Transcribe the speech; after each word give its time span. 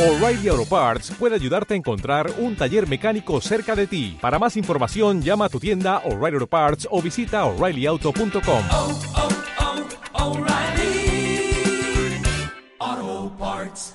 O'Reilly 0.00 0.48
Auto 0.48 0.64
Parts 0.64 1.10
puede 1.10 1.34
ayudarte 1.34 1.74
a 1.74 1.76
encontrar 1.76 2.32
un 2.38 2.56
taller 2.56 2.88
mecánico 2.88 3.38
cerca 3.42 3.76
de 3.76 3.86
ti. 3.86 4.16
Para 4.18 4.38
más 4.38 4.56
información, 4.56 5.20
llama 5.20 5.44
a 5.44 5.48
tu 5.50 5.60
tienda 5.60 5.98
O'Reilly 6.06 6.36
Auto 6.36 6.46
Parts 6.46 6.88
o 6.90 7.02
visita 7.02 7.44
oreillyauto.com. 7.44 8.64
oh, 8.70 8.98
oh, 12.80 13.32
Parts. 13.38 13.94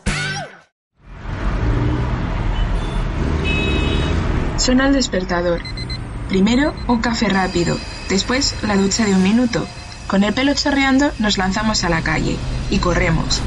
Suena 4.57 4.85
el 4.85 4.93
despertador. 4.93 5.61
Primero 6.29 6.75
un 6.87 7.01
café 7.01 7.29
rápido, 7.29 7.75
después 8.09 8.55
la 8.61 8.77
ducha 8.77 9.05
de 9.05 9.15
un 9.15 9.23
minuto. 9.23 9.65
Con 10.05 10.23
el 10.23 10.35
pelo 10.35 10.53
chorreando 10.53 11.11
nos 11.17 11.39
lanzamos 11.39 11.83
a 11.83 11.89
la 11.89 12.03
calle 12.03 12.37
y 12.69 12.77
corremos. 12.77 13.41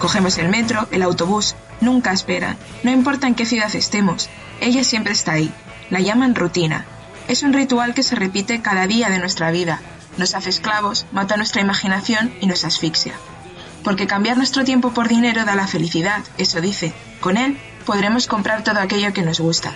Cogemos 0.00 0.38
el 0.38 0.48
metro, 0.48 0.88
el 0.90 1.02
autobús, 1.02 1.54
nunca 1.82 2.10
esperan, 2.10 2.56
no 2.82 2.90
importa 2.90 3.26
en 3.26 3.34
qué 3.34 3.44
ciudad 3.44 3.72
estemos, 3.76 4.30
ella 4.60 4.82
siempre 4.82 5.12
está 5.12 5.32
ahí. 5.32 5.52
La 5.90 6.00
llaman 6.00 6.34
rutina. 6.34 6.86
Es 7.28 7.42
un 7.42 7.52
ritual 7.52 7.92
que 7.92 8.02
se 8.02 8.16
repite 8.16 8.62
cada 8.62 8.86
día 8.86 9.10
de 9.10 9.18
nuestra 9.18 9.50
vida. 9.50 9.80
Nos 10.16 10.34
hace 10.34 10.48
esclavos, 10.48 11.04
mata 11.12 11.36
nuestra 11.36 11.60
imaginación 11.60 12.32
y 12.40 12.46
nos 12.46 12.64
asfixia. 12.64 13.12
Porque 13.84 14.06
cambiar 14.06 14.38
nuestro 14.38 14.64
tiempo 14.64 14.92
por 14.92 15.06
dinero 15.06 15.44
da 15.44 15.54
la 15.54 15.66
felicidad, 15.66 16.22
eso 16.38 16.62
dice. 16.62 16.94
Con 17.20 17.36
él 17.36 17.58
podremos 17.84 18.26
comprar 18.26 18.64
todo 18.64 18.80
aquello 18.80 19.12
que 19.12 19.22
nos 19.22 19.38
gusta. 19.38 19.74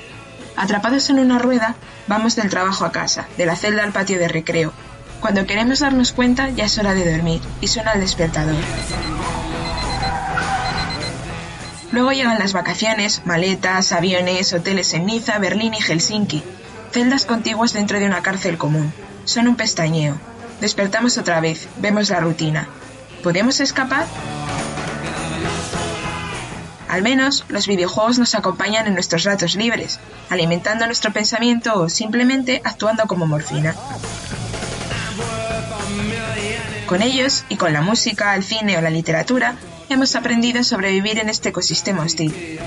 Atrapados 0.57 1.11
en 1.11 1.19
una 1.19 1.39
rueda, 1.39 1.75
vamos 2.07 2.35
del 2.35 2.49
trabajo 2.49 2.87
a 2.87 2.93
casa, 2.93 3.27
de 3.37 3.45
la 3.45 3.57
celda 3.57 3.83
al 3.83 3.93
patio 3.93 4.19
de 4.19 4.29
recreo. 4.29 4.73
Cuando 5.21 5.47
queremos 5.47 5.81
darnos 5.81 6.13
cuenta 6.13 6.49
ya 6.49 6.65
es 6.65 6.79
hora 6.79 6.95
de 6.95 7.11
dormir 7.11 7.43
y 7.61 7.69
suena 7.69 7.93
el 7.93 8.01
despertador. 8.01 8.57
Luego 11.95 12.11
llegan 12.11 12.41
las 12.41 12.53
vacaciones, 12.53 13.23
maletas, 13.25 13.93
aviones, 13.93 14.53
hoteles 14.53 14.93
en 14.95 15.07
Niza, 15.07 15.39
Berlín 15.39 15.75
y 15.75 15.81
Helsinki. 15.81 16.43
Celdas 16.91 17.25
contiguas 17.25 17.73
dentro 17.73 18.01
de 18.01 18.07
una 18.07 18.21
cárcel 18.21 18.59
común. 18.59 18.93
Son 19.25 19.47
un 19.47 19.55
pestañeo. 19.55 20.19
Despertamos 20.61 21.19
otra 21.19 21.39
vez, 21.39 21.69
vemos 21.77 22.11
la 22.11 22.19
rutina. 22.19 22.67
¿Podemos 23.23 23.61
escapar? 23.61 24.07
Al 26.89 27.03
menos 27.03 27.45
los 27.47 27.69
videojuegos 27.69 28.19
nos 28.19 28.35
acompañan 28.35 28.89
en 28.89 28.95
nuestros 28.95 29.23
ratos 29.23 29.55
libres, 29.55 30.01
alimentando 30.31 30.87
nuestro 30.87 31.13
pensamiento 31.13 31.81
o 31.81 31.89
simplemente 31.89 32.61
actuando 32.65 33.05
como 33.05 33.29
morfina. 33.29 33.77
Con 36.87 37.03
ellos, 37.03 37.45
y 37.49 37.55
con 37.55 37.73
la 37.73 37.83
música, 37.83 38.35
el 38.35 38.43
cine 38.43 38.77
o 38.79 38.81
la 38.81 38.91
literatura, 38.91 39.55
hemos 39.89 40.17
aprendido 40.17 40.61
a 40.61 40.65
sobrevivir 40.65 41.19
en 41.19 41.29
este 41.29 41.51
ecosistema 41.51 42.03
hostil. 42.03 42.59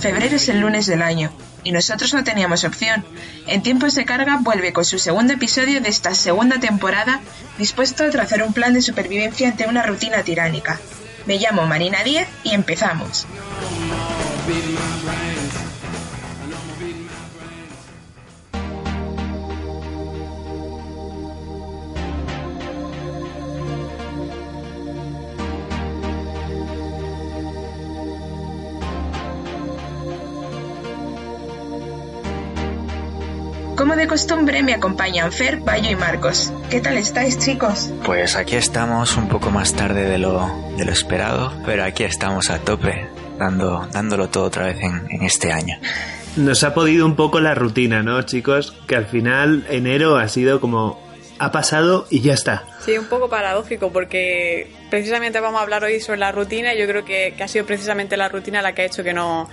Febrero 0.00 0.36
es 0.36 0.48
el 0.48 0.60
lunes 0.60 0.86
del 0.86 1.02
año, 1.02 1.32
y 1.64 1.72
nosotros 1.72 2.14
no 2.14 2.24
teníamos 2.24 2.64
opción. 2.64 3.04
En 3.46 3.62
tiempos 3.62 3.94
de 3.94 4.04
carga 4.04 4.38
vuelve 4.40 4.72
con 4.72 4.84
su 4.84 4.98
segundo 4.98 5.32
episodio 5.32 5.80
de 5.80 5.88
esta 5.88 6.14
segunda 6.14 6.60
temporada, 6.60 7.20
dispuesto 7.58 8.04
a 8.04 8.10
trazar 8.10 8.42
un 8.42 8.52
plan 8.52 8.72
de 8.74 8.82
supervivencia 8.82 9.48
ante 9.48 9.66
una 9.66 9.82
rutina 9.82 10.22
tiránica. 10.22 10.78
Me 11.26 11.38
llamo 11.38 11.66
Marina 11.66 12.02
Díez 12.04 12.28
y 12.44 12.54
empezamos. 12.54 13.26
Como 33.88 33.96
de 33.96 34.06
costumbre 34.06 34.62
me 34.62 34.74
acompañan 34.74 35.32
Fer, 35.32 35.60
Bayo 35.60 35.90
y 35.90 35.96
Marcos. 35.96 36.52
¿Qué 36.68 36.82
tal 36.82 36.98
estáis 36.98 37.38
chicos? 37.38 37.90
Pues 38.04 38.36
aquí 38.36 38.54
estamos 38.54 39.16
un 39.16 39.28
poco 39.28 39.50
más 39.50 39.72
tarde 39.72 40.04
de 40.04 40.18
lo, 40.18 40.46
de 40.76 40.84
lo 40.84 40.92
esperado, 40.92 41.54
pero 41.64 41.84
aquí 41.84 42.04
estamos 42.04 42.50
a 42.50 42.58
tope, 42.58 43.08
dando, 43.38 43.88
dándolo 43.90 44.28
todo 44.28 44.44
otra 44.44 44.66
vez 44.66 44.76
en, 44.82 45.06
en 45.08 45.22
este 45.22 45.52
año. 45.52 45.78
Nos 46.36 46.64
ha 46.64 46.74
podido 46.74 47.06
un 47.06 47.16
poco 47.16 47.40
la 47.40 47.54
rutina, 47.54 48.02
¿no, 48.02 48.20
chicos? 48.20 48.76
Que 48.86 48.94
al 48.94 49.06
final 49.06 49.64
enero 49.70 50.18
ha 50.18 50.28
sido 50.28 50.60
como 50.60 51.00
ha 51.38 51.52
pasado 51.52 52.06
y 52.10 52.20
ya 52.20 52.34
está. 52.34 52.64
Sí, 52.84 52.96
un 52.98 53.06
poco 53.06 53.28
paradójico 53.28 53.90
porque 53.92 54.72
precisamente 54.90 55.40
vamos 55.40 55.60
a 55.60 55.62
hablar 55.62 55.84
hoy 55.84 56.00
sobre 56.00 56.18
la 56.18 56.32
rutina 56.32 56.74
y 56.74 56.78
yo 56.78 56.86
creo 56.86 57.04
que, 57.04 57.34
que, 57.36 57.42
ha 57.42 57.48
sido 57.48 57.66
precisamente 57.66 58.16
la 58.16 58.28
rutina 58.28 58.62
la 58.62 58.74
que 58.74 58.82
ha 58.82 58.84
hecho 58.84 59.04
que 59.04 59.12
no, 59.12 59.48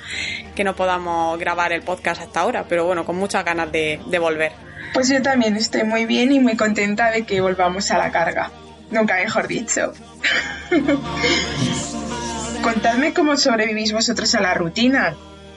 que 0.55 0.63
no 0.63 0.75
podamos 0.75 1.37
grabar 1.39 1.73
el 1.73 1.81
podcast 1.81 2.21
hasta 2.21 2.41
ahora, 2.41 2.65
pero 2.67 2.85
bueno, 2.85 3.05
con 3.05 3.15
muchas 3.15 3.43
ganas 3.45 3.71
de, 3.71 3.99
de 4.05 4.19
volver. 4.19 4.53
Pues 4.93 5.09
yo 5.09 5.21
también 5.21 5.55
estoy 5.57 5.83
muy 5.83 6.05
bien 6.05 6.31
y 6.31 6.39
muy 6.39 6.55
contenta 6.55 7.11
de 7.11 7.25
que 7.25 7.41
volvamos 7.41 7.91
a 7.91 7.97
la 7.97 8.11
carga. 8.11 8.51
Nunca 8.91 9.15
mejor 9.15 9.47
dicho. 9.47 9.93
Contadme 12.63 13.13
cómo 13.13 13.37
sobrevivís 13.37 13.91
vosotros 13.93 14.33
a 14.35 14.41
la 14.41 14.53
rutina. 14.53 15.15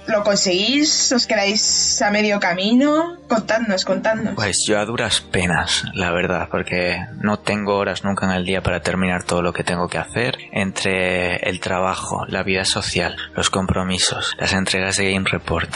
¿Lo 0.08 0.24
conseguís? 0.24 1.12
¿Os 1.12 1.26
quedáis 1.26 2.00
a 2.00 2.10
medio 2.10 2.40
camino? 2.40 3.18
Contadnos, 3.28 3.84
contadnos. 3.84 4.34
Pues 4.36 4.64
yo 4.66 4.78
a 4.78 4.86
duras 4.86 5.20
penas, 5.20 5.84
la 5.92 6.10
verdad, 6.12 6.48
porque 6.50 6.98
no 7.20 7.38
tengo 7.38 7.76
horas 7.76 8.04
nunca 8.04 8.24
en 8.24 8.32
el 8.32 8.46
día 8.46 8.62
para 8.62 8.80
terminar 8.80 9.24
todo 9.24 9.42
lo 9.42 9.52
que 9.52 9.64
tengo 9.64 9.86
que 9.86 9.98
hacer. 9.98 10.38
Entre 10.50 11.36
el 11.46 11.60
trabajo, 11.60 12.24
la 12.26 12.42
vida 12.42 12.64
social, 12.64 13.16
los 13.36 13.50
compromisos, 13.50 14.34
las 14.38 14.54
entregas 14.54 14.96
de 14.96 15.12
Game 15.12 15.28
Report. 15.30 15.68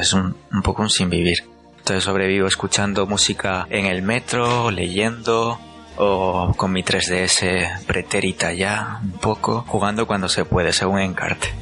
Es 0.00 0.12
un, 0.12 0.36
un 0.52 0.62
poco 0.62 0.82
un 0.82 0.90
sin 0.90 1.10
vivir. 1.10 1.38
Entonces 1.78 2.04
sobrevivo 2.04 2.46
escuchando 2.46 3.06
música 3.06 3.66
en 3.70 3.86
el 3.86 4.02
metro, 4.02 4.70
leyendo, 4.70 5.58
o 5.96 6.54
con 6.56 6.70
mi 6.70 6.84
3DS 6.84 7.84
pretérita 7.86 8.52
ya, 8.52 9.00
un 9.02 9.18
poco, 9.18 9.64
jugando 9.66 10.06
cuando 10.06 10.28
se 10.28 10.44
puede, 10.44 10.72
según 10.72 11.00
encarte. 11.00 11.52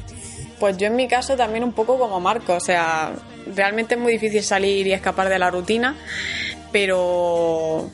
Pues 0.63 0.77
yo 0.77 0.87
en 0.87 0.95
mi 0.95 1.09
caso 1.09 1.35
también 1.35 1.61
un 1.65 1.73
poco 1.73 1.99
como 1.99 2.21
Marco, 2.21 2.53
o 2.53 2.59
sea, 2.61 3.11
realmente 3.53 3.95
es 3.95 3.99
muy 3.99 4.13
difícil 4.13 4.41
salir 4.41 4.87
y 4.87 4.93
escapar 4.93 5.27
de 5.27 5.37
la 5.37 5.51
rutina, 5.51 5.93
pero 6.71 7.89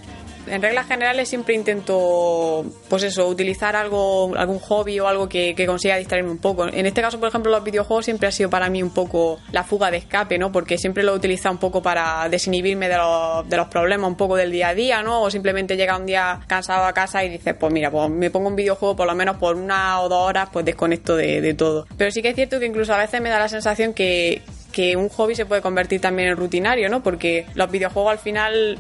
en 0.49 0.61
reglas 0.61 0.87
generales 0.87 1.29
siempre 1.29 1.53
intento, 1.55 2.65
pues 2.89 3.03
eso, 3.03 3.27
utilizar 3.27 3.75
algo, 3.75 4.35
algún 4.35 4.59
hobby 4.59 4.99
o 4.99 5.07
algo 5.07 5.29
que, 5.29 5.55
consiga 5.65 5.97
distraerme 5.97 6.31
un 6.31 6.39
poco. 6.39 6.67
En 6.67 6.85
este 6.85 7.01
caso, 7.01 7.19
por 7.19 7.29
ejemplo, 7.29 7.51
los 7.51 7.63
videojuegos 7.63 8.05
siempre 8.05 8.27
ha 8.27 8.31
sido 8.31 8.49
para 8.49 8.69
mí 8.69 8.81
un 8.81 8.89
poco 8.89 9.39
la 9.51 9.63
fuga 9.63 9.91
de 9.91 9.97
escape, 9.97 10.37
¿no? 10.37 10.51
Porque 10.51 10.77
siempre 10.77 11.03
lo 11.03 11.13
he 11.13 11.15
utilizado 11.15 11.53
un 11.53 11.59
poco 11.59 11.81
para 11.81 12.27
desinhibirme 12.29 12.89
de 12.89 12.97
los, 12.97 13.47
de 13.47 13.57
los 13.57 13.67
problemas 13.67 14.09
un 14.09 14.17
poco 14.17 14.35
del 14.35 14.51
día 14.51 14.69
a 14.69 14.73
día, 14.73 15.03
¿no? 15.03 15.21
O 15.21 15.29
simplemente 15.29 15.77
llega 15.77 15.97
un 15.97 16.05
día 16.05 16.39
cansado 16.47 16.85
a 16.85 16.93
casa 16.93 17.23
y 17.23 17.29
dices, 17.29 17.55
pues 17.59 17.71
mira, 17.71 17.91
pues 17.91 18.09
me 18.09 18.31
pongo 18.31 18.49
un 18.49 18.55
videojuego 18.55 18.95
por 18.95 19.07
lo 19.07 19.15
menos 19.15 19.37
por 19.37 19.55
una 19.55 20.01
o 20.01 20.09
dos 20.09 20.27
horas, 20.29 20.49
pues 20.51 20.65
desconecto 20.65 21.15
de, 21.15 21.41
de 21.41 21.53
todo. 21.53 21.87
Pero 21.97 22.11
sí 22.11 22.21
que 22.21 22.29
es 22.29 22.35
cierto 22.35 22.59
que 22.59 22.65
incluso 22.65 22.93
a 22.93 22.97
veces 22.97 23.21
me 23.21 23.29
da 23.29 23.39
la 23.39 23.49
sensación 23.49 23.93
que 23.93 24.41
que 24.71 24.95
un 24.95 25.09
hobby 25.09 25.35
se 25.35 25.45
puede 25.45 25.61
convertir 25.61 25.99
también 25.99 26.29
en 26.29 26.37
rutinario, 26.37 26.89
¿no? 26.89 27.01
Porque 27.01 27.45
los 27.55 27.71
videojuegos 27.71 28.11
al 28.11 28.19
final 28.19 28.77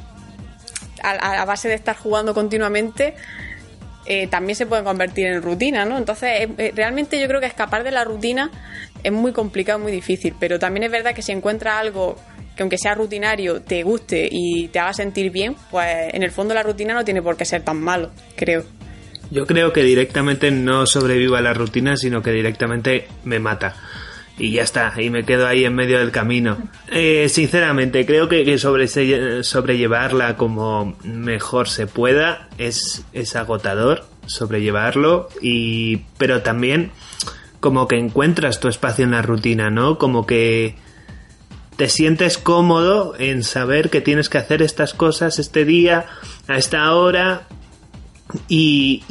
a, 1.01 1.45
base 1.45 1.67
de 1.67 1.75
estar 1.75 1.95
jugando 1.95 2.33
continuamente, 2.33 3.15
eh, 4.05 4.27
también 4.27 4.55
se 4.55 4.65
pueden 4.65 4.85
convertir 4.85 5.27
en 5.27 5.41
rutina, 5.41 5.85
¿no? 5.85 5.97
Entonces, 5.97 6.49
eh, 6.57 6.71
realmente 6.75 7.19
yo 7.19 7.27
creo 7.27 7.39
que 7.39 7.45
escapar 7.45 7.83
de 7.83 7.91
la 7.91 8.03
rutina 8.03 8.49
es 9.03 9.11
muy 9.11 9.33
complicado, 9.33 9.79
muy 9.79 9.91
difícil, 9.91 10.35
pero 10.39 10.59
también 10.59 10.83
es 10.83 10.91
verdad 10.91 11.13
que 11.13 11.21
si 11.21 11.31
encuentras 11.31 11.75
algo 11.75 12.15
que 12.55 12.63
aunque 12.63 12.77
sea 12.77 12.93
rutinario, 12.93 13.61
te 13.61 13.83
guste 13.83 14.27
y 14.29 14.67
te 14.67 14.79
haga 14.79 14.93
sentir 14.93 15.31
bien, 15.31 15.55
pues 15.71 16.13
en 16.13 16.23
el 16.23 16.31
fondo 16.31 16.53
la 16.53 16.63
rutina 16.63 16.93
no 16.93 17.05
tiene 17.05 17.21
por 17.21 17.37
qué 17.37 17.45
ser 17.45 17.61
tan 17.61 17.79
malo, 17.79 18.11
creo. 18.35 18.65
Yo 19.31 19.45
creo 19.45 19.71
que 19.71 19.83
directamente 19.83 20.49
no 20.51 20.85
sobrevivo 20.85 21.35
a 21.35 21.41
la 21.41 21.53
rutina, 21.53 21.95
sino 21.95 22.21
que 22.21 22.31
directamente 22.31 23.07
me 23.23 23.39
mata 23.39 23.75
y 24.39 24.51
ya 24.53 24.63
está, 24.63 24.93
y 24.99 25.09
me 25.09 25.25
quedo 25.25 25.45
ahí 25.45 25.65
en 25.65 25.75
medio 25.75 25.99
del 25.99 26.11
camino. 26.11 26.57
Eh, 26.87 27.27
sinceramente, 27.29 28.05
creo 28.05 28.29
que, 28.29 28.45
que 28.45 28.57
sobre, 28.57 28.87
sobrellevarla 29.43 30.37
como 30.37 30.97
mejor 31.03 31.67
se 31.67 31.85
pueda 31.85 32.47
es, 32.57 33.05
es 33.13 33.35
agotador 33.35 34.05
sobrellevarlo, 34.25 35.29
y, 35.41 35.97
pero 36.17 36.41
también 36.41 36.91
como 37.59 37.87
que 37.87 37.97
encuentras 37.97 38.59
tu 38.59 38.67
espacio 38.67 39.03
en 39.03 39.11
la 39.11 39.21
rutina, 39.21 39.69
¿no? 39.69 39.97
Como 39.97 40.25
que 40.25 40.75
te 41.75 41.89
sientes 41.89 42.37
cómodo 42.37 43.15
en 43.17 43.43
saber 43.43 43.89
que 43.89 44.01
tienes 44.01 44.29
que 44.29 44.37
hacer 44.37 44.61
estas 44.61 44.93
cosas 44.93 45.39
este 45.39 45.65
día, 45.65 46.05
a 46.47 46.57
esta 46.57 46.93
hora, 46.93 47.47
y, 48.47 49.03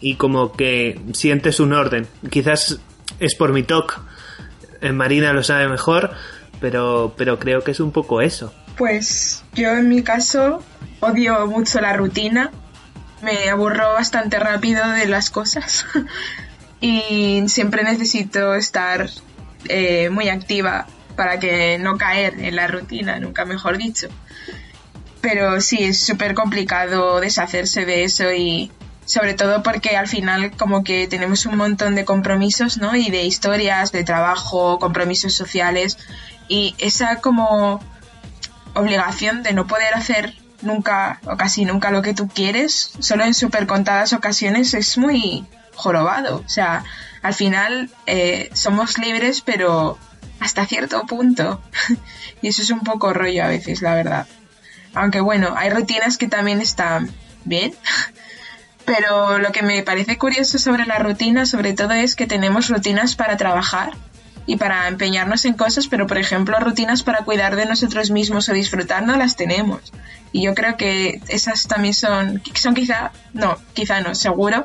y, 0.00 0.14
como 0.14 0.52
que 0.52 0.98
sientes 1.12 1.60
un 1.60 1.72
orden. 1.72 2.06
Quizás 2.30 2.80
es 3.20 3.34
por 3.34 3.52
mi 3.52 3.62
Marina 4.90 5.32
lo 5.32 5.42
sabe 5.42 5.68
mejor, 5.68 6.12
pero, 6.60 7.14
pero 7.16 7.38
creo 7.38 7.62
que 7.62 7.70
es 7.70 7.80
un 7.80 7.92
poco 7.92 8.20
eso. 8.20 8.52
Pues 8.76 9.44
yo 9.54 9.70
en 9.70 9.88
mi 9.88 10.02
caso 10.02 10.62
odio 11.00 11.46
mucho 11.46 11.80
la 11.80 11.92
rutina, 11.92 12.50
me 13.22 13.48
aburro 13.48 13.92
bastante 13.92 14.38
rápido 14.38 14.86
de 14.90 15.06
las 15.06 15.30
cosas 15.30 15.86
y 16.80 17.44
siempre 17.46 17.84
necesito 17.84 18.54
estar 18.54 19.08
eh, 19.68 20.10
muy 20.10 20.28
activa 20.28 20.86
para 21.16 21.38
que 21.38 21.78
no 21.78 21.98
caer 21.98 22.34
en 22.40 22.56
la 22.56 22.66
rutina, 22.66 23.18
nunca 23.20 23.44
mejor 23.44 23.78
dicho. 23.78 24.08
Pero 25.20 25.60
sí, 25.60 25.84
es 25.84 26.00
súper 26.00 26.34
complicado 26.34 27.20
deshacerse 27.20 27.84
de 27.84 28.04
eso 28.04 28.32
y 28.32 28.72
sobre 29.04 29.34
todo 29.34 29.62
porque 29.62 29.96
al 29.96 30.08
final 30.08 30.52
como 30.56 30.84
que 30.84 31.06
tenemos 31.06 31.46
un 31.46 31.56
montón 31.56 31.94
de 31.94 32.04
compromisos, 32.04 32.78
¿no? 32.78 32.94
Y 32.94 33.10
de 33.10 33.24
historias, 33.24 33.92
de 33.92 34.04
trabajo, 34.04 34.78
compromisos 34.78 35.34
sociales 35.34 35.98
y 36.48 36.74
esa 36.78 37.16
como 37.16 37.80
obligación 38.74 39.42
de 39.42 39.52
no 39.52 39.66
poder 39.66 39.94
hacer 39.94 40.34
nunca 40.62 41.20
o 41.24 41.36
casi 41.36 41.64
nunca 41.64 41.90
lo 41.90 42.02
que 42.02 42.14
tú 42.14 42.28
quieres, 42.28 42.92
solo 43.00 43.24
en 43.24 43.34
súper 43.34 43.66
contadas 43.66 44.12
ocasiones 44.12 44.74
es 44.74 44.96
muy 44.96 45.46
jorobado. 45.74 46.42
O 46.44 46.48
sea, 46.48 46.84
al 47.22 47.34
final 47.34 47.90
eh, 48.06 48.50
somos 48.52 48.98
libres, 48.98 49.40
pero 49.40 49.98
hasta 50.40 50.66
cierto 50.66 51.04
punto. 51.06 51.60
y 52.42 52.48
eso 52.48 52.62
es 52.62 52.70
un 52.70 52.80
poco 52.80 53.12
rollo 53.12 53.44
a 53.44 53.48
veces, 53.48 53.82
la 53.82 53.94
verdad. 53.94 54.26
Aunque 54.94 55.20
bueno, 55.20 55.54
hay 55.56 55.70
rutinas 55.70 56.18
que 56.18 56.28
también 56.28 56.60
están 56.60 57.10
bien. 57.44 57.74
Pero 58.84 59.38
lo 59.38 59.52
que 59.52 59.62
me 59.62 59.82
parece 59.82 60.18
curioso 60.18 60.58
sobre 60.58 60.86
la 60.86 60.98
rutina, 60.98 61.46
sobre 61.46 61.72
todo, 61.72 61.92
es 61.92 62.16
que 62.16 62.26
tenemos 62.26 62.68
rutinas 62.68 63.14
para 63.14 63.36
trabajar 63.36 63.92
y 64.46 64.56
para 64.56 64.88
empeñarnos 64.88 65.44
en 65.44 65.54
cosas, 65.54 65.86
pero 65.86 66.06
por 66.06 66.18
ejemplo, 66.18 66.58
rutinas 66.58 67.02
para 67.02 67.24
cuidar 67.24 67.54
de 67.54 67.66
nosotros 67.66 68.10
mismos 68.10 68.48
o 68.48 68.52
disfrutar 68.52 69.04
no 69.04 69.16
las 69.16 69.36
tenemos. 69.36 69.92
Y 70.32 70.42
yo 70.42 70.54
creo 70.54 70.76
que 70.76 71.20
esas 71.28 71.68
también 71.68 71.94
son, 71.94 72.42
son 72.54 72.74
quizá, 72.74 73.12
no, 73.34 73.58
quizá 73.74 74.00
no, 74.00 74.14
seguro, 74.14 74.64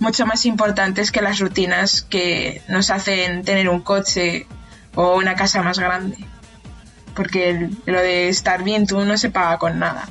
mucho 0.00 0.26
más 0.26 0.46
importantes 0.46 1.12
que 1.12 1.22
las 1.22 1.38
rutinas 1.38 2.02
que 2.02 2.62
nos 2.68 2.90
hacen 2.90 3.44
tener 3.44 3.68
un 3.68 3.82
coche 3.82 4.46
o 4.94 5.16
una 5.16 5.34
casa 5.36 5.62
más 5.62 5.78
grande. 5.78 6.16
Porque 7.14 7.70
lo 7.86 8.00
de 8.00 8.28
estar 8.28 8.64
bien 8.64 8.86
tú 8.86 9.04
no 9.04 9.16
se 9.16 9.30
paga 9.30 9.58
con 9.58 9.78
nada. 9.78 10.08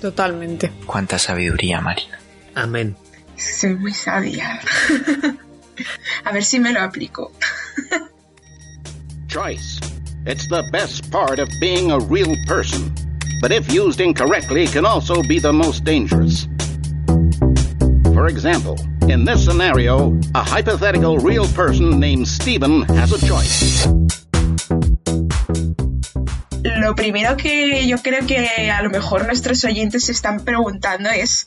Totalmente. 0.00 0.72
Cuánta 0.86 1.18
sabiduría, 1.18 1.80
Marina. 1.80 2.17
Amén. 2.58 2.96
Soy 3.36 3.76
muy 3.76 3.92
sabia. 3.92 4.60
A 6.24 6.32
ver 6.32 6.42
si 6.42 6.58
me 6.58 6.72
lo 6.72 6.80
aplico. 6.80 7.30
Choice. 9.28 9.78
It's 10.26 10.48
the 10.48 10.68
best 10.72 11.08
part 11.12 11.38
of 11.38 11.48
being 11.60 11.92
a 11.92 12.00
real 12.00 12.34
person. 12.48 12.92
But 13.40 13.52
if 13.52 13.72
used 13.72 14.00
incorrectly, 14.00 14.66
can 14.66 14.84
also 14.84 15.22
be 15.22 15.38
the 15.38 15.52
most 15.52 15.84
dangerous. 15.84 16.48
For 18.12 18.26
example, 18.26 18.76
in 19.08 19.24
this 19.24 19.44
scenario, 19.44 20.18
a 20.34 20.42
hypothetical 20.42 21.18
real 21.18 21.46
person 21.54 22.00
named 22.00 22.26
Stephen 22.26 22.82
has 22.82 23.12
a 23.12 23.24
choice. 23.24 23.86
Lo 26.64 26.94
primero 26.94 27.36
que 27.36 27.86
yo 27.86 27.98
creo 27.98 28.26
que 28.26 28.70
a 28.70 28.82
lo 28.82 28.90
mejor 28.90 29.26
nuestros 29.26 29.64
oyentes 29.64 30.04
se 30.06 30.12
están 30.12 30.44
preguntando 30.44 31.10
es 31.10 31.46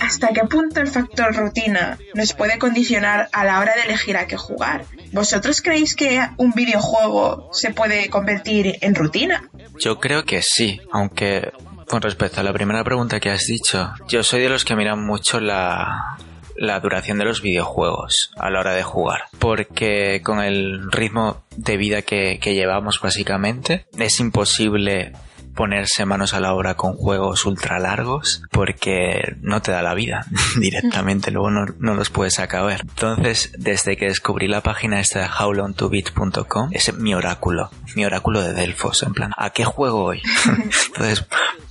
¿hasta 0.00 0.28
qué 0.28 0.42
punto 0.42 0.80
el 0.80 0.88
factor 0.88 1.34
rutina 1.34 1.98
nos 2.14 2.32
puede 2.32 2.58
condicionar 2.58 3.28
a 3.32 3.44
la 3.44 3.60
hora 3.60 3.74
de 3.74 3.82
elegir 3.82 4.16
a 4.16 4.26
qué 4.26 4.36
jugar? 4.36 4.84
¿Vosotros 5.12 5.62
creéis 5.62 5.94
que 5.94 6.20
un 6.36 6.52
videojuego 6.52 7.50
se 7.52 7.72
puede 7.72 8.08
convertir 8.08 8.78
en 8.80 8.94
rutina? 8.94 9.48
Yo 9.78 9.98
creo 10.00 10.24
que 10.24 10.42
sí, 10.42 10.80
aunque 10.92 11.52
con 11.86 12.02
respecto 12.02 12.40
a 12.40 12.44
la 12.44 12.52
primera 12.52 12.84
pregunta 12.84 13.20
que 13.20 13.30
has 13.30 13.46
dicho, 13.46 13.92
yo 14.08 14.22
soy 14.22 14.42
de 14.42 14.48
los 14.48 14.64
que 14.64 14.76
miran 14.76 15.04
mucho 15.04 15.40
la, 15.40 16.18
la 16.56 16.80
duración 16.80 17.18
de 17.18 17.24
los 17.24 17.40
videojuegos 17.40 18.32
a 18.36 18.50
la 18.50 18.60
hora 18.60 18.74
de 18.74 18.82
jugar. 18.82 19.22
Porque 19.38 20.20
con 20.22 20.40
el 20.40 20.90
ritmo 20.90 21.42
de 21.56 21.76
vida 21.76 22.02
que, 22.02 22.38
que 22.40 22.54
llevamos 22.54 23.00
básicamente, 23.00 23.86
es 23.98 24.20
imposible 24.20 25.12
ponerse 25.58 26.04
manos 26.04 26.34
a 26.34 26.40
la 26.40 26.54
obra 26.54 26.76
con 26.76 26.92
juegos 26.92 27.44
ultra 27.44 27.80
largos 27.80 28.42
porque 28.52 29.34
no 29.42 29.60
te 29.60 29.72
da 29.72 29.82
la 29.82 29.92
vida 29.92 30.24
directamente, 30.60 31.32
luego 31.32 31.50
no, 31.50 31.66
no, 31.80 31.96
los 31.96 32.10
puedes 32.10 32.38
acabar. 32.38 32.82
Entonces, 32.82 33.50
desde 33.58 33.96
que 33.96 34.04
descubrí 34.04 34.46
la 34.46 34.60
página 34.60 35.00
esta 35.00 35.18
de 35.18 35.26
howlong2bit.com, 35.26 36.68
es 36.70 36.94
mi 36.94 37.12
oráculo, 37.12 37.72
mi 37.96 38.04
oráculo 38.04 38.40
de 38.40 38.52
Delfos, 38.52 39.02
en 39.02 39.14
plan, 39.14 39.32
¿a 39.36 39.50
qué 39.50 39.64
juego 39.64 40.04
hoy? 40.04 40.22
Entonces, 40.86 41.26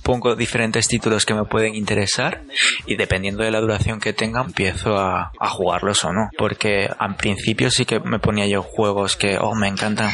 pongo 0.08 0.34
diferentes 0.36 0.88
títulos 0.88 1.26
que 1.26 1.34
me 1.34 1.44
pueden 1.44 1.74
interesar 1.74 2.40
y 2.86 2.96
dependiendo 2.96 3.44
de 3.44 3.50
la 3.50 3.60
duración 3.60 4.00
que 4.00 4.14
tenga 4.14 4.40
empiezo 4.40 4.96
a, 4.96 5.32
a, 5.38 5.48
jugarlos 5.50 6.02
o 6.06 6.14
no. 6.14 6.30
Porque 6.38 6.88
al 6.98 7.16
principio 7.16 7.70
sí 7.70 7.84
que 7.84 8.00
me 8.00 8.18
ponía 8.18 8.46
yo 8.46 8.62
juegos 8.62 9.16
que, 9.16 9.36
oh, 9.38 9.54
me 9.54 9.68
encantan 9.68 10.10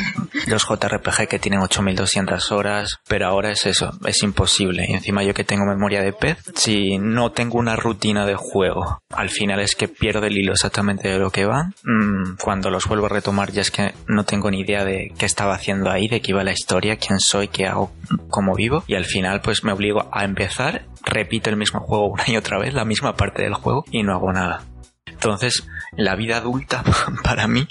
los 0.48 0.66
JRPG 0.66 1.28
que 1.28 1.38
tienen 1.38 1.60
8200 1.60 2.50
horas, 2.50 2.98
pero 3.06 3.28
ahora 3.28 3.52
es 3.52 3.66
eso, 3.66 3.92
es 4.04 4.20
imposible. 4.24 4.84
Y 4.88 4.94
encima 4.94 5.22
yo 5.22 5.32
que 5.32 5.44
tengo 5.44 5.64
memoria 5.64 6.02
de 6.02 6.12
pez, 6.12 6.38
si 6.56 6.98
no 6.98 7.30
tengo 7.30 7.60
una 7.60 7.76
rutina 7.76 8.26
de 8.26 8.34
juego, 8.34 8.98
al 9.10 9.30
final 9.30 9.60
es 9.60 9.76
que 9.76 9.86
pierdo 9.86 10.26
el 10.26 10.36
hilo 10.36 10.54
exactamente 10.54 11.08
de 11.08 11.20
lo 11.20 11.30
que 11.30 11.44
va. 11.44 11.70
Mm, 11.84 12.34
cuando 12.42 12.68
los 12.68 12.88
vuelvo 12.88 13.06
a 13.06 13.10
retomar 13.10 13.52
ya 13.52 13.62
es 13.62 13.70
que 13.70 13.94
no 14.08 14.24
tengo 14.24 14.50
ni 14.50 14.62
idea 14.62 14.84
de 14.84 15.12
qué 15.16 15.26
estaba 15.26 15.54
haciendo 15.54 15.88
ahí, 15.88 16.08
de 16.08 16.20
qué 16.20 16.32
iba 16.32 16.42
la 16.42 16.50
historia, 16.50 16.96
quién 16.96 17.20
soy, 17.20 17.46
qué 17.46 17.68
hago, 17.68 17.92
cómo 18.28 18.56
vivo. 18.56 18.82
Y 18.88 18.96
al 18.96 19.04
final 19.04 19.40
pues 19.40 19.62
me 19.62 19.70
obligo 19.70 19.83
a 20.12 20.24
empezar, 20.24 20.86
repito 21.04 21.50
el 21.50 21.56
mismo 21.56 21.80
juego 21.80 22.08
una 22.08 22.24
y 22.26 22.36
otra 22.36 22.58
vez, 22.58 22.74
la 22.74 22.84
misma 22.84 23.16
parte 23.16 23.42
del 23.42 23.54
juego 23.54 23.84
y 23.90 24.02
no 24.02 24.14
hago 24.14 24.32
nada. 24.32 24.62
Entonces, 25.06 25.66
la 25.96 26.16
vida 26.16 26.38
adulta 26.38 26.82
para 27.24 27.46
mí 27.46 27.66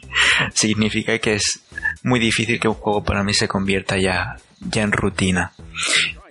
significa 0.53 1.17
que 1.19 1.35
es 1.35 1.63
muy 2.03 2.19
difícil 2.19 2.59
que 2.59 2.67
un 2.67 2.73
juego 2.75 3.03
para 3.03 3.23
mí 3.23 3.33
se 3.33 3.47
convierta 3.47 3.97
ya, 3.97 4.37
ya 4.59 4.81
en 4.81 4.91
rutina. 4.91 5.51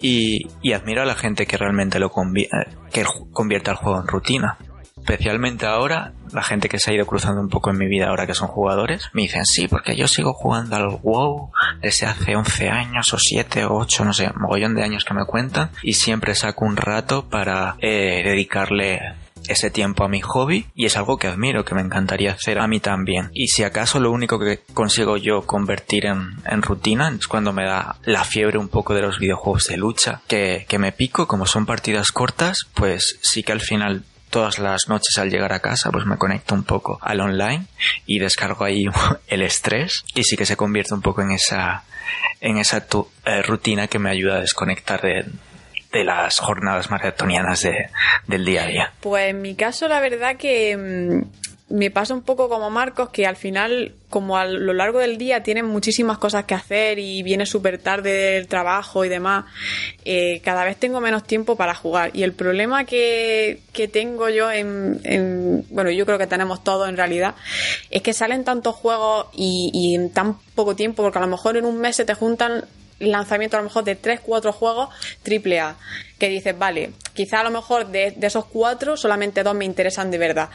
Y, 0.01 0.49
y 0.63 0.73
admiro 0.73 1.03
a 1.03 1.07
la 1.07 1.15
gente 1.15 1.47
que 1.47 1.57
realmente 1.57 2.01
lo 2.01 2.11
convi 2.11 2.49
que 2.93 3.05
convierte 3.33 3.71
el 3.71 3.77
juego 3.77 4.01
en 4.01 4.09
rutina. 4.09 4.59
Especialmente 5.03 5.67
ahora, 5.67 6.13
la 6.33 6.45
gente 6.45 6.69
que 6.69 6.79
se 6.79 6.91
ha 6.91 6.95
ido 6.95 7.07
cruzando 7.07 7.41
un 7.41 7.49
poco 7.49 7.71
en 7.71 7.79
mi 7.79 7.89
vida 7.89 8.09
ahora 8.09 8.27
que 8.27 8.35
son 8.35 8.47
jugadores, 8.47 9.11
me 9.13 9.23
dicen, 9.23 9.45
sí, 9.45 9.67
porque 9.67 9.97
yo 9.97 10.07
sigo 10.07 10.33
jugando 10.33 10.77
al 10.77 11.01
WoW 11.03 11.51
desde 11.81 12.07
hace 12.07 12.37
11 12.37 12.71
años 12.71 13.13
o 13.13 13.19
7 13.19 13.65
o 13.65 13.75
8, 13.79 14.05
no 14.05 14.13
sé, 14.13 14.31
mogollón 14.37 14.77
de 14.77 14.85
años 14.85 15.05
que 15.05 15.15
me 15.15 15.27
cuentan, 15.27 15.71
y 15.83 15.95
siempre 15.95 16.37
saco 16.37 16.65
un 16.65 16.77
rato 16.77 17.29
para 17.29 17.75
eh, 17.81 18.23
dedicarle 18.25 19.01
ese 19.49 19.71
tiempo 19.71 20.05
a 20.05 20.09
mi 20.09 20.21
hobby 20.21 20.67
y 20.77 20.87
es 20.87 20.97
algo 20.97 21.19
que 21.19 21.27
admiro, 21.27 21.65
que 21.65 21.75
me 21.75 21.81
encantaría 21.81 22.33
hacer 22.33 22.61
a 22.61 22.69
mí 22.69 22.79
también. 22.79 23.31
Y 23.35 23.49
si 23.49 23.65
acaso 23.65 23.99
lo 23.99 24.13
único 24.13 24.39
que 24.39 24.61
consigo 24.73 25.17
yo 25.17 25.43
convertir 25.43 26.07
en, 26.07 26.37
en 26.47 26.63
rutina 26.63 27.13
es 27.19 27.27
cuando 27.27 27.53
me 27.53 27.65
da 27.65 27.97
la 28.05 28.23
fiebre 28.23 28.59
un 28.59 28.69
poco 28.69 28.95
de 28.95 29.03
los 29.03 29.19
videojuegos 29.19 29.67
de 29.67 29.77
lucha, 29.77 30.23
que, 30.29 30.65
que 30.69 30.79
me 30.79 30.93
pico, 30.93 31.27
como 31.27 31.47
son 31.47 31.67
partidas 31.67 32.13
cortas, 32.13 32.69
pues 32.75 33.19
sí 33.21 33.43
que 33.43 33.53
al 33.53 33.61
final 33.61 34.05
todas 34.33 34.59
las 34.59 34.89
noches 34.89 35.19
al 35.19 35.31
llegar 35.31 35.53
a 35.53 35.61
casa 35.61 35.91
pues 35.93 36.07
me 36.07 36.17
conecto 36.17 36.55
un 36.55 36.65
poco 36.65 36.99
al 37.03 37.21
online 37.21 37.67
y 38.07 38.19
descargo 38.19 38.65
ahí 38.65 38.87
el 39.29 39.43
estrés 39.43 40.05
y 40.15 40.25
sí 40.25 40.37
que 40.37 40.47
se 40.47 40.57
convierte 40.57 40.95
un 40.95 41.03
poco 41.03 41.21
en 41.21 41.33
esa 41.33 41.85
en 42.41 42.57
esa 42.57 42.85
tu, 42.87 43.09
eh, 43.27 43.43
rutina 43.43 43.87
que 43.87 43.99
me 43.99 44.11
ayuda 44.11 44.37
a 44.37 44.41
desconectar 44.41 45.03
de, 45.03 45.27
de 45.93 46.05
las 46.05 46.39
jornadas 46.39 46.91
maratonianas 46.91 47.63
de, 47.63 47.91
del 48.27 48.45
día 48.45 48.65
a 48.65 48.67
día. 48.67 48.93
Pues 49.01 49.31
en 49.31 49.43
mi 49.43 49.55
caso 49.55 49.87
la 49.87 50.01
verdad 50.01 50.37
que 50.37 50.77
mmm, 50.77 51.52
me 51.73 51.91
pasa 51.91 52.13
un 52.13 52.21
poco 52.21 52.51
como 52.51 52.69
Marcos 52.69 53.09
que 53.09 53.27
al 53.27 53.37
final 53.37 53.95
como 54.11 54.37
a 54.37 54.45
lo 54.45 54.75
largo 54.75 54.99
del 54.99 55.17
día 55.17 55.43
tienen 55.43 55.65
muchísimas 55.65 56.19
cosas 56.19 56.45
que 56.45 56.53
hacer 56.55 56.99
y 56.99 57.23
viene 57.23 57.47
súper 57.47 57.79
tarde 57.79 58.13
del 58.13 58.47
trabajo 58.47 59.07
y 59.07 59.09
demás, 59.09 59.47
eh, 60.05 60.43
cada 60.45 60.65
vez 60.65 60.77
tengo 60.77 61.01
menos 61.01 61.25
tiempo 61.25 61.57
para 61.57 61.75
jugar. 61.75 62.11
Y 62.13 62.23
el 62.25 62.35
problema 62.35 62.85
que, 62.85 63.61
que 63.73 63.89
tengo 63.89 64.29
yo 64.29 64.51
en, 64.51 65.01
en, 65.05 65.65
bueno, 65.71 65.91
yo 65.91 66.05
creo 66.05 66.19
que 66.19 66.27
tenemos 66.27 66.63
todos 66.63 66.91
en 66.91 66.99
realidad, 66.99 67.37
es 67.91 68.03
que 68.03 68.13
salen 68.13 68.45
tantos 68.45 68.75
juegos 68.75 69.29
y, 69.33 69.71
y 69.73 69.95
en 69.95 70.11
tan 70.11 70.39
poco 70.55 70.77
tiempo, 70.77 71.03
porque 71.03 71.19
a 71.19 71.23
lo 71.23 71.29
mejor 71.29 71.57
en 71.57 71.65
un 71.65 71.79
mes 71.79 71.97
se 71.97 72.05
te 72.05 72.13
juntan 72.13 72.67
lanzamiento 73.11 73.57
a 73.57 73.61
lo 73.61 73.65
mejor 73.65 73.85
de 73.85 73.97
3, 73.97 74.21
4 74.21 74.53
juegos 74.53 74.89
triple 75.23 75.61
A 75.61 75.77
que 76.23 76.29
dices, 76.29 76.57
vale, 76.57 76.93
quizá 77.15 77.41
a 77.41 77.43
lo 77.43 77.51
mejor 77.51 77.89
de, 77.89 78.13
de, 78.13 78.27
esos 78.29 78.45
cuatro 78.45 78.97
solamente 78.97 79.43
dos 79.43 79.57
me 79.57 79.65
interesan 79.65 80.09
de 80.13 80.19
verdad, 80.19 80.51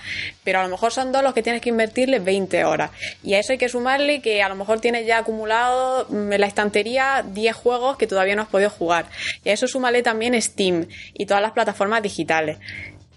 pero 0.45 0.61
a 0.61 0.63
lo 0.63 0.69
mejor 0.69 0.93
son 0.93 1.11
dos 1.11 1.21
los 1.21 1.33
que 1.33 1.43
tienes 1.43 1.61
que 1.61 1.67
invertirle 1.67 2.19
20 2.19 2.63
horas. 2.63 2.91
Y 3.21 3.33
a 3.33 3.39
eso 3.39 3.51
hay 3.51 3.57
que 3.57 3.67
sumarle 3.67 4.21
que 4.21 4.41
a 4.41 4.47
lo 4.47 4.55
mejor 4.55 4.79
tienes 4.79 5.05
ya 5.05 5.17
acumulado 5.17 6.07
en 6.09 6.39
la 6.39 6.47
estantería 6.47 7.21
10 7.33 7.53
juegos 7.53 7.97
que 7.97 8.07
todavía 8.07 8.37
no 8.37 8.43
has 8.43 8.47
podido 8.47 8.69
jugar. 8.69 9.07
Y 9.43 9.49
a 9.49 9.53
eso 9.53 9.67
súmale 9.67 10.03
también 10.03 10.41
Steam 10.41 10.87
y 11.13 11.25
todas 11.25 11.43
las 11.43 11.51
plataformas 11.51 12.01
digitales. 12.01 12.59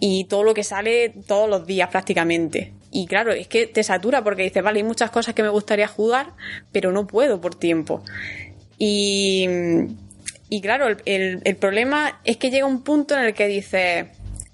Y 0.00 0.24
todo 0.24 0.42
lo 0.42 0.52
que 0.52 0.64
sale 0.64 1.10
todos 1.28 1.48
los 1.48 1.66
días 1.68 1.88
prácticamente. 1.88 2.72
Y 2.90 3.06
claro, 3.06 3.32
es 3.32 3.46
que 3.46 3.68
te 3.68 3.84
satura 3.84 4.24
porque 4.24 4.42
dices, 4.42 4.64
vale, 4.64 4.80
hay 4.80 4.84
muchas 4.84 5.10
cosas 5.10 5.34
que 5.36 5.44
me 5.44 5.50
gustaría 5.50 5.86
jugar, 5.86 6.32
pero 6.72 6.90
no 6.90 7.06
puedo 7.06 7.40
por 7.40 7.54
tiempo. 7.54 8.02
Y, 8.82 9.46
claro, 10.62 10.88
el 11.04 11.56
problema 11.56 12.20
es 12.24 12.38
que 12.38 12.50
llega 12.50 12.66
un 12.66 12.82
punto 12.82 13.14
en 13.14 13.24
el 13.24 13.34
que 13.34 13.46
dices, 13.46 14.06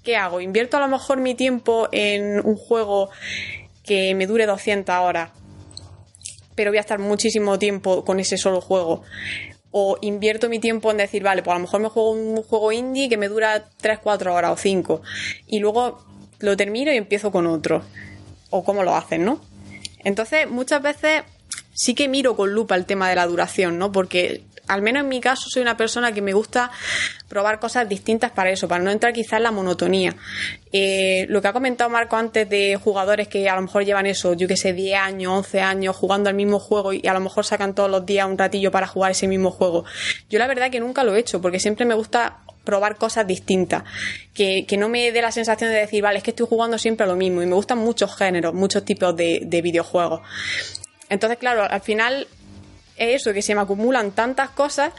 ¿qué 0.03 0.17
hago? 0.17 0.41
¿Invierto 0.41 0.77
a 0.77 0.81
lo 0.81 0.89
mejor 0.89 1.19
mi 1.19 1.33
tiempo 1.33 1.87
en 1.91 2.45
un 2.45 2.57
juego 2.57 3.09
que 3.83 4.13
me 4.13 4.27
dure 4.27 4.45
200 4.45 4.93
horas? 4.95 5.31
pero 6.57 6.71
voy 6.71 6.79
a 6.79 6.81
estar 6.81 6.97
muchísimo 6.97 7.59
tiempo 7.59 8.03
con 8.03 8.19
ese 8.19 8.35
solo 8.35 8.61
juego. 8.61 9.03
O 9.69 9.99
invierto 10.01 10.49
mi 10.49 10.57
tiempo 10.57 10.89
en 10.89 10.97
decir, 10.97 11.21
vale, 11.21 11.43
pues 11.43 11.53
a 11.53 11.59
lo 11.59 11.61
mejor 11.61 11.81
me 11.81 11.89
juego 11.89 12.11
un 12.11 12.41
juego 12.41 12.71
indie 12.71 13.09
que 13.09 13.15
me 13.15 13.27
dura 13.27 13.69
3, 13.77 13.99
4 14.01 14.33
horas 14.33 14.51
o 14.51 14.57
5. 14.57 15.03
Y 15.45 15.59
luego 15.59 16.03
lo 16.39 16.57
termino 16.57 16.91
y 16.91 16.97
empiezo 16.97 17.31
con 17.31 17.45
otro. 17.45 17.83
O 18.49 18.63
cómo 18.63 18.83
lo 18.83 18.95
hacen, 18.95 19.23
¿no? 19.23 19.39
Entonces, 20.03 20.49
muchas 20.49 20.81
veces 20.81 21.21
sí 21.77 21.93
que 21.93 22.07
miro 22.07 22.35
con 22.35 22.51
lupa 22.51 22.75
el 22.75 22.85
tema 22.85 23.07
de 23.07 23.15
la 23.15 23.27
duración, 23.27 23.77
¿no? 23.77 23.91
Porque 23.91 24.41
al 24.67 24.81
menos 24.81 25.03
en 25.03 25.09
mi 25.09 25.21
caso 25.21 25.47
soy 25.47 25.61
una 25.61 25.77
persona 25.77 26.11
que 26.11 26.21
me 26.21 26.33
gusta 26.33 26.71
probar 27.29 27.59
cosas 27.59 27.87
distintas 27.87 28.31
para 28.31 28.49
eso, 28.49 28.67
para 28.67 28.83
no 28.83 28.89
entrar 28.89 29.13
quizás 29.13 29.33
en 29.33 29.43
la 29.43 29.51
monotonía. 29.51 30.15
Eh, 30.73 31.27
lo 31.29 31.41
que 31.41 31.47
ha 31.47 31.53
comentado 31.53 31.89
Marco 31.89 32.15
antes 32.15 32.49
de 32.49 32.75
jugadores 32.77 33.27
que 33.27 33.47
a 33.47 33.55
lo 33.55 33.61
mejor 33.61 33.85
llevan 33.85 34.07
eso, 34.07 34.33
yo 34.33 34.47
que 34.47 34.57
sé, 34.57 34.73
10 34.73 34.99
años, 34.99 35.33
11 35.33 35.61
años 35.61 35.95
jugando 35.95 36.29
al 36.29 36.35
mismo 36.35 36.59
juego 36.59 36.93
y 36.93 37.05
a 37.07 37.13
lo 37.13 37.19
mejor 37.19 37.45
sacan 37.45 37.75
todos 37.75 37.91
los 37.91 38.05
días 38.05 38.27
un 38.27 38.39
ratillo 38.39 38.71
para 38.71 38.87
jugar 38.87 39.11
ese 39.11 39.27
mismo 39.27 39.51
juego. 39.51 39.85
Yo 40.31 40.39
la 40.39 40.47
verdad 40.47 40.71
que 40.71 40.79
nunca 40.79 41.03
lo 41.03 41.15
he 41.15 41.19
hecho 41.19 41.41
porque 41.41 41.59
siempre 41.59 41.85
me 41.85 41.93
gusta 41.93 42.39
probar 42.63 42.97
cosas 42.97 43.25
distintas, 43.25 43.83
que, 44.33 44.65
no 44.77 44.89
me 44.89 45.13
dé 45.13 45.21
la 45.21 45.31
sensación 45.31 45.71
de 45.71 45.77
decir, 45.77 46.03
vale, 46.03 46.17
es 46.17 46.23
que 46.23 46.31
estoy 46.31 46.47
jugando 46.49 46.77
siempre 46.77 47.07
lo 47.07 47.15
mismo 47.15 47.41
y 47.41 47.45
me 47.45 47.55
gustan 47.55 47.77
muchos 47.77 48.13
géneros, 48.17 48.53
muchos 48.53 48.83
tipos 48.83 49.15
de 49.15 49.61
videojuegos. 49.63 50.21
Entonces, 51.09 51.37
claro, 51.37 51.63
al 51.63 51.81
final 51.81 52.27
es 52.97 53.21
eso, 53.21 53.33
que 53.33 53.41
se 53.41 53.53
me 53.55 53.61
acumulan 53.61 54.11
tantas 54.11 54.49
cosas 54.49 54.91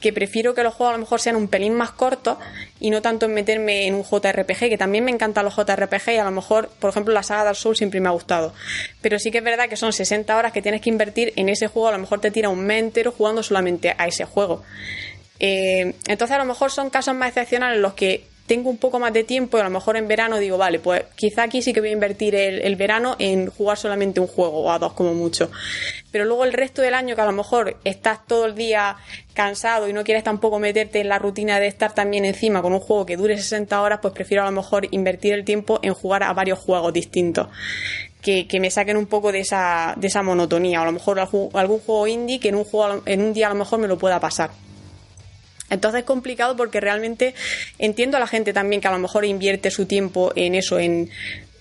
que 0.00 0.12
prefiero 0.12 0.54
que 0.54 0.62
los 0.62 0.74
juegos 0.74 0.94
a 0.94 0.98
lo 0.98 1.04
mejor 1.04 1.20
sean 1.20 1.36
un 1.36 1.48
pelín 1.48 1.74
más 1.74 1.90
cortos 1.90 2.36
y 2.78 2.90
no 2.90 3.00
tanto 3.00 3.26
en 3.26 3.34
meterme 3.34 3.86
en 3.86 3.94
un 3.94 4.04
JRPG, 4.04 4.68
que 4.68 4.78
también 4.78 5.04
me 5.04 5.10
encantan 5.10 5.44
los 5.44 5.56
JRPG 5.56 6.10
y 6.10 6.16
a 6.18 6.24
lo 6.24 6.30
mejor, 6.30 6.68
por 6.78 6.90
ejemplo, 6.90 7.14
la 7.14 7.22
saga 7.22 7.44
Dark 7.44 7.56
Souls 7.56 7.78
siempre 7.78 8.00
me 8.00 8.08
ha 8.08 8.12
gustado. 8.12 8.52
Pero 9.00 9.18
sí 9.18 9.30
que 9.30 9.38
es 9.38 9.44
verdad 9.44 9.68
que 9.68 9.76
son 9.76 9.92
60 9.92 10.36
horas 10.36 10.52
que 10.52 10.62
tienes 10.62 10.82
que 10.82 10.90
invertir 10.90 11.32
en 11.36 11.48
ese 11.48 11.66
juego, 11.66 11.88
a 11.88 11.92
lo 11.92 11.98
mejor 11.98 12.20
te 12.20 12.30
tira 12.30 12.50
un 12.50 12.64
mes 12.64 12.82
entero 12.82 13.10
jugando 13.10 13.42
solamente 13.42 13.94
a 13.96 14.06
ese 14.06 14.24
juego. 14.24 14.62
Eh, 15.40 15.94
entonces 16.06 16.34
a 16.34 16.38
lo 16.38 16.44
mejor 16.44 16.70
son 16.70 16.90
casos 16.90 17.14
más 17.14 17.28
excepcionales 17.28 17.76
en 17.76 17.82
los 17.82 17.94
que 17.94 18.26
tengo 18.46 18.70
un 18.70 18.78
poco 18.78 18.98
más 18.98 19.12
de 19.12 19.24
tiempo 19.24 19.58
a 19.58 19.64
lo 19.64 19.70
mejor 19.70 19.96
en 19.96 20.08
verano 20.08 20.38
digo, 20.38 20.56
vale, 20.56 20.78
pues 20.78 21.04
quizá 21.14 21.44
aquí 21.44 21.62
sí 21.62 21.72
que 21.72 21.80
voy 21.80 21.90
a 21.90 21.92
invertir 21.92 22.34
el, 22.34 22.76
verano 22.76 23.16
en 23.18 23.50
jugar 23.50 23.76
solamente 23.76 24.20
un 24.20 24.26
juego 24.26 24.60
o 24.60 24.70
a 24.70 24.78
dos 24.78 24.92
como 24.92 25.14
mucho. 25.14 25.50
Pero 26.10 26.24
luego 26.24 26.44
el 26.44 26.52
resto 26.52 26.82
del 26.82 26.94
año 26.94 27.14
que 27.14 27.20
a 27.22 27.26
lo 27.26 27.32
mejor 27.32 27.76
estás 27.84 28.26
todo 28.26 28.46
el 28.46 28.54
día 28.54 28.96
cansado 29.34 29.88
y 29.88 29.92
no 29.92 30.04
quieres 30.04 30.24
tampoco 30.24 30.58
meterte 30.58 31.00
en 31.00 31.08
la 31.08 31.18
rutina 31.18 31.58
de 31.58 31.66
estar 31.66 31.94
también 31.94 32.24
encima 32.24 32.62
con 32.62 32.72
un 32.72 32.80
juego 32.80 33.04
que 33.04 33.16
dure 33.16 33.36
60 33.36 33.80
horas, 33.80 33.98
pues 34.00 34.14
prefiero 34.14 34.42
a 34.42 34.46
lo 34.46 34.52
mejor 34.52 34.86
invertir 34.90 35.34
el 35.34 35.44
tiempo 35.44 35.80
en 35.82 35.94
jugar 35.94 36.22
a 36.22 36.32
varios 36.32 36.58
juegos 36.58 36.92
distintos. 36.92 37.48
Que, 38.22 38.48
que 38.48 38.58
me 38.58 38.72
saquen 38.72 38.96
un 38.96 39.06
poco 39.06 39.30
de 39.30 39.40
esa, 39.40 39.94
de 39.96 40.08
esa 40.08 40.22
monotonía. 40.22 40.80
O 40.80 40.82
a 40.82 40.86
lo 40.86 40.92
mejor 40.92 41.20
algún 41.20 41.78
juego 41.78 42.06
indie 42.08 42.40
que 42.40 42.48
en 42.48 42.56
un, 42.56 42.64
juego, 42.64 43.02
en 43.06 43.20
un 43.20 43.32
día 43.32 43.46
a 43.46 43.50
lo 43.50 43.56
mejor 43.56 43.78
me 43.78 43.86
lo 43.86 43.98
pueda 43.98 44.18
pasar. 44.18 44.50
Entonces 45.70 46.00
es 46.00 46.04
complicado 46.06 46.56
porque 46.56 46.80
realmente 46.80 47.34
entiendo 47.78 48.16
a 48.16 48.20
la 48.20 48.26
gente 48.26 48.52
también 48.52 48.80
que 48.80 48.88
a 48.88 48.92
lo 48.92 48.98
mejor 48.98 49.24
invierte 49.24 49.70
su 49.70 49.86
tiempo 49.86 50.32
en 50.36 50.54
eso, 50.54 50.78
en 50.78 51.10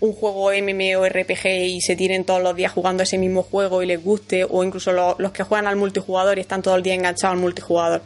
un 0.01 0.11
juego 0.13 0.51
MMORPG 0.51 1.45
y 1.67 1.81
se 1.81 1.95
tiren 1.95 2.25
todos 2.25 2.43
los 2.43 2.55
días 2.55 2.71
jugando 2.71 3.01
ese 3.03 3.17
mismo 3.17 3.43
juego 3.43 3.81
y 3.81 3.87
les 3.87 4.03
guste, 4.03 4.45
o 4.47 4.63
incluso 4.63 4.91
lo- 4.91 5.15
los 5.17 5.31
que 5.31 5.43
juegan 5.43 5.67
al 5.67 5.77
multijugador 5.77 6.37
y 6.37 6.41
están 6.41 6.61
todo 6.61 6.75
el 6.75 6.83
día 6.83 6.93
enganchados 6.93 7.33
al 7.35 7.39
multijugador. 7.41 8.03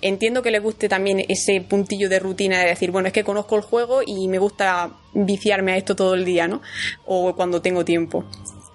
Entiendo 0.00 0.42
que 0.42 0.50
les 0.50 0.62
guste 0.62 0.88
también 0.88 1.24
ese 1.28 1.60
puntillo 1.60 2.08
de 2.08 2.18
rutina 2.18 2.58
de 2.58 2.66
decir, 2.66 2.90
bueno, 2.90 3.06
es 3.08 3.12
que 3.12 3.22
conozco 3.22 3.54
el 3.54 3.62
juego 3.62 4.00
y 4.04 4.26
me 4.28 4.38
gusta 4.38 4.90
viciarme 5.12 5.72
a 5.72 5.76
esto 5.76 5.94
todo 5.94 6.14
el 6.14 6.24
día, 6.24 6.48
¿no? 6.48 6.62
O 7.04 7.36
cuando 7.36 7.60
tengo 7.62 7.84
tiempo. 7.84 8.24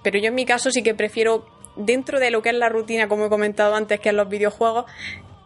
Pero 0.04 0.20
yo 0.20 0.28
en 0.28 0.36
mi 0.36 0.46
caso 0.46 0.72
sí 0.72 0.84
que 0.84 0.94
prefiero, 0.94 1.46
dentro 1.76 2.20
de 2.20 2.30
lo 2.32 2.42
que 2.44 2.50
es 2.50 2.56
la 2.56 2.70
rutina, 2.70 3.08
como 3.10 3.26
he 3.26 3.30
comentado 3.30 3.76
antes, 3.76 4.00
que 4.00 4.10
es 4.10 4.16
los 4.16 4.30
videojuegos, 4.30 4.86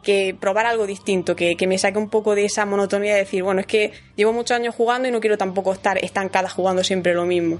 que 0.05 0.33
probar 0.39 0.65
algo 0.65 0.87
distinto, 0.87 1.35
que, 1.35 1.57
que 1.57 1.67
me 1.67 1.77
saque 1.77 1.97
un 1.97 2.09
poco 2.09 2.35
de 2.35 2.45
esa 2.45 2.65
monotonía 2.65 3.13
de 3.13 3.19
decir, 3.19 3.43
bueno, 3.43 3.59
es 3.59 3.67
que 3.67 3.91
llevo 4.15 4.31
muchos 4.31 4.55
años 4.55 4.73
jugando 4.73 5.09
y 5.09 5.11
no 5.11 5.19
quiero 5.19 5.37
tampoco 5.37 5.73
estar 5.73 5.97
estancada 5.97 6.47
jugando 6.47 6.83
siempre 6.83 7.13
lo 7.13 7.25
mismo. 7.25 7.59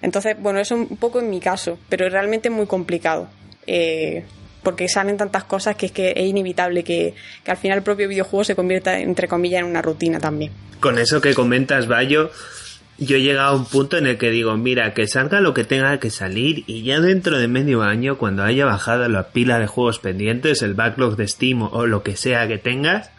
Entonces, 0.00 0.36
bueno, 0.40 0.58
eso 0.60 0.74
un 0.74 0.96
poco 0.96 1.20
en 1.20 1.28
mi 1.28 1.40
caso, 1.40 1.78
pero 1.90 2.08
realmente 2.08 2.48
es 2.48 2.54
muy 2.54 2.66
complicado. 2.66 3.28
eh, 3.66 4.24
porque 4.62 4.88
salen 4.88 5.16
tantas 5.16 5.44
cosas 5.44 5.74
que 5.76 5.86
es 5.86 5.92
que 5.92 6.12
es 6.16 6.24
inevitable 6.24 6.84
que, 6.84 7.14
que 7.44 7.50
al 7.50 7.56
final 7.56 7.78
el 7.78 7.84
propio 7.84 8.08
videojuego 8.08 8.44
se 8.44 8.54
convierta, 8.54 8.98
entre 9.00 9.26
comillas, 9.26 9.60
en 9.60 9.66
una 9.66 9.82
rutina 9.82 10.20
también. 10.20 10.52
Con 10.80 10.98
eso 10.98 11.20
que 11.20 11.34
comentas, 11.34 11.88
Bayo, 11.88 12.30
yo 13.06 13.16
he 13.16 13.22
llegado 13.22 13.50
a 13.50 13.56
un 13.56 13.64
punto 13.64 13.96
en 13.96 14.06
el 14.06 14.18
que 14.18 14.30
digo, 14.30 14.56
mira, 14.56 14.92
que 14.94 15.06
salga 15.06 15.40
lo 15.40 15.54
que 15.54 15.64
tenga 15.64 15.98
que 15.98 16.10
salir 16.10 16.64
y 16.66 16.82
ya 16.82 17.00
dentro 17.00 17.38
de 17.38 17.48
medio 17.48 17.82
año, 17.82 18.18
cuando 18.18 18.42
haya 18.42 18.66
bajado 18.66 19.08
la 19.08 19.28
pila 19.28 19.58
de 19.58 19.66
juegos 19.66 19.98
pendientes, 19.98 20.62
el 20.62 20.74
backlog 20.74 21.16
de 21.16 21.28
Steam 21.28 21.62
o 21.62 21.86
lo 21.86 22.02
que 22.02 22.16
sea 22.16 22.46
que 22.48 22.58
tengas, 22.58 23.10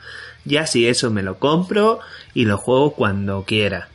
ya 0.46 0.68
si 0.68 0.88
eso 0.88 1.12
me 1.12 1.24
lo 1.24 1.40
compro 1.40 2.00
y 2.34 2.46
lo 2.46 2.58
juego 2.58 2.94
cuando 2.94 3.44
quiera. 3.44 3.90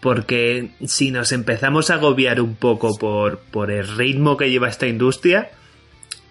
Porque 0.00 0.70
si 0.84 1.12
nos 1.12 1.30
empezamos 1.30 1.90
a 1.90 1.94
agobiar 1.94 2.40
un 2.40 2.56
poco 2.56 2.98
por, 2.98 3.38
por 3.38 3.70
el 3.70 3.86
ritmo 3.96 4.36
que 4.36 4.50
lleva 4.50 4.68
esta 4.68 4.88
industria, 4.88 5.50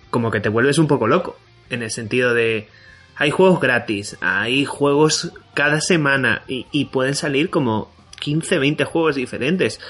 como 0.09 0.31
que 0.31 0.41
te 0.41 0.49
vuelves 0.49 0.77
un 0.77 0.87
poco 0.87 1.07
loco. 1.07 1.37
En 1.69 1.81
el 1.81 1.91
sentido 1.91 2.33
de, 2.33 2.67
hay 3.15 3.31
juegos 3.31 3.61
gratis, 3.61 4.17
hay 4.19 4.65
juegos 4.65 5.31
cada 5.53 5.79
semana 5.79 6.41
y, 6.47 6.67
y 6.73 6.85
pueden 6.85 7.15
salir 7.15 7.49
como 7.49 7.89
15, 8.21 8.59
20 8.59 8.85
juegos 8.85 9.15
diferentes. 9.15 9.81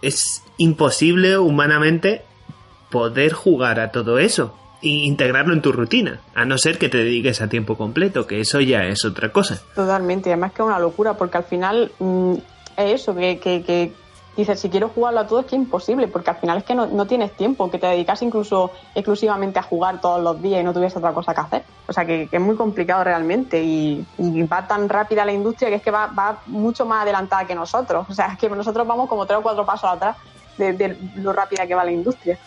Es 0.00 0.42
imposible 0.56 1.36
humanamente 1.36 2.22
poder 2.90 3.32
jugar 3.32 3.80
a 3.80 3.90
todo 3.90 4.18
eso 4.18 4.56
e 4.82 4.88
integrarlo 4.88 5.52
en 5.52 5.62
tu 5.62 5.72
rutina, 5.72 6.20
a 6.34 6.44
no 6.44 6.58
ser 6.58 6.78
que 6.78 6.88
te 6.88 6.98
dediques 6.98 7.40
a 7.40 7.48
tiempo 7.48 7.76
completo, 7.76 8.26
que 8.26 8.40
eso 8.40 8.60
ya 8.60 8.84
es 8.84 9.04
otra 9.04 9.30
cosa. 9.30 9.60
Totalmente, 9.74 10.30
además 10.30 10.52
que 10.52 10.62
es 10.62 10.66
una 10.66 10.78
locura, 10.78 11.14
porque 11.14 11.38
al 11.38 11.44
final 11.44 11.92
mm, 11.98 12.34
es 12.78 13.00
eso, 13.00 13.14
que, 13.14 13.38
que, 13.38 13.62
que 13.62 13.92
dices, 14.36 14.60
si 14.60 14.70
quiero 14.70 14.88
jugarlo 14.88 15.20
a 15.20 15.26
todo 15.26 15.40
es 15.40 15.46
que 15.46 15.56
es 15.56 15.62
imposible, 15.62 16.08
porque 16.08 16.30
al 16.30 16.36
final 16.36 16.58
es 16.58 16.64
que 16.64 16.74
no, 16.74 16.86
no 16.86 17.06
tienes 17.06 17.32
tiempo, 17.36 17.70
que 17.70 17.78
te 17.78 17.86
dedicas 17.86 18.22
incluso 18.22 18.70
exclusivamente 18.94 19.58
a 19.58 19.62
jugar 19.62 20.00
todos 20.00 20.22
los 20.22 20.40
días 20.40 20.60
y 20.60 20.64
no 20.64 20.72
tuvieras 20.72 20.96
otra 20.96 21.12
cosa 21.12 21.34
que 21.34 21.40
hacer. 21.40 21.64
O 21.86 21.92
sea, 21.92 22.04
que, 22.04 22.28
es 22.30 22.40
muy 22.40 22.56
complicado 22.56 23.04
realmente 23.04 23.62
y, 23.62 24.06
y 24.18 24.42
va 24.44 24.66
tan 24.66 24.88
rápida 24.88 25.24
la 25.24 25.32
industria 25.32 25.68
que 25.68 25.76
es 25.76 25.82
que 25.82 25.90
va, 25.90 26.06
va 26.06 26.38
mucho 26.46 26.86
más 26.86 27.02
adelantada 27.02 27.46
que 27.46 27.54
nosotros. 27.54 28.06
O 28.08 28.14
sea, 28.14 28.28
es 28.32 28.38
que 28.38 28.48
nosotros 28.48 28.86
vamos 28.86 29.08
como 29.08 29.26
tres 29.26 29.38
o 29.38 29.42
cuatro 29.42 29.66
pasos 29.66 29.90
atrás 29.90 30.16
de, 30.56 30.72
de 30.72 30.96
lo 31.16 31.32
rápida 31.32 31.66
que 31.66 31.74
va 31.74 31.84
la 31.84 31.92
industria. 31.92 32.38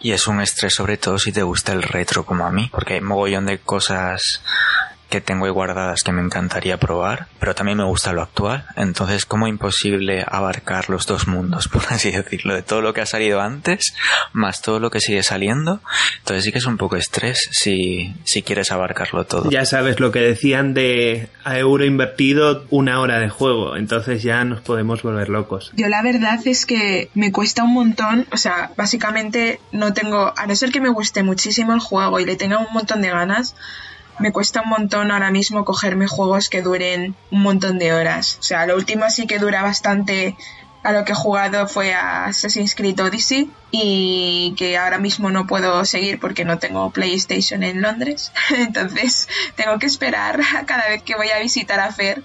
Y 0.00 0.10
es 0.10 0.26
un 0.26 0.40
estrés 0.40 0.74
sobre 0.74 0.96
todo 0.96 1.16
si 1.16 1.30
te 1.30 1.44
gusta 1.44 1.72
el 1.72 1.82
retro 1.82 2.24
como 2.24 2.44
a 2.44 2.50
mí, 2.50 2.68
porque 2.72 2.94
hay 2.94 3.00
mogollón 3.00 3.46
de 3.46 3.58
cosas 3.58 4.42
que 5.12 5.20
tengo 5.20 5.44
ahí 5.44 5.50
guardadas 5.50 6.02
que 6.04 6.10
me 6.10 6.22
encantaría 6.22 6.78
probar, 6.78 7.26
pero 7.38 7.54
también 7.54 7.76
me 7.76 7.84
gusta 7.84 8.14
lo 8.14 8.22
actual, 8.22 8.64
entonces 8.76 9.26
como 9.26 9.46
imposible 9.46 10.24
abarcar 10.26 10.88
los 10.88 11.04
dos 11.04 11.28
mundos, 11.28 11.68
por 11.72 11.82
así 11.90 12.10
decirlo, 12.10 12.54
de 12.54 12.62
todo 12.62 12.80
lo 12.80 12.94
que 12.94 13.02
ha 13.02 13.06
salido 13.06 13.42
antes, 13.42 13.94
más 14.32 14.62
todo 14.62 14.80
lo 14.80 14.90
que 14.90 15.00
sigue 15.00 15.22
saliendo, 15.22 15.82
entonces 16.20 16.44
sí 16.44 16.50
que 16.50 16.58
es 16.58 16.64
un 16.64 16.78
poco 16.78 16.96
estrés 16.96 17.46
si, 17.50 18.14
si 18.24 18.42
quieres 18.42 18.72
abarcarlo 18.72 19.26
todo. 19.26 19.50
Ya 19.50 19.66
sabes 19.66 20.00
lo 20.00 20.12
que 20.12 20.20
decían 20.20 20.72
de 20.72 21.28
a 21.44 21.58
euro 21.58 21.84
invertido 21.84 22.64
una 22.70 22.98
hora 22.98 23.18
de 23.18 23.28
juego, 23.28 23.76
entonces 23.76 24.22
ya 24.22 24.42
nos 24.44 24.62
podemos 24.62 25.02
volver 25.02 25.28
locos. 25.28 25.72
Yo 25.76 25.88
la 25.88 26.02
verdad 26.02 26.40
es 26.46 26.64
que 26.64 27.10
me 27.12 27.32
cuesta 27.32 27.64
un 27.64 27.74
montón, 27.74 28.26
o 28.32 28.38
sea, 28.38 28.70
básicamente 28.78 29.60
no 29.72 29.92
tengo, 29.92 30.32
a 30.34 30.46
no 30.46 30.56
ser 30.56 30.72
que 30.72 30.80
me 30.80 30.88
guste 30.88 31.22
muchísimo 31.22 31.74
el 31.74 31.80
juego 31.80 32.18
y 32.18 32.24
le 32.24 32.36
tenga 32.36 32.56
un 32.56 32.72
montón 32.72 33.02
de 33.02 33.10
ganas, 33.10 33.54
me 34.18 34.32
cuesta 34.32 34.62
un 34.62 34.68
montón 34.68 35.10
ahora 35.10 35.30
mismo 35.30 35.64
cogerme 35.64 36.06
juegos 36.06 36.48
que 36.48 36.62
duren 36.62 37.14
un 37.30 37.42
montón 37.42 37.78
de 37.78 37.92
horas. 37.92 38.38
O 38.40 38.42
sea, 38.42 38.66
lo 38.66 38.76
último 38.76 39.08
sí 39.10 39.26
que 39.26 39.38
dura 39.38 39.62
bastante 39.62 40.36
a 40.82 40.92
lo 40.92 41.04
que 41.04 41.12
he 41.12 41.14
jugado 41.14 41.68
fue 41.68 41.94
a 41.94 42.26
Assassin's 42.26 42.74
Creed 42.74 43.00
Odyssey 43.00 43.50
y 43.70 44.54
que 44.56 44.76
ahora 44.76 44.98
mismo 44.98 45.30
no 45.30 45.46
puedo 45.46 45.84
seguir 45.84 46.18
porque 46.18 46.44
no 46.44 46.58
tengo 46.58 46.90
PlayStation 46.90 47.62
en 47.62 47.82
Londres. 47.82 48.32
Entonces 48.50 49.28
tengo 49.54 49.78
que 49.78 49.86
esperar 49.86 50.40
a 50.56 50.66
cada 50.66 50.88
vez 50.88 51.02
que 51.02 51.14
voy 51.14 51.30
a 51.30 51.38
visitar 51.38 51.80
a 51.80 51.92
Fer 51.92 52.22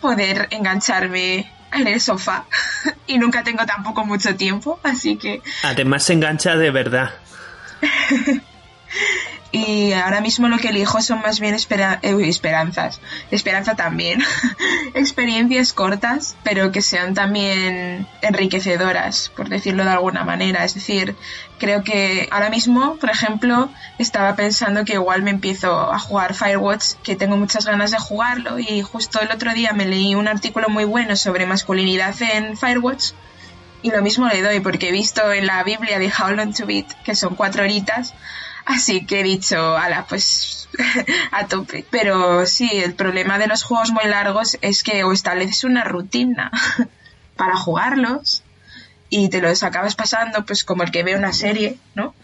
poder 0.00 0.48
engancharme 0.50 1.50
en 1.72 1.86
el 1.86 2.00
sofá 2.00 2.46
y 3.06 3.18
nunca 3.18 3.42
tengo 3.42 3.66
tampoco 3.66 4.04
mucho 4.04 4.34
tiempo, 4.36 4.80
así 4.82 5.16
que 5.16 5.42
Además 5.62 6.04
se 6.04 6.14
engancha 6.14 6.56
de 6.56 6.70
verdad. 6.70 7.10
y 9.52 9.92
ahora 9.92 10.22
mismo 10.22 10.48
lo 10.48 10.56
que 10.56 10.68
elijo 10.68 11.02
son 11.02 11.20
más 11.20 11.38
bien 11.38 11.54
espera- 11.54 11.98
eh, 12.02 12.16
esperanzas, 12.22 13.00
esperanza 13.30 13.76
también, 13.76 14.22
experiencias 14.94 15.72
cortas, 15.72 16.36
pero 16.42 16.72
que 16.72 16.80
sean 16.82 17.12
también 17.14 18.06
enriquecedoras, 18.22 19.30
por 19.36 19.48
decirlo 19.48 19.84
de 19.84 19.90
alguna 19.90 20.24
manera. 20.24 20.64
Es 20.64 20.74
decir, 20.74 21.16
creo 21.58 21.84
que 21.84 22.28
ahora 22.30 22.50
mismo, 22.50 22.96
por 22.96 23.10
ejemplo, 23.10 23.70
estaba 23.98 24.34
pensando 24.36 24.84
que 24.84 24.94
igual 24.94 25.22
me 25.22 25.30
empiezo 25.30 25.92
a 25.92 25.98
jugar 25.98 26.34
Firewatch, 26.34 26.94
que 27.02 27.16
tengo 27.16 27.36
muchas 27.36 27.66
ganas 27.66 27.90
de 27.90 27.98
jugarlo. 27.98 28.58
Y 28.58 28.82
justo 28.82 29.20
el 29.20 29.30
otro 29.30 29.52
día 29.52 29.72
me 29.72 29.84
leí 29.84 30.14
un 30.14 30.28
artículo 30.28 30.68
muy 30.68 30.84
bueno 30.84 31.14
sobre 31.16 31.46
masculinidad 31.46 32.14
en 32.22 32.56
Firewatch 32.56 33.10
y 33.82 33.90
lo 33.90 34.00
mismo 34.00 34.28
le 34.28 34.42
doy 34.42 34.60
porque 34.60 34.88
he 34.88 34.92
visto 34.92 35.32
en 35.32 35.46
la 35.46 35.62
Biblia 35.64 35.98
de 35.98 36.06
How 36.06 36.30
Long 36.36 36.54
to 36.54 36.66
Beat 36.66 36.86
que 37.04 37.14
son 37.16 37.34
cuatro 37.34 37.64
horitas, 37.64 38.14
así 38.66 39.06
que 39.06 39.20
he 39.20 39.24
dicho, 39.24 39.76
ala, 39.76 40.06
pues 40.08 40.68
a 41.30 41.46
tope. 41.46 41.84
Pero 41.90 42.46
sí, 42.46 42.68
el 42.72 42.94
problema 42.94 43.38
de 43.38 43.46
los 43.46 43.62
juegos 43.62 43.90
muy 43.90 44.04
largos 44.04 44.58
es 44.62 44.82
que 44.82 45.04
o 45.04 45.12
estableces 45.12 45.64
una 45.64 45.84
rutina 45.84 46.50
para 47.36 47.56
jugarlos 47.56 48.42
y 49.08 49.28
te 49.28 49.40
los 49.40 49.62
acabas 49.62 49.94
pasando 49.94 50.44
pues 50.46 50.64
como 50.64 50.82
el 50.82 50.90
que 50.90 51.02
ve 51.02 51.16
una 51.16 51.32
serie, 51.32 51.78
¿no? 51.94 52.14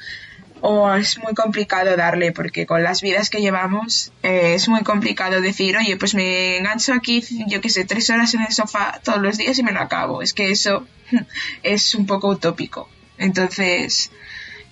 O 0.60 0.92
es 0.94 1.18
muy 1.18 1.34
complicado 1.34 1.96
darle 1.96 2.32
porque 2.32 2.66
con 2.66 2.82
las 2.82 3.00
vidas 3.00 3.30
que 3.30 3.40
llevamos 3.40 4.12
eh, 4.22 4.54
es 4.54 4.68
muy 4.68 4.82
complicado 4.82 5.40
decir, 5.40 5.76
oye, 5.76 5.96
pues 5.96 6.14
me 6.14 6.56
engancho 6.56 6.94
aquí, 6.94 7.22
yo 7.46 7.60
qué 7.60 7.68
sé, 7.68 7.84
tres 7.84 8.10
horas 8.10 8.34
en 8.34 8.40
el 8.40 8.52
sofá 8.52 9.00
todos 9.04 9.20
los 9.20 9.36
días 9.36 9.56
y 9.58 9.62
me 9.62 9.72
lo 9.72 9.80
acabo. 9.80 10.22
Es 10.22 10.32
que 10.32 10.50
eso 10.50 10.86
es 11.62 11.94
un 11.94 12.06
poco 12.06 12.28
utópico. 12.28 12.88
Entonces, 13.18 14.10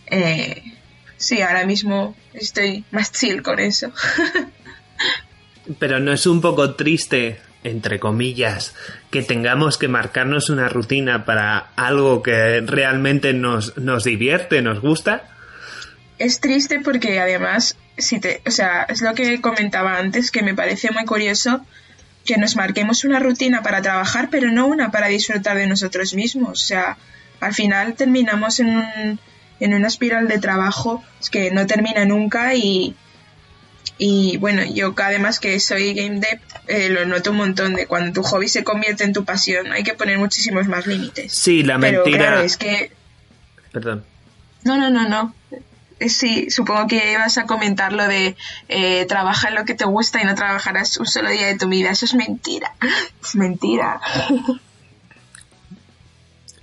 eh, 0.06 0.75
sí, 1.16 1.40
ahora 1.40 1.66
mismo 1.66 2.16
estoy 2.32 2.84
más 2.90 3.12
chill 3.12 3.42
con 3.42 3.58
eso. 3.58 3.92
Pero 5.78 5.98
no 5.98 6.12
es 6.12 6.26
un 6.26 6.40
poco 6.40 6.74
triste, 6.74 7.40
entre 7.64 7.98
comillas, 7.98 8.74
que 9.10 9.22
tengamos 9.22 9.78
que 9.78 9.88
marcarnos 9.88 10.48
una 10.48 10.68
rutina 10.68 11.24
para 11.24 11.70
algo 11.76 12.22
que 12.22 12.60
realmente 12.60 13.32
nos, 13.32 13.76
nos 13.76 14.04
divierte, 14.04 14.62
nos 14.62 14.80
gusta. 14.80 15.24
es 16.18 16.40
triste 16.40 16.80
porque 16.80 17.18
además, 17.18 17.76
si 17.98 18.20
te, 18.20 18.42
o 18.46 18.50
sea, 18.50 18.84
es 18.84 19.02
lo 19.02 19.14
que 19.14 19.40
comentaba 19.40 19.98
antes, 19.98 20.30
que 20.30 20.42
me 20.42 20.54
parece 20.54 20.90
muy 20.92 21.04
curioso 21.04 21.64
que 22.26 22.36
nos 22.36 22.56
marquemos 22.56 23.04
una 23.04 23.20
rutina 23.20 23.62
para 23.62 23.80
trabajar, 23.80 24.28
pero 24.30 24.50
no 24.50 24.66
una 24.66 24.90
para 24.90 25.06
disfrutar 25.06 25.56
de 25.56 25.66
nosotros 25.66 26.12
mismos. 26.12 26.64
O 26.64 26.66
sea, 26.66 26.98
al 27.40 27.54
final 27.54 27.94
terminamos 27.94 28.60
en, 28.60 28.68
un, 28.68 29.20
en 29.60 29.74
una 29.74 29.88
espiral 29.88 30.28
de 30.28 30.38
trabajo 30.38 31.02
que 31.30 31.50
no 31.50 31.66
termina 31.66 32.04
nunca 32.04 32.54
y, 32.54 32.94
y 33.98 34.36
bueno, 34.38 34.62
yo 34.64 34.94
además 34.96 35.40
que 35.40 35.58
soy 35.60 35.94
game 35.94 36.20
dev, 36.20 36.40
eh, 36.68 36.88
lo 36.90 37.06
noto 37.06 37.30
un 37.30 37.38
montón 37.38 37.74
de 37.74 37.86
cuando 37.86 38.12
tu 38.12 38.22
hobby 38.22 38.48
se 38.48 38.64
convierte 38.64 39.04
en 39.04 39.12
tu 39.12 39.24
pasión, 39.24 39.72
hay 39.72 39.82
que 39.82 39.94
poner 39.94 40.18
muchísimos 40.18 40.66
más 40.68 40.86
límites. 40.86 41.32
Sí, 41.34 41.62
la 41.62 41.78
Pero 41.78 42.02
mentira. 42.04 42.26
claro, 42.26 42.40
es 42.42 42.56
que 42.56 42.92
Perdón. 43.72 44.04
no, 44.64 44.76
no, 44.76 44.90
no, 44.90 45.08
no. 45.08 45.34
Eh, 45.98 46.10
Sí, 46.10 46.50
supongo 46.50 46.86
que 46.88 47.12
ibas 47.12 47.38
a 47.38 47.46
comentar 47.46 47.94
lo 47.94 48.06
de 48.06 48.36
eh, 48.68 49.06
trabaja 49.06 49.48
en 49.48 49.54
lo 49.54 49.64
que 49.64 49.72
te 49.72 49.86
gusta 49.86 50.20
y 50.20 50.26
no 50.26 50.34
trabajarás 50.34 50.98
un 50.98 51.06
solo 51.06 51.30
día 51.30 51.46
de 51.46 51.56
tu 51.56 51.68
vida. 51.68 51.88
Eso 51.90 52.04
es 52.04 52.12
mentira. 52.12 52.74
Es 53.24 53.34
mentira. 53.34 53.98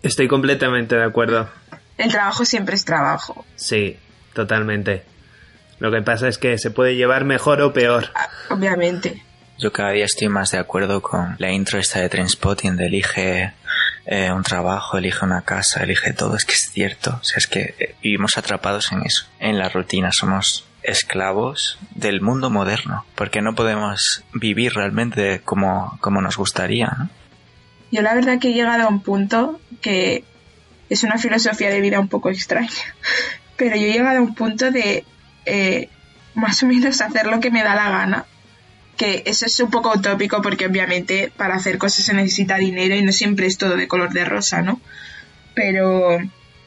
Estoy 0.01 0.27
completamente 0.27 0.95
de 0.95 1.03
acuerdo. 1.03 1.49
El 1.97 2.11
trabajo 2.11 2.45
siempre 2.45 2.75
es 2.75 2.85
trabajo. 2.85 3.45
Sí, 3.55 3.97
totalmente. 4.33 5.03
Lo 5.79 5.91
que 5.91 6.01
pasa 6.01 6.27
es 6.27 6.37
que 6.37 6.57
se 6.57 6.71
puede 6.71 6.95
llevar 6.95 7.25
mejor 7.25 7.61
o 7.61 7.73
peor. 7.73 8.09
Ah, 8.15 8.29
Obviamente. 8.49 9.23
Yo 9.59 9.71
cada 9.71 9.91
día 9.91 10.05
estoy 10.05 10.29
más 10.29 10.51
de 10.51 10.57
acuerdo 10.57 11.01
con 11.01 11.35
la 11.39 11.51
intro 11.51 11.79
esta 11.79 11.99
de 11.99 12.09
Trainspotting 12.09 12.75
de 12.75 12.87
elige 12.87 13.53
eh, 14.05 14.31
un 14.31 14.43
trabajo, 14.43 14.97
elige 14.97 15.23
una 15.23 15.41
casa, 15.41 15.83
elige 15.83 16.13
todo. 16.13 16.35
Es 16.35 16.45
que 16.45 16.53
es 16.53 16.71
cierto. 16.71 17.19
O 17.21 17.23
sea, 17.23 17.37
es 17.37 17.47
que 17.47 17.75
eh, 17.79 17.95
vivimos 18.01 18.37
atrapados 18.37 18.91
en 18.91 19.03
eso, 19.03 19.25
en 19.39 19.59
la 19.59 19.69
rutina. 19.69 20.09
Somos 20.11 20.65
esclavos 20.81 21.77
del 21.95 22.21
mundo 22.21 22.49
moderno, 22.49 23.05
porque 23.15 23.41
no 23.41 23.55
podemos 23.55 24.23
vivir 24.33 24.73
realmente 24.73 25.41
como, 25.45 25.97
como 26.01 26.21
nos 26.21 26.35
gustaría. 26.35 26.87
¿no? 26.97 27.09
Yo 27.91 28.01
la 28.01 28.13
verdad 28.15 28.39
que 28.39 28.49
he 28.49 28.53
llegado 28.53 28.83
a 28.83 28.87
un 28.87 29.01
punto 29.01 29.59
que 29.81 30.25
es 30.93 31.03
una 31.03 31.17
filosofía 31.17 31.69
de 31.69 31.81
vida 31.81 31.99
un 31.99 32.07
poco 32.07 32.29
extraña. 32.29 32.69
Pero 33.57 33.75
yo 33.75 33.87
he 33.87 33.93
llegado 33.93 34.19
a 34.19 34.21
un 34.21 34.35
punto 34.35 34.71
de 34.71 35.03
eh, 35.45 35.89
más 36.35 36.61
o 36.63 36.67
menos 36.67 37.01
hacer 37.01 37.25
lo 37.25 37.39
que 37.39 37.51
me 37.51 37.63
da 37.63 37.75
la 37.75 37.89
gana. 37.89 38.25
Que 38.95 39.23
eso 39.25 39.47
es 39.47 39.59
un 39.59 39.71
poco 39.71 39.91
utópico 39.91 40.41
porque 40.43 40.67
obviamente 40.67 41.31
para 41.35 41.55
hacer 41.55 41.79
cosas 41.79 42.05
se 42.05 42.13
necesita 42.13 42.57
dinero 42.57 42.95
y 42.95 43.01
no 43.01 43.11
siempre 43.11 43.47
es 43.47 43.57
todo 43.57 43.75
de 43.75 43.87
color 43.87 44.13
de 44.13 44.23
rosa, 44.23 44.61
¿no? 44.61 44.79
Pero, 45.55 46.17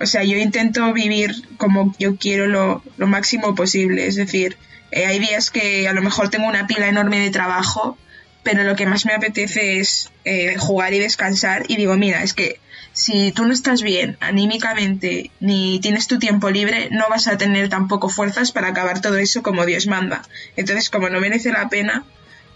o 0.01 0.07
sea, 0.07 0.25
yo 0.25 0.37
intento 0.37 0.93
vivir 0.93 1.35
como 1.57 1.95
yo 2.01 2.17
quiero 2.17 2.49
lo, 2.49 2.83
lo 2.97 3.07
máximo 3.07 3.55
posible. 3.55 4.09
Es 4.09 4.17
decir, 4.17 4.57
eh, 4.91 5.07
hay 5.07 5.21
días 5.21 5.51
que 5.51 5.87
a 5.87 5.93
lo 5.93 6.03
mejor 6.03 6.31
tengo 6.31 6.49
una 6.49 6.67
pila 6.67 6.89
enorme 6.89 7.21
de 7.21 7.31
trabajo, 7.31 7.97
pero 8.43 8.65
lo 8.65 8.75
que 8.75 8.87
más 8.87 9.07
me 9.07 9.15
apetece 9.15 9.79
es 9.79 10.11
eh, 10.25 10.57
jugar 10.59 10.95
y 10.95 10.99
descansar. 10.99 11.65
Y 11.69 11.77
digo, 11.77 11.97
mira, 11.97 12.25
es 12.25 12.35
que 12.35 12.59
si 12.97 13.31
tú 13.31 13.45
no 13.45 13.53
estás 13.53 13.83
bien 13.83 14.17
anímicamente 14.21 15.31
ni 15.39 15.79
tienes 15.81 16.07
tu 16.07 16.19
tiempo 16.19 16.49
libre, 16.49 16.89
no 16.91 17.05
vas 17.11 17.29
a 17.29 17.37
tener 17.37 17.69
tampoco 17.69 18.09
fuerzas 18.09 18.53
para 18.53 18.69
acabar 18.69 19.03
todo 19.03 19.19
eso 19.19 19.43
como 19.43 19.67
Dios 19.67 19.87
manda. 19.87 20.23
Entonces, 20.57 20.89
como 20.89 21.11
no 21.11 21.21
merece 21.21 21.53
la 21.53 21.69
pena, 21.69 22.05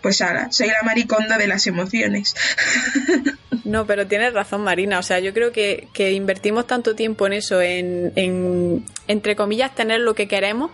pues 0.00 0.22
ahora, 0.22 0.50
soy 0.50 0.68
la 0.68 0.82
mariconda 0.82 1.36
de 1.36 1.46
las 1.46 1.66
emociones. 1.66 2.34
No, 3.62 3.86
pero 3.86 4.06
tienes 4.06 4.32
razón, 4.32 4.62
Marina. 4.62 4.98
O 4.98 5.02
sea, 5.02 5.20
yo 5.20 5.34
creo 5.34 5.52
que, 5.52 5.86
que 5.92 6.12
invertimos 6.12 6.66
tanto 6.66 6.96
tiempo 6.96 7.26
en 7.26 7.34
eso, 7.34 7.60
en, 7.60 8.10
en, 8.16 8.84
entre 9.06 9.36
comillas, 9.36 9.74
tener 9.74 10.00
lo 10.00 10.14
que 10.14 10.26
queremos, 10.26 10.72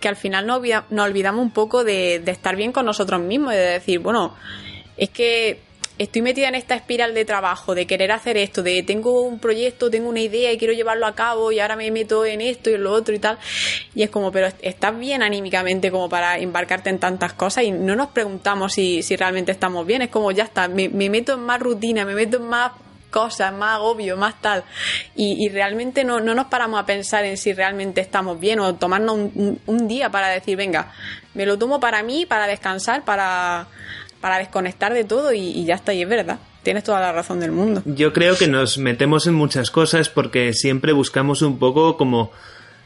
que 0.00 0.08
al 0.08 0.16
final 0.16 0.46
nos 0.46 0.60
olvidamos 1.04 1.42
un 1.42 1.50
poco 1.50 1.82
de, 1.82 2.20
de 2.20 2.30
estar 2.30 2.54
bien 2.56 2.72
con 2.72 2.86
nosotros 2.86 3.20
mismos 3.20 3.52
y 3.52 3.56
de 3.56 3.62
decir, 3.62 3.98
bueno, 3.98 4.34
es 4.96 5.10
que 5.10 5.60
estoy 6.00 6.22
metida 6.22 6.48
en 6.48 6.54
esta 6.54 6.74
espiral 6.74 7.12
de 7.12 7.26
trabajo, 7.26 7.74
de 7.74 7.86
querer 7.86 8.10
hacer 8.10 8.38
esto, 8.38 8.62
de 8.62 8.82
tengo 8.82 9.20
un 9.20 9.38
proyecto, 9.38 9.90
tengo 9.90 10.08
una 10.08 10.20
idea 10.20 10.50
y 10.50 10.56
quiero 10.56 10.72
llevarlo 10.72 11.06
a 11.06 11.14
cabo 11.14 11.52
y 11.52 11.60
ahora 11.60 11.76
me 11.76 11.90
meto 11.90 12.24
en 12.24 12.40
esto 12.40 12.70
y 12.70 12.74
en 12.74 12.84
lo 12.84 12.92
otro 12.92 13.14
y 13.14 13.18
tal. 13.18 13.38
Y 13.94 14.02
es 14.02 14.08
como, 14.08 14.32
pero 14.32 14.48
estás 14.62 14.98
bien 14.98 15.22
anímicamente 15.22 15.90
como 15.90 16.08
para 16.08 16.38
embarcarte 16.38 16.88
en 16.88 16.98
tantas 16.98 17.34
cosas 17.34 17.64
y 17.64 17.70
no 17.70 17.94
nos 17.96 18.08
preguntamos 18.08 18.72
si, 18.72 19.02
si 19.02 19.14
realmente 19.14 19.52
estamos 19.52 19.86
bien. 19.86 20.00
Es 20.00 20.08
como, 20.08 20.32
ya 20.32 20.44
está, 20.44 20.68
me, 20.68 20.88
me 20.88 21.10
meto 21.10 21.34
en 21.34 21.40
más 21.40 21.60
rutina, 21.60 22.06
me 22.06 22.14
meto 22.14 22.38
en 22.38 22.44
más 22.44 22.72
cosas, 23.10 23.52
más 23.52 23.74
agobio, 23.74 24.16
más 24.16 24.40
tal. 24.40 24.64
Y, 25.16 25.50
realmente 25.50 26.02
no, 26.04 26.18
no 26.20 26.34
nos 26.34 26.46
paramos 26.46 26.80
a 26.80 26.86
pensar 26.86 27.26
en 27.26 27.36
si 27.36 27.52
realmente 27.52 28.00
estamos 28.00 28.40
bien 28.40 28.58
o 28.60 28.74
tomarnos 28.76 29.16
un- 29.16 29.60
un 29.66 29.86
día 29.88 30.08
para 30.10 30.28
decir, 30.28 30.56
venga, 30.56 30.92
me 31.34 31.44
lo 31.44 31.58
tomo 31.58 31.78
para 31.78 32.02
mí, 32.02 32.24
para 32.24 32.46
descansar, 32.46 33.04
para, 33.04 33.66
para 34.20 34.38
desconectar 34.38 34.92
de 34.94 35.04
todo 35.04 35.32
y, 35.32 35.40
y 35.40 35.64
ya 35.64 35.74
está, 35.74 35.92
y 35.92 36.02
es 36.02 36.08
verdad. 36.08 36.38
Tienes 36.62 36.84
toda 36.84 37.00
la 37.00 37.12
razón 37.12 37.40
del 37.40 37.52
mundo. 37.52 37.82
Yo 37.86 38.12
creo 38.12 38.36
que 38.36 38.46
nos 38.46 38.76
metemos 38.76 39.26
en 39.26 39.34
muchas 39.34 39.70
cosas 39.70 40.08
porque 40.08 40.52
siempre 40.52 40.92
buscamos 40.92 41.40
un 41.42 41.58
poco 41.58 41.96
como 41.96 42.32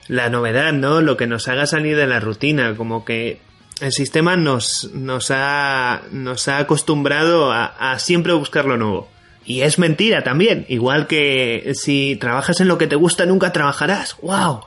la 0.07 0.29
novedad, 0.29 0.73
¿no? 0.73 1.01
Lo 1.01 1.17
que 1.17 1.27
nos 1.27 1.49
haga 1.49 1.67
salir 1.67 1.97
de 1.97 2.07
la 2.07 2.21
rutina, 2.21 2.77
como 2.77 3.05
que 3.05 3.41
el 3.81 3.93
sistema 3.93 4.37
nos, 4.37 4.91
nos, 4.95 5.31
ha, 5.31 6.03
nos 6.13 6.47
ha 6.47 6.59
acostumbrado 6.59 7.51
a, 7.51 7.67
a 7.67 7.99
siempre 7.99 8.33
buscar 8.33 8.65
lo 8.67 8.77
nuevo. 8.77 9.09
Y 9.45 9.63
es 9.63 9.79
mentira 9.79 10.23
también, 10.23 10.65
igual 10.69 11.07
que 11.07 11.73
si 11.75 12.17
trabajas 12.21 12.61
en 12.61 12.69
lo 12.69 12.79
que 12.79 12.87
te 12.87 12.97
gusta 12.97 13.27
nunca 13.27 13.53
trabajarás, 13.53 14.17
wow. 14.23 14.61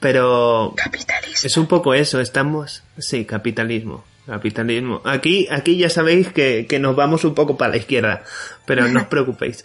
Pero 0.00 0.74
Capitalismo. 0.76 1.46
es 1.46 1.56
un 1.56 1.66
poco 1.66 1.94
eso, 1.94 2.20
estamos, 2.20 2.82
sí, 2.98 3.24
capitalismo, 3.24 4.04
capitalismo. 4.28 5.00
Aquí, 5.04 5.48
aquí 5.50 5.76
ya 5.78 5.90
sabéis 5.90 6.28
que, 6.28 6.66
que 6.68 6.78
nos 6.78 6.94
vamos 6.94 7.24
un 7.24 7.34
poco 7.34 7.56
para 7.56 7.72
la 7.72 7.78
izquierda, 7.78 8.22
pero 8.66 8.86
no 8.88 9.00
os 9.00 9.06
preocupéis. 9.14 9.64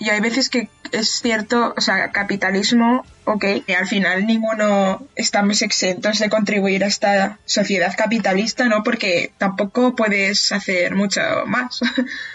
Y 0.00 0.10
hay 0.10 0.20
veces 0.20 0.48
que 0.48 0.68
es 0.92 1.20
cierto, 1.20 1.74
o 1.76 1.80
sea, 1.80 2.12
capitalismo, 2.12 3.04
ok, 3.24 3.44
y 3.66 3.72
al 3.72 3.86
final 3.86 4.26
ninguno 4.26 5.02
estamos 5.16 5.60
exentos 5.62 6.20
de 6.20 6.30
contribuir 6.30 6.84
a 6.84 6.86
esta 6.86 7.38
sociedad 7.46 7.94
capitalista, 7.96 8.68
¿no? 8.68 8.82
Porque 8.84 9.32
tampoco 9.38 9.96
puedes 9.96 10.52
hacer 10.52 10.94
mucho 10.94 11.20
más. 11.46 11.80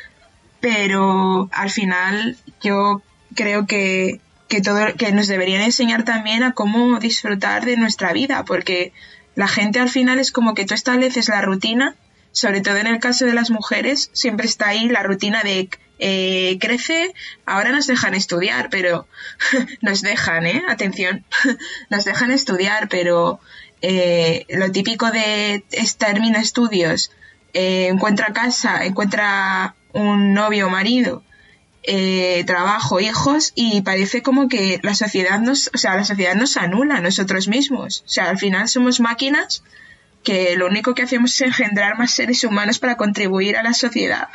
Pero 0.59 1.49
al 1.51 1.69
final 1.69 2.37
yo 2.61 3.01
creo 3.33 3.65
que, 3.65 4.19
que 4.49 4.61
todo, 4.61 4.93
que 4.97 5.11
nos 5.13 5.27
deberían 5.27 5.61
enseñar 5.61 6.03
también 6.03 6.43
a 6.43 6.51
cómo 6.51 6.99
disfrutar 6.99 7.65
de 7.65 7.77
nuestra 7.77 8.11
vida, 8.11 8.43
porque 8.45 8.91
la 9.35 9.47
gente 9.47 9.79
al 9.79 9.89
final 9.89 10.19
es 10.19 10.31
como 10.31 10.53
que 10.53 10.65
tú 10.65 10.73
estableces 10.73 11.29
la 11.29 11.41
rutina, 11.41 11.95
sobre 12.31 12.61
todo 12.61 12.77
en 12.77 12.87
el 12.87 12.99
caso 12.99 13.25
de 13.25 13.33
las 13.33 13.51
mujeres, 13.51 14.09
siempre 14.13 14.47
está 14.47 14.69
ahí 14.69 14.87
la 14.89 15.03
rutina 15.03 15.41
de 15.43 15.69
eh, 15.99 16.57
crece, 16.59 17.13
ahora 17.45 17.71
nos 17.71 17.87
dejan 17.87 18.13
estudiar, 18.15 18.69
pero 18.69 19.07
nos 19.81 20.01
dejan, 20.01 20.45
¿eh? 20.45 20.63
Atención, 20.67 21.23
nos 21.89 22.03
dejan 22.05 22.31
estudiar, 22.31 22.89
pero 22.89 23.39
eh, 23.81 24.45
lo 24.49 24.71
típico 24.71 25.11
de 25.11 25.63
termina 25.97 26.39
estudios, 26.39 27.11
eh, 27.53 27.87
encuentra 27.87 28.33
casa, 28.33 28.85
encuentra 28.85 29.75
un 29.93 30.33
novio 30.33 30.67
o 30.67 30.69
marido, 30.69 31.23
eh, 31.83 32.43
trabajo, 32.45 32.99
hijos 32.99 33.51
y 33.55 33.81
parece 33.81 34.21
como 34.21 34.47
que 34.47 34.79
la 34.83 34.95
sociedad 34.95 35.39
nos, 35.39 35.69
o 35.73 35.77
sea, 35.77 35.95
la 35.95 36.05
sociedad 36.05 36.35
nos 36.35 36.57
anula 36.57 36.97
a 36.97 37.01
nosotros 37.01 37.47
mismos. 37.47 38.03
O 38.05 38.09
sea, 38.09 38.29
al 38.29 38.37
final 38.37 38.67
somos 38.67 38.99
máquinas 38.99 39.63
que 40.23 40.55
lo 40.55 40.67
único 40.67 40.95
que 40.95 41.03
hacemos 41.03 41.33
es 41.33 41.41
engendrar 41.41 41.97
más 41.97 42.11
seres 42.11 42.43
humanos 42.43 42.79
para 42.79 42.95
contribuir 42.95 43.57
a 43.57 43.63
la 43.63 43.73
sociedad. 43.73 44.29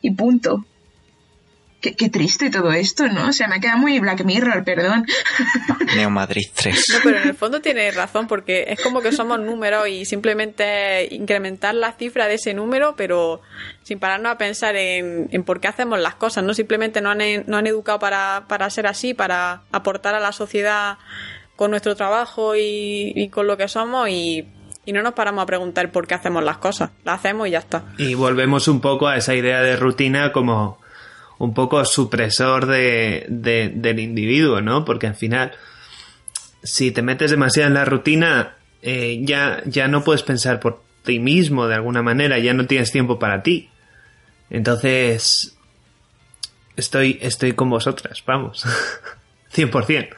Y 0.00 0.12
punto. 0.12 0.64
Qué, 1.80 1.94
qué 1.94 2.08
triste 2.08 2.50
todo 2.50 2.72
esto, 2.72 3.06
¿no? 3.08 3.28
O 3.28 3.32
sea, 3.32 3.46
me 3.46 3.60
queda 3.60 3.76
muy 3.76 4.00
Black 4.00 4.24
Mirror, 4.24 4.64
perdón. 4.64 5.06
Neo 5.94 6.10
Madrid 6.10 6.46
3. 6.54 6.84
No, 6.92 6.98
pero 7.04 7.18
en 7.18 7.28
el 7.28 7.34
fondo 7.34 7.60
tiene 7.60 7.90
razón, 7.92 8.26
porque 8.26 8.64
es 8.68 8.80
como 8.80 9.00
que 9.00 9.12
somos 9.12 9.38
números 9.38 9.88
y 9.88 10.04
simplemente 10.04 11.08
incrementar 11.14 11.74
la 11.74 11.92
cifra 11.92 12.26
de 12.26 12.34
ese 12.34 12.52
número, 12.54 12.94
pero 12.96 13.40
sin 13.82 13.98
pararnos 13.98 14.32
a 14.32 14.38
pensar 14.38 14.74
en, 14.76 15.28
en 15.30 15.44
por 15.44 15.60
qué 15.60 15.68
hacemos 15.68 16.00
las 16.00 16.16
cosas, 16.16 16.42
¿no? 16.42 16.52
Simplemente 16.52 17.00
nos 17.00 17.12
han, 17.12 17.44
no 17.46 17.56
han 17.56 17.66
educado 17.66 17.98
para, 17.98 18.46
para 18.48 18.68
ser 18.70 18.86
así, 18.86 19.14
para 19.14 19.62
aportar 19.70 20.14
a 20.14 20.20
la 20.20 20.32
sociedad 20.32 20.98
con 21.54 21.70
nuestro 21.70 21.96
trabajo 21.96 22.56
y, 22.56 23.12
y 23.14 23.28
con 23.28 23.46
lo 23.46 23.56
que 23.56 23.68
somos 23.68 24.08
y, 24.08 24.46
y 24.84 24.92
no 24.92 25.02
nos 25.02 25.12
paramos 25.12 25.42
a 25.42 25.46
preguntar 25.46 25.92
por 25.92 26.06
qué 26.06 26.14
hacemos 26.14 26.42
las 26.42 26.58
cosas. 26.58 26.90
Las 27.04 27.18
hacemos 27.18 27.46
y 27.46 27.50
ya 27.50 27.58
está. 27.58 27.84
Y 27.98 28.14
volvemos 28.14 28.68
un 28.68 28.80
poco 28.80 29.06
a 29.06 29.16
esa 29.16 29.34
idea 29.34 29.60
de 29.60 29.76
rutina 29.76 30.32
como 30.32 30.80
un 31.38 31.54
poco 31.54 31.84
supresor 31.84 32.66
de, 32.66 33.24
de- 33.28 33.70
del 33.74 34.00
individuo, 34.00 34.60
¿no? 34.60 34.84
Porque 34.84 35.06
al 35.06 35.14
final, 35.14 35.52
si 36.62 36.90
te 36.90 37.02
metes 37.02 37.30
demasiado 37.30 37.68
en 37.68 37.74
la 37.74 37.84
rutina, 37.84 38.56
eh, 38.82 39.20
ya, 39.22 39.62
ya 39.64 39.88
no 39.88 40.02
puedes 40.04 40.22
pensar 40.22 40.60
por 40.60 40.82
ti 41.04 41.18
mismo 41.20 41.66
de 41.68 41.74
alguna 41.76 42.02
manera, 42.02 42.38
ya 42.38 42.54
no 42.54 42.66
tienes 42.66 42.90
tiempo 42.92 43.18
para 43.18 43.42
ti. 43.42 43.70
Entonces, 44.50 45.56
estoy, 46.76 47.18
estoy 47.22 47.52
con 47.52 47.70
vosotras, 47.70 48.22
vamos. 48.26 48.64
100%. 49.54 50.08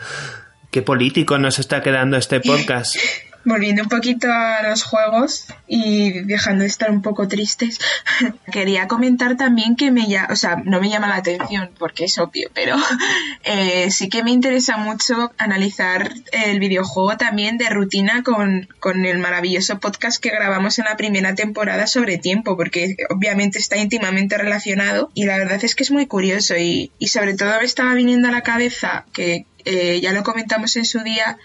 ¿Qué 0.71 0.83
político 0.83 1.37
nos 1.39 1.59
está 1.59 1.83
quedando 1.83 2.17
este 2.17 2.41
podcast? 2.41 2.97
Volviendo 3.45 3.83
un 3.83 3.89
poquito 3.89 4.31
a 4.31 4.63
los 4.63 4.83
juegos 4.83 5.47
y 5.67 6.21
dejando 6.25 6.63
de 6.63 6.69
estar 6.69 6.91
un 6.91 7.01
poco 7.01 7.27
tristes, 7.27 7.79
quería 8.53 8.87
comentar 8.87 9.37
también 9.37 9.77
que 9.77 9.91
me 9.91 10.07
ya, 10.07 10.29
o 10.31 10.37
sea, 10.37 10.57
no 10.57 10.81
me 10.81 10.91
llama 10.91 11.09
la 11.09 11.17
atención 11.17 11.71
porque 11.79 12.05
es 12.05 12.19
obvio, 12.19 12.51
pero 12.53 12.77
eh, 13.45 13.91
sí 13.91 14.09
que 14.09 14.23
me 14.23 14.31
interesa 14.31 14.77
mucho 14.77 15.33
analizar 15.39 16.13
el 16.33 16.61
videojuego 16.61 17.17
también 17.17 17.57
de 17.57 17.71
rutina 17.71 18.23
con, 18.23 18.69
con 18.79 19.07
el 19.07 19.19
maravilloso 19.19 19.79
podcast 19.79 20.23
que 20.23 20.31
grabamos 20.31 20.79
en 20.79 20.85
la 20.85 20.97
primera 20.97 21.35
temporada 21.35 21.87
sobre 21.87 22.19
tiempo, 22.19 22.57
porque 22.57 22.97
obviamente 23.09 23.59
está 23.59 23.79
íntimamente 23.79 24.37
relacionado 24.37 25.11
y 25.15 25.25
la 25.25 25.39
verdad 25.39 25.65
es 25.65 25.75
que 25.75 25.85
es 25.85 25.91
muy 25.91 26.07
curioso 26.07 26.57
y, 26.57 26.93
y 26.99 27.09
sobre 27.09 27.35
todo 27.35 27.59
me 27.59 27.65
estaba 27.65 27.95
viniendo 27.95 28.29
a 28.29 28.33
la 28.33 28.43
cabeza 28.43 29.07
que 29.13 29.47
eh, 29.65 30.01
ya 30.01 30.13
lo 30.13 30.23
comentamos 30.23 30.77
en 30.77 30.85
su 30.85 31.01
día 31.01 31.39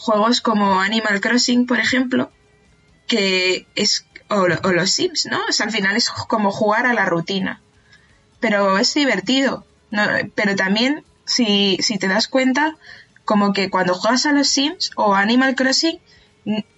juegos 0.00 0.40
como 0.40 0.80
Animal 0.80 1.20
Crossing, 1.20 1.66
por 1.66 1.78
ejemplo, 1.78 2.30
que 3.06 3.66
es 3.74 4.06
o, 4.28 4.46
lo- 4.48 4.60
o 4.62 4.72
los 4.72 4.90
Sims, 4.90 5.26
¿no? 5.30 5.38
O 5.38 5.62
al 5.62 5.70
final 5.70 5.96
es 5.96 6.08
como 6.10 6.50
jugar 6.50 6.86
a 6.86 6.94
la 6.94 7.04
rutina. 7.04 7.60
Pero 8.40 8.78
es 8.78 8.94
divertido. 8.94 9.64
Pero 10.34 10.56
también, 10.56 11.04
si, 11.26 11.76
si 11.80 11.98
te 11.98 12.08
das 12.08 12.28
cuenta, 12.28 12.76
como 13.24 13.52
que 13.52 13.68
cuando 13.70 13.94
juegas 13.94 14.26
a 14.26 14.32
los 14.32 14.48
Sims 14.48 14.92
o 14.96 15.14
Animal 15.14 15.54
Crossing, 15.54 15.98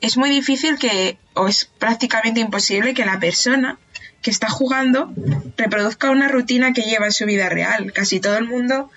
es 0.01 0.17
muy 0.17 0.31
difícil 0.31 0.79
que, 0.79 1.19
o 1.35 1.47
es 1.47 1.67
prácticamente 1.79 2.41
imposible 2.41 2.95
que 2.95 3.05
la 3.05 3.21
persona 3.21 3.79
que 4.23 4.31
está 4.31 4.49
jugando 4.49 5.13
reproduzca 5.57 6.11
una 6.11 6.29
rutina 6.29 6.73
que 6.73 6.83
lleva 6.83 7.07
en 7.07 7.13
su 7.13 7.27
vida 7.27 7.49
real. 7.49 7.93
Casi 7.93 8.19
todo 8.21 8.37
el 8.39 8.49
mundo 8.49 8.91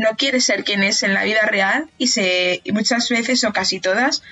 no 0.00 0.16
quiere 0.16 0.40
ser 0.40 0.64
quien 0.64 0.82
es 0.82 1.02
en 1.02 1.14
la 1.14 1.24
vida 1.24 1.42
real 1.42 1.88
y 1.98 2.08
se 2.08 2.60
y 2.64 2.72
muchas 2.72 3.08
veces 3.08 3.44
o 3.44 3.52
casi 3.52 3.80
todas 3.80 4.22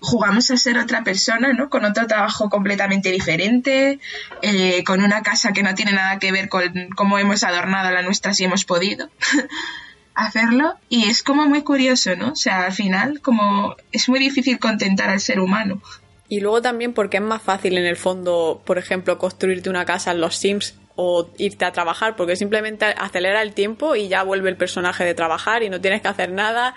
jugamos 0.00 0.50
a 0.50 0.56
ser 0.56 0.78
otra 0.78 1.04
persona, 1.04 1.52
¿no? 1.52 1.70
Con 1.70 1.84
otro 1.84 2.06
trabajo 2.06 2.50
completamente 2.50 3.10
diferente, 3.10 4.00
eh, 4.42 4.82
con 4.84 5.02
una 5.02 5.22
casa 5.22 5.52
que 5.52 5.62
no 5.62 5.74
tiene 5.74 5.92
nada 5.92 6.18
que 6.18 6.32
ver 6.32 6.48
con 6.48 6.88
cómo 6.96 7.18
hemos 7.18 7.44
adornado 7.44 7.90
la 7.90 8.02
nuestra 8.02 8.34
si 8.34 8.44
hemos 8.44 8.64
podido 8.64 9.08
hacerlo 10.14 10.74
y 10.88 11.08
es 11.08 11.22
como 11.22 11.46
muy 11.46 11.62
curioso, 11.62 12.16
¿no? 12.16 12.32
O 12.32 12.36
sea, 12.36 12.64
al 12.66 12.72
final 12.72 13.20
como 13.20 13.76
es 13.92 14.08
muy 14.08 14.18
difícil 14.18 14.58
contentar 14.58 15.10
al 15.10 15.20
ser 15.20 15.40
humano. 15.40 15.80
Y 16.30 16.40
luego 16.40 16.60
también 16.60 16.92
porque 16.92 17.16
es 17.18 17.22
más 17.22 17.40
fácil 17.40 17.78
en 17.78 17.86
el 17.86 17.96
fondo, 17.96 18.62
por 18.66 18.76
ejemplo, 18.76 19.16
construirte 19.18 19.70
una 19.70 19.86
casa 19.86 20.10
en 20.10 20.20
los 20.20 20.36
Sims 20.36 20.74
o 21.00 21.30
irte 21.38 21.64
a 21.64 21.70
trabajar, 21.70 22.16
porque 22.16 22.34
simplemente 22.34 22.84
acelera 22.84 23.40
el 23.42 23.52
tiempo 23.54 23.94
y 23.94 24.08
ya 24.08 24.24
vuelve 24.24 24.50
el 24.50 24.56
personaje 24.56 25.04
de 25.04 25.14
trabajar 25.14 25.62
y 25.62 25.70
no 25.70 25.80
tienes 25.80 26.02
que 26.02 26.08
hacer 26.08 26.32
nada 26.32 26.74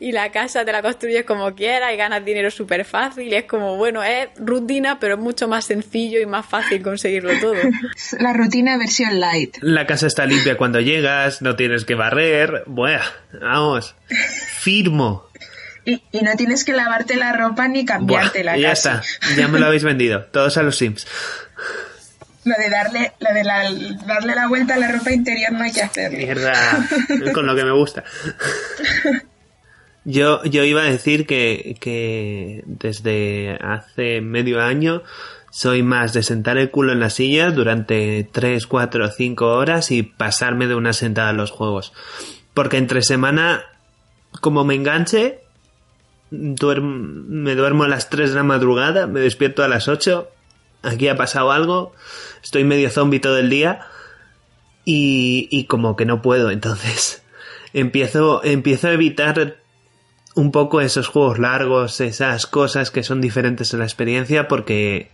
y 0.00 0.12
la 0.12 0.32
casa 0.32 0.64
te 0.64 0.72
la 0.72 0.80
construyes 0.80 1.26
como 1.26 1.54
quieras 1.54 1.92
y 1.92 1.98
ganas 1.98 2.24
dinero 2.24 2.50
súper 2.50 2.86
fácil 2.86 3.28
y 3.28 3.34
es 3.34 3.44
como, 3.44 3.76
bueno, 3.76 4.02
es 4.02 4.30
rutina, 4.38 4.98
pero 4.98 5.16
es 5.16 5.20
mucho 5.20 5.48
más 5.48 5.66
sencillo 5.66 6.18
y 6.18 6.24
más 6.24 6.46
fácil 6.46 6.82
conseguirlo 6.82 7.38
todo. 7.40 7.56
La 8.20 8.32
rutina 8.32 8.78
versión 8.78 9.20
light. 9.20 9.58
La 9.60 9.86
casa 9.86 10.06
está 10.06 10.24
limpia 10.24 10.56
cuando 10.56 10.80
llegas, 10.80 11.42
no 11.42 11.54
tienes 11.54 11.84
que 11.84 11.94
barrer. 11.94 12.62
Buah, 12.64 13.02
vamos. 13.38 13.94
Firmo. 14.60 15.28
Y, 15.84 16.02
y 16.10 16.20
no 16.22 16.34
tienes 16.36 16.64
que 16.64 16.72
lavarte 16.72 17.16
la 17.16 17.34
ropa 17.34 17.68
ni 17.68 17.82
Buah, 17.82 17.96
cambiártela 17.96 18.56
y 18.56 18.62
ya 18.62 18.70
casi. 18.70 18.88
está. 18.88 19.02
Ya 19.36 19.48
me 19.48 19.58
lo 19.58 19.66
habéis 19.66 19.84
vendido. 19.84 20.24
Todos 20.24 20.56
a 20.56 20.62
los 20.62 20.76
Sims. 20.76 21.06
Lo 22.48 22.54
de 22.62 22.70
darle, 22.70 23.12
lo 23.20 23.34
de 23.34 23.44
la- 23.44 24.04
darle 24.06 24.34
la 24.34 24.48
vuelta 24.48 24.74
a 24.74 24.78
la 24.78 24.90
ropa 24.92 25.12
interior 25.12 25.52
no 25.52 25.62
hay 25.64 25.72
que 25.72 25.82
hacerlo. 25.82 26.18
Mierda. 26.18 26.52
Con 27.34 27.46
lo 27.46 27.54
que 27.54 27.64
me 27.64 27.72
gusta. 27.72 28.04
Yo, 30.04 30.42
yo 30.44 30.64
iba 30.64 30.82
a 30.82 30.86
decir 30.86 31.26
que, 31.26 31.76
que 31.80 32.62
desde 32.66 33.58
hace 33.60 34.20
medio 34.22 34.62
año 34.62 35.02
soy 35.50 35.82
más 35.82 36.12
de 36.12 36.22
sentar 36.22 36.56
el 36.56 36.70
culo 36.70 36.92
en 36.92 37.00
la 37.00 37.10
silla 37.10 37.50
durante 37.50 38.26
3, 38.30 38.66
4, 38.66 39.10
5 39.10 39.46
horas 39.46 39.90
y 39.90 40.02
pasarme 40.02 40.66
de 40.66 40.74
una 40.74 40.92
sentada 40.92 41.30
a 41.30 41.34
los 41.34 41.50
juegos. 41.50 41.92
Porque 42.54 42.76
entre 42.78 43.02
semana, 43.02 43.62
como 44.40 44.64
me 44.64 44.74
enganche, 44.76 45.40
duerm- 46.30 47.26
me 47.28 47.54
duermo 47.54 47.84
a 47.84 47.88
las 47.88 48.08
3 48.08 48.30
de 48.30 48.36
la 48.36 48.44
madrugada, 48.44 49.06
me 49.06 49.20
despierto 49.20 49.62
a 49.62 49.68
las 49.68 49.88
8, 49.88 50.30
aquí 50.82 51.08
ha 51.08 51.16
pasado 51.16 51.52
algo, 51.52 51.92
estoy 52.42 52.64
medio 52.64 52.90
zombie 52.90 53.20
todo 53.20 53.38
el 53.38 53.50
día 53.50 53.86
y, 54.84 55.48
y 55.50 55.64
como 55.64 55.96
que 55.96 56.04
no 56.04 56.22
puedo, 56.22 56.50
entonces 56.50 57.22
empiezo, 57.72 58.42
empiezo 58.44 58.88
a 58.88 58.92
evitar 58.92 59.58
un 60.34 60.52
poco 60.52 60.80
esos 60.80 61.08
juegos 61.08 61.38
largos, 61.38 62.00
esas 62.00 62.46
cosas 62.46 62.90
que 62.90 63.02
son 63.02 63.20
diferentes 63.20 63.72
en 63.72 63.80
la 63.80 63.86
experiencia 63.86 64.46
porque 64.48 65.10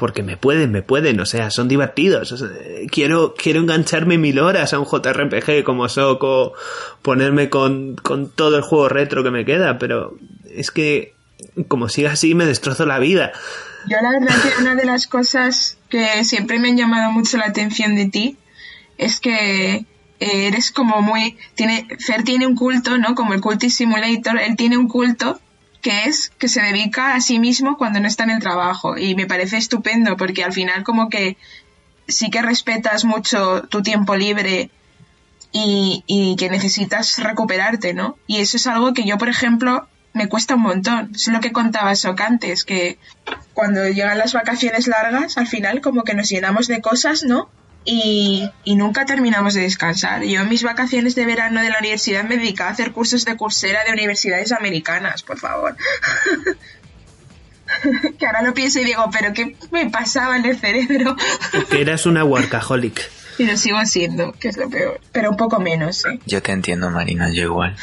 porque 0.00 0.22
me 0.22 0.38
pueden, 0.38 0.72
me 0.72 0.80
pueden, 0.80 1.20
o 1.20 1.26
sea, 1.26 1.50
son 1.50 1.68
divertidos. 1.68 2.42
Quiero, 2.90 3.34
quiero 3.34 3.60
engancharme 3.60 4.16
mil 4.16 4.38
horas 4.38 4.72
a 4.72 4.78
un 4.78 4.86
JRPG 4.86 5.62
como 5.62 5.90
Soco, 5.90 6.54
ponerme 7.02 7.50
con, 7.50 7.96
con 7.96 8.30
todo 8.30 8.56
el 8.56 8.62
juego 8.62 8.88
retro 8.88 9.22
que 9.22 9.30
me 9.30 9.44
queda, 9.44 9.78
pero 9.78 10.16
es 10.50 10.70
que 10.70 11.12
como 11.68 11.90
siga 11.90 12.12
así 12.12 12.34
me 12.34 12.46
destrozo 12.46 12.86
la 12.86 12.98
vida. 12.98 13.32
Yo 13.86 13.96
la 14.02 14.10
verdad 14.10 14.34
que 14.42 14.62
una 14.62 14.74
de 14.74 14.84
las 14.84 15.06
cosas 15.06 15.78
que 15.88 16.24
siempre 16.24 16.58
me 16.58 16.68
han 16.68 16.76
llamado 16.76 17.12
mucho 17.12 17.36
la 17.36 17.46
atención 17.46 17.94
de 17.94 18.06
ti 18.06 18.36
es 18.98 19.20
que 19.20 19.74
eh, 19.74 19.86
eres 20.18 20.70
como 20.70 21.00
muy 21.00 21.38
tiene 21.54 21.86
Fer 21.98 22.22
tiene 22.22 22.46
un 22.46 22.54
culto, 22.54 22.98
¿no? 22.98 23.14
Como 23.14 23.32
el 23.32 23.40
Cultist 23.40 23.78
Simulator, 23.78 24.38
él 24.38 24.56
tiene 24.56 24.76
un 24.76 24.88
culto 24.88 25.40
que 25.80 26.04
es 26.04 26.30
que 26.38 26.48
se 26.48 26.60
dedica 26.60 27.14
a 27.14 27.20
sí 27.22 27.38
mismo 27.38 27.78
cuando 27.78 28.00
no 28.00 28.06
está 28.06 28.24
en 28.24 28.30
el 28.30 28.40
trabajo 28.40 28.98
y 28.98 29.14
me 29.14 29.26
parece 29.26 29.56
estupendo 29.56 30.16
porque 30.16 30.44
al 30.44 30.52
final 30.52 30.84
como 30.84 31.08
que 31.08 31.38
sí 32.06 32.30
que 32.30 32.42
respetas 32.42 33.04
mucho 33.04 33.62
tu 33.62 33.82
tiempo 33.82 34.14
libre 34.14 34.70
y, 35.52 36.04
y 36.06 36.36
que 36.36 36.50
necesitas 36.50 37.18
recuperarte, 37.18 37.94
¿no? 37.94 38.16
Y 38.26 38.38
eso 38.38 38.56
es 38.56 38.66
algo 38.66 38.92
que 38.92 39.04
yo, 39.04 39.16
por 39.16 39.28
ejemplo, 39.28 39.88
me 40.12 40.28
cuesta 40.28 40.54
un 40.54 40.62
montón. 40.62 41.12
Es 41.14 41.28
lo 41.28 41.40
que 41.40 41.52
contaba 41.52 41.94
Sok 41.94 42.20
antes, 42.20 42.64
que 42.64 42.98
cuando 43.54 43.86
llegan 43.88 44.18
las 44.18 44.32
vacaciones 44.32 44.86
largas, 44.86 45.38
al 45.38 45.46
final 45.46 45.80
como 45.80 46.04
que 46.04 46.14
nos 46.14 46.28
llenamos 46.28 46.68
de 46.68 46.80
cosas, 46.80 47.24
¿no? 47.24 47.48
Y, 47.84 48.50
y 48.64 48.76
nunca 48.76 49.06
terminamos 49.06 49.54
de 49.54 49.62
descansar. 49.62 50.22
Yo 50.22 50.42
en 50.42 50.48
mis 50.48 50.62
vacaciones 50.62 51.14
de 51.14 51.24
verano 51.24 51.62
de 51.62 51.70
la 51.70 51.78
universidad 51.78 52.24
me 52.24 52.36
dedicaba 52.36 52.70
a 52.70 52.72
hacer 52.72 52.92
cursos 52.92 53.24
de 53.24 53.36
cursera 53.36 53.84
de 53.84 53.92
universidades 53.92 54.52
americanas, 54.52 55.22
por 55.22 55.38
favor. 55.38 55.76
que 58.18 58.26
ahora 58.26 58.42
lo 58.42 58.54
pienso 58.54 58.80
y 58.80 58.84
digo, 58.84 59.08
pero 59.12 59.32
¿qué 59.32 59.56
me 59.70 59.88
pasaba 59.90 60.36
en 60.36 60.44
el 60.44 60.58
cerebro? 60.58 61.16
Que 61.70 61.80
eras 61.80 62.06
una 62.06 62.24
workaholic. 62.24 63.10
Y 63.38 63.44
lo 63.44 63.56
sigo 63.56 63.84
siendo, 63.86 64.32
que 64.32 64.48
es 64.48 64.56
lo 64.58 64.68
peor. 64.68 65.00
Pero 65.12 65.30
un 65.30 65.36
poco 65.36 65.60
menos, 65.60 66.04
¿eh? 66.04 66.18
Yo 66.26 66.42
te 66.42 66.52
entiendo, 66.52 66.90
Marina, 66.90 67.30
yo 67.32 67.44
igual. 67.44 67.76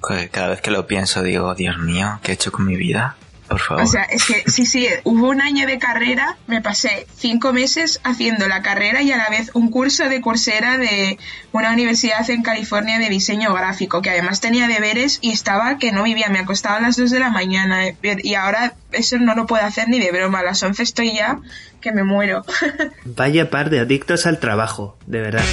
Cada 0.00 0.48
vez 0.48 0.60
que 0.60 0.70
lo 0.70 0.86
pienso 0.86 1.22
digo, 1.22 1.54
Dios 1.54 1.78
mío, 1.78 2.20
¿qué 2.22 2.32
he 2.32 2.34
hecho 2.34 2.52
con 2.52 2.66
mi 2.66 2.76
vida? 2.76 3.16
Por 3.48 3.60
favor. 3.60 3.82
O 3.82 3.86
sea, 3.86 4.02
es 4.02 4.26
que 4.26 4.44
sí, 4.50 4.66
sí, 4.66 4.86
hubo 5.04 5.30
un 5.30 5.40
año 5.40 5.66
de 5.66 5.78
carrera, 5.78 6.36
me 6.46 6.60
pasé 6.60 7.06
cinco 7.16 7.54
meses 7.54 7.98
haciendo 8.04 8.46
la 8.46 8.60
carrera 8.60 9.00
y 9.00 9.10
a 9.10 9.16
la 9.16 9.30
vez 9.30 9.50
un 9.54 9.70
curso 9.70 10.06
de 10.06 10.20
cursera 10.20 10.76
de 10.76 11.18
una 11.52 11.72
universidad 11.72 12.28
en 12.28 12.42
California 12.42 12.98
de 12.98 13.08
diseño 13.08 13.54
gráfico, 13.54 14.02
que 14.02 14.10
además 14.10 14.42
tenía 14.42 14.68
deberes 14.68 15.18
y 15.22 15.30
estaba 15.30 15.78
que 15.78 15.92
no 15.92 16.02
vivía, 16.02 16.28
me 16.28 16.40
acostaba 16.40 16.76
a 16.76 16.80
las 16.80 16.96
dos 16.96 17.10
de 17.10 17.20
la 17.20 17.30
mañana 17.30 17.84
y 18.02 18.34
ahora 18.34 18.74
eso 18.92 19.18
no 19.18 19.34
lo 19.34 19.46
puedo 19.46 19.64
hacer 19.64 19.88
ni 19.88 19.98
de 19.98 20.12
broma, 20.12 20.40
a 20.40 20.44
las 20.44 20.62
11 20.62 20.82
estoy 20.82 21.14
ya 21.14 21.38
que 21.80 21.92
me 21.92 22.04
muero. 22.04 22.44
Vaya 23.04 23.48
par 23.48 23.70
de 23.70 23.80
adictos 23.80 24.26
al 24.26 24.40
trabajo, 24.40 24.98
de 25.06 25.22
verdad. 25.22 25.44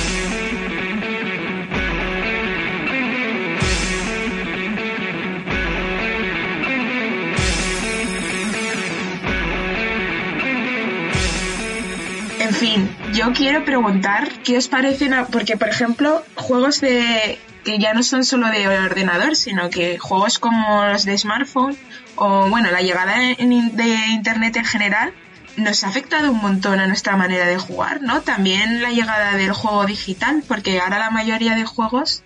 Yo 13.15 13.32
quiero 13.32 13.63
preguntar 13.63 14.30
qué 14.43 14.58
os 14.58 14.67
parecen, 14.67 15.13
porque 15.32 15.56
por 15.56 15.69
ejemplo, 15.69 16.21
juegos 16.36 16.82
de 16.82 17.39
que 17.63 17.80
ya 17.80 17.93
no 17.93 18.04
son 18.04 18.25
solo 18.25 18.49
de 18.49 18.67
ordenador, 18.67 19.38
sino 19.38 19.69
que 19.69 19.97
juegos 19.97 20.38
como 20.38 20.86
los 20.86 21.06
de 21.06 21.17
smartphone 21.17 21.78
o 22.17 22.49
bueno, 22.49 22.69
la 22.71 22.82
llegada 22.82 23.15
de 23.17 23.95
internet 24.12 24.58
en 24.58 24.65
general 24.65 25.13
nos 25.56 25.84
ha 25.84 25.88
afectado 25.88 26.32
un 26.32 26.41
montón 26.41 26.82
a 26.82 26.88
nuestra 26.88 27.15
manera 27.15 27.45
de 27.45 27.58
jugar, 27.58 28.01
¿no? 28.01 28.21
También 28.21 28.82
la 28.82 28.91
llegada 28.91 29.38
del 29.38 29.54
juego 29.54 29.86
digital, 29.86 30.43
porque 30.45 30.82
ahora 30.82 30.99
la 30.99 31.10
mayoría 31.10 31.56
de 31.56 31.63
juegos 31.63 32.23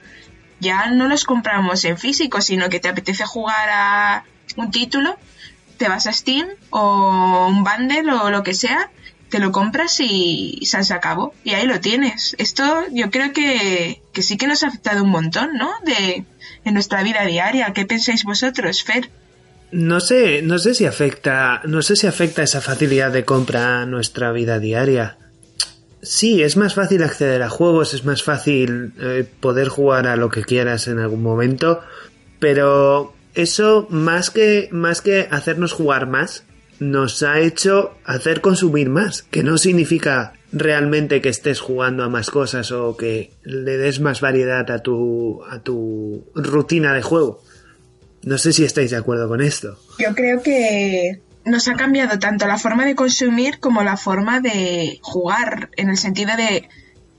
ya 0.60 0.88
no 0.88 1.08
los 1.08 1.24
compramos 1.24 1.86
en 1.86 2.00
físico, 2.00 2.42
sino 2.42 2.70
que 2.70 2.80
te 2.80 2.90
apetece 2.90 3.26
jugar 3.26 3.70
a 3.72 4.24
un 4.58 4.72
título, 4.72 5.18
te 5.78 5.88
vas 5.88 6.08
a 6.08 6.14
Steam 6.14 6.48
o 6.72 7.48
un 7.48 7.64
bundle 7.64 8.12
o 8.12 8.32
lo 8.32 8.42
que 8.42 8.56
sea, 8.56 8.90
te 9.30 9.40
lo 9.40 9.52
compras 9.52 10.00
y 10.00 10.60
se 10.64 10.94
acabó. 10.94 11.34
Y 11.44 11.52
ahí 11.52 11.66
lo 11.66 11.80
tienes. 11.80 12.36
Esto 12.38 12.64
yo 12.92 13.10
creo 13.10 13.34
que, 13.34 14.02
que 14.14 14.22
sí 14.22 14.38
que 14.38 14.48
nos 14.48 14.64
ha 14.64 14.68
afectado 14.68 15.04
un 15.04 15.10
montón, 15.10 15.54
¿no? 15.58 15.72
De, 15.86 16.26
en 16.66 16.74
nuestra 16.74 17.04
vida 17.04 17.26
diaria. 17.26 17.74
¿Qué 17.74 17.86
pensáis 17.86 18.24
vosotros, 18.24 18.84
Fer? 18.84 19.10
No 19.72 20.00
sé, 20.00 20.42
no 20.42 20.58
sé 20.58 20.74
si 20.74 20.86
afecta, 20.86 21.62
no 21.66 21.82
sé 21.82 21.96
si 21.96 22.08
afecta 22.08 22.42
esa 22.42 22.60
facilidad 22.60 23.12
de 23.12 23.24
compra 23.24 23.82
a 23.82 23.86
nuestra 23.86 24.32
vida 24.32 24.60
diaria. 24.60 25.18
Sí, 26.02 26.42
es 26.42 26.58
más 26.58 26.74
fácil 26.74 27.04
acceder 27.04 27.44
a 27.44 27.50
juegos, 27.50 27.94
es 27.94 28.06
más 28.06 28.24
fácil 28.24 28.94
eh, 29.00 29.28
poder 29.40 29.68
jugar 29.68 30.08
a 30.08 30.16
lo 30.16 30.30
que 30.30 30.44
quieras 30.44 30.88
en 30.88 30.98
algún 30.98 31.22
momento, 31.22 31.82
pero 32.40 33.14
eso 33.36 33.86
más 33.90 34.30
que 34.30 34.70
más 34.72 35.02
que 35.02 35.28
hacernos 35.30 35.74
jugar 35.74 36.08
más, 36.08 36.46
nos 36.80 37.24
ha 37.24 37.40
hecho 37.40 37.94
hacer 38.06 38.42
consumir 38.42 38.90
más, 38.90 39.24
que 39.24 39.44
no 39.44 39.58
significa 39.58 40.34
realmente 40.52 41.22
que 41.22 41.30
estés 41.30 41.60
jugando 41.60 42.04
a 42.04 42.10
más 42.10 42.32
cosas 42.32 42.72
o 42.72 42.98
que 42.98 43.32
le 43.44 43.78
des 43.78 44.00
más 44.00 44.22
variedad 44.22 44.70
a 44.72 44.80
tu 44.80 45.44
a 45.44 45.60
tu 45.60 46.26
rutina 46.34 46.94
de 46.94 47.04
juego 47.04 47.44
no 48.24 48.38
sé 48.38 48.54
si 48.54 48.64
estáis 48.64 48.92
de 48.92 48.98
acuerdo 48.98 49.28
con 49.28 49.42
esto. 49.42 49.78
Yo 49.98 50.14
creo 50.14 50.42
que 50.42 51.22
nos 51.46 51.68
ha 51.68 51.76
cambiado 51.76 52.20
tanto 52.20 52.48
la 52.48 52.58
forma 52.58 52.86
de 52.86 52.96
consumir 52.96 53.60
como 53.60 53.84
la 53.84 53.98
forma 53.98 54.40
de 54.40 55.00
jugar, 55.02 55.70
en 55.78 55.90
el 55.90 55.98
sentido 55.98 56.36
de, 56.36 56.68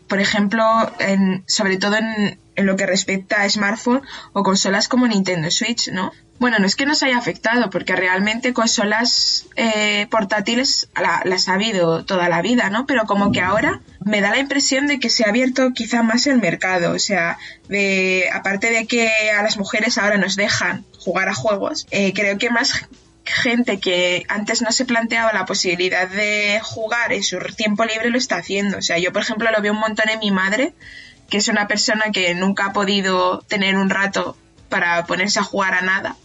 por 0.09 0.20
ejemplo, 0.20 0.64
en, 0.99 1.44
sobre 1.46 1.79
todo 1.79 1.96
en, 1.96 2.38
en 2.61 2.66
lo 2.66 2.77
que 2.77 2.87
respecta 2.87 3.42
a 3.42 3.51
smartphone 3.51 4.03
o 4.33 4.42
consolas 4.42 4.88
como 4.88 5.07
Nintendo 5.07 5.51
Switch, 5.51 5.90
¿no? 5.90 6.12
Bueno, 6.38 6.59
no 6.59 6.64
es 6.64 6.75
que 6.75 6.87
nos 6.87 7.03
haya 7.03 7.18
afectado, 7.18 7.68
porque 7.68 7.94
realmente 7.94 8.55
consolas 8.55 9.46
eh, 9.57 10.07
portátiles 10.11 10.88
las 11.25 11.49
ha 11.49 11.53
habido 11.53 12.07
toda 12.07 12.31
la 12.31 12.40
vida, 12.40 12.70
¿no? 12.70 12.87
Pero 12.87 13.05
como 13.05 13.31
que 13.31 13.42
ahora 13.42 13.83
me 14.03 14.23
da 14.23 14.31
la 14.31 14.38
impresión 14.38 14.87
de 14.87 14.99
que 14.99 15.11
se 15.11 15.25
ha 15.25 15.29
abierto 15.29 15.73
quizá 15.75 16.03
más 16.03 16.27
el 16.27 16.38
mercado. 16.38 16.92
O 16.92 16.99
sea, 16.99 17.37
de, 17.68 18.31
aparte 18.33 18.70
de 18.70 18.87
que 18.87 19.11
a 19.38 19.42
las 19.42 19.59
mujeres 19.59 19.99
ahora 19.99 20.16
nos 20.16 20.35
dejan 20.35 20.87
jugar 20.99 21.29
a 21.29 21.35
juegos, 21.35 21.87
eh, 21.90 22.14
creo 22.14 22.38
que 22.38 22.49
más 22.49 22.88
gente 23.25 23.79
que 23.79 24.25
antes 24.29 24.62
no 24.62 24.73
se 24.73 24.85
planteaba 24.85 25.33
la 25.33 25.44
posibilidad 25.44 26.09
de 26.09 26.61
jugar 26.62 27.12
en 27.12 27.23
su 27.23 27.38
tiempo 27.57 27.85
libre 27.85 28.11
lo 28.11 28.18
está 28.18 28.37
haciendo. 28.37 28.79
O 28.79 28.83
sea, 28.83 28.99
yo 28.99 29.12
por 29.12 29.23
ejemplo 29.23 29.51
lo 29.51 29.61
veo 29.61 29.73
un 29.73 29.81
montón 29.81 30.09
en 30.09 30.18
mi 30.18 30.31
madre, 30.31 30.73
que 31.31 31.38
es 31.38 31.49
una 31.49 31.69
persona 31.69 32.11
que 32.12 32.35
nunca 32.35 32.66
ha 32.66 32.73
podido 32.73 33.40
tener 33.49 33.77
un 33.77 33.88
rato 33.88 34.37
para 34.69 35.07
ponerse 35.07 35.38
a 35.38 35.45
jugar 35.45 35.75
a 35.75 35.81
nada 35.81 36.16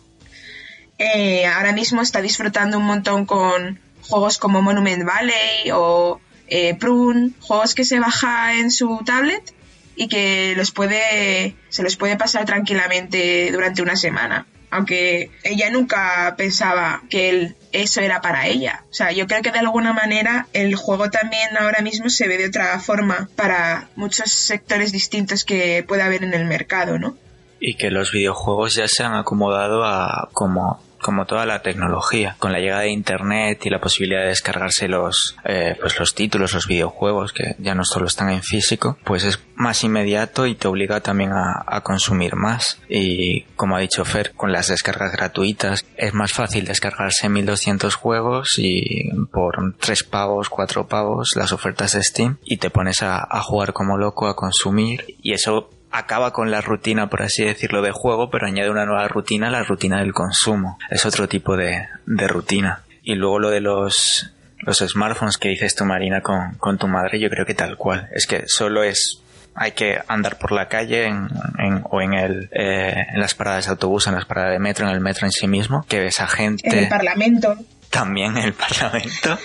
eh, 0.97 1.45
ahora 1.45 1.73
mismo 1.73 2.01
está 2.01 2.21
disfrutando 2.21 2.77
un 2.77 2.85
montón 2.85 3.25
con 3.25 3.79
juegos 4.01 4.37
como 4.37 4.61
Monument 4.61 5.03
Valley 5.03 5.71
o 5.73 6.21
eh, 6.47 6.75
Prune, 6.75 7.31
juegos 7.41 7.75
que 7.75 7.83
se 7.83 7.99
baja 7.99 8.53
en 8.53 8.71
su 8.71 9.01
tablet 9.05 9.53
y 9.97 10.07
que 10.07 10.53
los 10.55 10.71
puede, 10.71 11.55
se 11.69 11.83
los 11.83 11.95
puede 11.97 12.15
pasar 12.17 12.45
tranquilamente 12.45 13.51
durante 13.51 13.81
una 13.81 13.95
semana. 13.95 14.45
Aunque 14.75 15.31
ella 15.43 15.69
nunca 15.69 16.35
pensaba 16.37 17.01
que 17.09 17.53
eso 17.71 18.01
era 18.01 18.19
para 18.21 18.47
ella. 18.47 18.83
O 18.91 18.93
sea, 18.93 19.11
yo 19.11 19.25
creo 19.25 19.41
que 19.41 19.51
de 19.51 19.59
alguna 19.59 19.93
manera 19.93 20.47
el 20.51 20.75
juego 20.75 21.09
también 21.09 21.57
ahora 21.57 21.81
mismo 21.81 22.09
se 22.09 22.27
ve 22.27 22.37
de 22.37 22.47
otra 22.47 22.77
forma 22.79 23.29
para 23.35 23.87
muchos 23.95 24.31
sectores 24.31 24.91
distintos 24.91 25.45
que 25.45 25.83
puede 25.87 26.01
haber 26.01 26.23
en 26.23 26.33
el 26.33 26.45
mercado, 26.45 26.99
¿no? 26.99 27.17
Y 27.59 27.75
que 27.75 27.89
los 27.89 28.11
videojuegos 28.11 28.75
ya 28.75 28.87
se 28.87 29.03
han 29.03 29.13
acomodado 29.13 29.85
a 29.85 30.29
como 30.33 30.81
como 31.05 31.27
toda 31.27 31.45
la 31.45 31.61
tecnología, 31.61 32.35
con 32.39 32.51
la 32.51 32.57
llegada 32.57 32.81
de 32.81 32.89
internet 32.89 33.63
y 33.63 33.69
la 33.69 33.79
posibilidad 33.79 34.21
de 34.21 34.29
descargarse 34.29 34.87
los, 34.87 35.37
eh, 35.45 35.77
pues 35.79 35.99
los 35.99 36.15
títulos, 36.15 36.55
los 36.55 36.65
videojuegos, 36.65 37.31
que 37.31 37.55
ya 37.59 37.75
no 37.75 37.85
solo 37.85 38.07
están 38.07 38.31
en 38.31 38.41
físico, 38.41 38.97
pues 39.03 39.23
es 39.23 39.39
más 39.53 39.83
inmediato 39.83 40.47
y 40.47 40.55
te 40.55 40.67
obliga 40.67 41.01
también 41.01 41.29
a, 41.31 41.79
consumir 41.81 42.35
más. 42.35 42.81
Y 42.89 43.41
como 43.55 43.75
ha 43.75 43.81
dicho 43.81 44.03
Fer, 44.03 44.31
con 44.31 44.51
las 44.51 44.69
descargas 44.69 45.11
gratuitas 45.11 45.85
es 45.95 46.15
más 46.15 46.33
fácil 46.33 46.65
descargarse 46.65 47.29
1200 47.29 47.93
juegos 47.93 48.55
y 48.57 49.11
por 49.31 49.75
3 49.79 50.03
pavos, 50.05 50.49
4 50.49 50.87
pavos 50.87 51.33
las 51.35 51.51
ofertas 51.51 51.93
de 51.93 52.01
Steam 52.01 52.39
y 52.43 52.57
te 52.57 52.71
pones 52.71 53.03
a 53.03 53.41
jugar 53.43 53.73
como 53.73 53.99
loco, 53.99 54.27
a 54.27 54.35
consumir 54.35 55.05
y 55.21 55.33
eso 55.33 55.69
acaba 55.91 56.31
con 56.31 56.51
la 56.51 56.61
rutina, 56.61 57.09
por 57.09 57.21
así 57.21 57.43
decirlo, 57.43 57.81
de 57.81 57.91
juego, 57.91 58.29
pero 58.29 58.47
añade 58.47 58.69
una 58.69 58.85
nueva 58.85 59.07
rutina, 59.07 59.49
la 59.49 59.63
rutina 59.63 59.99
del 59.99 60.13
consumo. 60.13 60.77
Es 60.89 61.05
otro 61.05 61.27
tipo 61.27 61.55
de, 61.55 61.87
de 62.05 62.27
rutina. 62.27 62.83
Y 63.03 63.15
luego 63.15 63.39
lo 63.39 63.49
de 63.49 63.61
los, 63.61 64.33
los 64.59 64.77
smartphones 64.79 65.37
que 65.37 65.49
dices 65.49 65.75
tú, 65.75 65.85
Marina, 65.85 66.21
con, 66.21 66.55
con 66.57 66.77
tu 66.77 66.87
madre, 66.87 67.19
yo 67.19 67.29
creo 67.29 67.45
que 67.45 67.53
tal 67.53 67.77
cual. 67.77 68.09
Es 68.13 68.27
que 68.27 68.47
solo 68.47 68.83
es 68.83 69.21
hay 69.55 69.71
que 69.71 69.97
andar 70.07 70.37
por 70.37 70.51
la 70.51 70.67
calle 70.67 71.05
en, 71.05 71.29
en, 71.57 71.81
o 71.89 72.01
en, 72.01 72.13
el, 72.13 72.49
eh, 72.51 73.05
en 73.13 73.19
las 73.19 73.35
paradas 73.35 73.65
de 73.65 73.71
autobús, 73.71 74.05
en 74.07 74.15
las 74.15 74.25
paradas 74.25 74.51
de 74.51 74.59
metro, 74.59 74.85
en 74.85 74.93
el 74.93 74.99
metro 74.99 75.25
en 75.25 75.31
sí 75.31 75.47
mismo, 75.47 75.85
que 75.87 76.01
ves 76.01 76.19
a 76.19 76.27
gente... 76.27 76.67
En 76.67 76.79
el 76.79 76.89
Parlamento. 76.89 77.55
También 77.89 78.35
en 78.37 78.43
el 78.43 78.53
Parlamento. 78.53 79.39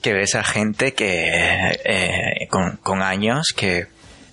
que 0.00 0.12
ves 0.12 0.36
a 0.36 0.44
gente 0.44 0.94
que 0.94 1.72
eh, 1.84 2.46
con, 2.48 2.76
con 2.76 3.02
años 3.02 3.48
que 3.56 3.88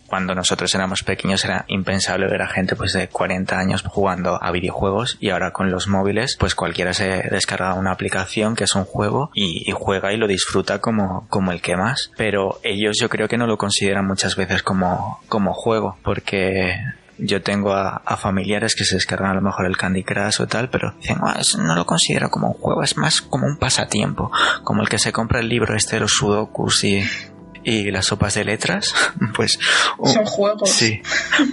cuando 0.08 0.34
nosotros 0.34 0.74
éramos 0.74 1.04
pequeños 1.04 1.44
era 1.46 1.66
impensable 1.68 2.28
ver 2.28 2.42
a 2.42 2.48
gente 2.48 2.76
pues 2.76 2.94
de 2.94 3.08
40 3.10 3.58
años 3.58 3.84
jugando 3.88 4.42
a 4.42 4.52
videojuegos 4.52 5.18
y 5.20 5.30
ahora 5.30 5.52
con 5.52 5.72
los 5.72 5.88
móviles 5.88 6.38
pues 6.40 6.56
cualquiera 6.56 6.94
se 6.94 7.24
descarga 7.30 7.74
una 7.74 7.92
aplicación 7.92 8.56
que 8.56 8.64
es 8.64 8.76
un 8.76 8.86
juego 8.86 9.32
y, 9.34 9.72
juega 9.72 10.14
y 10.14 10.18
lo 10.18 10.28
disfruta 10.28 10.80
como, 10.80 11.28
como 11.30 11.52
el 11.52 11.62
que 11.62 11.76
más. 11.76 12.12
Pero 12.18 12.60
ellos 12.64 12.98
yo 13.00 13.10
creo 13.10 13.28
que 13.28 13.38
no 13.38 13.48
lo 13.48 13.58
consideran 13.58 14.08
muchas 14.08 14.36
veces 14.36 14.64
como, 14.64 15.22
como 15.28 15.54
juego 15.54 15.98
porque 16.04 16.76
yo 17.18 17.42
tengo 17.42 17.74
a, 17.74 18.18
familiares 18.18 18.76
que 18.76 18.86
se 18.86 18.96
descargan 18.96 19.32
a 19.32 19.36
lo 19.36 19.42
mejor 19.42 19.66
el 19.66 19.78
Candy 19.78 20.04
Crush 20.04 20.42
o 20.42 20.48
tal, 20.48 20.70
pero 20.70 20.94
dicen, 21.00 21.18
ah, 21.22 21.40
no 21.58 21.76
lo 21.76 21.86
considero 21.86 22.30
como 22.30 22.48
un 22.48 22.54
juego, 22.54 22.84
es 22.84 22.98
más 22.98 23.22
como 23.22 23.48
un 23.48 23.58
pasatiempo, 23.58 24.32
como 24.64 24.82
el 24.82 24.90
que 24.90 25.00
se 25.00 25.12
compra 25.12 25.40
el 25.40 25.50
libro 25.50 25.76
este 25.76 25.96
de 25.96 26.02
los 26.02 26.12
sudokus 26.12 26.84
y 26.84 27.04
y 27.68 27.92
las 27.92 28.06
sopas 28.06 28.34
de 28.36 28.46
letras, 28.46 28.96
pues... 29.36 29.60
Son 30.02 30.24
juegos. 30.24 30.70
Sí, 30.70 31.02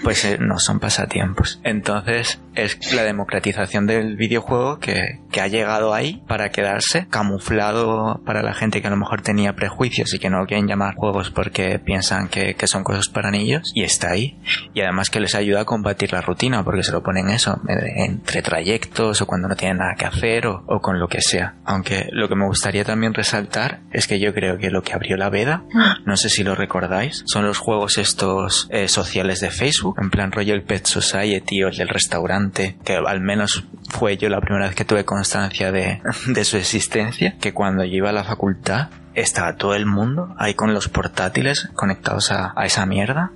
pues 0.05 0.25
eh, 0.25 0.39
no 0.41 0.61
son 0.61 0.79
pasatiempos. 0.79 1.61
Entonces 1.65 2.41
es 2.55 2.93
la 2.95 3.03
democratización 3.03 3.87
del 3.87 4.17
videojuego 4.17 4.79
que, 4.79 5.19
que 5.33 5.41
ha 5.41 5.49
llegado 5.49 5.93
ahí 5.93 6.23
para 6.29 6.51
quedarse 6.51 7.09
camuflado 7.09 8.23
para 8.25 8.43
la 8.43 8.55
gente 8.55 8.81
que 8.81 8.87
a 8.87 8.91
lo 8.91 8.97
mejor 8.97 9.23
tenía 9.23 9.55
prejuicios 9.55 10.15
y 10.15 10.21
que 10.21 10.31
no 10.31 10.39
lo 10.39 10.47
quieren 10.47 10.69
llamar 10.69 10.95
juegos 10.95 11.31
porque 11.31 11.81
piensan 11.81 12.29
que, 12.29 12.55
que 12.55 12.69
son 12.69 12.85
cosas 12.85 13.09
para 13.09 13.33
niños 13.33 13.73
y 13.75 13.83
está 13.83 14.13
ahí. 14.13 14.39
Y 14.73 14.83
además 14.83 15.11
que 15.11 15.19
les 15.19 15.35
ayuda 15.35 15.63
a 15.63 15.65
combatir 15.65 16.13
la 16.13 16.21
rutina 16.21 16.63
porque 16.63 16.85
se 16.85 16.93
lo 16.93 17.03
ponen 17.03 17.29
eso, 17.29 17.61
entre 17.67 18.41
trayectos 18.41 19.21
o 19.21 19.27
cuando 19.27 19.49
no 19.49 19.57
tienen 19.57 19.79
nada 19.79 19.97
que 19.99 20.05
hacer 20.05 20.47
o, 20.47 20.63
o 20.69 20.81
con 20.81 21.01
lo 21.01 21.09
que 21.09 21.21
sea. 21.21 21.57
Aunque 21.65 22.07
lo 22.13 22.29
que 22.29 22.37
me 22.37 22.47
gustaría 22.47 22.85
también 22.85 23.15
resaltar 23.15 23.81
es 23.91 24.07
que 24.07 24.21
yo 24.21 24.33
creo 24.33 24.59
que 24.59 24.71
lo 24.71 24.83
que 24.83 24.93
abrió 24.93 25.17
la 25.17 25.29
veda, 25.29 25.65
no 26.05 26.17
sé 26.17 26.29
si 26.29 26.45
lo 26.45 26.55
recordáis, 26.55 27.25
son 27.27 27.47
los 27.47 27.59
juegos 27.59 27.99
estos 27.99 28.67
eh, 28.71 28.89
sociales 28.89 29.41
de 29.41 29.51
Facebook, 29.51 29.97
en 30.01 30.11
plan 30.11 30.33
Royal 30.33 30.63
Pet 30.63 30.87
Society 30.87 31.63
o 31.63 31.69
el 31.69 31.77
del 31.77 31.89
restaurante, 31.89 32.77
que 32.85 32.95
al 32.95 33.21
menos 33.21 33.65
fue 33.95 34.17
yo 34.17 34.29
la 34.29 34.41
primera 34.41 34.67
vez 34.67 34.75
que 34.75 34.85
tuve 34.85 35.05
constancia 35.05 35.71
de, 35.71 36.01
de 36.27 36.45
su 36.45 36.57
existencia, 36.57 37.37
que 37.41 37.53
cuando 37.53 37.85
yo 37.85 37.95
iba 37.95 38.11
a 38.11 38.13
la 38.13 38.25
facultad 38.25 38.89
estaba 39.15 39.57
todo 39.57 39.75
el 39.75 39.87
mundo 39.87 40.35
ahí 40.39 40.55
con 40.55 40.75
los 40.75 40.89
portátiles 40.89 41.69
conectados 41.75 42.33
a, 42.33 42.53
a 42.57 42.67
esa 42.67 42.85
mierda, 42.87 43.31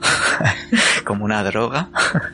como 1.04 1.24
una 1.24 1.42
droga, 1.44 1.90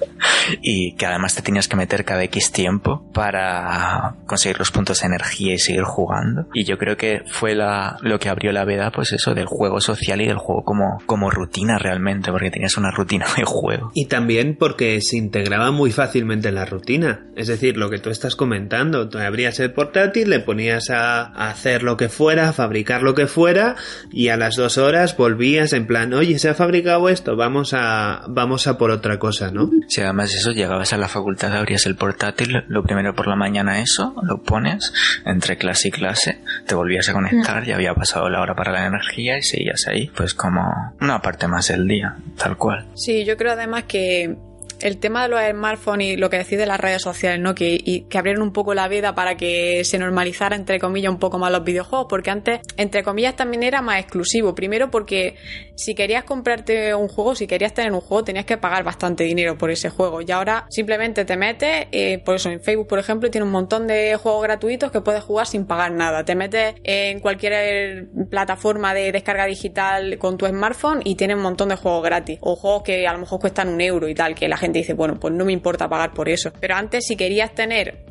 y 0.63 0.95
que 0.97 1.07
además 1.07 1.35
te 1.35 1.43
tenías 1.43 1.69
que 1.69 1.77
meter 1.77 2.05
cada 2.05 2.23
X 2.25 2.53
tiempo 2.53 3.11
para 3.13 4.17
conseguir 4.27 4.59
los 4.59 4.71
puntos 4.71 5.01
de 5.01 5.07
energía 5.07 5.55
y 5.55 5.59
seguir 5.59 5.85
jugando. 5.85 6.49
Y 6.55 6.65
yo 6.65 6.79
creo 6.79 6.97
que 6.97 7.23
fue 7.27 7.55
la, 7.55 7.99
lo 8.01 8.19
que 8.19 8.29
abrió 8.29 8.53
la 8.53 8.65
veda, 8.65 8.91
pues 8.91 9.13
eso, 9.13 9.35
del 9.35 9.47
juego 9.47 9.81
social 9.81 10.21
y 10.21 10.27
del 10.27 10.39
juego 10.39 10.65
como, 10.65 11.03
como 11.07 11.31
rutina 11.31 11.79
realmente, 11.79 12.31
porque 12.31 12.51
tenías 12.51 12.77
una 12.77 12.91
rutina 12.91 13.27
de 13.37 13.45
juego. 13.45 13.91
Y 13.95 14.07
también 14.07 14.57
porque 14.59 15.01
se 15.01 15.17
integraba 15.17 15.71
muy 15.71 15.93
fácilmente 15.93 16.49
en 16.49 16.55
la 16.55 16.65
rutina. 16.65 17.27
Es 17.37 17.49
decir, 17.49 17.77
lo 17.77 17.91
que 17.91 17.99
tú 17.99 18.11
estás 18.15 18.37
comentando, 18.37 19.09
tú 19.09 19.19
abrías 19.19 19.61
el 19.61 19.73
portátil, 19.73 20.31
le 20.31 20.41
ponías 20.41 20.89
a, 20.91 21.23
a 21.27 21.51
hacer 21.51 21.83
lo 21.83 21.97
que 21.97 22.09
fuera, 22.09 22.49
a 22.49 22.53
fabricar 22.53 23.03
lo 23.03 23.15
que 23.15 23.27
fuera, 23.27 23.77
y 24.11 24.29
a 24.29 24.37
las 24.37 24.57
dos 24.57 24.79
horas 24.79 25.17
volvías 25.17 25.73
en 25.73 25.87
plan, 25.87 26.15
oye, 26.15 26.39
se 26.39 26.49
ha 26.49 26.55
fabricado 26.55 27.09
esto, 27.09 27.37
vamos 27.37 27.75
a, 27.75 28.25
vamos 28.29 28.67
a 28.67 28.79
por 28.79 28.91
otra 28.91 29.19
cosa, 29.19 29.51
¿no? 29.51 29.71
Si 29.89 30.01
además 30.01 30.35
eso, 30.35 30.53
llegabas 30.53 30.93
a 30.93 30.97
la 30.97 31.09
facultad, 31.09 31.55
abrías 31.55 31.87
el 31.87 31.97
portátil, 31.97 32.65
lo 32.69 32.83
primero 32.83 33.15
por 33.15 33.27
la 33.27 33.37
mañana 33.37 33.81
eso, 33.81 34.15
lo 34.23 34.43
pones, 34.43 34.93
entre 35.27 35.57
clase 35.59 35.89
y 35.89 35.91
clase, 35.91 36.41
te 36.67 36.75
volvías 36.75 37.09
a 37.09 37.13
conectar, 37.13 37.65
ya 37.65 37.75
había 37.75 37.95
pasado 37.95 38.31
la 38.31 38.41
hora 38.41 38.55
para 38.55 38.73
la 38.73 38.87
energía 38.87 39.37
y 39.37 39.43
seguías 39.43 39.87
ahí, 39.89 40.11
pues 40.17 40.35
como 40.35 40.63
una 41.01 41.21
parte 41.21 41.49
más 41.49 41.69
del 41.69 41.87
día, 41.87 42.17
tal 42.39 42.57
cual. 42.57 42.87
Sí, 42.95 43.25
yo 43.25 43.37
creo 43.37 43.53
además 43.53 43.85
que 43.85 44.37
el 44.81 44.99
tema 44.99 45.23
de 45.23 45.29
los 45.29 45.41
smartphones 45.41 46.09
y 46.09 46.17
lo 46.17 46.31
que 46.31 46.39
decís 46.39 46.59
de 46.59 46.67
las 46.67 46.81
redes 46.81 47.03
sociales, 47.03 47.41
¿no? 47.41 47.55
Que, 47.55 47.79
y, 47.83 48.03
que 48.03 48.19
abrieron 48.19 48.43
un 48.43 48.53
poco 48.53 48.75
la 48.75 48.89
vida 48.89 49.15
para 49.15 49.37
que 49.37 49.85
se 49.85 49.99
normalizara, 49.99 50.57
entre 50.57 50.79
comillas, 50.79 51.13
un 51.13 51.19
poco 51.19 51.39
más 51.39 51.51
los 51.53 51.65
videojuegos, 51.65 52.07
porque 52.09 52.31
antes, 52.31 52.61
entre 52.77 53.03
comillas, 53.03 53.37
también 53.37 53.63
era 53.63 53.83
más 53.83 54.01
exclusivo. 54.01 54.55
Primero 54.55 54.91
porque 54.91 55.37
si 55.77 55.95
querías 55.95 56.25
comprarte 56.25 56.95
un 56.95 57.09
juego, 57.09 57.35
si 57.35 57.47
querías 57.47 57.75
tener 57.75 57.93
un 57.93 58.01
juego, 58.01 58.25
tenías 58.25 58.45
que 58.45 58.57
pagar 58.57 58.85
bastante 58.85 59.25
dinero 59.25 59.59
por 59.59 59.71
ese 59.71 59.91
juego. 59.91 60.21
Y 60.21 60.31
ahora 60.31 60.67
simplemente 60.71 61.25
te 61.25 61.37
metes, 61.37 61.87
eh, 61.93 62.19
por 62.19 62.37
eso 62.37 62.51
en 62.51 62.61
Facebook, 62.61 62.89
por 62.89 62.99
ejemplo, 62.99 63.31
tiene 63.31 63.45
un 63.45 63.53
montón 63.53 63.87
de 63.87 64.17
juegos 64.17 64.43
gratuitos 64.43 64.91
que 64.91 65.01
puedes 65.01 65.23
jugar 65.23 65.47
sin 65.47 65.67
pagar 65.67 65.93
nada. 65.93 66.25
Te 66.25 66.35
metes 66.35 66.75
en 66.85 67.21
cualquier 67.21 68.09
plataforma 68.31 68.95
de 68.95 69.13
descarga 69.13 69.47
digital 69.47 70.19
con 70.19 70.37
tu 70.37 70.47
smartphone 70.47 71.01
y 71.05 71.15
tiene 71.17 71.35
un 71.35 71.43
montón 71.43 71.69
de 71.69 71.77
juegos 71.77 72.05
gratis. 72.05 72.39
O 72.41 72.57
juegos 72.57 72.83
que 72.83 73.07
a 73.07 73.13
lo 73.13 73.19
mejor 73.19 73.41
cuestan 73.41 73.69
un 73.69 73.81
euro 73.81 74.09
y 74.09 74.15
tal, 74.15 74.35
que 74.35 74.49
la 74.49 74.57
gente 74.65 74.79
dice, 74.79 74.95
bueno, 74.95 75.19
pues 75.21 75.35
no 75.35 75.45
me 75.45 75.53
importa 75.53 75.89
pagar 75.89 76.13
por 76.15 76.29
eso. 76.29 76.53
Pero 76.61 76.75
antes, 76.75 77.07
si 77.07 77.17
querías 77.17 77.55
tener 77.55 78.05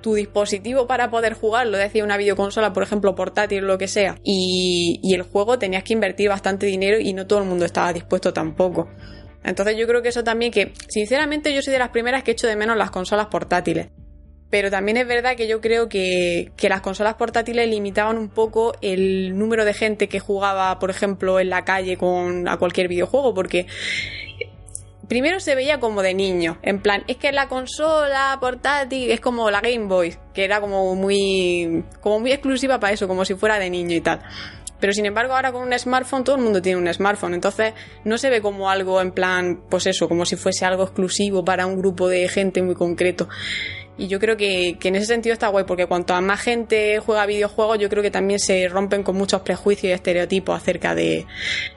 tu 0.00 0.14
dispositivo 0.14 0.86
para 0.86 1.10
poder 1.10 1.34
jugar, 1.34 1.66
lo 1.66 1.78
decía 1.78 2.04
una 2.04 2.16
videoconsola, 2.16 2.72
por 2.72 2.82
ejemplo, 2.82 3.14
portátil 3.14 3.66
lo 3.66 3.78
que 3.78 3.88
sea, 3.88 4.16
y, 4.22 5.00
y 5.02 5.14
el 5.14 5.22
juego 5.22 5.58
tenías 5.58 5.82
que 5.82 5.94
invertir 5.94 6.28
bastante 6.28 6.66
dinero 6.66 7.00
y 7.00 7.12
no 7.12 7.26
todo 7.26 7.40
el 7.40 7.46
mundo 7.46 7.64
estaba 7.64 7.92
dispuesto 7.92 8.32
tampoco. 8.32 8.88
Entonces 9.42 9.76
yo 9.76 9.86
creo 9.86 10.02
que 10.02 10.10
eso 10.10 10.22
también 10.22 10.52
que, 10.52 10.72
sinceramente, 10.88 11.54
yo 11.54 11.62
soy 11.62 11.72
de 11.72 11.78
las 11.78 11.90
primeras 11.90 12.22
que 12.22 12.32
echo 12.32 12.46
de 12.46 12.56
menos 12.56 12.76
las 12.76 12.90
consolas 12.90 13.26
portátiles. 13.26 13.88
Pero 14.50 14.70
también 14.70 14.96
es 14.96 15.08
verdad 15.08 15.36
que 15.36 15.48
yo 15.48 15.60
creo 15.60 15.88
que, 15.88 16.52
que, 16.56 16.68
las 16.68 16.80
consolas 16.80 17.14
portátiles 17.14 17.68
limitaban 17.68 18.16
un 18.16 18.28
poco 18.28 18.74
el 18.80 19.36
número 19.36 19.64
de 19.64 19.74
gente 19.74 20.08
que 20.08 20.20
jugaba, 20.20 20.78
por 20.78 20.90
ejemplo, 20.90 21.40
en 21.40 21.50
la 21.50 21.64
calle 21.64 21.96
con 21.96 22.46
a 22.48 22.56
cualquier 22.56 22.86
videojuego, 22.86 23.34
porque 23.34 23.66
primero 25.08 25.40
se 25.40 25.54
veía 25.54 25.80
como 25.80 26.02
de 26.02 26.14
niño, 26.14 26.58
en 26.62 26.80
plan, 26.80 27.04
es 27.06 27.16
que 27.16 27.32
la 27.32 27.48
consola 27.48 28.36
portátil 28.40 29.10
es 29.10 29.20
como 29.20 29.50
la 29.50 29.60
Game 29.60 29.86
Boy, 29.86 30.16
que 30.34 30.44
era 30.44 30.60
como 30.60 30.94
muy 30.94 31.84
como 32.00 32.20
muy 32.20 32.32
exclusiva 32.32 32.80
para 32.80 32.92
eso, 32.92 33.08
como 33.08 33.24
si 33.24 33.34
fuera 33.34 33.58
de 33.58 33.70
niño 33.70 33.96
y 33.96 34.00
tal. 34.00 34.20
Pero 34.78 34.92
sin 34.92 35.06
embargo, 35.06 35.34
ahora 35.34 35.52
con 35.52 35.62
un 35.62 35.78
smartphone 35.78 36.22
todo 36.22 36.36
el 36.36 36.42
mundo 36.42 36.60
tiene 36.60 36.78
un 36.78 36.92
smartphone, 36.92 37.34
entonces 37.34 37.72
no 38.04 38.18
se 38.18 38.28
ve 38.28 38.42
como 38.42 38.68
algo 38.68 39.00
en 39.00 39.12
plan, 39.12 39.62
pues 39.70 39.86
eso, 39.86 40.08
como 40.08 40.26
si 40.26 40.36
fuese 40.36 40.66
algo 40.66 40.84
exclusivo 40.84 41.44
para 41.44 41.66
un 41.66 41.78
grupo 41.78 42.08
de 42.08 42.28
gente 42.28 42.62
muy 42.62 42.74
concreto. 42.74 43.28
Y 43.98 44.08
yo 44.08 44.18
creo 44.18 44.36
que, 44.36 44.76
que, 44.78 44.88
en 44.88 44.96
ese 44.96 45.06
sentido 45.06 45.32
está 45.32 45.48
guay, 45.48 45.64
porque 45.64 45.86
cuanto 45.86 46.20
más 46.20 46.40
gente 46.40 46.98
juega 46.98 47.24
videojuegos, 47.24 47.78
yo 47.78 47.88
creo 47.88 48.02
que 48.02 48.10
también 48.10 48.38
se 48.38 48.68
rompen 48.68 49.02
con 49.02 49.16
muchos 49.16 49.40
prejuicios 49.40 49.90
y 49.90 49.92
estereotipos 49.92 50.56
acerca 50.56 50.94
de, 50.94 51.26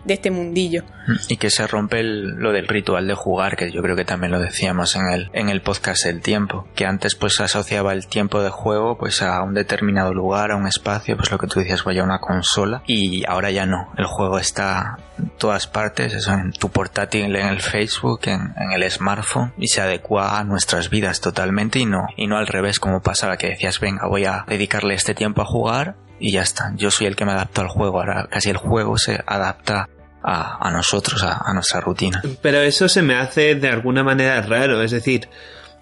de 0.04 0.14
este 0.14 0.30
mundillo. 0.30 0.84
Y 1.30 1.38
que 1.38 1.50
se 1.50 1.66
rompe 1.66 2.02
el, 2.02 2.36
lo 2.36 2.52
del 2.52 2.68
ritual 2.68 3.08
de 3.08 3.14
jugar, 3.14 3.56
que 3.56 3.72
yo 3.72 3.82
creo 3.82 3.96
que 3.96 4.06
también 4.06 4.32
lo 4.32 4.40
decíamos 4.40 4.96
en 4.96 5.10
el, 5.10 5.30
en 5.34 5.50
el 5.50 5.62
podcast 5.62 6.06
El 6.06 6.22
Tiempo, 6.22 6.68
que 6.76 6.86
antes 6.86 7.16
pues 7.16 7.40
asociaba 7.40 7.94
el 7.94 8.08
tiempo 8.08 8.42
de 8.42 8.50
juego 8.50 8.98
pues 8.98 9.22
a 9.22 9.42
un 9.42 9.54
determinado 9.54 10.14
lugar, 10.14 10.52
a 10.52 10.58
un 10.58 10.68
espacio, 10.68 11.16
pues 11.16 11.32
lo 11.32 11.38
que 11.38 11.48
tú 11.48 11.60
decías, 11.60 11.84
vaya 11.84 12.04
una 12.04 12.20
consola, 12.20 12.84
y 12.86 13.24
ahora 13.28 13.50
ya 13.50 13.66
no, 13.66 13.94
el 13.98 14.06
juego 14.06 14.40
está 14.40 14.98
en 15.18 15.30
todas 15.38 15.68
partes, 15.68 16.14
eso 16.14 16.34
en 16.34 16.52
tu 16.52 16.70
portátil, 16.70 17.36
en 17.36 17.48
el 17.48 17.62
Facebook, 17.62 18.22
en, 18.26 18.54
en 18.58 18.72
el 18.72 18.90
smartphone, 18.92 19.54
y 19.58 19.68
se 19.68 19.82
adecua 19.82 20.38
a 20.38 20.44
nuestras 20.44 20.90
vidas 20.90 21.22
totalmente 21.22 21.80
y 21.80 21.86
no 21.86 22.09
y 22.16 22.28
no 22.28 22.38
al 22.38 22.48
revés 22.48 22.80
como 22.80 23.02
pasaba 23.02 23.38
que 23.38 23.50
decías 23.50 23.80
venga 23.80 24.08
voy 24.08 24.26
a 24.26 24.46
dedicarle 24.48 24.94
este 24.94 25.14
tiempo 25.14 25.42
a 25.42 25.46
jugar 25.46 25.96
y 26.20 26.32
ya 26.32 26.42
está 26.42 26.74
yo 26.76 26.92
soy 26.92 27.08
el 27.08 27.16
que 27.16 27.26
me 27.26 27.32
adapto 27.32 27.62
al 27.62 27.68
juego 27.68 28.00
ahora 28.00 28.28
casi 28.30 28.50
el 28.50 28.58
juego 28.58 28.98
se 28.98 29.20
adapta 29.26 29.90
a, 30.22 30.68
a 30.68 30.72
nosotros 30.72 31.24
a, 31.24 31.54
nuestra 31.54 31.80
rutina. 31.80 32.22
Pero 32.42 32.60
eso 32.60 32.90
se 32.90 33.02
me 33.02 33.16
hace 33.16 33.56
de 33.56 33.70
alguna 33.70 34.04
manera 34.04 34.42
raro 34.42 34.82
es 34.82 34.92
decir 34.92 35.30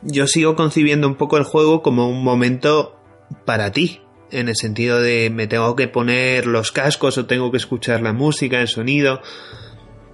yo 0.02 0.28
sigo 0.28 0.56
concibiendo 0.56 1.08
un 1.08 1.16
poco 1.16 1.38
el 1.38 1.44
juego 1.44 1.82
como 1.82 2.08
un 2.08 2.24
momento 2.24 3.00
para 3.46 3.72
ti 3.72 4.02
en 4.30 4.50
el 4.50 4.56
sentido 4.56 5.02
de 5.02 5.30
me 5.32 5.48
tengo 5.48 5.76
que 5.76 5.88
poner 5.88 6.46
los 6.46 6.72
cascos 6.72 7.18
o 7.18 7.26
tengo 7.26 7.50
que 7.50 7.58
escuchar 7.58 8.02
la 8.02 8.14
música 8.14 8.60
el 8.60 8.68
sonido 8.68 9.22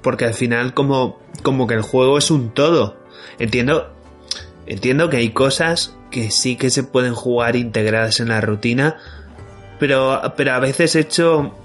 porque 0.02 0.26
al 0.26 0.34
final 0.34 0.73
como 0.73 1.19
como 1.41 1.67
que 1.67 1.73
el 1.73 1.82
juego 1.82 2.17
es 2.17 2.32
un 2.32 2.54
todo. 2.54 2.97
Entiendo 3.39 3.93
Entiendo 4.65 5.10
que 5.10 5.17
hay 5.17 5.30
cosas 5.30 5.95
que 6.13 6.30
sí 6.30 6.56
que 6.56 6.69
se 6.69 6.84
pueden 6.84 7.15
jugar 7.15 7.56
integradas 7.56 8.19
en 8.19 8.30
la 8.30 8.39
rutina, 8.39 8.97
pero, 9.80 10.21
pero 10.38 10.54
a 10.54 10.60
veces 10.60 10.95
hecho 10.95 11.58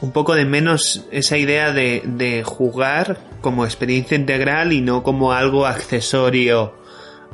un 0.00 0.12
poco 0.12 0.36
de 0.36 0.44
menos 0.44 1.04
esa 1.10 1.36
idea 1.36 1.72
de, 1.72 2.02
de 2.04 2.44
jugar 2.44 3.18
como 3.40 3.64
experiencia 3.64 4.16
integral 4.16 4.72
y 4.72 4.80
no 4.80 5.02
como 5.02 5.32
algo 5.32 5.66
accesorio 5.66 6.74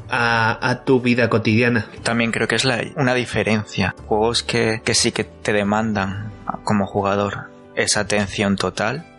a, 0.08 0.58
a, 0.66 0.85
tu 0.85 1.00
vida 1.00 1.28
cotidiana. 1.28 1.87
También 2.02 2.32
creo 2.32 2.48
que 2.48 2.54
es 2.56 2.64
la, 2.64 2.82
una 2.96 3.14
diferencia. 3.14 3.94
Juegos 4.06 4.42
que, 4.42 4.80
que 4.82 4.94
sí 4.94 5.12
que 5.12 5.24
te 5.24 5.52
demandan 5.52 6.32
como 6.64 6.87
jugador 6.87 7.50
esa 7.76 8.00
atención 8.00 8.56
total 8.56 9.12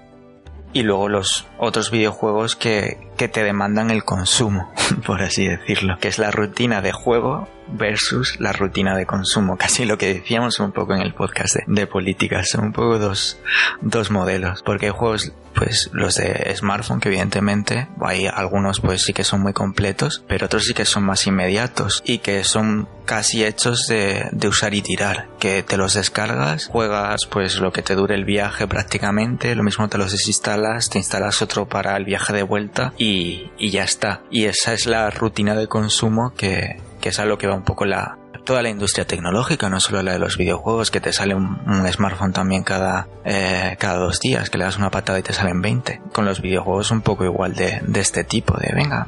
y 0.73 0.83
luego 0.83 1.07
los 1.07 1.47
otros 1.57 1.91
videojuegos 1.91 2.55
que, 2.55 3.07
que 3.15 3.27
te 3.27 3.43
demandan 3.43 3.91
el 3.91 4.03
consumo, 4.03 4.71
por 5.05 5.21
así 5.21 5.47
decirlo, 5.47 5.97
que 5.99 6.07
es 6.07 6.19
la 6.19 6.31
rutina 6.31 6.81
de 6.81 6.91
juego 6.91 7.47
versus 7.67 8.39
la 8.39 8.54
rutina 8.54 8.95
de 8.95 9.06
consumo, 9.06 9.58
casi 9.58 9.86
lo 9.86 9.97
que 9.97 10.13
decíamos 10.13 10.60
un 10.60 10.71
poco 10.71 10.93
en 10.93 11.02
el 11.02 11.13
podcast 11.13 11.56
de, 11.56 11.63
de 11.67 11.88
política, 11.88 12.43
son 12.43 12.65
un 12.65 12.73
poco 12.73 12.99
dos, 12.99 13.39
dos 13.82 14.12
modelos, 14.12 14.62
porque 14.63 14.88
hay 14.88 14.91
juegos 14.91 15.34
pues 15.54 15.91
los 15.93 16.15
de 16.15 16.52
smartphone 16.56 16.99
que 16.99 17.10
evidentemente 17.10 17.88
hay 18.02 18.26
algunos 18.26 18.80
pues 18.80 19.04
sí 19.04 19.13
que 19.13 19.23
son 19.23 19.41
muy 19.41 19.54
completos 19.54 20.23
pero 20.28 20.47
otros 20.47 20.63
sí 20.63 20.73
que 20.73 20.84
son 20.84 21.04
más 21.04 21.28
inmediatos 21.28 22.02
y 22.08 22.17
que 22.17 22.43
son 22.43 22.89
casi 23.06 23.45
hechos 23.45 23.86
de, 23.88 24.30
de, 24.32 24.47
usar 24.47 24.73
y 24.73 24.82
tirar 24.82 25.28
que 25.38 25.62
te 25.62 25.78
los 25.78 25.93
descargas 25.93 26.65
juegas 26.65 27.28
pues 27.28 27.60
lo 27.60 27.71
que 27.71 27.84
te 27.84 27.93
dure 27.93 28.15
el 28.15 28.26
viaje 28.26 28.65
prácticamente 28.65 29.54
lo 29.54 29.62
mismo 29.62 29.88
te 29.89 29.99
los 29.99 30.12
desinstalas 30.12 30.89
te 30.89 30.97
instalas 30.97 31.43
otro 31.43 31.67
para 31.67 31.95
el 31.97 32.06
viaje 32.06 32.34
de 32.34 32.43
vuelta 32.43 32.93
y, 32.97 33.52
y 33.58 33.69
ya 33.69 33.84
está. 33.84 34.21
Y 34.30 34.45
esa 34.45 34.73
es 34.73 34.86
la 34.86 35.10
rutina 35.10 35.56
de 35.56 35.67
consumo 35.67 36.34
que, 36.36 36.78
que 37.03 37.09
es 37.09 37.19
a 37.19 37.25
lo 37.25 37.37
que 37.37 37.47
va 37.47 37.53
un 37.53 37.65
poco 37.65 37.83
la, 37.83 38.17
toda 38.43 38.62
la 38.62 38.69
industria 38.69 39.06
tecnológica, 39.06 39.69
no 39.69 39.79
solo 39.79 40.01
la 40.03 40.13
de 40.13 40.19
los 40.19 40.38
videojuegos, 40.38 40.91
que 40.91 40.99
te 40.99 41.13
sale 41.13 41.36
un, 41.36 41.62
smartphone 41.91 42.34
también 42.34 42.63
cada, 42.63 43.08
eh, 43.25 43.75
cada 43.79 43.97
dos 43.97 44.19
días, 44.19 44.49
que 44.49 44.58
le 44.58 44.65
das 44.65 44.77
una 44.77 44.89
patada 44.91 45.19
y 45.19 45.23
te 45.23 45.34
salen 45.34 45.62
20. 45.62 46.01
Con 46.13 46.25
los 46.25 46.41
videojuegos 46.41 46.91
un 46.91 47.01
poco 47.01 47.25
igual 47.25 47.53
de, 47.56 47.82
de 47.86 47.99
este 47.99 48.23
tipo, 48.23 48.58
de 48.58 48.73
venga, 48.73 49.06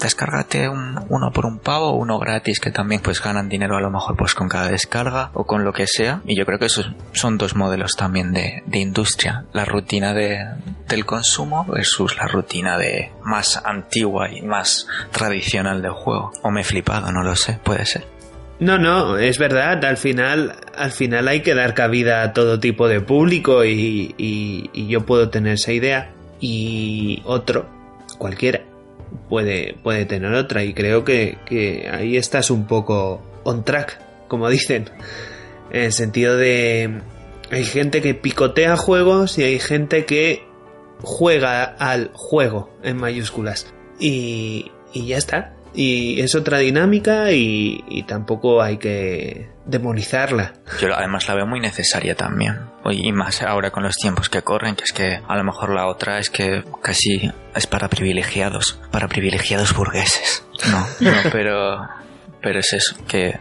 descárgate 0.00 0.68
un, 0.68 0.98
uno 1.08 1.30
por 1.32 1.46
un 1.46 1.58
pavo, 1.58 1.92
uno 1.92 2.18
gratis, 2.18 2.60
que 2.60 2.70
también 2.70 3.00
pues 3.00 3.22
ganan 3.22 3.48
dinero 3.48 3.76
a 3.76 3.80
lo 3.80 3.90
mejor 3.90 4.16
pues 4.16 4.34
con 4.34 4.48
cada 4.48 4.68
descarga 4.68 5.30
o 5.34 5.44
con 5.44 5.64
lo 5.64 5.72
que 5.72 5.86
sea. 5.86 6.20
Y 6.24 6.36
yo 6.36 6.46
creo 6.46 6.58
que 6.58 6.66
esos 6.66 6.90
son 7.12 7.38
dos 7.38 7.54
modelos 7.54 7.96
también 7.96 8.32
de, 8.32 8.62
de 8.66 8.78
industria. 8.78 9.44
La 9.52 9.64
rutina 9.64 10.14
de, 10.14 10.38
del 10.88 11.06
consumo 11.06 11.64
versus 11.64 12.16
la 12.16 12.26
rutina 12.26 12.78
de 12.78 13.12
más 13.22 13.60
antigua 13.64 14.30
y 14.30 14.42
más 14.42 14.86
tradicional 15.12 15.82
del 15.82 15.92
juego. 15.92 16.32
O 16.42 16.50
me 16.50 16.62
he 16.62 16.64
flipado, 16.64 17.10
no 17.12 17.22
lo 17.22 17.36
sé, 17.36 17.58
puede 17.62 17.86
ser. 17.86 18.13
No, 18.64 18.78
no, 18.78 19.18
es 19.18 19.36
verdad, 19.38 19.84
al 19.84 19.98
final, 19.98 20.54
al 20.74 20.90
final 20.90 21.28
hay 21.28 21.42
que 21.42 21.54
dar 21.54 21.74
cabida 21.74 22.22
a 22.22 22.32
todo 22.32 22.58
tipo 22.60 22.88
de 22.88 23.02
público 23.02 23.62
y, 23.62 24.14
y- 24.16 24.86
yo 24.88 25.04
puedo 25.04 25.28
tener 25.28 25.52
esa 25.54 25.72
idea. 25.72 26.12
Y 26.40 27.20
otro, 27.26 27.66
cualquiera, 28.16 28.62
puede, 29.28 29.74
puede 29.82 30.06
tener 30.06 30.32
otra. 30.32 30.64
Y 30.64 30.72
creo 30.72 31.04
que, 31.04 31.36
que 31.44 31.90
ahí 31.92 32.16
estás 32.16 32.50
un 32.50 32.66
poco 32.66 33.22
on 33.44 33.64
track, 33.66 33.98
como 34.28 34.48
dicen, 34.58 34.88
en 35.70 35.82
el 35.82 35.92
sentido 35.92 36.38
de 36.38 37.02
hay 37.50 37.64
gente 37.66 38.00
que 38.00 38.14
picotea 38.14 38.78
juegos 38.78 39.36
y 39.36 39.42
hay 39.42 39.58
gente 39.58 40.06
que 40.06 40.42
juega 41.02 41.64
al 41.64 42.10
juego 42.14 42.70
en 42.82 42.96
mayúsculas. 42.96 43.74
Y, 44.00 44.70
y 44.94 45.06
ya 45.06 45.18
está. 45.18 45.52
Y 45.74 46.20
es 46.20 46.34
otra 46.34 46.58
dinámica 46.58 47.32
y, 47.32 47.82
y 47.88 48.04
tampoco 48.04 48.62
hay 48.62 48.76
que 48.78 49.48
demonizarla. 49.66 50.52
Yo 50.80 50.94
además 50.94 51.26
la 51.28 51.34
veo 51.34 51.46
muy 51.46 51.60
necesaria 51.60 52.14
también. 52.14 52.60
Y 52.90 53.12
más 53.12 53.42
ahora 53.42 53.70
con 53.70 53.82
los 53.82 53.96
tiempos 53.96 54.28
que 54.28 54.42
corren, 54.42 54.76
que 54.76 54.84
es 54.84 54.92
que 54.92 55.20
a 55.26 55.36
lo 55.36 55.44
mejor 55.44 55.70
la 55.70 55.86
otra 55.86 56.18
es 56.18 56.30
que 56.30 56.62
casi 56.82 57.30
es 57.54 57.66
para 57.66 57.88
privilegiados, 57.88 58.78
para 58.90 59.08
privilegiados 59.08 59.74
burgueses. 59.74 60.46
No, 60.70 60.86
no, 61.00 61.12
pero, 61.32 61.88
pero 62.42 62.60
es 62.60 62.72
eso, 62.72 62.96
que 63.08 63.38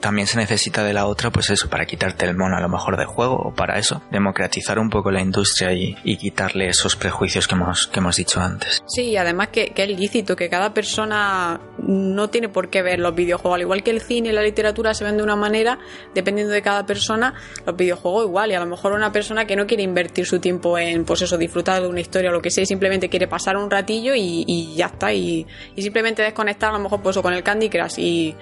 también 0.00 0.26
se 0.26 0.38
necesita 0.38 0.84
de 0.84 0.92
la 0.92 1.06
otra, 1.06 1.30
pues 1.30 1.50
eso, 1.50 1.68
para 1.68 1.86
quitarte 1.86 2.26
el 2.26 2.36
mono 2.36 2.56
a 2.56 2.60
lo 2.60 2.68
mejor 2.68 2.96
del 2.96 3.06
juego, 3.06 3.36
o 3.36 3.54
para 3.54 3.78
eso, 3.78 4.02
democratizar 4.10 4.78
un 4.78 4.90
poco 4.90 5.10
la 5.10 5.20
industria 5.20 5.72
y, 5.72 5.96
y 6.04 6.16
quitarle 6.16 6.68
esos 6.68 6.96
prejuicios 6.96 7.48
que 7.48 7.54
hemos, 7.54 7.86
que 7.86 8.00
hemos 8.00 8.16
dicho 8.16 8.40
antes. 8.40 8.82
Sí, 8.86 9.10
y 9.10 9.16
además 9.16 9.48
que, 9.48 9.70
que 9.70 9.84
es 9.84 9.88
lícito, 9.88 10.36
que 10.36 10.48
cada 10.48 10.72
persona 10.74 11.60
no 11.78 12.28
tiene 12.30 12.48
por 12.48 12.70
qué 12.70 12.82
ver 12.82 12.98
los 12.98 13.14
videojuegos. 13.14 13.56
Al 13.56 13.62
igual 13.62 13.82
que 13.82 13.90
el 13.90 14.00
cine 14.00 14.28
y 14.30 14.32
la 14.32 14.42
literatura 14.42 14.94
se 14.94 15.04
ven 15.04 15.16
de 15.16 15.22
una 15.22 15.36
manera, 15.36 15.78
dependiendo 16.14 16.52
de 16.52 16.62
cada 16.62 16.86
persona, 16.86 17.34
los 17.66 17.76
videojuegos 17.76 18.26
igual. 18.26 18.50
Y 18.50 18.54
a 18.54 18.60
lo 18.60 18.66
mejor 18.66 18.92
una 18.92 19.12
persona 19.12 19.46
que 19.46 19.56
no 19.56 19.66
quiere 19.66 19.82
invertir 19.82 20.26
su 20.26 20.38
tiempo 20.38 20.78
en, 20.78 21.04
pues 21.04 21.22
eso, 21.22 21.36
disfrutar 21.36 21.82
de 21.82 21.88
una 21.88 22.00
historia 22.00 22.30
o 22.30 22.32
lo 22.32 22.42
que 22.42 22.50
sea, 22.50 22.64
simplemente 22.64 23.08
quiere 23.08 23.26
pasar 23.26 23.56
un 23.56 23.70
ratillo 23.70 24.14
y, 24.14 24.44
y 24.46 24.74
ya 24.76 24.86
está. 24.86 25.12
Y, 25.12 25.46
y 25.74 25.82
simplemente 25.82 26.22
desconectar 26.22 26.70
a 26.70 26.72
lo 26.74 26.80
mejor 26.80 27.00
pues 27.02 27.14
eso, 27.14 27.22
con 27.22 27.32
el 27.32 27.42
Candy 27.42 27.68
Crush 27.68 27.98
y, 27.98 28.36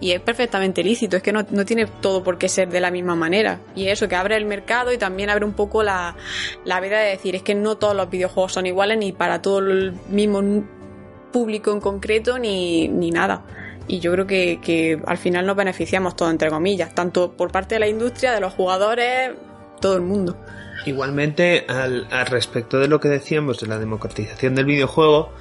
y 0.00 0.12
es 0.12 0.20
perfectamente 0.20 0.84
lícito, 0.84 1.16
es 1.16 1.22
que 1.22 1.32
no, 1.32 1.44
no 1.50 1.64
tiene 1.64 1.86
todo 1.86 2.22
por 2.22 2.38
qué 2.38 2.48
ser 2.48 2.68
de 2.68 2.80
la 2.80 2.90
misma 2.90 3.14
manera. 3.14 3.60
Y 3.74 3.88
eso, 3.88 4.08
que 4.08 4.16
abre 4.16 4.36
el 4.36 4.44
mercado 4.44 4.92
y 4.92 4.98
también 4.98 5.30
abre 5.30 5.44
un 5.44 5.54
poco 5.54 5.82
la, 5.82 6.16
la 6.64 6.80
vida 6.80 6.98
de 6.98 7.10
decir, 7.10 7.34
es 7.34 7.42
que 7.42 7.54
no 7.54 7.76
todos 7.76 7.96
los 7.96 8.10
videojuegos 8.10 8.52
son 8.52 8.66
iguales 8.66 8.98
ni 8.98 9.12
para 9.12 9.40
todo 9.40 9.60
el 9.60 9.94
mismo 10.10 10.64
público 11.32 11.72
en 11.72 11.80
concreto 11.80 12.38
ni, 12.38 12.88
ni 12.88 13.10
nada. 13.10 13.44
Y 13.88 14.00
yo 14.00 14.12
creo 14.12 14.26
que, 14.26 14.60
que 14.60 15.00
al 15.06 15.16
final 15.16 15.46
nos 15.46 15.56
beneficiamos 15.56 16.16
todos, 16.16 16.32
entre 16.32 16.50
comillas, 16.50 16.94
tanto 16.94 17.32
por 17.32 17.52
parte 17.52 17.76
de 17.76 17.80
la 17.80 17.88
industria, 17.88 18.32
de 18.32 18.40
los 18.40 18.52
jugadores, 18.52 19.30
todo 19.80 19.94
el 19.94 20.02
mundo. 20.02 20.36
Igualmente, 20.84 21.64
al, 21.68 22.06
al 22.10 22.26
respecto 22.26 22.78
de 22.78 22.88
lo 22.88 23.00
que 23.00 23.08
decíamos 23.08 23.60
de 23.60 23.66
la 23.66 23.78
democratización 23.78 24.54
del 24.54 24.66
videojuego, 24.66 25.32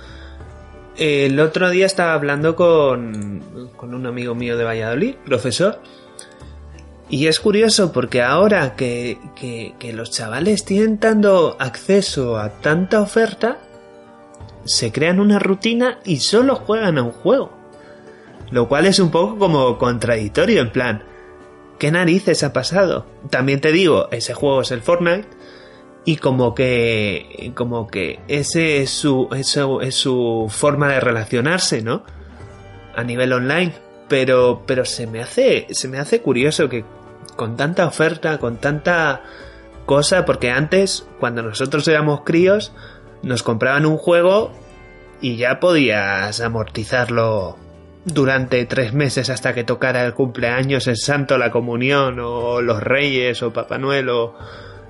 el 0.97 1.39
otro 1.39 1.69
día 1.69 1.85
estaba 1.85 2.13
hablando 2.13 2.55
con, 2.55 3.69
con 3.75 3.93
un 3.93 4.05
amigo 4.05 4.35
mío 4.35 4.57
de 4.57 4.63
Valladolid, 4.63 5.15
profesor, 5.25 5.81
y 7.09 7.27
es 7.27 7.39
curioso 7.39 7.91
porque 7.91 8.21
ahora 8.21 8.75
que, 8.75 9.19
que, 9.35 9.75
que 9.77 9.93
los 9.93 10.11
chavales 10.11 10.65
tienen 10.65 10.97
tanto 10.97 11.55
acceso 11.59 12.37
a 12.37 12.49
tanta 12.61 13.01
oferta, 13.01 13.57
se 14.63 14.91
crean 14.91 15.19
una 15.19 15.37
rutina 15.37 15.99
y 16.03 16.17
solo 16.17 16.55
juegan 16.55 16.97
a 16.97 17.03
un 17.03 17.11
juego. 17.11 17.51
Lo 18.51 18.67
cual 18.67 18.85
es 18.85 18.99
un 18.99 19.11
poco 19.11 19.37
como 19.37 19.77
contradictorio, 19.77 20.61
en 20.61 20.71
plan, 20.71 21.03
¿qué 21.77 21.91
narices 21.91 22.43
ha 22.43 22.53
pasado? 22.53 23.05
También 23.29 23.61
te 23.61 23.71
digo, 23.71 24.07
ese 24.11 24.33
juego 24.33 24.61
es 24.61 24.71
el 24.71 24.81
Fortnite 24.81 25.27
y 26.05 26.17
como 26.17 26.53
que 26.53 27.51
como 27.55 27.87
que 27.87 28.19
ese 28.27 28.81
es 28.81 28.91
su 28.91 29.27
eso 29.35 29.81
es 29.81 29.95
su 29.95 30.47
forma 30.49 30.93
de 30.93 30.99
relacionarse, 30.99 31.81
¿no? 31.81 32.03
A 32.95 33.03
nivel 33.03 33.33
online, 33.33 33.73
pero 34.07 34.63
pero 34.67 34.85
se 34.85 35.07
me 35.07 35.21
hace 35.21 35.67
se 35.71 35.87
me 35.87 35.97
hace 35.97 36.21
curioso 36.21 36.69
que 36.69 36.85
con 37.35 37.57
tanta 37.57 37.87
oferta, 37.87 38.37
con 38.37 38.57
tanta 38.57 39.23
cosa, 39.85 40.25
porque 40.25 40.51
antes 40.51 41.07
cuando 41.19 41.41
nosotros 41.41 41.87
éramos 41.87 42.21
críos 42.21 42.71
nos 43.23 43.41
compraban 43.43 43.85
un 43.85 43.97
juego 43.97 44.51
y 45.21 45.37
ya 45.37 45.59
podías 45.59 46.39
amortizarlo 46.39 47.57
durante 48.05 48.63
tres 48.65 48.93
meses 48.93 49.31
hasta 49.31 49.55
que 49.55 49.63
tocara 49.63 50.05
el 50.05 50.13
cumpleaños, 50.13 50.85
el 50.87 50.97
santo, 50.97 51.39
la 51.39 51.49
comunión 51.49 52.19
o 52.19 52.61
los 52.61 52.83
reyes 52.83 53.41
o 53.41 53.51
Papá 53.51 53.79
Noel 53.79 54.09
o 54.09 54.35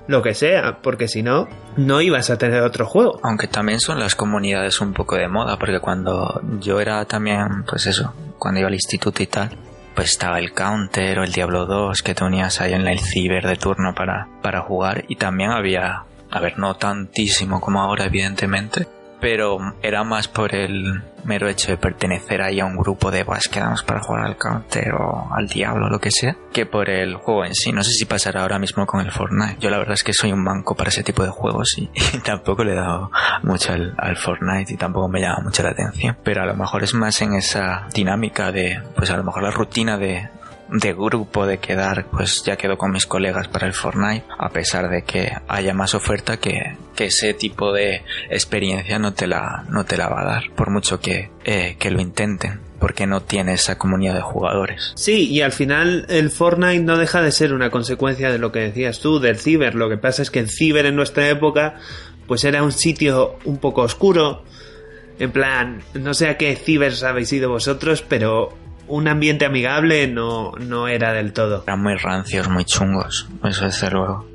lo 0.06 0.22
que 0.22 0.34
sea, 0.34 0.78
porque 0.82 1.08
si 1.08 1.22
no, 1.22 1.48
no 1.76 2.00
ibas 2.00 2.30
a 2.30 2.38
tener 2.38 2.62
otro 2.62 2.86
juego. 2.86 3.20
Aunque 3.22 3.48
también 3.48 3.80
son 3.80 3.98
las 3.98 4.14
comunidades 4.14 4.80
un 4.80 4.92
poco 4.92 5.16
de 5.16 5.28
moda, 5.28 5.58
porque 5.58 5.80
cuando 5.80 6.40
yo 6.60 6.80
era 6.80 7.04
también, 7.04 7.64
pues 7.68 7.86
eso, 7.86 8.14
cuando 8.38 8.60
iba 8.60 8.68
al 8.68 8.74
instituto 8.74 9.22
y 9.22 9.26
tal, 9.26 9.50
pues 9.94 10.10
estaba 10.10 10.38
el 10.38 10.52
Counter 10.52 11.18
o 11.18 11.24
el 11.24 11.32
Diablo 11.32 11.66
2 11.66 12.02
que 12.02 12.14
te 12.14 12.22
unías 12.22 12.60
ahí 12.60 12.74
en 12.74 12.86
el 12.86 13.00
ciber 13.00 13.46
de 13.46 13.56
turno 13.56 13.94
para, 13.94 14.28
para 14.42 14.60
jugar 14.60 15.04
y 15.08 15.16
también 15.16 15.50
había, 15.50 16.04
a 16.30 16.40
ver, 16.40 16.58
no 16.58 16.74
tantísimo 16.74 17.60
como 17.60 17.80
ahora 17.80 18.04
evidentemente, 18.04 18.86
pero 19.20 19.58
era 19.82 20.04
más 20.04 20.28
por 20.28 20.54
el 20.54 21.02
mero 21.24 21.48
hecho 21.48 21.72
de 21.72 21.76
pertenecer 21.76 22.40
ahí 22.42 22.60
a 22.60 22.66
un 22.66 22.76
grupo 22.76 23.10
de 23.10 23.24
pues 23.24 23.48
quedamos 23.48 23.82
para 23.82 24.00
jugar 24.00 24.26
al 24.26 24.36
counter 24.36 24.94
o 24.94 25.28
al 25.32 25.48
diablo 25.48 25.88
lo 25.88 25.98
que 25.98 26.10
sea 26.10 26.36
que 26.52 26.64
por 26.64 26.88
el 26.88 27.16
juego 27.16 27.44
en 27.44 27.54
sí. 27.54 27.70
No 27.70 27.84
sé 27.84 27.92
si 27.92 28.06
pasará 28.06 28.40
ahora 28.40 28.58
mismo 28.58 28.86
con 28.86 29.04
el 29.04 29.12
Fortnite. 29.12 29.58
Yo 29.60 29.68
la 29.68 29.76
verdad 29.76 29.92
es 29.92 30.02
que 30.02 30.14
soy 30.14 30.32
un 30.32 30.42
banco 30.42 30.74
para 30.74 30.88
ese 30.88 31.02
tipo 31.02 31.22
de 31.22 31.28
juegos 31.28 31.76
y, 31.76 31.90
y 32.14 32.18
tampoco 32.20 32.64
le 32.64 32.72
he 32.72 32.76
dado 32.76 33.10
mucho 33.42 33.74
al, 33.74 33.94
al, 33.98 34.16
Fortnite 34.16 34.72
y 34.72 34.76
tampoco 34.78 35.06
me 35.08 35.20
llama 35.20 35.40
mucho 35.44 35.62
la 35.62 35.70
atención. 35.70 36.16
Pero 36.22 36.42
a 36.42 36.46
lo 36.46 36.54
mejor 36.54 36.82
es 36.82 36.94
más 36.94 37.20
en 37.20 37.34
esa 37.34 37.88
dinámica 37.92 38.52
de 38.52 38.80
pues 38.94 39.10
a 39.10 39.18
lo 39.18 39.24
mejor 39.24 39.42
la 39.42 39.50
rutina 39.50 39.98
de 39.98 40.30
de 40.68 40.92
grupo 40.92 41.46
de 41.46 41.58
quedar 41.58 42.06
pues 42.10 42.42
ya 42.44 42.56
quedo 42.56 42.76
con 42.76 42.90
mis 42.90 43.06
colegas 43.06 43.48
para 43.48 43.66
el 43.66 43.72
Fortnite 43.72 44.24
a 44.38 44.48
pesar 44.48 44.88
de 44.90 45.02
que 45.02 45.32
haya 45.48 45.74
más 45.74 45.94
oferta 45.94 46.38
que, 46.38 46.76
que 46.94 47.06
ese 47.06 47.34
tipo 47.34 47.72
de 47.72 48.02
experiencia 48.30 48.98
no 48.98 49.14
te 49.14 49.26
la 49.26 49.64
no 49.68 49.84
te 49.84 49.96
la 49.96 50.08
va 50.08 50.22
a 50.22 50.24
dar 50.24 50.50
por 50.56 50.70
mucho 50.70 51.00
que, 51.00 51.30
eh, 51.44 51.76
que 51.78 51.90
lo 51.90 52.00
intenten 52.00 52.60
porque 52.80 53.06
no 53.06 53.22
tiene 53.22 53.54
esa 53.54 53.78
comunidad 53.78 54.14
de 54.14 54.20
jugadores. 54.20 54.92
Sí, 54.96 55.30
y 55.30 55.40
al 55.40 55.52
final 55.52 56.04
el 56.10 56.30
Fortnite 56.30 56.80
no 56.80 56.98
deja 56.98 57.22
de 57.22 57.32
ser 57.32 57.54
una 57.54 57.70
consecuencia 57.70 58.30
de 58.30 58.38
lo 58.38 58.52
que 58.52 58.58
decías 58.60 59.00
tú, 59.00 59.18
del 59.18 59.38
ciber. 59.38 59.74
Lo 59.74 59.88
que 59.88 59.96
pasa 59.96 60.20
es 60.20 60.30
que 60.30 60.40
el 60.40 60.50
ciber 60.50 60.84
en 60.84 60.94
nuestra 60.94 61.26
época 61.28 61.76
pues 62.26 62.44
era 62.44 62.62
un 62.62 62.72
sitio 62.72 63.38
un 63.44 63.58
poco 63.58 63.82
oscuro. 63.82 64.42
En 65.18 65.30
plan, 65.30 65.82
no 65.94 66.12
sé 66.12 66.28
a 66.28 66.36
qué 66.36 66.54
ciber 66.56 66.92
habéis 67.04 67.32
ido 67.32 67.48
vosotros, 67.48 68.04
pero 68.06 68.52
un 68.88 69.08
ambiente 69.08 69.44
amigable 69.44 70.06
no, 70.08 70.52
no 70.52 70.88
era 70.88 71.12
del 71.12 71.32
todo. 71.32 71.64
Eran 71.66 71.82
muy 71.82 71.96
rancios, 71.96 72.48
muy 72.48 72.64
chungos, 72.64 73.28
eso 73.44 73.64
desde 73.64 73.90
luego. 73.90 74.26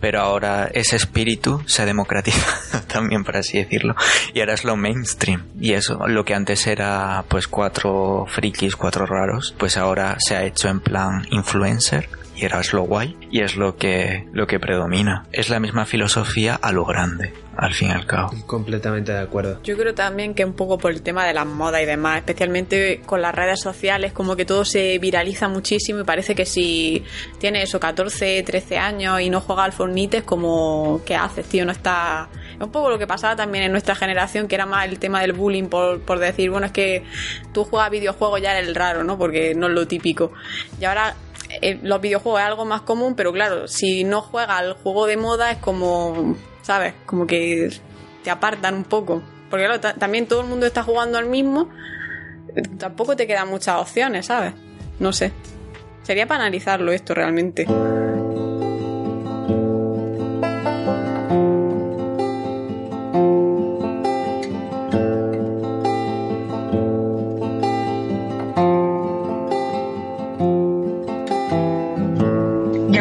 Pero 0.00 0.20
ahora 0.20 0.70
ese 0.72 0.96
espíritu 0.96 1.62
se 1.66 1.82
ha 1.82 1.86
democratizado 1.86 2.82
también, 2.92 3.22
por 3.22 3.36
así 3.36 3.58
decirlo. 3.58 3.94
Y 4.32 4.40
ahora 4.40 4.54
es 4.54 4.64
lo 4.64 4.76
mainstream. 4.76 5.44
Y 5.60 5.74
eso, 5.74 6.06
lo 6.06 6.24
que 6.24 6.34
antes 6.34 6.66
era 6.66 7.22
pues 7.28 7.46
cuatro 7.46 8.24
frikis, 8.26 8.76
cuatro 8.76 9.04
raros, 9.04 9.54
pues 9.58 9.76
ahora 9.76 10.16
se 10.18 10.36
ha 10.36 10.44
hecho 10.44 10.68
en 10.68 10.80
plan 10.80 11.26
influencer. 11.30 12.08
Y 12.40 12.46
era 12.46 12.60
es 12.60 12.72
lo 12.72 12.84
guay. 12.84 13.14
Y 13.30 13.42
es 13.42 13.56
lo 13.56 13.76
que, 13.76 14.26
lo 14.32 14.46
que 14.46 14.58
predomina. 14.58 15.26
Es 15.30 15.50
la 15.50 15.60
misma 15.60 15.84
filosofía 15.84 16.54
a 16.54 16.72
lo 16.72 16.86
grande 16.86 17.34
al 17.60 17.74
fin 17.74 17.88
y 17.88 17.92
al 17.92 18.06
cabo. 18.06 18.30
Completamente 18.46 19.12
de 19.12 19.18
acuerdo. 19.18 19.60
Yo 19.62 19.76
creo 19.76 19.94
también 19.94 20.34
que 20.34 20.46
un 20.46 20.54
poco 20.54 20.78
por 20.78 20.92
el 20.92 21.02
tema 21.02 21.26
de 21.26 21.34
las 21.34 21.44
modas 21.44 21.82
y 21.82 21.84
demás, 21.84 22.16
especialmente 22.16 23.02
con 23.04 23.20
las 23.20 23.34
redes 23.34 23.60
sociales, 23.60 24.14
como 24.14 24.34
que 24.34 24.46
todo 24.46 24.64
se 24.64 24.98
viraliza 24.98 25.46
muchísimo 25.48 26.00
y 26.00 26.04
parece 26.04 26.34
que 26.34 26.46
si 26.46 27.04
tienes 27.38 27.64
eso, 27.64 27.78
14, 27.78 28.42
13 28.42 28.78
años 28.78 29.20
y 29.20 29.28
no 29.28 29.42
juegas 29.42 29.66
al 29.66 29.72
Fortnite 29.72 30.18
es 30.18 30.22
como, 30.22 31.02
¿qué 31.04 31.14
haces, 31.14 31.46
tío? 31.46 31.66
No 31.66 31.72
estás 31.72 32.28
un 32.58 32.70
poco 32.70 32.88
lo 32.88 32.98
que 32.98 33.06
pasaba 33.06 33.36
también 33.36 33.64
en 33.64 33.72
nuestra 33.72 33.94
generación, 33.94 34.48
que 34.48 34.54
era 34.54 34.64
más 34.64 34.86
el 34.86 34.98
tema 34.98 35.20
del 35.20 35.34
bullying 35.34 35.64
por, 35.64 36.00
por 36.00 36.18
decir, 36.18 36.50
bueno, 36.50 36.66
es 36.66 36.72
que 36.72 37.04
tú 37.52 37.64
juegas 37.64 37.90
videojuegos 37.90 38.40
ya 38.40 38.56
eres 38.56 38.68
el 38.68 38.74
raro, 38.74 39.04
¿no? 39.04 39.18
Porque 39.18 39.54
no 39.54 39.66
es 39.66 39.74
lo 39.74 39.86
típico. 39.86 40.32
Y 40.80 40.84
ahora 40.86 41.14
eh, 41.62 41.78
los 41.82 42.00
videojuegos 42.00 42.40
es 42.40 42.46
algo 42.46 42.64
más 42.64 42.82
común, 42.82 43.14
pero 43.14 43.32
claro, 43.32 43.68
si 43.68 44.04
no 44.04 44.20
juegas 44.22 44.58
al 44.58 44.72
juego 44.74 45.06
de 45.06 45.16
moda 45.16 45.50
es 45.50 45.58
como, 45.58 46.36
¿sabes? 46.62 46.94
Como 47.06 47.26
que 47.26 47.70
te 48.24 48.30
apartan 48.30 48.74
un 48.74 48.84
poco. 48.84 49.22
Porque 49.48 49.64
claro, 49.66 49.80
ta- 49.80 49.94
también 49.94 50.26
todo 50.26 50.40
el 50.42 50.46
mundo 50.46 50.66
está 50.66 50.82
jugando 50.82 51.18
al 51.18 51.26
mismo, 51.26 51.68
tampoco 52.78 53.16
te 53.16 53.26
quedan 53.26 53.48
muchas 53.48 53.76
opciones, 53.80 54.26
¿sabes? 54.26 54.54
No 54.98 55.12
sé. 55.12 55.32
Sería 56.02 56.26
para 56.26 56.42
analizarlo 56.44 56.92
esto 56.92 57.14
realmente. 57.14 57.66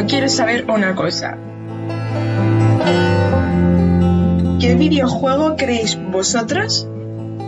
Quiero 0.09 0.27
saber 0.27 0.65
una 0.69 0.95
cosa. 0.95 1.37
¿Qué 4.59 4.75
videojuego 4.75 5.55
creéis 5.55 5.97
vosotros 6.11 6.87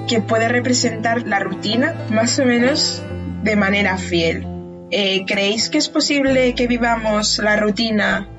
que 0.08 0.22
puede 0.22 0.48
representar 0.48 1.28
la 1.28 1.40
rutina 1.40 1.96
más 2.10 2.38
o 2.40 2.46
menos 2.46 3.04
de 3.44 3.56
manera 3.56 3.98
fiel? 3.98 4.46
Eh, 4.92 5.26
¿Creéis 5.26 5.70
que 5.70 5.80
es 5.80 5.90
posible 5.90 6.54
que 6.54 6.68
vivamos 6.68 7.40
la 7.40 7.58
rutina 7.58 8.30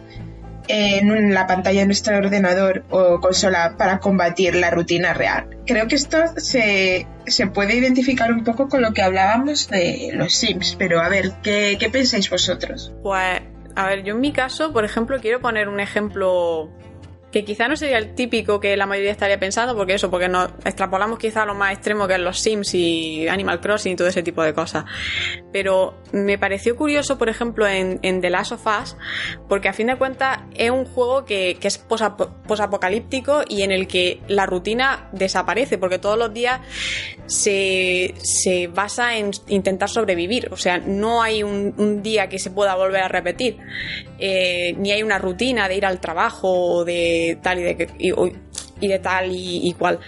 en 0.69 1.35
la 1.35 1.47
pantalla 1.47 1.81
de 1.81 1.87
nuestro 1.87 2.17
ordenador 2.17 2.85
o 2.91 3.21
consola 3.21 3.75
para 3.77 3.99
combatir 3.99 4.55
la 4.55 4.71
rutina 4.71 5.13
real? 5.15 5.49
Creo 5.67 5.89
que 5.89 5.97
esto 5.97 6.19
se, 6.37 7.07
se 7.27 7.47
puede 7.49 7.75
identificar 7.75 8.33
un 8.33 8.45
poco 8.45 8.69
con 8.69 8.83
lo 8.83 8.93
que 8.93 9.03
hablábamos 9.03 9.69
de 9.69 10.11
los 10.15 10.35
Sims, 10.35 10.77
pero 10.79 11.01
a 11.01 11.09
ver, 11.09 11.33
¿qué, 11.43 11.77
qué 11.81 11.91
pensáis 11.91 12.31
vosotros? 12.31 12.93
Pues, 13.03 13.41
a 13.75 13.87
ver, 13.87 14.05
yo 14.05 14.15
en 14.15 14.21
mi 14.21 14.33
caso, 14.33 14.73
por 14.73 14.85
ejemplo, 14.85 15.19
quiero 15.21 15.41
poner 15.41 15.69
un 15.69 15.81
ejemplo 15.81 16.71
que 17.33 17.45
quizá 17.45 17.67
no 17.67 17.77
sería 17.77 17.97
el 17.97 18.15
típico 18.15 18.61
que 18.61 18.77
la 18.77 18.85
mayoría 18.85 19.11
estaría 19.11 19.41
pensando, 19.41 19.75
porque 19.75 19.95
eso, 19.95 20.11
porque 20.11 20.29
nos 20.29 20.51
extrapolamos 20.65 21.19
quizá 21.19 21.43
a 21.43 21.47
lo 21.47 21.55
más 21.55 21.73
extremo 21.73 22.07
que 22.07 22.15
es 22.15 22.21
los 22.21 22.39
Sims 22.39 22.75
y 22.75 23.27
Animal 23.27 23.61
Crossing 23.61 23.93
y 23.93 23.97
todo 23.97 24.07
ese 24.09 24.23
tipo 24.23 24.43
de 24.43 24.53
cosas. 24.53 24.85
Pero 25.51 26.02
me 26.13 26.39
pareció 26.39 26.77
curioso, 26.77 27.19
por 27.19 27.29
ejemplo, 27.29 27.67
en, 27.67 27.99
The 28.01 28.31
Last 28.31 28.53
of 28.53 28.67
Us, 28.67 28.97
porque 29.49 29.69
a 29.69 29.73
fin 29.73 29.87
de 29.89 29.97
cuentas 29.97 30.41
es 30.55 30.71
un 30.71 30.85
juego 30.85 31.25
que, 31.25 31.59
es 31.61 31.89
posapo- 31.89 32.31
posapocalíptico 32.47 33.43
y 33.49 33.63
en 33.63 33.73
el 33.73 33.87
que 33.87 34.21
la 34.29 34.47
rutina 34.47 35.09
desaparece, 35.13 35.79
porque 35.79 35.99
todos 35.99 36.19
los 36.19 36.33
días 36.33 36.61
se, 37.27 38.15
se 38.19 38.69
basa 38.69 39.17
en 39.17 39.31
intentar 39.49 39.89
sobrevivir. 39.89 40.49
O 40.53 40.57
sea, 40.57 40.79
no 40.79 41.23
hay 41.23 41.43
un, 41.43 42.03
día 42.03 42.29
que 42.29 42.39
se 42.39 42.51
pueda 42.51 42.75
volver 42.75 43.03
a 43.03 43.09
repetir. 43.09 43.59
Eh, 44.19 44.75
ni 44.79 44.93
hay 44.93 45.03
una 45.03 45.19
rutina 45.19 45.69
de 45.69 45.77
ir 45.77 45.87
al 45.87 46.01
trabajo 46.01 46.49
o 46.51 46.85
de 46.85 47.39
tal 47.43 47.59
y 47.59 47.63
de, 47.63 47.89
y, 48.81 48.89
de 48.89 48.99
tal 48.99 49.31
y 49.33 49.75
cual. 49.79 49.99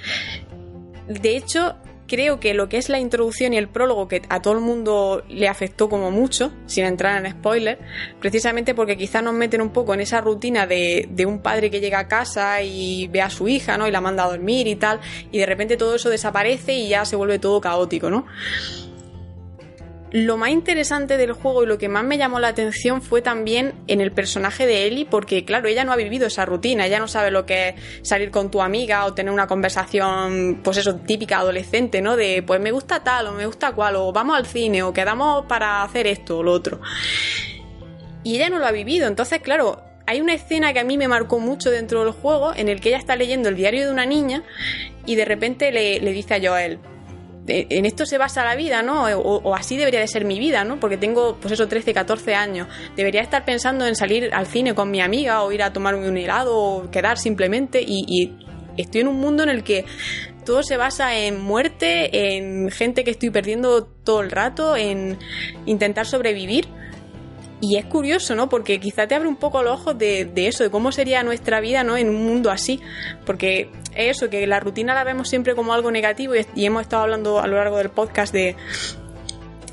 De 1.07 1.37
hecho, 1.37 1.77
creo 2.07 2.41
que 2.41 2.55
lo 2.55 2.69
que 2.69 2.79
es 2.79 2.89
la 2.89 2.99
introducción 2.99 3.53
y 3.53 3.57
el 3.57 3.69
prólogo 3.69 4.09
que 4.09 4.23
a 4.29 4.43
todo 4.43 4.55
el 4.55 4.61
mundo 4.61 5.25
le 5.29 5.49
afectó 5.49 5.89
como 5.89 6.11
mucho, 6.11 6.53
sin 6.67 6.85
entrar 6.85 7.25
en 7.25 7.33
spoiler, 7.33 7.79
precisamente 8.21 8.75
porque 8.75 8.97
quizá 8.97 9.23
nos 9.23 9.35
meten 9.35 9.61
un 9.61 9.71
poco 9.71 9.95
en 9.95 10.01
esa 10.01 10.21
rutina 10.21 10.67
de, 10.67 11.09
de 11.11 11.27
un 11.27 11.41
padre 11.41 11.71
que 11.71 11.81
llega 11.81 11.99
a 11.99 12.09
casa 12.09 12.63
y 12.63 13.09
ve 13.09 13.23
a 13.23 13.31
su 13.31 13.49
hija, 13.49 13.79
¿no? 13.79 13.89
Y 13.89 13.91
la 13.91 14.01
manda 14.01 14.25
a 14.25 14.29
dormir 14.29 14.67
y 14.67 14.77
tal, 14.77 15.01
y 15.31 15.39
de 15.39 15.47
repente 15.47 15.77
todo 15.77 15.95
eso 15.97 16.11
desaparece 16.11 16.75
y 16.75 16.89
ya 16.89 17.05
se 17.05 17.17
vuelve 17.17 17.39
todo 17.39 17.61
caótico, 17.61 18.11
¿no? 18.11 18.27
Lo 20.17 20.37
más 20.37 20.51
interesante 20.51 21.17
del 21.17 21.33
juego 21.33 21.65
y 21.65 21.67
lo 21.67 21.77
que 21.77 21.89
más 21.89 22.05
me 22.05 22.17
llamó 22.17 22.39
la 22.39 22.47
atención 22.47 23.03
fue 23.03 23.21
también 23.21 23.75
en 23.89 24.01
el 24.01 24.13
personaje 24.13 24.65
de 24.65 24.87
Ellie, 24.87 25.07
porque 25.07 25.45
claro, 25.45 25.67
ella 25.67 25.83
no 25.83 25.91
ha 25.91 25.97
vivido 25.97 26.29
esa 26.29 26.47
rutina, 26.47 26.87
ella 26.87 27.01
no 27.01 27.09
sabe 27.09 27.33
lo 27.33 27.47
que 27.47 27.71
es 27.71 27.75
salir 28.09 28.31
con 28.31 28.49
tu 28.49 28.63
amiga 28.63 29.07
o 29.07 29.15
tener 29.15 29.33
una 29.33 29.49
conversación, 29.49 30.61
pues 30.63 30.77
eso, 30.77 30.95
típica 31.01 31.39
adolescente, 31.39 32.01
¿no? 32.01 32.15
De 32.15 32.45
pues 32.47 32.61
me 32.61 32.71
gusta 32.71 33.03
tal 33.03 33.27
o 33.27 33.33
me 33.33 33.45
gusta 33.45 33.73
cual, 33.73 33.97
o 33.97 34.13
vamos 34.13 34.37
al 34.37 34.47
cine 34.47 34.85
o 34.85 34.93
quedamos 34.93 35.47
para 35.47 35.83
hacer 35.83 36.07
esto 36.07 36.39
o 36.39 36.43
lo 36.45 36.53
otro. 36.53 36.81
Y 38.23 38.37
ella 38.37 38.51
no 38.51 38.61
lo 38.61 38.67
ha 38.67 38.71
vivido, 38.71 39.09
entonces 39.09 39.41
claro, 39.41 39.83
hay 40.07 40.21
una 40.21 40.35
escena 40.35 40.73
que 40.73 40.79
a 40.79 40.85
mí 40.85 40.97
me 40.97 41.09
marcó 41.09 41.41
mucho 41.41 41.73
dentro 41.73 42.05
del 42.05 42.13
juego 42.13 42.55
en 42.55 42.69
el 42.69 42.81
que 42.81 42.91
ella 42.91 42.99
está 42.99 43.17
leyendo 43.17 43.49
el 43.49 43.57
diario 43.57 43.85
de 43.85 43.91
una 43.91 44.07
niña 44.07 44.45
y 45.07 45.17
de 45.17 45.25
repente 45.25 45.73
le, 45.73 45.99
le 45.99 46.13
dice 46.13 46.35
a 46.35 46.41
Joel, 46.41 46.75
"Eh, 46.75 46.79
en 47.47 47.85
esto 47.87 48.07
se 48.07 48.19
basa 48.19 48.45
la 48.45 48.57
vida, 48.57 48.83
¿no? 48.83 49.05
O, 49.05 49.43
o 49.43 49.55
así 49.55 49.77
debería 49.77 50.01
de 50.01 50.09
ser 50.09 50.25
mi 50.25 50.39
vida, 50.39 50.65
¿no? 50.65 50.81
Porque 50.81 50.97
tengo, 50.97 51.37
pues 51.37 51.53
eso, 51.53 51.69
13, 51.69 51.93
14 51.93 52.35
años. 52.35 52.69
Debería 52.97 53.21
estar 53.21 53.45
pensando 53.45 53.87
en 53.87 53.95
salir 53.97 54.31
al 54.33 54.47
cine 54.47 54.75
con 54.75 54.91
mi 54.91 55.01
amiga 55.01 55.43
o 55.43 55.53
ir 55.53 55.63
a 55.63 55.73
tomarme 55.73 56.09
un 56.09 56.17
helado 56.17 56.57
o 56.57 56.91
quedar 56.91 57.19
simplemente 57.19 57.83
y, 57.83 58.05
y 58.09 58.47
estoy 58.77 59.03
en 59.03 59.09
un 59.09 59.21
mundo 59.21 59.43
en 59.43 59.51
el 59.51 59.63
que 59.63 59.85
todo 60.45 60.63
se 60.63 60.77
basa 60.77 61.17
en 61.17 61.41
muerte, 61.41 62.37
en 62.37 62.71
gente 62.71 63.03
que 63.05 63.11
estoy 63.11 63.31
perdiendo 63.31 63.85
todo 63.85 64.21
el 64.21 64.31
rato, 64.31 64.77
en 64.77 65.19
intentar 65.67 66.07
sobrevivir. 66.07 66.67
Y 67.67 67.77
es 67.79 67.87
curioso, 67.87 68.35
¿no? 68.35 68.51
Porque 68.51 68.79
quizá 68.79 69.07
te 69.07 69.15
abre 69.15 69.27
un 69.27 69.37
poco 69.37 69.63
los 69.63 69.81
ojos 69.81 69.97
de, 69.97 70.27
de 70.27 70.49
eso, 70.49 70.63
de 70.63 70.71
cómo 70.71 70.93
sería 70.93 71.23
nuestra 71.23 71.61
vida, 71.61 71.83
¿no? 71.83 71.97
En 71.97 72.11
un 72.11 72.27
mundo 72.27 72.51
así. 72.51 72.79
Porque 73.25 73.71
es 73.95 74.19
eso, 74.19 74.29
que 74.29 74.47
la 74.47 74.61
rutina 74.61 74.93
la 74.93 75.03
vemos 75.03 75.31
siempre 75.31 75.55
como 75.55 75.73
algo 75.73 75.91
negativo 75.91 76.35
y, 76.35 76.67
hemos 76.67 76.83
estado 76.83 77.05
hablando 77.05 77.41
a 77.41 77.47
lo 77.47 77.57
largo 77.57 77.79
del 77.79 77.89
podcast 77.89 78.35
de, 78.35 78.55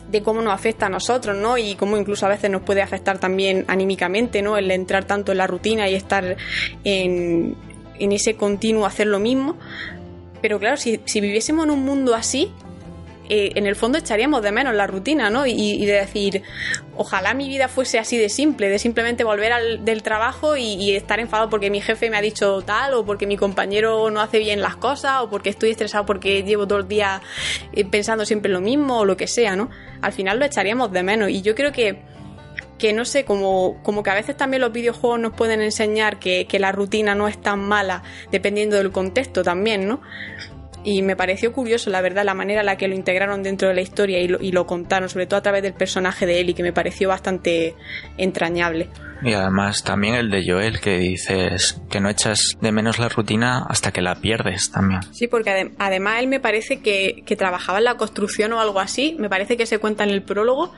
de 0.10 0.22
cómo 0.22 0.42
nos 0.42 0.54
afecta 0.54 0.86
a 0.86 0.90
nosotros, 0.90 1.36
¿no? 1.36 1.58
Y 1.58 1.76
cómo 1.76 1.98
incluso 1.98 2.26
a 2.26 2.30
veces 2.30 2.50
nos 2.50 2.62
puede 2.62 2.82
afectar 2.82 3.18
también 3.18 3.66
anímicamente, 3.68 4.42
¿no? 4.42 4.58
El 4.58 4.72
entrar 4.72 5.04
tanto 5.04 5.34
en 5.34 5.40
la 5.40 5.48
rutina 5.48 5.90
y 5.90 5.96
estar 5.96 6.38
en, 6.86 7.58
en 8.00 8.12
ese 8.14 8.36
continuo 8.36 8.86
hacer 8.86 9.08
lo 9.08 9.20
mismo. 9.20 9.58
Pero 10.42 10.60
claro, 10.60 10.78
si, 10.78 11.02
si 11.04 11.20
viviésemos 11.20 11.66
en 11.66 11.72
un 11.72 11.84
mundo 11.84 12.16
así, 12.16 12.54
eh, 13.34 13.54
en 13.56 13.66
el 13.66 13.78
fondo 13.78 13.98
echaríamos 13.98 14.42
de 14.42 14.52
menos 14.52 14.76
la 14.76 14.88
rutina, 14.88 15.30
¿no? 15.30 15.46
Y, 15.46 15.54
y 15.54 15.86
de 15.86 15.94
decir, 15.94 16.44
ojalá 17.02 17.34
mi 17.34 17.48
vida 17.48 17.68
fuese 17.68 18.00
así 18.00 18.18
de 18.18 18.30
simple, 18.30 18.70
de 18.70 18.80
simplemente 18.80 19.24
volver 19.24 19.52
al, 19.52 19.84
del 19.84 20.04
trabajo 20.04 20.56
y, 20.56 20.92
estar 20.96 21.20
enfadado 21.20 21.50
porque 21.50 21.70
mi 21.70 21.82
jefe 21.82 22.10
me 22.10 22.18
ha 22.18 22.22
dicho 22.22 22.62
tal, 22.62 22.94
o 22.94 23.06
porque 23.06 23.26
mi 23.26 23.38
compañero 23.38 24.10
no 24.12 24.22
hace 24.22 24.40
bien 24.40 24.62
las 24.62 24.76
cosas, 24.76 25.22
o 25.22 25.30
porque 25.30 25.50
estoy 25.50 25.72
estresado 25.72 26.06
porque 26.06 26.44
llevo 26.44 26.68
todo 26.68 26.80
el 26.80 26.88
día 26.88 27.22
eh, 27.74 27.86
pensando 27.86 28.26
siempre 28.26 28.52
lo 28.52 28.62
mismo, 28.62 29.00
o 29.00 29.06
lo 29.06 29.18
que 29.18 29.28
sea, 29.28 29.56
¿no? 29.56 29.70
Al 30.02 30.14
final 30.14 30.40
lo 30.40 30.46
echaríamos 30.46 30.92
de 30.92 31.04
menos. 31.04 31.30
Y 31.30 31.42
yo 31.42 31.56
creo 31.56 31.72
que 31.72 32.04
que 32.78 32.94
no 32.94 33.06
sé, 33.06 33.26
como, 33.26 33.80
como 33.84 34.02
que 34.02 34.10
a 34.10 34.16
veces 34.16 34.36
también 34.36 34.62
los 34.62 34.72
videojuegos 34.72 35.20
nos 35.20 35.34
pueden 35.34 35.62
enseñar 35.62 36.18
que, 36.18 36.48
que 36.48 36.58
la 36.58 36.72
rutina 36.72 37.14
no 37.14 37.28
es 37.28 37.40
tan 37.40 37.60
mala 37.60 38.02
dependiendo 38.32 38.76
del 38.76 38.92
contexto 38.92 39.44
también, 39.44 39.88
¿no? 39.88 40.02
Y 40.84 41.02
me 41.04 41.16
pareció 41.16 41.52
curioso, 41.54 41.90
la 41.92 42.02
verdad, 42.02 42.24
la 42.26 42.34
manera 42.34 42.62
en 42.62 42.66
la 42.66 42.76
que 42.78 42.88
lo 42.88 42.96
integraron 42.96 43.44
dentro 43.44 43.68
de 43.68 43.76
la 43.76 43.82
historia 43.82 44.20
y 44.20 44.28
lo, 44.28 44.42
y 44.42 44.52
lo 44.52 44.66
contaron, 44.66 45.10
sobre 45.10 45.28
todo 45.28 45.38
a 45.38 45.44
través 45.44 45.62
del 45.62 45.74
personaje 45.74 46.26
de 46.26 46.40
Ellie, 46.40 46.56
que 46.56 46.64
me 46.64 46.74
pareció 46.74 47.08
bastante 47.10 47.76
entrañable. 48.18 48.90
Y 49.24 49.34
además 49.34 49.84
también 49.84 50.16
el 50.16 50.32
de 50.32 50.44
Joel 50.46 50.80
que 50.80 50.98
dices 50.98 51.80
que 51.92 52.00
no 52.00 52.10
echas 52.10 52.58
de 52.60 52.72
menos 52.72 52.98
la 52.98 53.08
rutina 53.10 53.64
hasta 53.70 53.92
que 53.92 54.02
la 54.02 54.16
pierdes 54.16 54.72
también. 54.72 55.02
Sí, 55.14 55.28
porque 55.28 55.52
adem- 55.52 55.74
además 55.78 56.20
él 56.20 56.28
me 56.28 56.40
parece 56.40 56.82
que, 56.82 57.22
que 57.26 57.36
trabajaba 57.36 57.78
en 57.78 57.84
la 57.84 57.98
construcción 57.98 58.52
o 58.54 58.60
algo 58.60 58.80
así, 58.80 59.16
me 59.20 59.30
parece 59.30 59.58
que 59.58 59.68
se 59.68 59.78
cuenta 59.78 60.04
en 60.04 60.10
el 60.10 60.24
prólogo. 60.24 60.74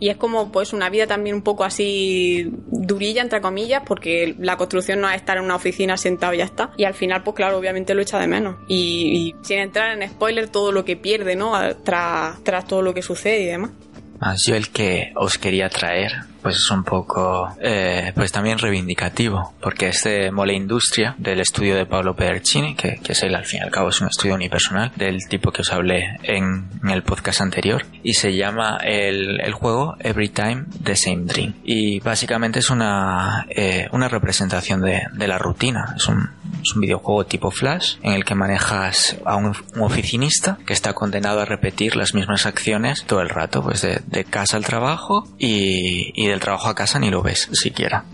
Y 0.00 0.08
es 0.08 0.16
como 0.16 0.50
pues 0.50 0.72
una 0.72 0.88
vida 0.88 1.06
también 1.06 1.36
un 1.36 1.42
poco 1.42 1.62
así 1.62 2.50
durilla, 2.70 3.22
entre 3.22 3.40
comillas, 3.40 3.82
porque 3.86 4.34
la 4.38 4.56
construcción 4.56 5.00
no 5.00 5.08
es 5.08 5.16
estar 5.16 5.36
en 5.36 5.44
una 5.44 5.56
oficina 5.56 5.96
sentado 5.96 6.32
y 6.34 6.38
ya 6.38 6.44
está. 6.44 6.70
Y 6.76 6.84
al 6.84 6.94
final, 6.94 7.22
pues 7.22 7.36
claro, 7.36 7.58
obviamente 7.58 7.94
lo 7.94 8.02
echa 8.02 8.18
de 8.18 8.26
menos. 8.26 8.56
Y, 8.66 9.34
sin 9.42 9.58
entrar 9.58 10.00
en 10.00 10.08
spoiler, 10.08 10.48
todo 10.48 10.72
lo 10.72 10.84
que 10.84 10.96
pierde, 10.96 11.36
¿no? 11.36 11.52
Tras, 11.84 12.42
tras 12.42 12.66
todo 12.66 12.82
lo 12.82 12.94
que 12.94 13.02
sucede 13.02 13.42
y 13.42 13.46
demás. 13.46 13.72
Más 14.18 14.42
yo 14.46 14.54
el 14.54 14.70
que 14.70 15.12
os 15.16 15.38
quería 15.38 15.68
traer, 15.68 16.12
pues 16.42 16.56
es 16.56 16.70
un 16.70 16.84
poco, 16.84 17.48
eh, 17.60 18.12
pues 18.14 18.32
también 18.32 18.58
reivindicativo, 18.58 19.52
porque 19.60 19.88
es 19.88 20.02
de 20.04 20.30
Mole 20.30 20.54
Industria, 20.54 21.14
del 21.18 21.40
estudio 21.40 21.76
de 21.76 21.86
Paolo 21.86 22.14
Pedercini, 22.14 22.74
que, 22.74 23.00
que 23.02 23.12
es 23.12 23.22
él 23.22 23.34
al 23.34 23.44
fin 23.44 23.60
y 23.60 23.64
al 23.64 23.70
cabo, 23.70 23.88
es 23.88 24.00
un 24.00 24.08
estudio 24.08 24.34
unipersonal, 24.34 24.92
del 24.96 25.18
tipo 25.28 25.52
que 25.52 25.62
os 25.62 25.72
hablé 25.72 26.18
en, 26.22 26.68
en 26.82 26.90
el 26.90 27.02
podcast 27.02 27.40
anterior, 27.40 27.84
y 28.02 28.14
se 28.14 28.34
llama 28.34 28.78
el, 28.82 29.40
el 29.40 29.52
juego 29.52 29.96
Every 30.00 30.28
Time 30.28 30.64
the 30.82 30.96
Same 30.96 31.24
Dream. 31.24 31.54
Y 31.64 32.00
básicamente 32.00 32.58
es 32.58 32.70
una, 32.70 33.46
eh, 33.50 33.88
una 33.92 34.08
representación 34.08 34.80
de, 34.82 35.02
de 35.12 35.28
la 35.28 35.38
rutina, 35.38 35.94
es 35.96 36.08
un, 36.08 36.30
es 36.62 36.74
un 36.74 36.80
videojuego 36.80 37.26
tipo 37.26 37.50
Flash 37.50 37.96
en 38.02 38.12
el 38.12 38.24
que 38.24 38.34
manejas 38.34 39.16
a 39.24 39.36
un, 39.36 39.54
un 39.74 39.82
oficinista 39.82 40.58
que 40.66 40.72
está 40.72 40.92
condenado 40.92 41.40
a 41.40 41.44
repetir 41.44 41.96
las 41.96 42.14
mismas 42.14 42.46
acciones 42.46 43.04
todo 43.04 43.20
el 43.20 43.28
rato, 43.28 43.62
pues 43.62 43.82
de, 43.82 44.00
de 44.06 44.24
casa 44.24 44.56
al 44.56 44.64
trabajo 44.64 45.28
y, 45.38 46.12
y, 46.14 46.29
del 46.30 46.40
trabajo 46.40 46.68
a 46.68 46.74
casa 46.74 46.98
ni 46.98 47.10
lo 47.10 47.22
ves 47.22 47.48
siquiera. 47.52 48.04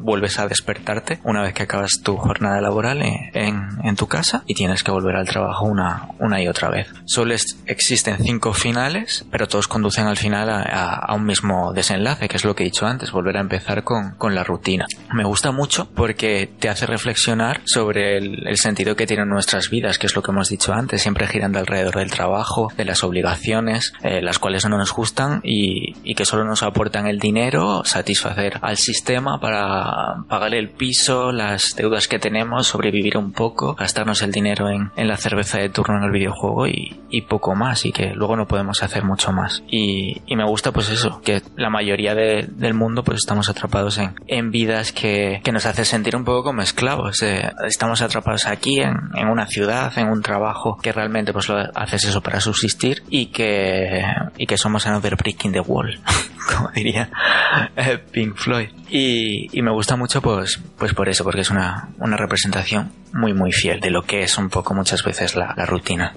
Vuelves 0.00 0.38
a 0.38 0.46
despertarte 0.46 1.20
una 1.24 1.42
vez 1.42 1.54
que 1.54 1.64
acabas 1.64 2.00
tu 2.02 2.16
jornada 2.16 2.60
laboral 2.60 3.02
en, 3.02 3.68
en, 3.82 3.96
tu 3.96 4.06
casa 4.06 4.42
y 4.46 4.54
tienes 4.54 4.82
que 4.82 4.90
volver 4.90 5.16
al 5.16 5.26
trabajo 5.26 5.64
una, 5.64 6.08
una 6.18 6.42
y 6.42 6.48
otra 6.48 6.68
vez. 6.68 6.88
Solo 7.04 7.34
existen 7.66 8.18
cinco 8.22 8.52
finales, 8.52 9.24
pero 9.30 9.48
todos 9.48 9.68
conducen 9.68 10.06
al 10.06 10.16
final 10.16 10.50
a, 10.50 10.94
a, 10.94 11.14
un 11.14 11.24
mismo 11.24 11.72
desenlace, 11.72 12.28
que 12.28 12.36
es 12.36 12.44
lo 12.44 12.54
que 12.54 12.62
he 12.62 12.66
dicho 12.66 12.86
antes, 12.86 13.10
volver 13.10 13.36
a 13.36 13.40
empezar 13.40 13.84
con, 13.84 14.12
con 14.16 14.34
la 14.34 14.44
rutina. 14.44 14.86
Me 15.12 15.24
gusta 15.24 15.50
mucho 15.50 15.88
porque 15.94 16.50
te 16.58 16.68
hace 16.68 16.86
reflexionar 16.86 17.60
sobre 17.64 18.18
el, 18.18 18.46
el 18.46 18.56
sentido 18.56 18.96
que 18.96 19.06
tienen 19.06 19.28
nuestras 19.28 19.70
vidas, 19.70 19.98
que 19.98 20.06
es 20.06 20.14
lo 20.14 20.22
que 20.22 20.30
hemos 20.30 20.48
dicho 20.48 20.72
antes, 20.72 21.02
siempre 21.02 21.26
girando 21.26 21.58
alrededor 21.58 21.96
del 21.96 22.10
trabajo, 22.10 22.70
de 22.76 22.84
las 22.84 23.02
obligaciones, 23.04 23.92
eh, 24.02 24.22
las 24.22 24.38
cuales 24.38 24.66
no 24.68 24.76
nos 24.76 24.92
gustan 24.92 25.40
y, 25.42 25.94
y, 26.04 26.14
que 26.14 26.24
solo 26.24 26.44
nos 26.44 26.62
aportan 26.62 27.06
el 27.06 27.18
dinero, 27.18 27.55
satisfacer 27.84 28.58
al 28.62 28.76
sistema 28.76 29.38
para 29.40 30.24
pagar 30.28 30.54
el 30.54 30.70
piso, 30.70 31.32
las 31.32 31.74
deudas 31.76 32.08
que 32.08 32.18
tenemos, 32.18 32.66
sobrevivir 32.66 33.16
un 33.16 33.32
poco, 33.32 33.74
gastarnos 33.74 34.22
el 34.22 34.32
dinero 34.32 34.68
en, 34.68 34.90
en 34.96 35.08
la 35.08 35.16
cerveza 35.16 35.58
de 35.58 35.68
turno 35.68 35.98
en 35.98 36.04
el 36.04 36.10
videojuego 36.10 36.66
y, 36.66 37.00
y, 37.10 37.22
poco 37.22 37.54
más 37.54 37.84
y 37.84 37.92
que 37.92 38.12
luego 38.14 38.36
no 38.36 38.46
podemos 38.46 38.82
hacer 38.82 39.04
mucho 39.04 39.32
más. 39.32 39.62
Y, 39.68 40.22
y 40.26 40.36
me 40.36 40.44
gusta 40.44 40.72
pues 40.72 40.90
eso, 40.90 41.20
que 41.22 41.42
la 41.56 41.70
mayoría 41.70 42.14
de, 42.14 42.48
del 42.50 42.74
mundo 42.74 43.02
pues 43.02 43.18
estamos 43.18 43.48
atrapados 43.48 43.98
en, 43.98 44.14
en 44.26 44.50
vidas 44.50 44.92
que, 44.92 45.40
que, 45.42 45.52
nos 45.52 45.66
hace 45.66 45.84
sentir 45.84 46.16
un 46.16 46.24
poco 46.24 46.44
como 46.44 46.62
esclavos. 46.62 47.22
Eh, 47.22 47.50
estamos 47.66 48.02
atrapados 48.02 48.46
aquí 48.46 48.80
en, 48.80 48.94
en, 49.14 49.28
una 49.28 49.46
ciudad, 49.46 49.92
en 49.98 50.08
un 50.08 50.22
trabajo 50.22 50.76
que 50.82 50.92
realmente 50.92 51.32
pues 51.32 51.48
lo 51.48 51.56
haces 51.74 52.04
eso 52.04 52.20
para 52.20 52.40
subsistir 52.40 53.02
y 53.08 53.26
que, 53.26 54.02
y 54.36 54.46
que 54.46 54.58
somos 54.58 54.86
another 54.86 55.16
breaking 55.16 55.52
the 55.52 55.60
wall, 55.60 55.98
como 56.56 56.70
diría 56.70 57.10
Pink 58.12 58.36
Floyd. 58.36 58.68
Y, 58.88 59.48
me 59.62 59.70
gusta 59.70 59.96
mucho 59.96 60.22
pues, 60.22 60.60
pues 60.78 60.94
por 60.94 61.08
eso, 61.08 61.24
porque 61.24 61.40
es 61.40 61.50
una, 61.50 61.88
una 61.98 62.16
representación 62.16 62.92
muy 63.12 63.32
muy 63.32 63.52
fiel 63.52 63.80
de 63.80 63.90
lo 63.90 64.02
que 64.02 64.22
es 64.22 64.36
un 64.38 64.50
poco 64.50 64.74
muchas 64.74 65.02
veces 65.02 65.34
la, 65.34 65.54
la 65.56 65.66
rutina. 65.66 66.14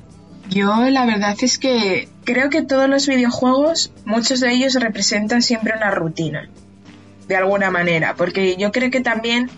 Yo 0.50 0.90
la 0.90 1.06
verdad 1.06 1.38
es 1.42 1.60
que 1.60 2.10
creo 2.24 2.50
que 2.50 2.64
todos 2.64 2.90
los 2.90 3.08
videojuegos, 3.08 3.92
muchos 4.06 4.40
de 4.40 4.52
ellos 4.52 4.74
representan 4.74 5.44
siempre 5.44 5.74
una 5.76 5.92
rutina, 5.92 6.50
de 7.28 7.36
alguna 7.36 7.70
manera, 7.70 8.16
porque 8.16 8.56
yo 8.58 8.72
creo 8.72 8.90
que 8.90 9.02
también 9.02 9.50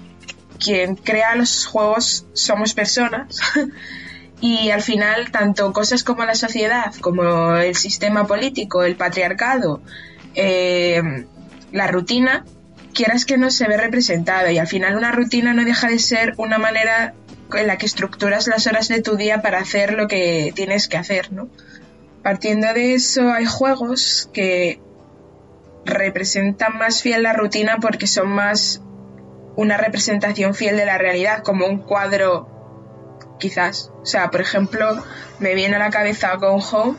quien 0.60 0.96
crea 0.96 1.36
los 1.36 1.66
juegos 1.66 2.26
somos 2.34 2.74
personas 2.74 3.40
y 4.42 4.70
al 4.70 4.82
final 4.82 5.32
tanto 5.32 5.72
cosas 5.72 6.04
como 6.04 6.26
la 6.26 6.36
sociedad, 6.36 6.94
como 6.96 7.56
el 7.56 7.76
sistema 7.76 8.28
político, 8.28 8.84
el 8.84 8.96
patriarcado, 8.96 9.82
eh, 10.36 11.26
la 11.72 11.88
rutina, 11.88 12.46
quieras 12.94 13.26
que 13.26 13.38
no 13.38 13.52
se 13.52 13.68
ve 13.68 13.78
representada 13.78 14.52
y 14.52 14.58
al 14.58 14.68
final 14.68 14.98
una 14.98 15.12
rutina 15.12 15.54
no 15.54 15.64
deja 15.66 15.88
de 15.88 16.00
ser 16.00 16.34
una 16.38 16.58
manera 16.58 17.14
en 17.54 17.68
la 17.68 17.78
que 17.78 17.86
estructuras 17.86 18.48
las 18.48 18.68
horas 18.68 18.88
de 18.88 19.02
tu 19.02 19.16
día 19.16 19.42
para 19.42 19.60
hacer 19.60 19.94
lo 19.94 20.08
que 20.08 20.52
tienes 20.56 20.88
que 20.88 20.98
hacer, 20.98 21.32
¿no? 21.32 21.50
Partiendo 22.24 22.74
de 22.74 22.94
eso 22.94 23.32
hay 23.32 23.46
juegos 23.46 24.30
que 24.34 24.80
representan 25.86 26.78
más 26.78 27.02
fiel 27.02 27.24
la 27.24 27.34
rutina 27.34 27.78
porque 27.82 28.08
son 28.08 28.30
más 28.30 28.82
una 29.56 29.78
representación 29.78 30.54
fiel 30.54 30.78
de 30.78 30.86
la 30.86 30.98
realidad, 30.98 31.44
como 31.44 31.66
un 31.66 31.80
cuadro 31.80 32.48
quizás. 33.40 33.92
O 34.02 34.06
sea, 34.06 34.32
por 34.32 34.42
ejemplo, 34.42 35.04
me 35.40 35.56
viene 35.56 35.76
a 35.76 35.80
la 35.80 35.90
cabeza 35.90 36.36
Gone 36.36 36.64
Home. 36.72 36.98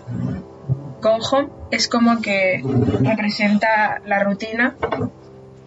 Home 1.02 1.48
es 1.70 1.88
como 1.88 2.20
que 2.20 2.62
representa 3.00 4.00
la 4.06 4.22
rutina 4.22 4.76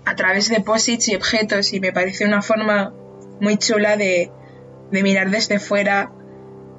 a 0.05 0.15
través 0.15 0.49
de 0.49 0.61
posits 0.61 1.09
y 1.09 1.15
objetos 1.15 1.73
y 1.73 1.79
me 1.79 1.91
parece 1.91 2.25
una 2.25 2.41
forma 2.41 2.93
muy 3.41 3.57
chula 3.57 3.97
de, 3.97 4.31
mirar 4.91 5.29
desde 5.29 5.59
fuera 5.59 6.11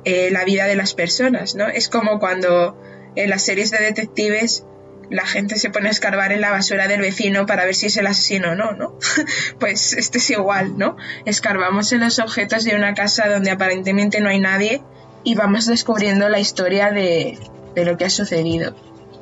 eh, 0.05 0.31
la 0.31 0.45
vida 0.45 0.67
de 0.67 0.77
las 0.77 0.95
personas, 0.95 1.55
¿no? 1.55 1.67
Es 1.69 1.89
como 1.89 2.19
cuando 2.19 2.81
en 3.15 3.29
las 3.29 3.43
series 3.43 3.71
de 3.71 3.79
detectives 3.79 4.65
la 5.11 5.27
gente 5.27 5.57
se 5.57 5.71
pone 5.71 5.89
a 5.89 5.91
escarbar 5.91 6.33
en 6.33 6.41
la 6.41 6.51
basura 6.51 6.89
del 6.89 7.01
vecino 7.01 7.47
para 7.47 7.65
ver 7.65 7.75
si 7.75 7.87
es 7.87 7.97
el 7.97 8.07
asesino 8.07 8.53
o 8.53 8.55
no, 8.55 8.73
¿no? 8.73 8.99
pues 9.59 9.93
esto 9.93 10.19
es 10.19 10.31
igual, 10.31 10.79
¿no? 10.79 10.97
Escarbamos 11.25 11.93
en 11.93 12.01
los 12.01 12.19
objetos 12.19 12.65
de 12.65 12.75
una 12.75 12.95
casa 12.95 13.29
donde 13.29 13.51
aparentemente 13.51 14.21
no 14.21 14.29
hay 14.29 14.41
nadie 14.41 14.83
y 15.25 15.35
vamos 15.35 15.67
descubriendo 15.67 16.29
la 16.29 16.39
historia 16.39 16.91
de, 16.91 17.39
de 17.77 17.85
lo 17.85 17.97
que 17.97 18.07
ha 18.07 18.11
sucedido. 18.11 18.75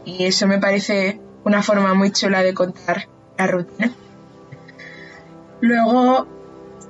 Y 0.07 0.25
eso 0.25 0.47
me 0.47 0.59
parece 0.59 1.21
una 1.45 1.63
forma 1.63 1.93
muy 1.93 2.11
chula 2.13 2.43
de 2.43 2.55
contar 2.55 3.09
la 3.37 3.47
rutina. 3.47 3.93
Luego, 5.61 6.27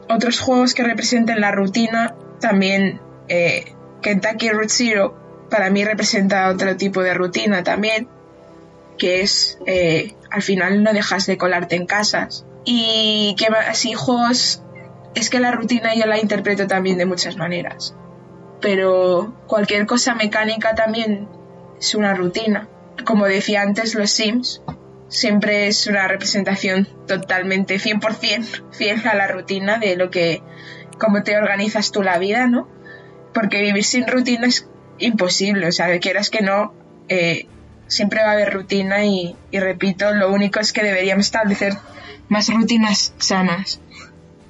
otros 0.08 0.38
juegos 0.40 0.74
que 0.74 0.84
representen 0.84 1.40
la 1.40 1.50
rutina, 1.50 2.14
también 2.40 3.00
eh, 3.28 3.74
Kentucky 4.02 4.50
Route 4.50 4.68
Zero 4.68 5.46
para 5.50 5.70
mí 5.70 5.84
representa 5.84 6.48
otro 6.48 6.76
tipo 6.76 7.02
de 7.02 7.14
rutina 7.14 7.62
también, 7.62 8.08
que 8.98 9.22
es 9.22 9.58
eh, 9.66 10.14
al 10.30 10.42
final 10.42 10.82
no 10.82 10.92
dejas 10.92 11.26
de 11.26 11.38
colarte 11.38 11.76
en 11.76 11.86
casas. 11.86 12.44
Y 12.64 13.34
que 13.38 13.46
así 13.46 13.94
juegos, 13.94 14.62
es 15.14 15.30
que 15.30 15.40
la 15.40 15.52
rutina 15.52 15.94
yo 15.94 16.06
la 16.06 16.18
interpreto 16.18 16.66
también 16.66 16.98
de 16.98 17.06
muchas 17.06 17.36
maneras, 17.36 17.94
pero 18.60 19.34
cualquier 19.46 19.86
cosa 19.86 20.14
mecánica 20.14 20.74
también 20.74 21.28
es 21.78 21.94
una 21.94 22.14
rutina. 22.14 22.68
Como 23.04 23.26
decía 23.26 23.62
antes, 23.62 23.94
los 23.94 24.10
Sims 24.10 24.62
siempre 25.08 25.68
es 25.68 25.86
una 25.86 26.08
representación 26.08 26.88
totalmente 27.06 27.76
100% 27.76 28.72
fiel 28.72 29.06
a 29.06 29.14
la 29.14 29.28
rutina 29.28 29.78
de 29.78 29.96
lo 29.96 30.10
que, 30.10 30.42
cómo 30.98 31.22
te 31.22 31.36
organizas 31.36 31.92
tú 31.92 32.02
la 32.02 32.18
vida, 32.18 32.46
¿no? 32.46 32.68
Porque 33.32 33.62
vivir 33.62 33.84
sin 33.84 34.06
rutina 34.06 34.46
es 34.46 34.68
imposible, 34.98 35.68
o 35.68 35.72
sea, 35.72 35.98
quieras 35.98 36.30
que 36.30 36.40
no, 36.40 36.72
eh, 37.08 37.46
siempre 37.86 38.22
va 38.22 38.30
a 38.30 38.32
haber 38.32 38.52
rutina 38.52 39.04
y 39.04 39.36
repito, 39.52 40.12
lo 40.12 40.32
único 40.32 40.60
es 40.60 40.72
que 40.72 40.82
deberíamos 40.82 41.26
establecer 41.26 41.74
más 42.28 42.48
rutinas 42.48 43.14
sanas 43.18 43.80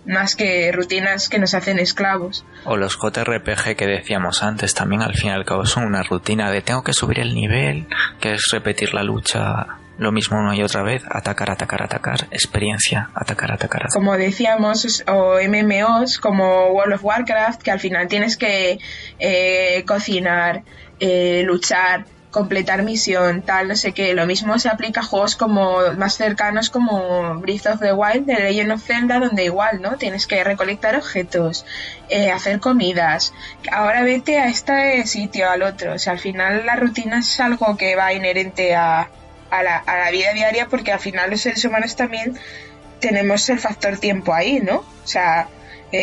más 0.06 0.36
que 0.36 0.70
rutinas 0.72 1.28
que 1.28 1.38
nos 1.38 1.54
hacen 1.54 1.78
esclavos. 1.78 2.44
O 2.64 2.76
los 2.76 2.98
JRPG 2.98 3.76
que 3.76 3.86
decíamos 3.86 4.42
antes 4.42 4.74
también 4.74 5.02
al 5.02 5.14
fin 5.14 5.30
y 5.30 5.32
al 5.32 5.44
cabo 5.44 5.66
son 5.66 5.84
una 5.84 6.02
rutina 6.02 6.50
de 6.50 6.62
tengo 6.62 6.82
que 6.82 6.92
subir 6.92 7.20
el 7.20 7.34
nivel, 7.34 7.86
que 8.20 8.32
es 8.34 8.48
repetir 8.50 8.94
la 8.94 9.02
lucha 9.02 9.78
lo 9.96 10.10
mismo 10.10 10.38
una 10.38 10.56
y 10.56 10.62
otra 10.62 10.82
vez, 10.82 11.02
atacar, 11.08 11.50
atacar, 11.50 11.82
atacar, 11.82 12.26
experiencia, 12.30 13.10
atacar, 13.14 13.52
atacar, 13.52 13.82
atacar. 13.82 13.92
Como 13.92 14.16
decíamos, 14.16 15.04
o 15.06 15.36
MMOs 15.40 16.18
como 16.18 16.72
World 16.72 16.94
of 16.94 17.04
Warcraft, 17.04 17.62
que 17.62 17.70
al 17.70 17.80
final 17.80 18.08
tienes 18.08 18.36
que 18.36 18.78
eh, 19.18 19.84
cocinar, 19.86 20.64
eh, 20.98 21.42
luchar, 21.44 22.06
completar 22.34 22.82
misión, 22.82 23.42
tal, 23.42 23.68
no 23.68 23.76
sé 23.76 23.92
qué. 23.92 24.12
Lo 24.12 24.26
mismo 24.26 24.58
se 24.58 24.68
aplica 24.68 25.00
a 25.00 25.04
juegos 25.04 25.36
como 25.36 25.92
más 25.96 26.16
cercanos 26.16 26.68
como 26.68 27.36
Breath 27.36 27.66
of 27.66 27.78
the 27.80 27.92
Wild, 27.92 28.26
de 28.26 28.34
Legend 28.34 28.72
of 28.72 28.82
Zelda, 28.84 29.20
donde 29.20 29.44
igual, 29.44 29.80
¿no? 29.80 29.96
Tienes 29.98 30.26
que 30.26 30.42
recolectar 30.42 30.96
objetos, 30.96 31.64
eh, 32.08 32.32
hacer 32.32 32.58
comidas. 32.58 33.32
Ahora 33.70 34.02
vete 34.02 34.40
a 34.40 34.48
este 34.48 35.06
sitio, 35.06 35.48
al 35.48 35.62
otro. 35.62 35.94
O 35.94 35.98
sea, 36.00 36.14
al 36.14 36.18
final 36.18 36.66
la 36.66 36.74
rutina 36.74 37.20
es 37.20 37.38
algo 37.38 37.76
que 37.76 37.94
va 37.94 38.12
inherente 38.12 38.74
a, 38.74 39.08
a 39.50 39.62
la, 39.62 39.76
a 39.76 39.98
la 39.98 40.10
vida 40.10 40.32
diaria 40.32 40.66
porque 40.66 40.90
al 40.90 40.98
final 40.98 41.30
los 41.30 41.40
seres 41.40 41.64
humanos 41.64 41.94
también 41.94 42.36
tenemos 42.98 43.48
el 43.48 43.60
factor 43.60 43.98
tiempo 43.98 44.34
ahí, 44.34 44.58
¿no? 44.58 44.78
O 44.78 45.06
sea, 45.06 45.46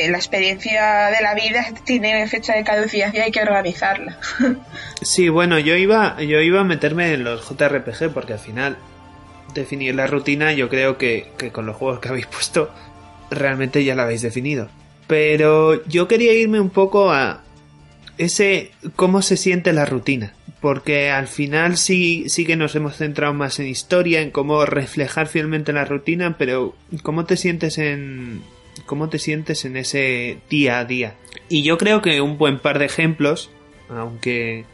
la 0.10 0.18
experiencia 0.18 1.08
de 1.08 1.22
la 1.22 1.34
vida 1.34 1.66
tiene 1.84 2.28
fecha 2.28 2.56
de 2.56 2.64
caducidad 2.64 3.14
y 3.14 3.20
hay 3.20 3.32
que 3.32 3.42
organizarla. 3.42 4.18
sí, 5.02 5.30
bueno, 5.30 5.60
yo 5.60 5.76
iba, 5.76 6.22
yo 6.22 6.40
iba 6.40 6.62
a 6.62 6.64
meterme 6.64 7.14
en 7.14 7.24
los 7.24 7.48
JRPG 7.48 8.12
porque 8.14 8.34
al 8.34 8.40
final 8.40 8.78
definir 9.54 9.96
la 9.96 10.08
rutina 10.08 10.54
yo 10.54 10.70
creo 10.70 10.98
que, 10.98 11.32
que 11.38 11.52
con 11.52 11.66
los 11.66 11.76
juegos 11.76 12.00
que 12.00 12.10
habéis 12.10 12.28
puesto 12.28 12.72
realmente 13.30 13.84
ya 13.84 13.96
la 13.96 14.04
habéis 14.04 14.22
definido. 14.22 14.70
Pero 15.08 15.86
yo 15.86 16.08
quería 16.08 16.34
irme 16.34 16.60
un 16.60 16.70
poco 16.70 17.12
a 17.12 17.44
ese 18.18 18.72
cómo 18.96 19.22
se 19.22 19.36
siente 19.36 19.74
la 19.74 19.86
rutina 19.86 20.34
porque 20.62 21.10
al 21.10 21.28
final 21.28 21.76
sí, 21.76 22.26
sí 22.30 22.46
que 22.46 22.56
nos 22.56 22.76
hemos 22.76 22.96
centrado 22.96 23.34
más 23.34 23.60
en 23.60 23.68
historia, 23.68 24.22
en 24.22 24.30
cómo 24.30 24.64
reflejar 24.64 25.28
fielmente 25.28 25.74
la 25.74 25.86
rutina, 25.86 26.38
pero 26.38 26.76
¿cómo 27.02 27.26
te 27.26 27.36
sientes 27.36 27.80
en 27.80 28.44
cómo 28.92 29.08
te 29.08 29.20
sientes 29.20 29.64
en 29.64 29.78
ese 29.78 30.40
día 30.50 30.80
a 30.80 30.84
día? 30.84 31.16
Y 31.48 31.64
yo 31.64 31.78
creo 31.78 32.02
que 32.02 32.20
un 32.20 32.38
buen 32.38 32.60
par 32.60 32.78
de 32.78 32.84
ejemplos, 32.84 33.50
aunque 33.88 34.66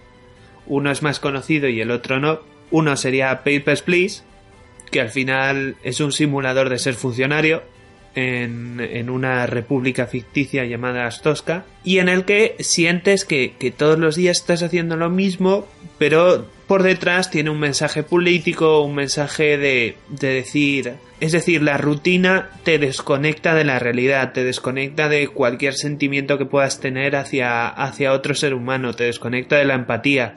uno 0.66 0.90
es 0.90 1.04
más 1.04 1.20
conocido 1.20 1.70
y 1.70 1.82
el 1.82 1.92
otro 1.92 2.20
no, 2.20 2.40
uno 2.72 2.98
sería 2.98 3.44
Papers, 3.44 3.84
Please, 3.84 4.24
que 4.90 5.02
al 5.02 5.10
final 5.10 5.76
es 5.84 6.00
un 6.00 6.12
simulador 6.12 6.70
de 6.70 6.80
ser 6.80 6.96
funcionario 6.96 7.62
en, 8.16 9.10
una 9.10 9.46
república 9.46 10.08
ficticia 10.08 10.66
llamada 10.66 11.06
Astosca 11.06 11.66
y 11.84 12.00
en 12.00 12.10
el 12.10 12.26
que 12.26 12.56
sientes 12.60 13.26
que, 13.26 13.54
que 13.58 13.72
todos 13.72 14.00
los 14.00 14.16
días 14.16 14.38
estás 14.38 14.64
haciendo 14.64 14.98
lo 14.98 15.10
mismo, 15.10 15.68
pero 15.98 16.48
por 16.68 16.84
detrás 16.84 17.32
tiene 17.32 17.50
un 17.50 17.60
mensaje 17.60 18.04
político, 18.04 18.82
un 18.82 18.96
mensaje 18.96 19.58
de, 19.58 19.96
de 20.10 20.28
decir, 20.28 20.94
es 21.20 21.32
decir, 21.32 21.64
la 21.64 21.78
rutina 21.78 22.50
te 22.64 22.78
desconecta 22.78 23.56
de 23.56 23.64
la 23.64 23.80
realidad, 23.80 24.34
te 24.34 24.44
desconecta 24.44 25.10
de 25.10 25.30
cualquier 25.30 25.74
sentimiento 25.74 26.38
que 26.38 26.46
puedas 26.46 26.80
tener 26.80 27.16
hacia, 27.16 27.68
hacia 27.68 28.14
otro 28.14 28.36
ser 28.36 28.54
humano, 28.54 28.94
te 28.94 29.06
desconecta 29.06 29.56
de 29.56 29.66
la 29.66 29.76
empatía, 29.76 30.36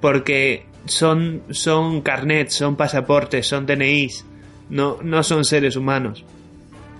porque 0.00 0.66
son, 0.86 1.42
son 1.50 2.00
carnets, 2.00 2.54
son 2.54 2.76
pasaportes, 2.76 3.46
son 3.46 3.66
DNIs, 3.66 4.24
no, 4.70 4.98
no 5.02 5.22
son 5.22 5.44
seres 5.44 5.76
humanos. 5.76 6.24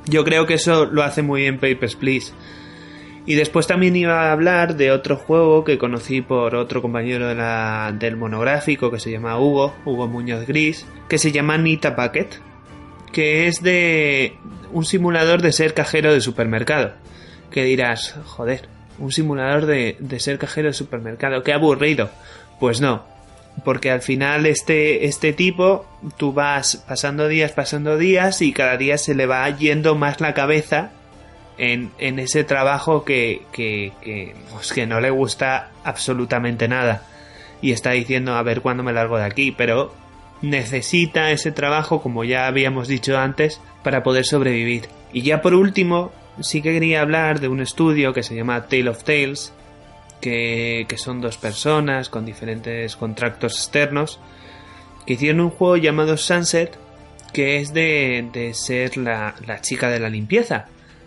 Yo 0.07 0.25
creo 0.25 0.47
que 0.47 0.55
eso 0.55 0.87
lo 0.87 1.03
hace 1.03 1.23
muy 1.23 1.43
bien 1.43 1.59
Papers, 1.59 1.97
Please. 1.97 2.33
Y 3.27 3.35
después 3.35 3.67
también 3.67 3.97
iba 3.97 4.29
a 4.29 4.33
hablar 4.33 4.77
de 4.77 4.93
otro 4.93 5.17
juego 5.17 5.65
que 5.65 5.79
conocí 5.79 6.21
por 6.21 6.55
otro 6.55 6.81
compañero 6.81 7.27
de 7.27 7.35
la, 7.35 7.93
del 7.99 8.17
monográfico 8.17 8.91
que 8.93 9.01
se 9.01 9.11
llama 9.11 9.39
Hugo, 9.41 9.75
Hugo 9.85 10.07
Muñoz 10.07 10.47
Gris, 10.47 10.87
que 11.09 11.19
se 11.19 11.33
llama 11.33 11.59
Nita 11.59 11.97
Packet, 11.97 12.41
que 13.13 13.49
es 13.49 13.63
de 13.63 14.37
un 14.73 14.85
simulador 14.85 15.43
de 15.43 15.51
ser 15.51 15.75
cajero 15.75 16.13
de 16.13 16.21
supermercado. 16.21 16.93
Que 17.51 17.65
dirás, 17.65 18.15
joder, 18.27 18.69
un 19.01 19.11
simulador 19.11 19.67
de, 19.67 19.97
de 19.99 20.21
ser 20.21 20.39
cajero 20.39 20.69
de 20.69 20.75
supermercado, 20.75 21.43
qué 21.43 21.53
aburrido. 21.53 22.11
Pues 22.61 22.81
no, 22.81 23.05
porque 23.65 23.91
al 23.91 24.03
final 24.03 24.47
este, 24.47 25.07
este 25.07 25.33
tipo, 25.33 25.87
tú 26.17 26.33
vas 26.33 26.85
pasando 26.89 27.29
días, 27.29 27.53
pasando 27.53 27.97
días 27.97 28.43
y 28.43 28.53
cada 28.53 28.77
día 28.77 28.99
se 28.99 29.15
le 29.15 29.27
va 29.27 29.49
yendo 29.51 29.95
más 29.95 30.21
la 30.21 30.35
cabeza 30.35 30.91
en, 31.59 31.91
en 31.99 32.19
ese 32.19 32.45
trabajo 32.45 33.05
que, 33.05 33.43
que, 33.53 33.93
que, 34.03 34.35
pues 34.53 34.73
que 34.73 34.87
no 34.87 35.01
le 35.01 35.11
gusta 35.11 35.71
absolutamente 35.85 36.69
nada. 36.69 37.03
Y 37.63 37.73
está 37.73 37.93
diciendo 37.93 38.35
a 38.35 38.43
ver 38.43 38.61
cuándo 38.61 38.83
me 38.83 38.93
largo 38.93 39.17
de 39.17 39.25
aquí, 39.25 39.51
pero 39.53 39.95
necesita 40.43 41.31
ese 41.31 41.53
trabajo, 41.53 42.03
como 42.03 42.25
ya 42.25 42.47
habíamos 42.47 42.89
dicho 42.89 43.17
antes, 43.19 43.61
para 43.83 44.03
poder 44.03 44.27
sobrevivir. 44.27 44.89
Y 45.13 45.23
ya 45.23 45.41
por 45.41 45.55
último, 45.55 46.13
sí 46.41 46.61
que 46.61 46.73
quería 46.73 47.01
hablar 47.01 47.41
de 47.41 47.49
un 47.49 47.61
estudio 47.61 48.13
que 48.13 48.23
se 48.23 48.35
llama 48.35 48.67
Tale 48.67 48.91
of 48.91 49.05
Tales, 49.05 49.53
que, 50.21 50.87
que, 50.89 50.99
son 50.99 51.21
dos 51.21 51.37
personas 51.37 52.09
con 52.09 52.25
diferentes 52.25 52.97
contratos 52.97 53.55
externos, 53.55 54.19
que 55.07 55.15
hicieron 55.15 55.41
un 55.41 55.51
juego 55.51 55.77
llamado 55.77 56.17
Sunset, 56.17 56.77
que 57.33 57.59
es 57.59 57.73
de, 57.73 58.29
de 58.33 58.55
ser 58.55 58.97
la, 58.97 59.35
la, 59.47 59.61
chica 59.61 59.91
de 59.91 60.01
la 60.01 60.09
limpieza, 60.09 60.67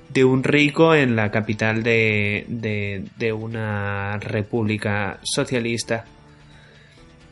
de 0.09 0.23
un 0.23 0.43
rico 0.43 0.95
en 0.95 1.15
la 1.15 1.31
capital 1.31 1.83
de, 1.83 2.45
de, 2.47 3.05
de 3.17 3.33
una 3.33 4.17
república 4.19 5.19
socialista. 5.23 6.05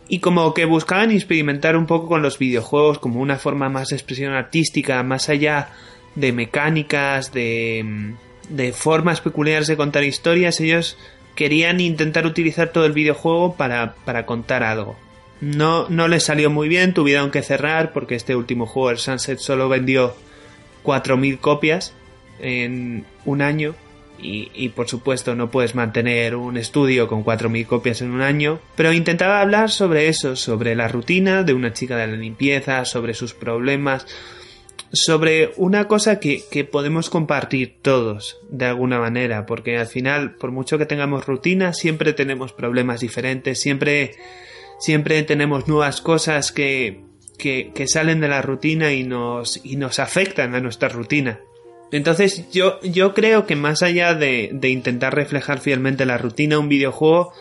Y 0.10 0.20
como 0.20 0.54
que 0.54 0.66
buscaban 0.66 1.12
experimentar 1.12 1.76
un 1.76 1.86
poco 1.86 2.08
con 2.08 2.22
los 2.22 2.40
videojuegos 2.40 3.00
como 3.00 3.20
una 3.20 3.38
forma 3.38 3.70
más 3.70 3.90
de 3.90 3.98
expresión 3.98 4.34
artística, 4.34 5.04
más 5.04 5.30
allá 5.30 5.70
de 6.16 6.32
mecánicas, 6.32 7.32
de, 7.34 8.16
de 8.50 8.74
formas 8.74 9.22
peculiares 9.22 9.68
de 9.68 9.78
contar 9.78 10.04
historias, 10.04 10.60
ellos 10.60 10.98
querían 11.38 11.80
intentar 11.80 12.26
utilizar 12.26 12.70
todo 12.70 12.86
el 12.86 12.92
videojuego 12.92 13.56
para, 13.56 13.94
para 14.04 14.26
contar 14.26 14.64
algo. 14.64 14.98
No, 15.40 15.88
no 15.88 16.08
les 16.08 16.24
salió 16.24 16.50
muy 16.50 16.68
bien, 16.68 16.96
tuvieron 16.96 17.30
que 17.30 17.44
cerrar 17.44 17.94
porque 17.94 18.16
este 18.16 18.36
último 18.36 18.66
juego, 18.66 18.90
el 18.90 18.98
Sunset, 18.98 19.38
solo 19.38 19.70
vendió 19.70 20.16
4.000 20.84 21.40
copias 21.40 21.94
en 22.40 23.06
un 23.24 23.44
año 23.44 23.76
y, 24.20 24.50
y, 24.56 24.70
por 24.70 24.88
supuesto 24.90 25.36
no 25.36 25.52
puedes 25.52 25.76
mantener 25.76 26.36
un 26.36 26.58
estudio 26.58 27.08
con 27.08 27.24
4.000 27.24 27.68
copias 27.68 28.02
en 28.02 28.10
un 28.10 28.22
año, 28.22 28.60
pero 28.76 28.92
intentaba 28.92 29.40
hablar 29.40 29.70
sobre 29.70 30.08
eso, 30.08 30.36
sobre 30.36 30.76
la 30.76 30.88
rutina 30.88 31.44
de 31.44 31.54
una 31.54 31.72
chica 31.72 31.98
de 31.98 32.08
la 32.08 32.18
limpieza, 32.18 32.84
sobre 32.86 33.14
sus 33.14 33.36
problemas, 33.36 34.08
sobre 34.92 35.52
una 35.58 35.88
cosa 35.88 36.20
que, 36.20 36.44
que, 36.50 36.64
podemos 36.64 37.10
compartir 37.10 37.78
todos 37.82 38.40
de 38.50 38.66
alguna 38.66 39.00
manera, 39.00 39.46
porque 39.46 39.78
al 39.78 39.88
final, 39.88 40.36
por 40.36 40.52
mucho 40.52 40.78
que 40.78 40.86
tengamos 40.86 41.26
rutina, 41.26 41.74
siempre 41.74 42.14
tenemos 42.14 42.54
problemas 42.54 43.00
diferentes, 43.00 43.60
siempre, 43.60 44.16
siempre 44.80 45.24
tenemos 45.24 45.68
nuevas 45.68 46.02
cosas 46.02 46.52
que, 46.52 47.02
que, 47.38 47.88
salen 47.88 48.20
de 48.22 48.28
la 48.28 48.42
rutina 48.42 48.94
y 48.94 49.04
nos, 49.04 49.64
y 49.64 49.76
nos 49.76 50.00
afectan 50.00 50.56
a 50.56 50.60
nuestra 50.60 50.90
rutina. 50.90 51.40
Entonces 51.92 52.50
yo, 52.52 52.82
yo 52.82 53.14
creo 53.14 53.46
que 53.46 53.56
más 53.56 53.82
allá 53.82 54.14
de, 54.14 54.50
de 54.52 54.70
intentar 54.70 55.16
reflejar 55.16 55.60
fielmente 55.60 56.06
la 56.06 56.18
rutina, 56.18 56.60
un 56.60 56.68
videojuego 56.70 57.34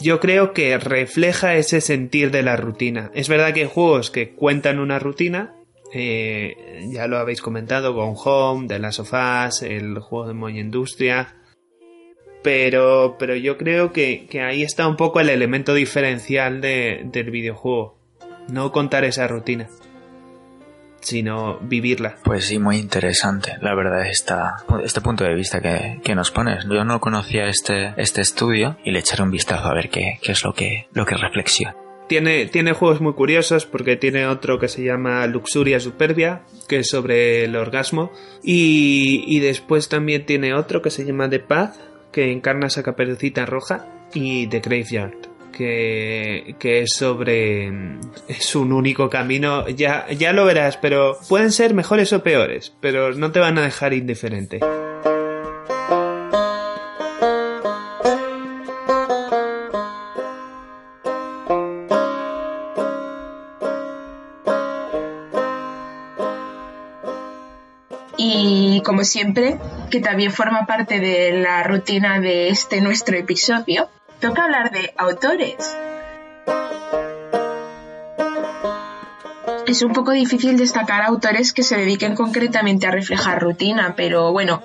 yo 0.00 0.20
creo 0.20 0.52
que 0.52 0.78
refleja 0.78 1.56
ese 1.56 1.80
sentir 1.80 2.30
de 2.30 2.42
la 2.42 2.56
rutina. 2.56 3.10
Es 3.14 3.28
verdad 3.28 3.52
que 3.52 3.62
hay 3.62 3.68
juegos 3.68 4.10
que 4.10 4.30
cuentan 4.30 4.78
una 4.78 4.98
rutina, 4.98 5.54
eh, 5.92 6.86
ya 6.90 7.06
lo 7.06 7.18
habéis 7.18 7.40
comentado 7.40 7.94
con 7.94 8.14
Home, 8.16 8.66
de 8.66 8.78
las 8.78 8.96
sofás, 8.96 9.62
el 9.62 9.98
juego 9.98 10.28
de 10.28 10.34
Moy 10.34 10.58
Industria. 10.58 11.34
Pero, 12.42 13.16
pero 13.18 13.34
yo 13.34 13.58
creo 13.58 13.92
que, 13.92 14.26
que, 14.26 14.42
ahí 14.42 14.62
está 14.62 14.86
un 14.86 14.96
poco 14.96 15.20
el 15.20 15.28
elemento 15.28 15.74
diferencial 15.74 16.60
de, 16.60 17.02
del 17.04 17.30
videojuego. 17.30 17.98
No 18.48 18.70
contar 18.70 19.04
esa 19.04 19.26
rutina, 19.26 19.68
sino 21.00 21.58
vivirla. 21.58 22.16
Pues 22.24 22.46
sí, 22.46 22.58
muy 22.58 22.76
interesante, 22.76 23.56
la 23.60 23.74
verdad, 23.74 24.06
esta, 24.06 24.56
este 24.82 25.00
punto 25.00 25.24
de 25.24 25.34
vista 25.34 25.60
que, 25.60 26.00
que 26.02 26.14
nos 26.14 26.30
pones. 26.30 26.64
Yo 26.70 26.84
no 26.84 27.00
conocía 27.00 27.46
este, 27.46 27.92
este 27.96 28.20
estudio 28.20 28.78
y 28.84 28.92
le 28.92 29.00
echaré 29.00 29.22
un 29.22 29.30
vistazo 29.30 29.68
a 29.68 29.74
ver 29.74 29.90
qué, 29.90 30.18
qué 30.22 30.32
es 30.32 30.44
lo 30.44 30.52
que, 30.52 30.88
lo 30.92 31.04
que 31.04 31.16
reflexiona. 31.16 31.87
Tiene, 32.08 32.46
tiene, 32.46 32.72
juegos 32.72 33.00
muy 33.00 33.12
curiosos 33.12 33.66
porque 33.66 33.96
tiene 33.96 34.26
otro 34.26 34.58
que 34.58 34.68
se 34.68 34.82
llama 34.82 35.26
Luxuria 35.26 35.78
Superbia, 35.78 36.42
que 36.66 36.78
es 36.78 36.88
sobre 36.88 37.44
el 37.44 37.54
orgasmo. 37.54 38.10
Y, 38.42 39.24
y 39.26 39.40
después 39.40 39.88
también 39.88 40.24
tiene 40.24 40.54
otro 40.54 40.80
que 40.80 40.90
se 40.90 41.04
llama 41.04 41.28
The 41.28 41.40
Path, 41.40 41.76
que 42.10 42.32
encarna 42.32 42.68
esa 42.68 42.82
caperucita 42.82 43.44
roja. 43.44 43.86
Y 44.14 44.46
The 44.46 44.60
Graveyard, 44.60 45.28
que, 45.52 46.54
que 46.58 46.80
es 46.80 46.94
sobre... 46.94 47.68
Es 48.26 48.56
un 48.56 48.72
único 48.72 49.10
camino, 49.10 49.68
ya, 49.68 50.10
ya 50.10 50.32
lo 50.32 50.46
verás, 50.46 50.78
pero 50.78 51.18
pueden 51.28 51.52
ser 51.52 51.74
mejores 51.74 52.12
o 52.14 52.22
peores, 52.22 52.74
pero 52.80 53.12
no 53.12 53.32
te 53.32 53.40
van 53.40 53.58
a 53.58 53.62
dejar 53.62 53.92
indiferente. 53.92 54.60
Como 68.98 69.06
siempre, 69.06 69.56
que 69.92 70.00
también 70.00 70.32
forma 70.32 70.66
parte 70.66 70.98
de 70.98 71.30
la 71.30 71.62
rutina 71.62 72.18
de 72.18 72.48
este 72.48 72.80
nuestro 72.80 73.16
episodio, 73.16 73.88
toca 74.18 74.42
hablar 74.42 74.72
de 74.72 74.92
autores. 74.96 75.54
Es 79.68 79.82
un 79.82 79.92
poco 79.92 80.10
difícil 80.10 80.56
destacar 80.56 81.02
autores 81.02 81.52
que 81.52 81.62
se 81.62 81.76
dediquen 81.76 82.16
concretamente 82.16 82.88
a 82.88 82.90
reflejar 82.90 83.40
rutina, 83.40 83.94
pero 83.96 84.32
bueno, 84.32 84.64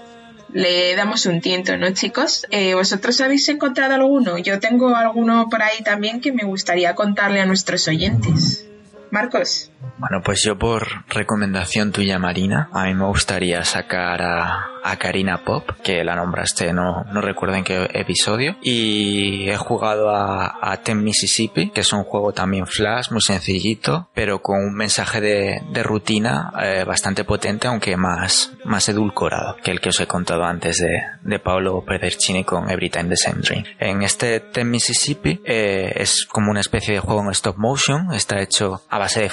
le 0.52 0.96
damos 0.96 1.28
un 1.28 1.40
tiento, 1.40 1.78
¿no, 1.78 1.92
chicos? 1.92 2.48
Eh, 2.50 2.74
¿Vosotros 2.74 3.22
habéis 3.22 3.48
encontrado 3.50 3.94
alguno? 3.94 4.40
Yo 4.40 4.60
tengo 4.60 4.96
alguno 4.96 5.48
por 5.48 5.62
ahí 5.62 5.84
también 5.84 6.22
que 6.22 6.32
me 6.32 6.44
gustaría 6.44 6.96
contarle 6.96 7.40
a 7.40 7.46
nuestros 7.46 7.88
oyentes. 7.88 8.66
Marcos. 9.12 9.70
Bueno, 9.98 10.22
pues 10.24 10.44
yo 10.44 10.58
por 10.58 10.88
recomendación 11.10 11.92
tuya, 11.92 12.20
Marina, 12.20 12.70
a 12.74 12.86
mí 12.86 12.94
me 12.94 13.06
gustaría 13.06 13.64
sacar 13.64 14.22
a, 14.22 14.68
a 14.84 14.98
Karina 14.98 15.44
Pop, 15.44 15.70
que 15.84 16.04
la 16.04 16.16
nombraste, 16.16 16.74
no, 16.74 17.04
no 17.06 17.22
recuerdo 17.22 17.56
en 17.56 17.64
qué 17.64 17.90
episodio, 17.94 18.58
y 18.62 19.50
he 19.50 19.58
jugado 19.58 20.10
a, 20.10 20.58
a 20.62 20.78
Ten 20.78 21.04
Mississippi, 21.04 21.70
que 21.70 21.82
es 21.82 21.94
un 21.94 22.04
juego 22.04 22.34
también 22.34 22.68
flash, 22.68 23.12
muy 23.12 23.22
sencillito, 23.22 24.10
pero 24.14 24.42
con 24.42 24.60
un 24.60 24.74
mensaje 24.76 25.22
de, 25.22 25.62
de 25.72 25.84
rutina 25.84 26.52
eh, 26.62 26.84
bastante 26.86 27.24
potente, 27.24 27.68
aunque 27.68 27.96
más, 27.96 28.54
más 28.66 28.90
edulcorado 28.90 29.56
que 29.64 29.72
el 29.72 29.80
que 29.80 29.90
os 29.90 30.00
he 30.00 30.08
contado 30.08 30.44
antes 30.44 30.78
de, 30.78 31.02
de 31.22 31.40
Paolo 31.40 31.84
Pedercini 31.86 32.44
con 32.44 32.70
Every 32.70 32.90
Time 32.90 33.10
the 33.10 33.18
Same 33.18 33.42
Dream. 33.42 33.64
En 33.80 34.02
este 34.04 34.40
Ten 34.40 34.70
Mississippi 34.70 35.42
eh, 35.46 35.94
es 35.96 36.26
como 36.26 36.52
una 36.52 36.60
especie 36.60 36.96
de 36.96 37.00
juego 37.00 37.22
en 37.24 37.30
stop 37.30 37.58
motion, 37.58 38.14
está 38.14 38.42
hecho 38.42 38.82
a 38.90 38.98
base 39.00 39.22
de 39.22 39.30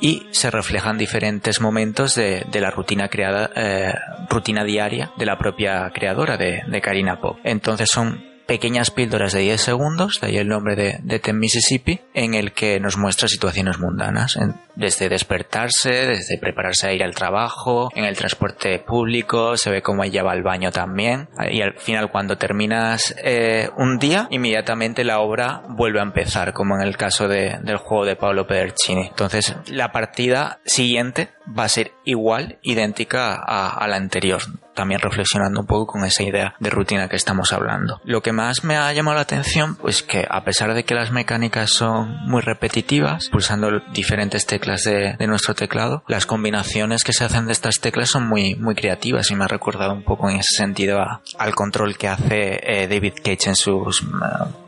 y 0.00 0.26
se 0.30 0.50
reflejan 0.50 0.98
diferentes 0.98 1.60
momentos 1.60 2.14
de, 2.14 2.44
de 2.50 2.60
la 2.60 2.70
rutina 2.70 3.08
creada, 3.08 3.50
eh, 3.54 3.94
rutina 4.28 4.64
diaria 4.64 5.10
de 5.16 5.26
la 5.26 5.38
propia 5.38 5.90
creadora 5.94 6.36
de, 6.36 6.62
de 6.66 6.80
Karina 6.80 7.20
Pop. 7.20 7.38
Entonces 7.44 7.88
son 7.90 8.24
pequeñas 8.48 8.90
píldoras 8.90 9.32
de 9.34 9.40
10 9.40 9.60
segundos, 9.60 10.20
de 10.20 10.26
ahí 10.28 10.36
el 10.38 10.48
nombre 10.48 10.74
de, 10.74 10.98
de 11.02 11.18
Ten 11.20 11.38
Mississippi, 11.38 12.00
en 12.14 12.32
el 12.34 12.52
que 12.52 12.80
nos 12.80 12.96
muestra 12.96 13.28
situaciones 13.28 13.78
mundanas, 13.78 14.36
en- 14.36 14.54
desde 14.74 15.08
despertarse, 15.08 15.90
desde 16.06 16.38
prepararse 16.38 16.88
a 16.88 16.92
ir 16.92 17.02
al 17.04 17.14
trabajo, 17.14 17.90
en 17.94 18.04
el 18.04 18.16
transporte 18.16 18.78
público, 18.78 19.56
se 19.56 19.70
ve 19.70 19.82
cómo 19.82 20.02
ella 20.02 20.22
va 20.22 20.32
al 20.32 20.42
baño 20.42 20.70
también, 20.72 21.28
y 21.50 21.60
al 21.60 21.74
final 21.74 22.10
cuando 22.10 22.38
terminas 22.38 23.14
eh, 23.22 23.68
un 23.76 23.98
día, 23.98 24.28
inmediatamente 24.30 25.04
la 25.04 25.18
obra 25.20 25.62
vuelve 25.68 26.00
a 26.00 26.04
empezar, 26.04 26.52
como 26.54 26.74
en 26.76 26.82
el 26.86 26.96
caso 26.96 27.28
de- 27.28 27.58
del 27.62 27.76
juego 27.76 28.06
de 28.06 28.16
Pablo 28.16 28.46
Pedercini. 28.46 29.08
Entonces, 29.08 29.54
la 29.66 29.92
partida 29.92 30.60
siguiente 30.64 31.28
va 31.58 31.64
a 31.64 31.68
ser 31.68 31.92
igual, 32.04 32.58
idéntica 32.62 33.34
a, 33.34 33.68
a 33.70 33.88
la 33.88 33.96
anterior 33.96 34.40
también 34.78 35.00
reflexionando 35.00 35.60
un 35.60 35.66
poco 35.66 35.88
con 35.92 36.04
esa 36.04 36.22
idea 36.22 36.54
de 36.60 36.70
rutina 36.70 37.08
que 37.08 37.16
estamos 37.16 37.52
hablando. 37.52 38.00
Lo 38.04 38.22
que 38.22 38.32
más 38.32 38.62
me 38.62 38.76
ha 38.76 38.92
llamado 38.92 39.16
la 39.16 39.22
atención, 39.22 39.74
pues 39.76 40.02
que 40.04 40.24
a 40.30 40.44
pesar 40.44 40.72
de 40.72 40.84
que 40.84 40.94
las 40.94 41.10
mecánicas 41.10 41.70
son 41.70 42.16
muy 42.26 42.40
repetitivas, 42.42 43.28
pulsando 43.30 43.80
diferentes 43.92 44.46
teclas 44.46 44.84
de, 44.84 45.14
de 45.18 45.26
nuestro 45.26 45.54
teclado, 45.54 46.04
las 46.06 46.26
combinaciones 46.26 47.02
que 47.02 47.12
se 47.12 47.24
hacen 47.24 47.46
de 47.46 47.52
estas 47.52 47.80
teclas 47.80 48.08
son 48.10 48.28
muy, 48.28 48.54
muy 48.54 48.74
creativas 48.76 49.30
y 49.30 49.34
me 49.36 49.44
ha 49.44 49.48
recordado 49.48 49.92
un 49.92 50.04
poco 50.04 50.30
en 50.30 50.36
ese 50.36 50.54
sentido 50.56 51.00
a- 51.00 51.20
al 51.38 51.54
control 51.56 51.96
que 51.98 52.06
hace 52.08 52.60
eh, 52.62 52.86
David 52.88 53.14
Cage 53.24 53.48
en 53.48 53.56
sus, 53.56 54.02
eh, 54.02 54.06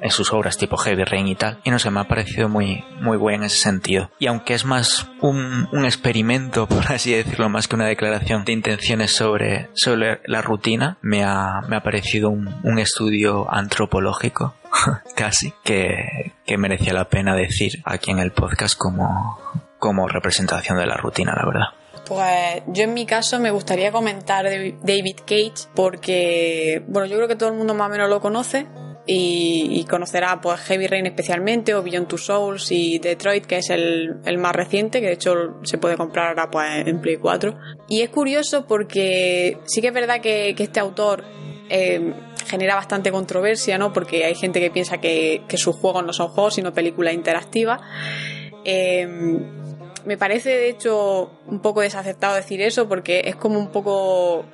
en 0.03 0.11
sus 0.11 0.33
obras 0.33 0.59
tipo 0.59 0.77
Heavy 0.77 1.05
Rain 1.05 1.29
y 1.29 1.37
tal. 1.37 1.61
Y 1.63 1.71
no 1.71 1.79
sé, 1.79 1.91
me 1.91 2.01
ha 2.01 2.05
parecido 2.09 2.49
muy, 2.49 2.85
muy 3.01 3.17
buen 3.17 3.37
en 3.37 3.45
ese 3.45 3.59
sentido. 3.59 4.11
Y 4.19 4.27
aunque 4.27 4.55
es 4.55 4.65
más 4.65 5.07
un, 5.21 5.69
un 5.73 5.85
experimento, 5.85 6.67
por 6.69 6.91
así 6.93 7.13
decirlo, 7.13 7.49
más 7.49 7.69
que 7.69 7.77
una 7.77 7.87
declaración 7.87 8.45
de 8.45 8.53
intenciones 8.53 9.15
sobre, 9.15 9.71
sobre 9.75 10.00
la 10.01 10.43
rutina, 10.43 10.99
me 11.03 11.25
ha, 11.25 11.61
me 11.69 11.77
ha 11.77 11.83
parecido 11.83 12.31
un, 12.31 12.53
un 12.63 12.79
estudio 12.79 13.53
antropológico, 13.53 14.55
casi, 15.17 15.53
que, 15.65 16.33
que 16.45 16.57
merecía 16.59 16.93
la 16.93 17.09
pena 17.09 17.35
decir 17.35 17.83
aquí 17.85 18.11
en 18.11 18.19
el 18.19 18.33
podcast 18.33 18.77
como, 18.77 19.39
como 19.79 20.09
representación 20.09 20.79
de 20.79 20.87
la 20.87 20.97
rutina, 20.97 21.35
la 21.35 21.47
verdad. 21.47 21.67
Pues 22.07 22.63
yo 22.67 22.85
en 22.85 22.95
mi 22.95 23.07
caso 23.07 23.39
me 23.39 23.53
gustaría 23.53 23.93
comentar 23.93 24.45
David 24.45 25.19
Cage 25.25 25.69
porque, 25.77 26.83
bueno, 26.89 27.07
yo 27.07 27.17
creo 27.17 27.29
que 27.29 27.37
todo 27.37 27.51
el 27.51 27.55
mundo 27.55 27.73
más 27.75 27.87
o 27.87 27.91
menos 27.91 28.09
lo 28.11 28.21
conoce 28.21 28.67
y, 29.07 29.69
y 29.71 29.85
conocerá 29.85 30.41
pues 30.41 30.61
Heavy 30.61 30.87
Rain 30.87 31.07
especialmente 31.07 31.75
o 31.75 31.83
Beyond 31.83 32.09
Two 32.09 32.19
Souls 32.19 32.71
y 32.71 32.99
Detroit 32.99 33.47
que 33.47 33.59
es 33.59 33.71
el, 33.71 34.21
más 34.39 34.55
reciente 34.55 35.01
que 35.01 35.07
de 35.07 35.15
hecho 35.15 35.59
se 35.63 35.79
puede 35.79 35.97
comprar 35.97 36.29
ahora 36.29 36.51
pues 36.51 36.87
en 36.87 37.01
Play 37.01 37.17
4 37.17 37.59
y 37.89 38.03
es 38.03 38.11
curioso 38.11 38.67
porque 38.67 39.59
sí 39.65 39.81
que 39.81 39.89
es 39.89 39.95
verdad 39.95 40.21
que, 40.21 40.55
este 40.57 40.81
autor 40.81 41.25
eh, 41.71 42.13
genera 42.47 42.75
bastante 42.75 43.13
controversia, 43.13 43.79
¿no? 43.79 43.93
Porque 43.93 44.25
hay 44.25 44.35
gente 44.35 44.61
que 44.61 44.71
piensa 44.71 44.99
que, 44.99 45.43
sus 45.55 45.77
juegos 45.77 46.05
no 46.05 46.13
son 46.13 46.29
juegos 46.29 46.55
sino 46.55 46.73
películas 46.73 47.15
interactivas 47.15 47.81
eh, 48.65 49.09
me 50.05 50.17
parece 50.17 50.51
de 50.51 50.69
hecho 50.69 51.31
un 51.47 51.61
poco 51.61 51.81
desacertado 51.81 52.35
decir 52.35 52.61
eso 52.63 52.89
porque 52.89 53.23
es 53.25 53.37
como 53.37 53.59
un 53.59 53.71
poco 53.71 54.45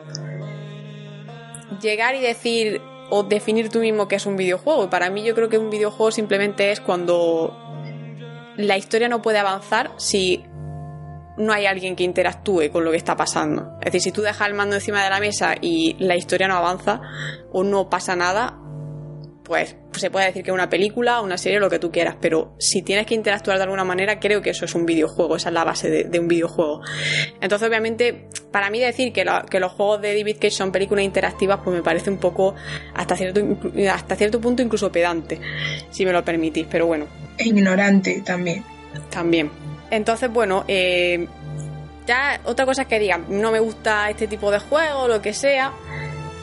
llegar 1.81 2.15
y 2.15 2.21
decir 2.21 2.81
o 3.11 3.23
definir 3.23 3.69
tú 3.69 3.81
mismo 3.81 4.09
que 4.09 4.17
es 4.17 4.27
un 4.27 4.37
videojuego. 4.37 4.91
Para 4.91 5.11
mí 5.11 5.23
yo 5.23 5.35
creo 5.35 5.49
que 5.49 5.59
un 5.59 5.71
videojuego 5.71 6.11
simplemente 6.11 6.73
es 6.73 6.81
cuando 6.81 7.57
la 8.57 8.77
historia 8.77 9.09
no 9.09 9.23
puede 9.23 9.39
avanzar 9.39 9.93
si 9.97 10.45
no 11.37 11.53
hay 11.53 11.67
alguien 11.67 11.97
que 11.97 12.05
interactúe 12.05 12.71
con 12.73 12.85
lo 12.85 12.91
que 12.91 12.97
está 12.97 13.17
pasando. 13.17 13.79
Es 13.81 13.93
decir, 13.93 14.01
si 14.01 14.13
tú 14.13 14.23
dejas 14.23 14.49
el 14.49 14.55
mando 14.55 14.77
encima 14.77 15.05
de 15.05 15.11
la 15.11 15.21
mesa 15.21 15.55
y 15.61 15.95
la 15.99 16.17
historia 16.17 16.49
no 16.49 16.57
avanza 16.57 17.01
o 17.53 17.63
no 17.63 17.91
pasa 17.91 18.17
nada, 18.17 18.59
pues 19.47 19.77
se 19.93 20.11
puede 20.11 20.27
decir 20.27 20.43
que 20.43 20.51
es 20.51 20.55
una 20.55 20.69
película, 20.69 21.21
una 21.21 21.39
serie, 21.39 21.61
lo 21.61 21.71
que 21.71 21.79
tú 21.79 21.93
quieras, 21.93 22.17
pero 22.21 22.55
si 22.59 22.83
tienes 22.83 23.07
que 23.07 23.15
interactuar 23.15 23.57
de 23.59 23.63
alguna 23.63 23.85
manera, 23.85 24.19
creo 24.19 24.43
que 24.43 24.51
eso 24.51 24.65
es 24.65 24.75
un 24.75 24.85
videojuego, 24.85 25.37
esa 25.37 25.51
es 25.51 25.55
la 25.55 25.63
base 25.65 25.89
de, 25.89 26.05
de 26.05 26.19
un 26.19 26.27
videojuego. 26.27 26.81
Entonces, 27.41 27.69
obviamente, 27.69 28.29
para 28.51 28.71
mí 28.71 28.81
decir 28.81 29.13
que, 29.13 29.25
la- 29.25 29.47
que 29.49 29.61
los 29.61 29.71
juegos 29.73 30.03
de 30.03 30.17
David 30.19 30.37
Cage 30.37 30.51
son 30.51 30.73
películas 30.73 31.05
interactivas, 31.05 31.61
pues 31.63 31.77
me 31.77 31.83
parece 31.83 32.11
un 32.11 32.19
poco, 32.19 32.55
hasta 32.95 33.17
cierto, 33.17 33.41
hasta 33.93 34.17
cierto 34.17 34.41
punto, 34.41 34.63
incluso 34.63 34.91
pedante, 34.91 35.41
si 35.91 36.05
me 36.05 36.13
lo 36.13 36.25
permitís, 36.25 36.67
pero 36.71 36.87
bueno, 36.87 37.07
E 37.39 37.45
ignorante 37.49 38.21
también. 38.23 38.65
también. 39.11 39.51
Entonces, 39.91 40.29
bueno, 40.33 40.65
eh, 40.67 41.27
ya 42.07 42.41
otra 42.45 42.67
cosa 42.67 42.83
es 42.83 42.89
que 42.89 42.99
digan, 42.99 43.27
no 43.29 43.53
me 43.53 43.61
gusta 43.61 44.11
este 44.11 44.27
tipo 44.27 44.51
de 44.51 44.59
juego, 44.59 45.07
lo 45.09 45.23
que 45.23 45.33
sea, 45.33 45.73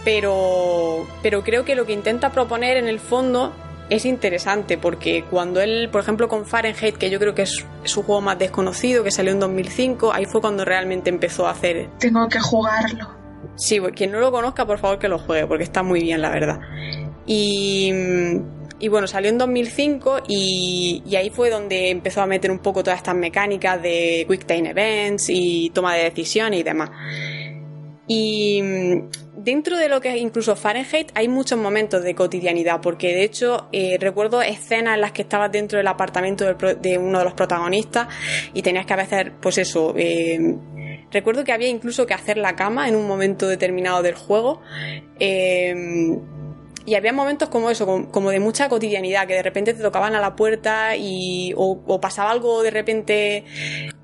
pero, 0.04 1.08
pero 1.22 1.44
creo 1.44 1.66
que 1.66 1.76
lo 1.76 1.86
que 1.86 1.94
intenta 1.94 2.32
proponer 2.32 2.78
en 2.78 2.88
el 2.88 3.00
fondo 3.00 3.54
es 3.90 4.06
interesante, 4.06 4.78
porque 4.78 5.24
cuando 5.30 5.62
él, 5.62 5.90
por 5.92 6.02
ejemplo, 6.02 6.28
con 6.28 6.46
Fahrenheit, 6.46 6.98
que 6.98 7.10
yo 7.10 7.20
creo 7.20 7.36
que 7.36 7.44
es 7.44 7.66
su 7.84 8.04
juego 8.04 8.22
más 8.22 8.40
desconocido, 8.40 9.04
que 9.04 9.12
salió 9.12 9.32
en 9.32 9.40
2005, 9.40 10.14
ahí 10.14 10.26
fue 10.26 10.42
cuando 10.42 10.66
realmente 10.66 11.10
empezó 11.10 11.48
a 11.48 11.52
hacer 11.52 11.90
Tengo 12.00 12.28
que 12.28 12.40
jugarlo. 12.40 13.10
Sí, 13.56 13.80
quien 13.96 14.12
no 14.12 14.20
lo 14.20 14.32
conozca, 14.32 14.66
por 14.66 14.80
favor 14.80 15.00
que 15.00 15.08
lo 15.08 15.20
juegue, 15.20 15.46
porque 15.46 15.64
está 15.64 15.84
muy 15.84 16.02
bien, 16.02 16.22
la 16.22 16.30
verdad. 16.30 16.60
Y, 17.26 17.92
y 18.80 18.88
bueno, 18.88 19.06
salió 19.06 19.30
en 19.30 19.38
2005 19.38 20.24
y, 20.28 21.04
y 21.06 21.16
ahí 21.16 21.30
fue 21.30 21.50
donde 21.50 21.90
empezó 21.90 22.22
a 22.22 22.26
meter 22.26 22.52
un 22.52 22.60
poco 22.60 22.84
todas 22.84 22.98
estas 22.98 23.16
mecánicas 23.16 23.82
de 23.82 24.26
Quick 24.30 24.46
Time 24.46 24.72
Events 24.72 25.30
y 25.30 25.70
toma 25.70 25.94
de 25.96 26.04
decisiones 26.04 26.62
y 26.62 26.64
demás. 26.64 26.90
Y 28.08 28.62
mm, 28.62 29.10
dentro 29.44 29.78
de 29.78 29.88
lo 29.88 30.02
que 30.02 30.10
es 30.10 30.18
incluso 30.22 30.56
Fahrenheit 30.56 31.12
hay 31.16 31.28
muchos 31.30 31.58
momentos 31.58 32.04
de 32.04 32.14
cotidianidad, 32.16 32.82
porque 32.82 33.08
de 33.14 33.24
hecho 33.24 33.68
eh, 33.72 33.98
recuerdo 34.00 34.42
escenas 34.42 34.96
en 34.96 35.02
las 35.02 35.14
que 35.14 35.22
estabas 35.22 35.52
dentro 35.52 35.78
del 35.78 35.88
apartamento 35.88 36.44
del 36.46 36.56
pro- 36.58 36.76
de 36.76 36.98
uno 36.98 37.20
de 37.20 37.24
los 37.26 37.34
protagonistas 37.34 38.08
y 38.54 38.62
tenías 38.62 38.86
que 38.86 38.96
veces, 38.96 39.32
pues 39.42 39.58
eso, 39.58 39.94
eh, 39.98 40.38
recuerdo 41.12 41.44
que 41.46 41.54
había 41.54 41.70
incluso 41.70 42.06
que 42.06 42.14
hacer 42.14 42.38
la 42.38 42.56
cama 42.56 42.90
en 42.90 42.96
un 42.96 43.08
momento 43.08 43.48
determinado 43.48 44.02
del 44.04 44.16
juego. 44.16 44.62
eh, 45.20 45.74
y 46.86 46.96
había 46.96 47.14
momentos 47.14 47.48
como 47.48 47.70
eso, 47.70 48.10
como 48.12 48.30
de 48.30 48.42
mucha 48.42 48.68
cotidianidad, 48.68 49.26
que 49.26 49.36
de 49.36 49.42
repente 49.44 49.74
te 49.74 49.82
tocaban 49.82 50.16
a 50.16 50.20
la 50.20 50.36
puerta 50.36 50.98
y, 50.98 51.54
o, 51.56 51.82
o 51.88 52.02
pasaba 52.02 52.30
algo 52.32 52.62
de 52.62 52.72
repente 52.72 53.46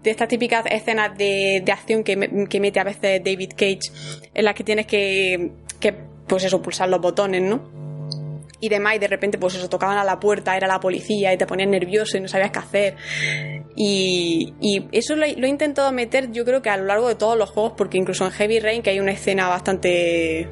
de 0.03 0.11
estas 0.11 0.27
típicas 0.27 0.65
escenas 0.69 1.17
de, 1.17 1.61
de 1.63 1.71
acción 1.71 2.03
que, 2.03 2.47
que 2.49 2.59
mete 2.59 2.79
a 2.79 2.83
veces 2.83 3.21
David 3.23 3.51
Cage, 3.55 3.91
en 4.33 4.45
las 4.45 4.55
que 4.55 4.63
tienes 4.63 4.87
que, 4.87 5.51
que, 5.79 5.93
pues 6.27 6.43
eso, 6.43 6.61
pulsar 6.61 6.89
los 6.89 7.01
botones, 7.01 7.41
¿no? 7.41 7.79
Y 8.61 8.67
demás, 8.67 8.95
y 8.95 8.99
de 8.99 9.07
repente, 9.07 9.37
pues 9.37 9.55
eso, 9.55 9.69
tocaban 9.69 9.97
a 9.97 10.03
la 10.03 10.19
puerta, 10.19 10.55
era 10.57 10.67
la 10.67 10.81
policía 10.81 11.33
y 11.33 11.37
te 11.37 11.45
ponías 11.45 11.69
nervioso 11.69 12.17
y 12.17 12.21
no 12.21 12.27
sabías 12.27 12.51
qué 12.51 12.59
hacer. 12.59 12.95
Y, 13.75 14.53
y 14.59 14.85
eso 14.91 15.15
lo, 15.15 15.25
lo 15.25 15.47
he 15.47 15.49
intentado 15.49 15.91
meter, 15.93 16.31
yo 16.31 16.43
creo 16.43 16.61
que 16.61 16.69
a 16.69 16.75
lo 16.75 16.83
largo 16.83 17.07
de 17.07 17.15
todos 17.15 17.37
los 17.37 17.49
juegos, 17.49 17.73
porque 17.77 17.97
incluso 17.97 18.25
en 18.25 18.31
Heavy 18.31 18.59
Rain, 18.59 18.81
que 18.81 18.89
hay 18.89 18.99
una 18.99 19.11
escena 19.11 19.47
bastante 19.47 20.49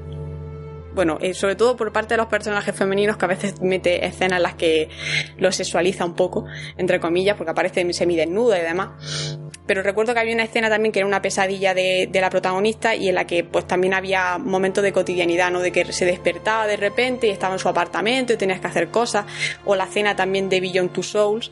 bueno, 0.98 1.20
eh, 1.22 1.36
sobre 1.36 1.56
todo 1.56 1.78
por 1.78 1.94
parte 1.94 2.16
de 2.16 2.18
los 2.18 2.26
personajes 2.26 2.76
femeninos 2.76 3.18
que 3.18 3.26
a 3.26 3.28
veces 3.28 3.62
mete 3.62 4.04
escenas 4.04 4.38
en 4.38 4.44
las 4.44 4.56
que 4.56 4.90
los 5.38 5.56
sexualiza 5.56 6.04
un 6.04 6.16
poco, 6.16 6.46
entre 6.76 7.00
comillas, 7.00 7.38
porque 7.38 7.52
aparece 7.52 7.94
semidesnuda 7.94 8.58
y 8.58 8.64
demás. 8.64 9.38
Pero 9.68 9.84
recuerdo 9.84 10.16
que 10.16 10.22
había 10.22 10.34
una 10.34 10.46
escena 10.46 10.70
también 10.72 10.92
que 10.92 10.98
era 10.98 11.08
una 11.08 11.22
pesadilla 11.22 11.76
de, 11.76 12.10
de 12.12 12.20
la 12.20 12.32
protagonista 12.32 12.96
y 12.96 13.10
en 13.10 13.14
la 13.14 13.28
que 13.28 13.44
pues 13.44 13.68
también 13.68 13.94
había 13.94 14.40
momentos 14.40 14.84
de 14.84 14.92
cotidianidad, 14.92 15.52
¿no? 15.52 15.60
De 15.60 15.72
que 15.72 15.94
se 15.94 16.06
despertaba 16.06 16.66
de 16.66 16.78
repente 16.78 17.28
y 17.28 17.30
estaba 17.30 17.54
en 17.54 17.60
su 17.60 17.70
apartamento 17.70 18.34
y 18.34 18.38
tenías 18.38 18.60
que 18.60 18.66
hacer 18.66 18.88
cosas. 18.90 19.28
O 19.66 19.76
la 19.76 19.84
escena 19.84 20.16
también 20.16 20.50
de 20.50 20.62
Beyond 20.62 20.94
Two 20.94 21.04
Souls, 21.04 21.52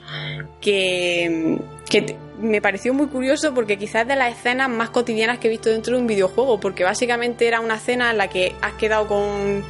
que, 0.60 1.60
me 2.40 2.62
pareció 2.62 2.94
muy 2.94 3.08
curioso 3.08 3.54
porque 3.54 3.78
quizás 3.78 4.08
de 4.08 4.16
las 4.16 4.38
escenas 4.38 4.70
más 4.70 4.90
cotidianas 4.90 5.40
que 5.40 5.48
he 5.48 5.52
visto 5.52 5.70
dentro 5.70 5.96
de 5.96 6.02
un 6.02 6.08
videojuego, 6.08 6.60
porque 6.60 6.84
básicamente 6.84 7.48
era 7.48 7.60
una 7.60 7.76
escena 7.76 8.12
en 8.12 8.18
la 8.18 8.28
que 8.28 8.56
has 8.62 8.74
quedado 8.74 9.08
con 9.08 9.64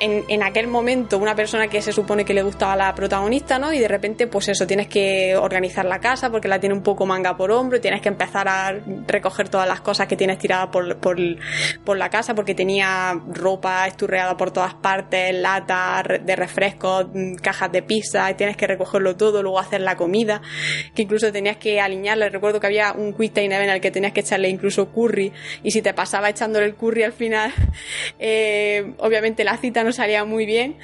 en, 0.00 0.24
en 0.28 0.42
aquel 0.42 0.66
momento 0.66 1.18
una 1.18 1.34
persona 1.34 1.68
que 1.68 1.82
se 1.82 1.92
supone 1.92 2.24
que 2.24 2.34
le 2.34 2.42
gustaba 2.42 2.76
la 2.76 2.94
protagonista, 2.94 3.58
¿no? 3.58 3.72
Y 3.72 3.78
de 3.78 3.88
repente, 3.88 4.26
pues 4.26 4.48
eso, 4.48 4.66
tienes 4.66 4.88
que 4.88 5.36
organizar 5.36 5.84
la 5.84 6.00
casa 6.00 6.30
porque 6.30 6.48
la 6.48 6.60
tiene 6.60 6.74
un 6.74 6.82
poco 6.82 7.06
manga 7.06 7.36
por 7.36 7.50
hombro 7.50 7.78
tienes 7.80 8.00
que 8.00 8.08
empezar 8.08 8.48
a 8.48 8.78
recoger 9.06 9.48
todas 9.48 9.66
las 9.66 9.80
cosas 9.80 10.06
que 10.06 10.16
tienes 10.16 10.38
tiradas 10.38 10.68
por, 10.68 10.96
por, 10.98 11.16
por 11.84 11.96
la 11.96 12.10
casa 12.10 12.34
porque 12.34 12.54
tenía 12.54 13.20
ropa 13.28 13.86
esturreada 13.86 14.36
por 14.36 14.50
todas 14.50 14.74
partes, 14.74 15.34
latas 15.34 16.24
de 16.24 16.36
refrescos, 16.36 17.06
mm, 17.12 17.34
cajas 17.36 17.72
de 17.72 17.82
pizza 17.82 18.30
y 18.30 18.34
tienes 18.34 18.56
que 18.56 18.66
recogerlo 18.66 19.16
todo, 19.16 19.42
luego 19.42 19.58
hacer 19.58 19.80
la 19.80 19.96
comida, 19.96 20.40
que 20.94 21.02
incluso 21.02 21.32
tenías 21.32 21.56
que 21.56 21.80
alinearle. 21.80 22.28
Recuerdo 22.28 22.60
que 22.60 22.66
había 22.66 22.92
un 22.92 23.12
quick 23.12 23.32
time 23.32 23.62
en 23.62 23.70
el 23.70 23.80
que 23.80 23.90
tenías 23.90 24.12
que 24.12 24.20
echarle 24.20 24.48
incluso 24.48 24.90
curry 24.92 25.32
y 25.62 25.70
si 25.70 25.82
te 25.82 25.94
pasaba 25.94 26.28
echándole 26.28 26.66
el 26.66 26.74
curry 26.74 27.02
al 27.02 27.12
final, 27.12 27.52
eh, 28.18 28.94
obviamente 28.98 29.44
la 29.44 29.56
cita 29.56 29.82
no 29.84 29.87
salía 29.92 30.24
muy 30.24 30.46
bien. 30.46 30.76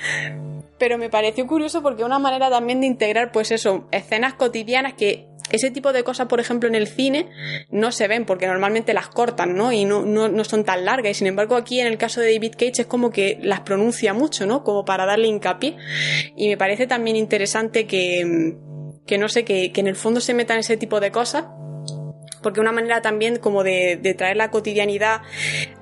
Pero 0.79 0.99
me 0.99 1.09
pareció 1.09 1.47
curioso 1.47 1.83
porque 1.83 2.05
una 2.05 2.19
manera 2.19 2.51
también 2.51 2.81
de 2.81 2.87
integrar, 2.87 3.31
pues 3.33 3.53
eso, 3.53 3.87
escenas 3.93 4.35
cotidianas 4.35 4.95
que 4.95 5.27
ese 5.51 5.71
tipo 5.71 5.93
de 5.93 6.03
cosas, 6.03 6.27
por 6.27 6.41
ejemplo, 6.41 6.69
en 6.69 6.75
el 6.75 6.89
cine 6.89 7.29
no 7.71 7.93
se 7.93 8.09
ven 8.09 8.25
porque 8.25 8.47
normalmente 8.47 8.95
las 8.95 9.09
cortan, 9.09 9.55
¿no? 9.55 9.73
Y 9.73 9.85
no, 9.85 10.05
no, 10.05 10.29
no, 10.29 10.45
son 10.45 10.65
tan 10.65 10.85
largas. 10.85 11.13
Y 11.13 11.15
sin 11.15 11.27
embargo, 11.27 11.55
aquí 11.57 11.81
en 11.81 11.87
el 11.87 11.99
caso 11.99 12.21
de 12.21 12.33
David 12.33 12.53
Cage 12.53 12.83
es 12.83 12.87
como 12.87 13.11
que 13.11 13.39
las 13.43 13.61
pronuncia 13.61 14.15
mucho, 14.15 14.47
¿no? 14.47 14.65
Como 14.65 14.85
para 14.85 15.07
darle 15.07 15.29
hincapié. 15.29 15.77
Y 16.37 16.49
me 16.49 16.57
parece 16.57 16.87
también 16.87 17.17
interesante 17.17 17.87
que, 17.87 18.57
que 19.07 19.19
no 19.19 19.29
sé, 19.29 19.45
que, 19.45 19.71
que 19.71 19.81
en 19.81 19.87
el 19.87 19.97
fondo 19.97 20.21
se 20.21 20.35
metan 20.35 20.59
ese 20.59 20.77
tipo 20.77 20.99
de 20.99 21.11
cosas 21.11 21.45
porque 22.45 22.61
una 22.61 22.71
manera 22.71 23.03
también 23.03 23.39
como 23.39 23.65
de, 23.65 23.99
de 24.01 24.15
traer 24.15 24.37
la 24.37 24.53
cotidianidad 24.53 25.23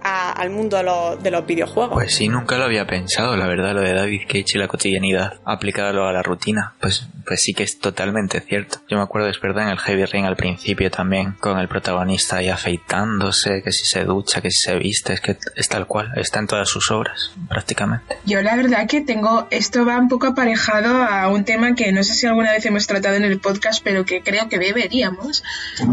a, 0.00 0.32
al 0.32 0.48
mundo 0.48 0.78
de 0.78 0.84
los, 0.84 1.22
de 1.22 1.30
los, 1.30 1.46
videojuegos. 1.46 1.92
Pues 1.92 2.14
sí, 2.14 2.28
nunca 2.28 2.56
lo 2.56 2.64
había 2.64 2.86
pensado, 2.86 3.36
la 3.36 3.46
verdad, 3.46 3.74
lo 3.74 3.82
de 3.82 3.92
David 3.92 4.22
Cage 4.26 4.44
y 4.54 4.58
la 4.58 4.68
cotidianidad, 4.68 5.40
aplicado 5.44 6.06
a 6.06 6.12
la 6.12 6.22
rutina, 6.22 6.74
pues, 6.80 7.06
pues 7.26 7.40
sí 7.42 7.52
que 7.52 7.64
es 7.64 7.78
totalmente 7.78 8.40
cierto. 8.40 8.78
Yo 8.88 8.96
me 8.96 9.02
acuerdo 9.02 9.26
de 9.26 9.34
verdad 9.42 9.64
en 9.64 9.70
el 9.70 9.78
Heavy 9.78 10.04
Rain 10.04 10.24
al 10.24 10.36
principio 10.36 10.90
también, 10.90 11.32
con 11.32 11.58
el 11.58 11.68
protagonista 11.68 12.36
ahí 12.36 12.48
afeitándose, 12.48 13.62
que 13.62 13.72
si 13.72 13.84
se 13.84 14.04
ducha, 14.04 14.40
que 14.40 14.50
si 14.50 14.62
se 14.62 14.78
viste, 14.78 15.14
es 15.14 15.20
que 15.20 15.36
es 15.56 15.68
tal 15.68 15.86
cual, 15.86 16.12
está 16.16 16.38
en 16.38 16.46
todas 16.46 16.68
sus 16.68 16.90
obras, 16.90 17.32
prácticamente. 17.48 18.18
Yo 18.24 18.40
la 18.40 18.54
verdad 18.54 18.86
que 18.88 19.00
tengo, 19.00 19.48
esto 19.50 19.84
va 19.84 19.98
un 19.98 20.08
poco 20.08 20.28
aparejado 20.28 21.02
a 21.02 21.28
un 21.28 21.44
tema 21.44 21.74
que 21.74 21.90
no 21.92 22.04
sé 22.04 22.14
si 22.14 22.26
alguna 22.26 22.52
vez 22.52 22.64
hemos 22.66 22.86
tratado 22.86 23.16
en 23.16 23.24
el 23.24 23.40
podcast, 23.40 23.82
pero 23.82 24.04
que 24.04 24.22
creo 24.22 24.48
que 24.48 24.58
deberíamos, 24.58 25.42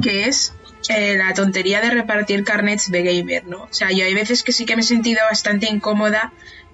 que 0.04 0.26
es 0.26 0.54
eh, 0.88 1.18
la 1.18 1.34
tontería 1.34 1.82
de 1.82 1.92
repartir 1.92 2.44
carnets 2.44 2.90
de 2.90 3.04
gamer, 3.04 3.46
¿no? 3.46 3.64
O 3.64 3.74
sea, 3.74 3.92
yo 3.92 4.06
hay 4.06 4.14
veces 4.14 4.44
que 4.44 4.52
sí 4.52 4.66
que 4.66 4.76
me 4.76 4.82
he 4.82 4.86
sentido 4.86 5.20
bastante 5.30 5.68
incómoda 5.68 6.32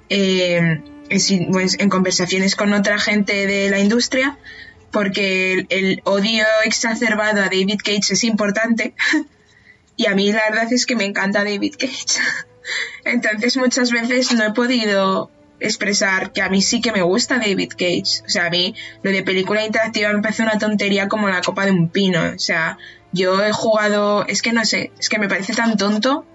eh, 0.10 0.82
en, 1.10 1.52
pues, 1.52 1.78
en, 1.80 1.90
conversaciones 1.90 2.56
con 2.56 2.74
otra 2.74 3.00
gente 3.00 3.48
de 3.48 3.70
la 3.70 3.80
industria, 3.80 4.38
porque 4.92 5.54
el, 5.54 5.68
el, 5.70 6.02
odio 6.06 6.46
exacerbado 6.64 7.42
a 7.42 7.46
David 7.46 7.80
Cage 7.84 8.14
es 8.14 8.24
importante. 8.24 8.94
y 9.98 10.06
a 10.08 10.16
mí 10.16 10.32
la 10.32 10.44
verdad 10.50 10.72
es 10.72 10.86
que 10.86 10.96
me 10.96 11.06
encanta 11.06 11.44
David 11.44 11.76
Cage. 11.78 12.22
Entonces 13.06 13.58
muchas 13.58 13.92
veces 13.92 14.34
no 14.34 14.46
he 14.46 14.54
podido 14.54 15.32
expresar 15.60 16.32
que 16.32 16.42
a 16.42 16.50
mí 16.50 16.62
sí 16.62 16.82
que 16.82 16.92
me 16.92 17.02
gusta 17.02 17.38
David 17.38 17.72
Cage. 17.78 18.24
O 18.26 18.30
sea, 18.30 18.48
a 18.48 18.50
mí 18.50 18.76
lo 19.04 19.12
de 19.12 19.24
película 19.24 19.66
interactiva 19.66 20.12
me 20.14 20.22
parece 20.22 20.44
una 20.44 20.58
tontería 20.58 21.08
como 21.08 21.30
la 21.30 21.42
copa 21.42 21.66
de 21.66 21.72
un 21.72 21.90
pino. 21.90 22.22
O 22.36 22.40
sea, 22.40 22.78
yo 23.12 23.44
he 23.44 23.52
jugado, 23.52 24.26
es 24.28 24.42
que 24.42 24.54
no 24.54 24.66
sé, 24.66 24.92
es 25.00 25.10
que 25.10 25.20
me 25.20 25.30
parece 25.30 25.54
tan 25.54 25.78
tonto 25.78 26.26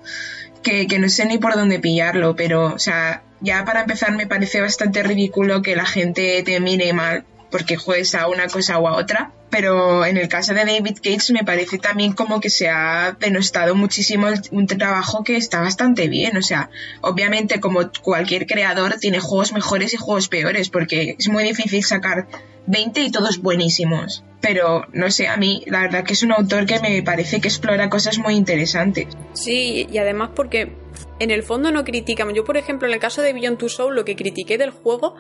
que, 0.63 0.87
que, 0.87 0.99
no 0.99 1.09
sé 1.09 1.27
ni 1.27 1.39
por 1.39 1.55
dónde 1.55 1.79
pillarlo, 1.79 2.37
pero, 2.37 2.75
o 2.75 2.79
sea, 2.79 3.23
ya 3.41 3.65
para 3.65 3.81
empezar 3.81 4.13
me 4.13 4.27
parece 4.27 4.61
bastante 4.61 5.03
ridículo 5.03 5.63
que 5.63 5.77
la 5.77 5.87
gente 5.87 6.43
te 6.43 6.61
mire 6.61 6.93
mal 6.93 7.25
porque 7.51 7.77
juegues 7.77 8.15
a 8.15 8.29
una 8.29 8.47
cosa 8.47 8.79
o 8.79 8.87
a 8.87 8.97
otra, 8.97 9.33
pero 9.51 10.07
en 10.07 10.17
el 10.17 10.29
caso 10.29 10.55
de 10.55 10.65
David 10.65 10.99
Cage 11.03 11.33
me 11.33 11.45
parece 11.45 11.79
también 11.79 12.13
como 12.13 12.41
que 12.41 12.51
se 12.51 12.69
ha 12.69 13.17
denostado 13.19 13.75
muchísimo 13.75 14.29
un 14.53 14.67
trabajo 14.67 15.25
que 15.25 15.37
está 15.37 15.61
bastante 15.61 16.09
bien, 16.09 16.37
o 16.37 16.43
sea, 16.43 16.71
obviamente 17.01 17.61
como 17.61 17.91
cualquier 18.03 18.47
creador 18.47 18.95
tiene 19.01 19.19
juegos 19.19 19.53
mejores 19.53 19.93
y 19.93 19.97
juegos 19.97 20.29
peores, 20.29 20.71
porque 20.71 21.17
es 21.19 21.29
muy 21.29 21.43
difícil 21.43 21.85
sacar 21.85 22.29
20 22.67 23.01
y 23.01 23.11
todos 23.11 23.41
buenísimos. 23.41 24.25
Pero 24.41 24.87
no 24.93 25.11
sé, 25.11 25.29
a 25.29 25.37
mí 25.37 25.63
la 25.67 25.83
verdad 25.83 26.05
que 26.05 26.15
es 26.15 26.23
un 26.23 26.33
autor 26.33 26.65
que 26.67 26.81
me 26.81 27.03
parece 27.03 27.41
que 27.41 27.49
explora 27.49 27.91
cosas 27.91 28.19
muy 28.19 28.35
interesantes. 28.35 29.09
Sí, 29.35 29.87
y 29.91 29.99
además 29.99 30.31
porque 30.35 30.73
en 31.19 31.31
el 31.31 31.43
fondo 31.43 31.71
no 31.71 31.85
critican. 31.85 32.33
Yo, 32.33 32.45
por 32.45 32.57
ejemplo, 32.57 32.89
en 32.89 32.95
el 32.95 33.01
caso 33.01 33.21
de 33.21 33.35
Beyond 33.35 33.59
Two 33.59 33.69
Soul, 33.69 33.95
lo 33.95 34.05
que 34.05 34.17
critiqué 34.17 34.57
del 34.57 34.71
juego 34.71 35.15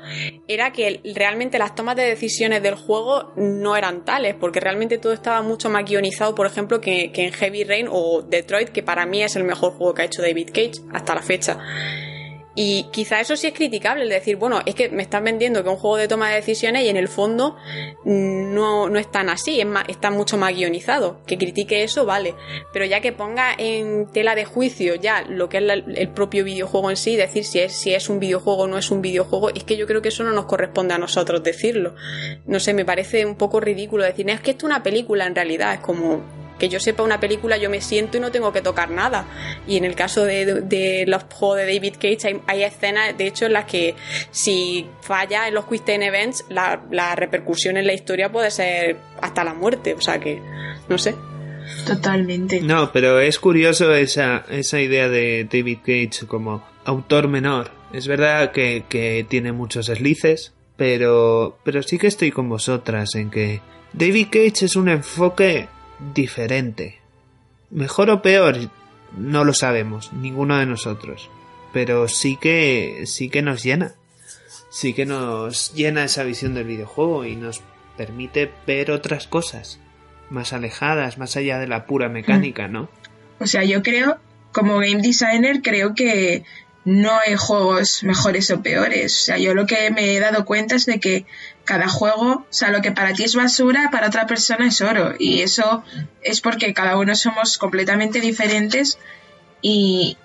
era 0.49 0.72
que 0.72 1.01
realmente 1.14 1.59
las 1.59 1.74
tomas 1.74 1.97
de 1.97 2.05
decisiones 2.05 2.62
del 2.62 2.74
juego 2.74 3.32
no 3.36 3.76
eran 3.76 4.05
tales, 4.05 4.34
porque 4.41 4.61
realmente 4.61 4.97
todo 4.97 5.12
estaba 5.12 5.43
mucho 5.43 5.68
más 5.68 5.84
guionizado, 5.84 6.34
por 6.34 6.47
ejemplo, 6.47 6.80
que, 6.80 7.12
que 7.12 7.26
en 7.26 7.32
Heavy 7.32 7.64
Rain 7.64 7.88
o 7.91 8.22
Detroit, 8.22 8.70
que 8.70 8.82
para 8.82 9.05
mí 9.05 9.22
es 9.22 9.36
el 9.36 9.45
mejor 9.45 9.72
juego 9.72 9.93
que 9.93 10.03
ha 10.03 10.05
hecho 10.07 10.22
David 10.22 10.49
Cage 10.49 10.82
hasta 10.93 11.14
la 11.14 11.22
fecha. 11.22 11.59
Y 12.63 12.83
quizá 12.91 13.21
eso 13.21 13.39
sí 13.39 13.47
es 13.47 13.55
criticable, 13.55 14.03
el 14.03 14.11
decir, 14.11 14.37
bueno, 14.37 14.61
es 14.67 14.75
que 14.75 14.91
me 14.91 15.03
están 15.03 15.25
vendiendo 15.25 15.65
que 15.65 15.71
un 15.71 15.79
juego 15.79 15.97
de 15.97 16.09
toma 16.09 16.29
de 16.29 16.35
decisiones 16.35 16.85
y 16.85 16.91
en 16.91 16.99
el 16.99 17.09
fondo 17.09 17.57
no, 18.05 18.91
no 18.91 18.99
es 18.99 19.11
tan 19.11 19.31
así, 19.31 19.63
es 19.63 19.67
más, 19.67 19.85
está 19.89 20.11
mucho 20.11 20.37
más 20.37 20.55
guionizado. 20.55 21.23
Que 21.27 21.39
critique 21.39 21.83
eso, 21.83 22.05
vale. 22.05 22.35
Pero 22.71 22.85
ya 22.85 23.01
que 23.01 23.13
ponga 23.13 23.55
en 23.57 24.13
tela 24.13 24.35
de 24.35 24.45
juicio 24.45 24.95
ya 24.97 25.23
lo 25.23 25.49
que 25.49 25.57
es 25.57 25.63
la, 25.63 25.73
el 25.73 26.09
propio 26.11 26.45
videojuego 26.45 26.91
en 26.91 26.99
sí, 26.99 27.17
decir 27.17 27.45
si 27.45 27.61
es, 27.61 27.73
si 27.73 27.95
es 27.95 28.11
un 28.11 28.21
videojuego 28.21 28.65
o 28.65 28.69
no 28.69 28.77
es 28.77 28.91
un 28.91 29.01
videojuego, 29.01 29.49
es 29.49 29.65
que 29.65 29.79
yo 29.79 29.87
creo 29.87 30.03
que 30.03 30.09
eso 30.09 30.23
no 30.23 30.33
nos 30.33 30.45
corresponde 30.45 30.93
a 30.93 30.99
nosotros 30.99 31.43
decirlo. 31.43 31.95
No 32.45 32.61
sé, 32.61 32.75
me 32.75 32.85
parece 32.85 33.25
un 33.25 33.37
poco 33.37 33.61
ridículo 33.61 34.05
decir, 34.05 34.29
es 34.29 34.43
que 34.43 34.51
esto 34.51 34.67
es 34.67 34.71
una 34.71 34.83
película 34.83 35.25
en 35.25 35.35
realidad, 35.35 35.73
es 35.73 35.81
como, 35.81 36.23
que 36.61 36.69
yo 36.69 36.79
sepa 36.79 37.03
una 37.03 37.19
película, 37.19 37.57
yo 37.57 37.71
me 37.71 37.81
siento 37.81 38.19
y 38.19 38.21
no 38.21 38.31
tengo 38.31 38.53
que 38.53 38.61
tocar 38.61 38.91
nada. 38.91 39.27
Y 39.67 39.77
en 39.79 39.85
el 39.85 39.97
caso 39.97 40.25
de, 40.25 40.61
de 40.61 41.05
los 41.09 41.25
juegos 41.25 41.57
de 41.57 41.75
David 41.75 41.95
Cage 41.95 42.29
hay, 42.29 42.41
hay, 42.47 42.63
escenas, 42.63 43.17
de 43.19 43.27
hecho, 43.27 43.47
en 43.47 43.55
las 43.55 43.65
que 43.65 43.97
si 44.31 44.87
falla 45.01 45.49
en 45.49 45.55
los 45.55 45.65
Quick 45.65 45.85
Time 45.85 46.07
Events, 46.07 46.45
la, 46.51 46.85
la 46.93 47.17
repercusión 47.17 47.77
en 47.77 47.87
la 47.87 47.95
historia 47.95 48.31
puede 48.31 48.53
ser 48.53 48.99
hasta 49.21 49.43
la 49.43 49.55
muerte. 49.55 49.95
O 49.95 50.01
sea 50.01 50.21
que, 50.21 50.41
no 50.89 50.99
sé. 50.99 51.17
Totalmente. 51.87 52.61
No, 52.61 52.93
pero 52.93 53.19
es 53.21 53.39
curioso 53.39 53.95
esa, 53.95 54.45
esa 54.51 54.81
idea 54.81 55.09
de 55.09 55.49
David 55.51 55.79
Cage 55.79 56.27
como 56.29 56.63
autor 56.85 57.29
menor. 57.29 57.71
Es 57.93 58.07
verdad 58.07 58.53
que, 58.53 58.85
que 58.89 59.27
tiene 59.29 59.53
muchos 59.53 59.87
deslices, 59.87 60.53
pero, 60.77 61.59
pero 61.65 61.83
sí 61.83 61.99
que 61.99 62.07
estoy 62.07 62.31
con 62.31 62.49
vosotras 62.49 63.15
en 63.15 63.31
que 63.31 63.61
David 63.93 64.27
Cage 64.31 64.67
es 64.67 64.77
un 64.77 64.89
enfoque 64.89 65.69
diferente. 66.14 66.98
Mejor 67.70 68.11
o 68.11 68.22
peor, 68.22 68.57
no 69.16 69.44
lo 69.44 69.55
sabemos, 69.55 70.12
ninguno 70.12 70.59
de 70.59 70.66
nosotros. 70.66 71.30
Pero 71.72 72.09
sí 72.09 72.36
que, 72.36 73.05
sí 73.07 73.28
que 73.28 73.42
nos 73.42 73.62
llena. 73.62 73.94
Sí 74.70 74.94
que 74.94 75.07
nos 75.07 75.74
llena 75.74 76.05
esa 76.05 76.24
visión 76.24 76.55
del 76.55 76.64
videojuego 76.64 77.24
y 77.24 77.36
nos 77.36 77.62
permite 77.96 78.51
ver 78.66 78.90
otras 78.90 79.26
cosas 79.26 79.78
más 80.30 80.53
alejadas, 80.53 81.18
más 81.18 81.36
allá 81.36 81.59
de 81.59 81.66
la 81.66 81.86
pura 81.86 82.09
mecánica, 82.09 82.68
¿no? 82.68 82.88
O 83.40 83.46
sea, 83.46 83.64
yo 83.64 83.82
creo, 83.82 84.18
como 84.53 84.78
game 84.78 85.03
designer, 85.03 85.61
creo 85.61 85.94
que 85.94 86.44
no 86.84 87.11
hay 87.18 87.36
juegos 87.36 88.03
mejores 88.05 88.51
o 88.51 88.62
peores. 88.62 89.16
O 89.18 89.24
sea, 89.24 89.38
yo 89.38 89.55
lo 89.55 89.66
que 89.66 89.90
me 89.90 90.14
he 90.14 90.20
dado 90.20 90.44
cuenta 90.44 90.76
es 90.76 90.86
de 90.86 91.01
que 91.01 91.26
cada 91.71 91.87
juego, 91.87 92.33
o 92.33 92.47
sea, 92.51 92.71
lo 92.71 92.83
que 92.83 92.91
para 92.91 93.12
ti 93.12 93.23
es 93.23 93.37
basura, 93.37 93.91
para 93.93 94.09
otra 94.09 94.27
persona 94.27 94.66
es 94.66 94.81
oro. 94.81 95.14
Y 95.21 95.43
eso 95.43 95.85
es 96.21 96.41
porque 96.41 96.75
cada 96.75 96.99
uno 96.99 97.14
somos 97.14 97.59
completamente 97.59 98.21
diferentes 98.21 98.99
y 99.62 100.16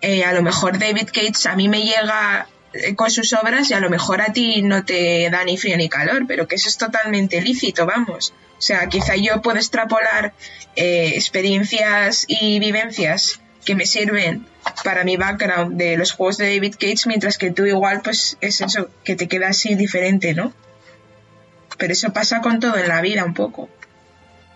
eh, 0.00 0.24
a 0.24 0.32
lo 0.32 0.40
mejor 0.40 0.78
David 0.78 1.08
Cates 1.12 1.44
a 1.44 1.56
mí 1.56 1.68
me 1.68 1.82
llega 1.82 2.48
eh, 2.72 2.94
con 2.94 3.10
sus 3.10 3.34
obras 3.34 3.70
y 3.70 3.74
a 3.74 3.80
lo 3.80 3.90
mejor 3.90 4.22
a 4.22 4.32
ti 4.32 4.62
no 4.62 4.86
te 4.86 5.28
da 5.28 5.44
ni 5.44 5.58
frío 5.58 5.76
ni 5.76 5.90
calor, 5.90 6.24
pero 6.26 6.48
que 6.48 6.54
eso 6.54 6.70
es 6.70 6.78
totalmente 6.78 7.38
lícito, 7.42 7.84
vamos. 7.84 8.32
O 8.56 8.62
sea, 8.62 8.88
quizá 8.88 9.14
yo 9.14 9.42
puedo 9.42 9.58
extrapolar 9.58 10.32
eh, 10.74 11.12
experiencias 11.16 12.24
y 12.28 12.60
vivencias 12.60 13.40
que 13.66 13.74
me 13.74 13.84
sirven 13.84 14.46
para 14.84 15.04
mi 15.04 15.18
background 15.18 15.76
de 15.76 15.98
los 15.98 16.12
juegos 16.12 16.38
de 16.38 16.46
David 16.54 16.76
Cage, 16.80 17.08
mientras 17.08 17.36
que 17.36 17.50
tú 17.50 17.66
igual 17.66 18.00
pues 18.02 18.38
es 18.40 18.62
eso, 18.62 18.88
que 19.04 19.16
te 19.16 19.28
queda 19.28 19.48
así 19.48 19.74
diferente, 19.74 20.32
¿no? 20.32 20.54
Pero 21.78 21.92
eso 21.92 22.12
pasa 22.12 22.40
con 22.40 22.60
todo 22.60 22.76
en 22.76 22.88
la 22.88 23.00
vida 23.00 23.24
un 23.24 23.34
poco. 23.34 23.68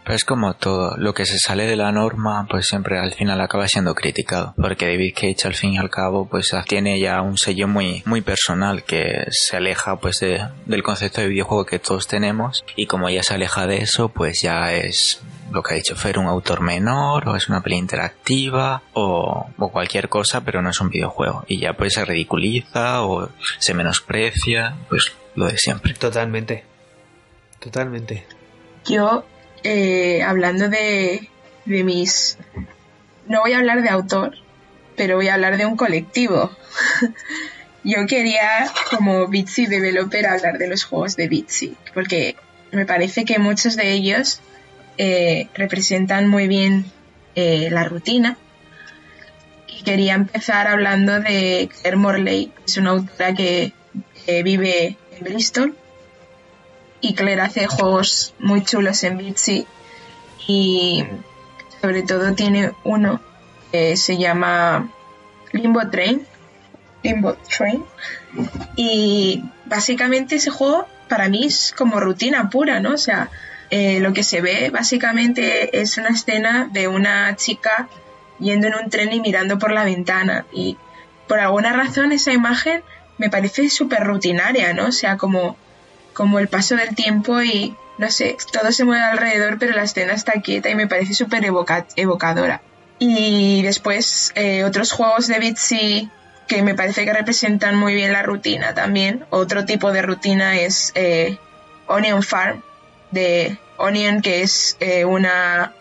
Pero 0.09 0.17
es 0.17 0.25
como 0.25 0.55
todo, 0.55 0.97
lo 0.97 1.13
que 1.13 1.27
se 1.27 1.39
sale 1.39 1.67
de 1.67 1.77
la 1.77 1.93
norma, 1.93 2.47
pues 2.49 2.65
siempre 2.65 2.99
al 2.99 3.13
final 3.13 3.43
acaba 3.43 3.69
siendo 3.69 3.95
criticado, 3.95 4.55
porque 4.57 4.87
David 4.87 5.13
Cage 5.15 5.47
al 5.47 5.55
fin 5.55 5.75
y 5.75 5.79
al 5.79 5.91
cabo, 5.91 6.27
pues 6.27 6.51
tiene 6.67 6.99
ya 6.99 7.21
un 7.21 7.37
sello 7.37 7.69
muy, 7.69 8.03
muy 8.07 8.23
personal 8.23 8.85
que 8.85 9.27
se 9.31 9.59
aleja, 9.59 9.97
pues, 9.97 10.21
de, 10.21 10.49
del 10.65 10.83
concepto 10.83 11.21
de 11.21 11.29
videojuego 11.29 11.67
que 11.67 11.79
todos 11.79 12.09
tenemos, 12.09 12.65
y 12.75 12.87
como 12.87 13.11
ya 13.11 13.23
se 13.23 13.35
aleja 13.35 13.67
de 13.67 13.83
eso, 13.83 14.09
pues 14.09 14.41
ya 14.41 14.73
es 14.73 15.21
lo 15.53 15.63
que 15.63 15.75
ha 15.75 15.77
dicho 15.77 15.95
Fer, 15.95 16.19
un 16.19 16.27
autor 16.27 16.63
menor, 16.63 17.29
o 17.29 17.37
es 17.37 17.51
una 17.51 17.63
peli 17.63 17.77
interactiva, 17.77 18.83
o, 18.95 19.51
o 19.59 19.69
cualquier 19.71 20.09
cosa, 20.09 20.41
pero 20.41 20.63
no 20.63 20.71
es 20.71 20.81
un 20.81 20.89
videojuego, 20.89 21.45
y 21.49 21.59
ya 21.59 21.75
pues 21.75 21.93
se 21.93 22.07
ridiculiza 22.07 23.03
o 23.03 23.29
se 23.59 23.75
menosprecia, 23.75 24.75
pues 24.89 25.13
lo 25.35 25.49
de 25.49 25.59
siempre. 25.59 25.93
Totalmente. 25.93 26.78
Totalmente. 27.61 28.25
Yo 28.85 29.25
eh, 29.63 30.23
hablando 30.23 30.69
de, 30.69 31.29
de 31.65 31.85
mis... 31.85 32.39
No 33.27 33.41
voy 33.41 33.53
a 33.53 33.59
hablar 33.59 33.83
de 33.83 33.91
autor, 33.91 34.37
pero 34.97 35.17
voy 35.17 35.29
a 35.29 35.35
hablar 35.35 35.57
de 35.59 35.67
un 35.67 35.77
colectivo. 35.77 36.51
Yo 37.85 38.07
quería, 38.07 38.71
como 38.91 39.29
Bitsy 39.29 39.67
Developer, 39.67 40.27
hablar 40.27 40.59
de 40.59 40.69
los 40.69 40.85
juegos 40.85 41.17
de 41.17 41.29
Bitsy, 41.29 41.77
porque 41.95 42.37
me 42.73 42.87
parece 42.87 43.25
que 43.25 43.39
muchos 43.39 43.77
de 43.77 43.93
ellos 43.93 44.41
eh, 44.99 45.49
representan 45.55 46.29
muy 46.29 46.49
bien 46.49 46.87
eh, 47.35 47.69
la 47.71 47.85
rutina. 47.85 48.37
Y 49.69 49.83
quería 49.83 50.15
empezar 50.15 50.67
hablando 50.67 51.21
de 51.21 51.69
Claire 51.81 51.97
Morley, 51.97 52.47
que 52.47 52.63
es 52.67 52.77
una 52.79 52.91
autora 52.91 53.35
que 53.35 53.73
vive 54.43 54.97
en 55.13 55.25
Bristol 55.25 55.77
y 57.01 57.15
Claire 57.15 57.43
hace 57.43 57.67
juegos 57.67 58.35
muy 58.39 58.63
chulos 58.65 59.03
en 59.05 59.19
Bitsy 59.19 59.67
y 60.47 61.05
sobre 61.81 62.03
todo 62.03 62.35
tiene 62.35 62.73
uno 62.85 63.21
que 63.71 63.97
se 63.97 64.17
llama 64.17 64.91
Limbo 65.53 65.89
Train. 65.89 66.27
Limbo 67.03 67.35
Train. 67.35 67.85
Y 68.77 69.45
básicamente 69.67 70.37
ese 70.37 70.51
juego 70.51 70.87
para 71.09 71.29
mí 71.29 71.45
es 71.47 71.75
como 71.77 72.01
rutina 72.01 72.51
pura, 72.51 72.81
¿no? 72.81 72.95
O 72.95 72.99
sea, 72.99 73.31
eh, 73.71 74.01
lo 74.01 74.13
que 74.13 74.23
se 74.23 74.41
ve 74.41 74.71
básicamente 74.71 75.81
es 75.81 75.99
una 75.99 76.09
escena 76.09 76.69
de 76.73 76.89
una 76.89 77.37
chica 77.37 77.89
yendo 78.39 78.69
en 78.69 78.75
un 78.75 78.91
tren 78.91 79.13
y 79.13 79.21
mirando 79.21 79.59
por 79.59 79.73
la 79.73 79.85
ventana. 79.85 80.47
Y 80.53 80.77
por 81.27 81.39
alguna 81.41 81.73
razón 81.73 82.13
esa 82.13 82.33
imagen 82.33 82.83
me 83.19 83.31
parece 83.31 83.69
súper 83.69 84.05
rutinaria, 84.05 84.73
¿no? 84.73 84.87
O 84.87 84.93
sea, 84.93 85.17
como, 85.17 85.57
como 86.19 86.41
el 86.41 86.49
paso 86.49 86.75
del 86.75 86.97
tiempo 86.97 87.41
y, 87.43 87.77
no 87.97 88.11
sé, 88.11 88.37
todo 88.53 88.73
se 88.73 88.85
mueve 88.85 89.05
alrededor, 89.05 89.57
pero 89.57 89.77
la 89.77 89.85
escena 89.85 90.15
está 90.15 90.33
quieta 90.43 90.69
y 90.69 90.75
me 90.75 90.89
parece 90.89 91.15
súper 91.15 91.45
evocadora. 91.45 92.61
Y 92.99 93.63
después 93.63 94.33
eh, 94.35 94.65
otros 94.65 94.91
juegos 94.91 95.29
de 95.29 95.39
Bitsy 95.39 96.11
que 96.49 96.63
me 96.63 96.75
parece 96.75 97.05
que 97.05 97.13
representan 97.13 97.77
muy 97.77 97.95
bien 97.95 98.13
la 98.13 98.25
rutina 98.25 98.75
también. 98.75 99.27
Otro 99.31 99.65
tipo 99.65 99.93
de 99.93 100.03
rutina 100.03 100.59
es 100.59 100.91
eh, 100.97 101.39
Onion 101.87 102.25
Farm 102.25 102.65
de 103.13 103.57
Onion, 103.79 104.23
que 104.23 104.43
es 104.43 104.77
eh, 104.81 105.05
una, 105.05 105.73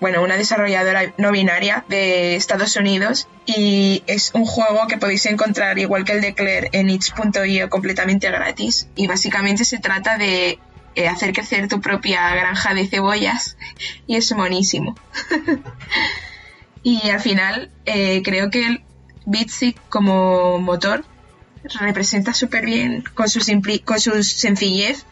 bueno, 0.00 0.22
una 0.22 0.36
desarrolladora 0.36 1.14
no 1.16 1.32
binaria 1.32 1.84
de 1.88 2.36
Estados 2.36 2.76
Unidos 2.76 3.28
y 3.46 4.02
es 4.06 4.32
un 4.34 4.44
juego 4.44 4.86
que 4.88 4.98
podéis 4.98 5.24
encontrar 5.26 5.78
igual 5.78 6.04
que 6.04 6.12
el 6.12 6.20
de 6.20 6.34
Claire 6.34 6.68
en 6.72 6.90
itch.io 6.90 7.70
completamente 7.70 8.30
gratis 8.30 8.88
y 8.96 9.06
básicamente 9.06 9.64
se 9.64 9.78
trata 9.78 10.18
de 10.18 10.58
eh, 10.96 11.08
hacer 11.08 11.32
crecer 11.32 11.68
tu 11.68 11.80
propia 11.80 12.34
granja 12.34 12.74
de 12.74 12.86
cebollas 12.86 13.56
y 14.06 14.16
es 14.16 14.32
monísimo. 14.32 14.96
y 16.82 17.08
al 17.10 17.20
final 17.20 17.70
creo 17.84 18.50
que 18.50 18.82
Bitsy 19.26 19.76
como 19.88 20.58
motor 20.58 21.04
representa 21.80 22.32
súper 22.32 22.64
bien 22.64 23.04
con 23.14 23.26
con 23.84 24.00
su 24.00 24.22
sencillez 24.22 25.04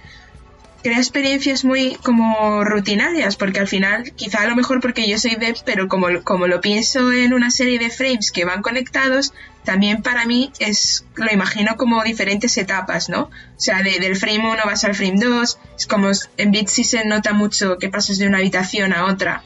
crea 0.82 0.98
experiencias 0.98 1.64
muy 1.64 1.96
como 2.02 2.64
rutinarias 2.64 3.36
porque 3.36 3.60
al 3.60 3.68
final 3.68 4.12
quizá 4.14 4.42
a 4.42 4.46
lo 4.46 4.56
mejor 4.56 4.80
porque 4.80 5.08
yo 5.08 5.18
soy 5.18 5.34
dev 5.34 5.56
pero 5.64 5.88
como, 5.88 6.22
como 6.22 6.46
lo 6.46 6.60
pienso 6.60 7.12
en 7.12 7.34
una 7.34 7.50
serie 7.50 7.78
de 7.78 7.90
frames 7.90 8.30
que 8.30 8.44
van 8.44 8.62
conectados 8.62 9.32
también 9.64 10.02
para 10.02 10.24
mí 10.24 10.52
es 10.60 11.04
lo 11.16 11.32
imagino 11.32 11.76
como 11.76 12.02
diferentes 12.04 12.56
etapas 12.58 13.08
no 13.08 13.22
o 13.22 13.30
sea 13.56 13.82
del 13.82 14.16
frame 14.16 14.50
1 14.50 14.62
vas 14.64 14.84
al 14.84 14.94
frame 14.94 15.18
2 15.18 15.58
es 15.76 15.86
como 15.86 16.10
en 16.36 16.50
Bitsy 16.52 16.84
se 16.84 17.04
nota 17.04 17.32
mucho 17.32 17.78
que 17.78 17.88
pasas 17.88 18.18
de 18.18 18.28
una 18.28 18.38
habitación 18.38 18.92
a 18.92 19.06
otra 19.06 19.42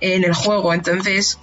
en 0.00 0.24
el 0.24 0.34
juego 0.34 0.74
entonces 0.74 1.38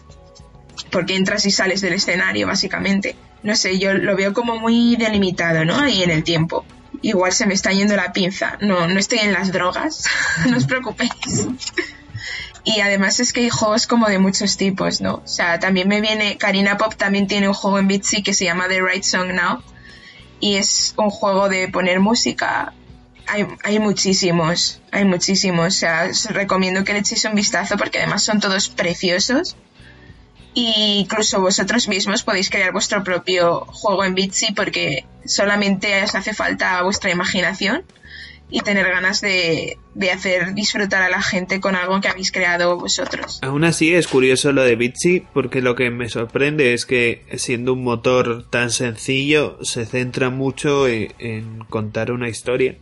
porque 0.92 1.16
entras 1.16 1.46
y 1.46 1.52
sales 1.52 1.82
del 1.82 1.94
escenario, 1.94 2.48
básicamente. 2.48 3.16
No 3.42 3.56
sé, 3.56 3.80
yo 3.80 3.94
lo 3.94 4.16
veo 4.16 4.34
como 4.34 4.58
muy 4.58 4.96
delimitado, 4.96 5.66
¿no? 5.66 5.76
Ahí 5.78 6.04
en 6.04 6.12
el 6.12 6.24
tiempo. 6.24 6.66
Igual 7.02 7.34
se 7.34 7.46
me 7.46 7.54
está 7.54 7.72
yendo 7.72 7.96
la 7.96 8.14
pinza. 8.14 8.58
No, 8.62 8.88
no 8.88 9.00
estoy 9.00 9.20
en 9.20 9.34
las 9.34 9.52
drogas, 9.52 10.06
no 10.50 10.58
os 10.58 10.66
preocupéis. 10.66 11.48
y 12.64 12.80
además 12.80 13.20
es 13.20 13.34
que 13.34 13.42
hay 13.42 13.50
juegos 13.50 13.88
como 13.88 14.08
de 14.08 14.20
muchos 14.20 14.58
tipos, 14.58 15.02
¿no? 15.02 15.16
O 15.16 15.28
sea, 15.28 15.60
también 15.60 15.88
me 15.88 16.02
viene, 16.02 16.38
Karina 16.38 16.78
Pop 16.78 16.96
también 16.96 17.28
tiene 17.28 17.48
un 17.48 17.54
juego 17.54 17.80
en 17.80 17.88
Bitsy 17.88 18.24
que 18.24 18.34
se 18.34 18.46
llama 18.46 18.68
The 18.68 18.82
Right 18.82 19.04
Song 19.04 19.32
Now. 19.34 19.62
Y 20.40 20.56
es 20.56 20.94
un 20.98 21.10
juego 21.10 21.48
de 21.48 21.70
poner 21.70 22.00
música. 22.00 22.74
Hay, 23.28 23.48
hay 23.64 23.80
muchísimos, 23.80 24.82
hay 24.92 25.06
muchísimos. 25.06 25.68
O 25.68 25.72
sea, 25.72 26.08
os 26.10 26.26
recomiendo 26.26 26.84
que 26.84 26.94
le 26.94 27.00
echéis 27.00 27.24
un 27.26 27.36
vistazo 27.36 27.78
porque 27.78 28.00
además 28.00 28.24
son 28.24 28.42
todos 28.42 28.68
preciosos 28.68 29.56
incluso 30.54 31.42
vosotros 31.42 31.88
mismos 31.88 32.24
podéis 32.24 32.50
crear 32.50 32.72
vuestro 32.72 33.04
propio 33.04 33.66
juego 33.66 34.04
en 34.04 34.16
Bitsy 34.16 34.54
porque 34.54 35.06
solamente 35.26 36.04
os 36.04 36.16
hace 36.16 36.34
falta 36.34 36.82
vuestra 36.84 37.12
imaginación 37.12 37.84
y 38.50 38.60
tener 38.60 38.86
ganas 38.86 39.20
de, 39.22 39.80
hacer 40.14 40.54
disfrutar 40.54 41.02
a 41.02 41.10
la 41.10 41.24
gente 41.24 41.60
con 41.60 41.76
algo 41.76 42.00
que 42.02 42.08
habéis 42.08 42.32
creado 42.32 42.78
vosotros. 42.78 43.40
Aún 43.42 43.64
así 43.64 43.94
es 43.96 44.08
curioso 44.08 44.52
lo 44.52 44.64
de 44.64 44.76
Bitsy 44.76 45.26
porque 45.34 45.62
lo 45.62 45.76
que 45.76 45.90
me 45.90 46.08
sorprende 46.08 46.74
es 46.74 46.86
que 46.86 47.26
siendo 47.36 47.74
un 47.74 47.84
motor 47.84 48.48
tan 48.50 48.70
sencillo 48.70 49.58
se 49.64 49.86
centra 49.86 50.30
mucho 50.30 50.88
en 50.88 51.64
contar 51.70 52.12
una 52.12 52.30
historia 52.30 52.76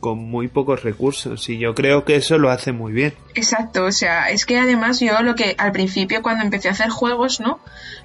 con 0.00 0.18
muy 0.18 0.48
pocos 0.48 0.82
recursos 0.82 1.48
y 1.48 1.58
yo 1.58 1.74
creo 1.74 2.04
que 2.04 2.16
eso 2.16 2.38
lo 2.38 2.50
hace 2.50 2.72
muy 2.72 2.92
bien. 2.92 3.14
Exacto, 3.34 3.84
o 3.84 3.92
sea, 3.92 4.30
es 4.30 4.46
que 4.46 4.58
además 4.58 4.98
yo 5.00 5.22
lo 5.22 5.34
que 5.34 5.54
al 5.58 5.72
principio 5.72 6.22
cuando 6.22 6.42
empecé 6.42 6.68
a 6.68 6.72
hacer 6.72 6.88
juegos, 6.88 7.40
¿no? 7.40 7.60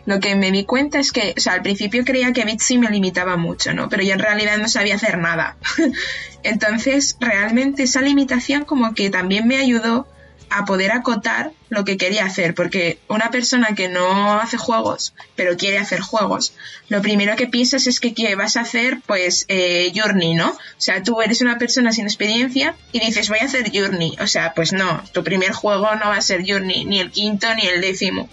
Lo 0.06 0.20
que 0.20 0.36
me 0.36 0.52
di 0.52 0.66
cuenta 0.66 1.00
es 1.00 1.12
que, 1.12 1.34
o 1.36 1.40
sea, 1.40 1.54
al 1.54 1.62
principio 1.64 2.04
creía 2.06 2.34
que 2.34 2.46
Bitsy 2.46 2.78
me 2.78 2.90
limitaba 2.90 3.38
mucho, 3.38 3.74
¿no? 3.74 3.90
Pero 3.90 4.04
yo 4.04 4.14
en 4.14 4.20
realidad 4.20 4.58
no 4.58 4.68
sabía 4.68 4.96
hacer 4.96 5.18
nada. 5.18 5.58
Entonces, 6.44 7.18
realmente 7.20 7.84
esa 7.84 8.02
limitación 8.02 8.66
como 8.66 8.94
que 8.94 9.10
también 9.10 9.48
me 9.48 9.58
ayudó 9.58 10.08
a 10.50 10.66
poder 10.66 10.92
acotar 10.92 11.52
lo 11.70 11.84
que 11.84 11.98
quería 11.98 12.26
hacer, 12.26 12.54
porque 12.56 13.00
una 13.08 13.30
persona 13.32 13.76
que 13.76 13.90
no 13.90 14.40
hace 14.40 14.58
juegos, 14.58 15.14
pero 15.36 15.58
quiere 15.58 15.78
hacer 15.78 16.00
juegos, 16.00 16.54
lo 16.88 17.02
primero 17.02 17.36
que 17.36 17.48
piensas 17.48 17.88
es 17.88 18.00
que 18.00 18.14
¿qué 18.14 18.36
vas 18.36 18.58
a 18.58 18.62
hacer, 18.62 19.00
pues, 19.06 19.46
eh, 19.48 19.92
Journey, 19.96 20.36
¿no? 20.36 20.50
O 20.50 20.58
sea, 20.78 21.04
tú 21.04 21.22
eres 21.22 21.42
una 21.42 21.58
persona 21.58 21.92
sin 21.92 22.06
experiencia 22.06 22.76
y 22.92 23.00
dices, 23.00 23.30
voy 23.30 23.40
a 23.40 23.46
hacer 23.46 23.72
Journey. 23.74 24.16
O 24.22 24.28
sea, 24.28 24.54
pues 24.54 24.72
no, 24.74 25.04
tu 25.12 25.24
primer 25.24 25.52
juego 25.52 25.96
no 25.96 26.10
va 26.10 26.18
a 26.18 26.22
ser 26.22 26.44
Journey, 26.48 26.86
ni 26.86 27.00
el 27.00 27.12
quinto 27.12 27.54
ni 27.56 27.66
el 27.68 27.82
décimo. 27.82 28.30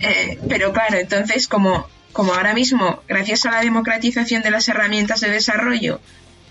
Eh, 0.00 0.38
pero 0.48 0.72
claro, 0.72 0.98
entonces, 0.98 1.48
como, 1.48 1.88
como 2.12 2.34
ahora 2.34 2.54
mismo, 2.54 3.02
gracias 3.08 3.46
a 3.46 3.50
la 3.50 3.60
democratización 3.60 4.42
de 4.42 4.50
las 4.50 4.68
herramientas 4.68 5.20
de 5.20 5.30
desarrollo, 5.30 6.00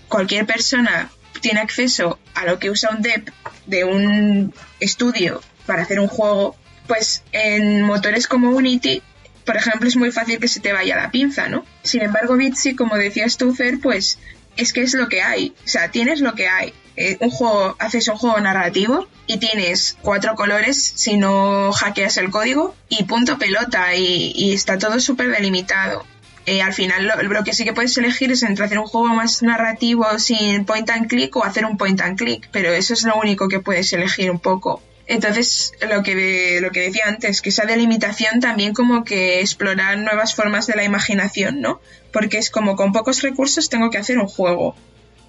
cualquier 0.08 0.46
persona 0.46 1.10
tiene 1.40 1.60
acceso 1.60 2.18
a 2.34 2.44
lo 2.44 2.58
que 2.58 2.70
usa 2.70 2.90
un 2.90 3.02
dev 3.02 3.24
de 3.66 3.84
un 3.84 4.54
estudio 4.82 5.40
para 5.66 5.82
hacer 5.82 6.00
un 6.00 6.08
juego, 6.08 6.56
pues 6.86 7.22
en 7.32 7.82
motores 7.82 8.26
como 8.26 8.50
Unity, 8.50 9.02
por 9.44 9.56
ejemplo, 9.56 9.88
es 9.88 9.96
muy 9.96 10.12
fácil 10.12 10.38
que 10.38 10.48
se 10.48 10.60
te 10.60 10.72
vaya 10.72 10.96
la 10.96 11.10
pinza, 11.10 11.48
¿no? 11.48 11.64
Sin 11.82 12.02
embargo, 12.02 12.36
Bitsy, 12.36 12.76
como 12.76 12.96
decías 12.96 13.36
tú, 13.36 13.54
Fer, 13.54 13.80
pues 13.80 14.18
es 14.56 14.72
que 14.72 14.82
es 14.82 14.94
lo 14.94 15.08
que 15.08 15.22
hay. 15.22 15.54
O 15.64 15.68
sea, 15.68 15.90
tienes 15.90 16.20
lo 16.20 16.34
que 16.34 16.48
hay. 16.48 16.72
Eh, 16.96 17.16
un 17.20 17.30
juego, 17.30 17.74
haces 17.78 18.06
un 18.08 18.16
juego 18.16 18.38
narrativo 18.40 19.08
y 19.26 19.38
tienes 19.38 19.96
cuatro 20.02 20.34
colores 20.34 20.92
si 20.94 21.16
no 21.16 21.72
hackeas 21.72 22.18
el 22.18 22.30
código 22.30 22.76
y 22.90 23.04
punto 23.04 23.38
pelota 23.38 23.94
y, 23.94 24.32
y 24.36 24.52
está 24.52 24.78
todo 24.78 25.00
súper 25.00 25.30
delimitado. 25.30 26.04
Eh, 26.44 26.60
al 26.60 26.72
final 26.72 27.06
lo, 27.06 27.44
que 27.44 27.52
sí 27.52 27.64
que 27.64 27.72
puedes 27.72 27.96
elegir 27.96 28.32
es 28.32 28.42
entre 28.42 28.64
hacer 28.64 28.78
un 28.78 28.86
juego 28.86 29.08
más 29.08 29.42
narrativo 29.42 30.18
sin 30.18 30.64
point 30.64 30.90
and 30.90 31.08
click 31.08 31.36
o 31.36 31.44
hacer 31.44 31.64
un 31.64 31.76
point 31.76 32.00
and 32.00 32.18
click, 32.18 32.48
pero 32.50 32.72
eso 32.72 32.94
es 32.94 33.04
lo 33.04 33.16
único 33.16 33.48
que 33.48 33.60
puedes 33.60 33.92
elegir 33.92 34.30
un 34.30 34.40
poco. 34.40 34.82
Entonces, 35.06 35.72
lo 35.88 36.02
que, 36.02 36.58
lo 36.60 36.70
que 36.70 36.80
decía 36.80 37.04
antes, 37.06 37.42
que 37.42 37.50
esa 37.50 37.64
delimitación 37.64 38.40
también 38.40 38.72
como 38.72 39.04
que 39.04 39.40
explorar 39.40 39.98
nuevas 39.98 40.34
formas 40.34 40.66
de 40.66 40.74
la 40.74 40.84
imaginación, 40.84 41.60
¿no? 41.60 41.80
Porque 42.12 42.38
es 42.38 42.50
como 42.50 42.76
con 42.76 42.92
pocos 42.92 43.22
recursos 43.22 43.68
tengo 43.68 43.90
que 43.90 43.98
hacer 43.98 44.18
un 44.18 44.26
juego. 44.26 44.74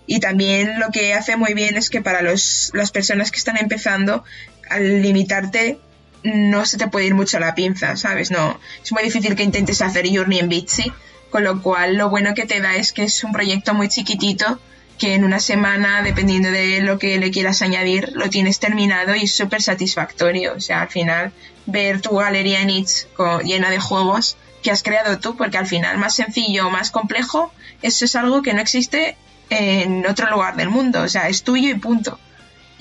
Y 0.05 0.19
también 0.19 0.79
lo 0.79 0.89
que 0.89 1.13
hace 1.13 1.37
muy 1.37 1.53
bien 1.53 1.77
es 1.77 1.89
que 1.89 2.01
para 2.01 2.21
los, 2.21 2.71
las 2.73 2.91
personas 2.91 3.31
que 3.31 3.37
están 3.37 3.57
empezando, 3.57 4.23
al 4.69 5.01
limitarte, 5.01 5.79
no 6.23 6.65
se 6.65 6.77
te 6.77 6.87
puede 6.87 7.07
ir 7.07 7.15
mucho 7.15 7.39
la 7.39 7.55
pinza, 7.55 7.95
¿sabes? 7.97 8.31
No, 8.31 8.59
es 8.83 8.91
muy 8.91 9.03
difícil 9.03 9.35
que 9.35 9.43
intentes 9.43 9.81
hacer 9.81 10.07
Journey 10.07 10.39
en 10.39 10.49
Bitsy, 10.49 10.91
con 11.29 11.43
lo 11.43 11.61
cual 11.61 11.95
lo 11.95 12.09
bueno 12.09 12.33
que 12.33 12.45
te 12.45 12.61
da 12.61 12.75
es 12.75 12.93
que 12.93 13.03
es 13.03 13.23
un 13.23 13.33
proyecto 13.33 13.73
muy 13.73 13.89
chiquitito 13.89 14.59
que 14.97 15.15
en 15.15 15.25
una 15.25 15.39
semana, 15.39 16.01
dependiendo 16.03 16.51
de 16.51 16.81
lo 16.81 16.99
que 16.99 17.17
le 17.17 17.31
quieras 17.31 17.61
añadir, 17.61 18.11
lo 18.13 18.29
tienes 18.29 18.59
terminado 18.59 19.15
y 19.15 19.23
es 19.23 19.35
súper 19.35 19.61
satisfactorio. 19.61 20.53
O 20.55 20.61
sea, 20.61 20.83
al 20.83 20.89
final, 20.89 21.33
ver 21.65 21.99
tu 21.99 22.15
galería 22.15 22.61
en 22.61 22.69
Itch 22.69 23.07
llena 23.43 23.69
de 23.69 23.79
juegos 23.79 24.37
que 24.61 24.71
has 24.71 24.83
creado 24.83 25.19
tú, 25.19 25.35
porque 25.35 25.57
al 25.57 25.67
final, 25.67 25.97
más 25.97 26.15
sencillo 26.15 26.67
o 26.67 26.69
más 26.69 26.91
complejo, 26.91 27.51
eso 27.81 28.05
es 28.05 28.15
algo 28.15 28.41
que 28.41 28.53
no 28.53 28.61
existe 28.61 29.17
en 29.49 30.05
otro 30.05 30.29
lugar 30.29 30.55
del 30.55 30.69
mundo. 30.69 31.01
O 31.01 31.09
sea, 31.09 31.27
es 31.27 31.43
tuyo 31.43 31.69
y 31.69 31.75
punto 31.75 32.19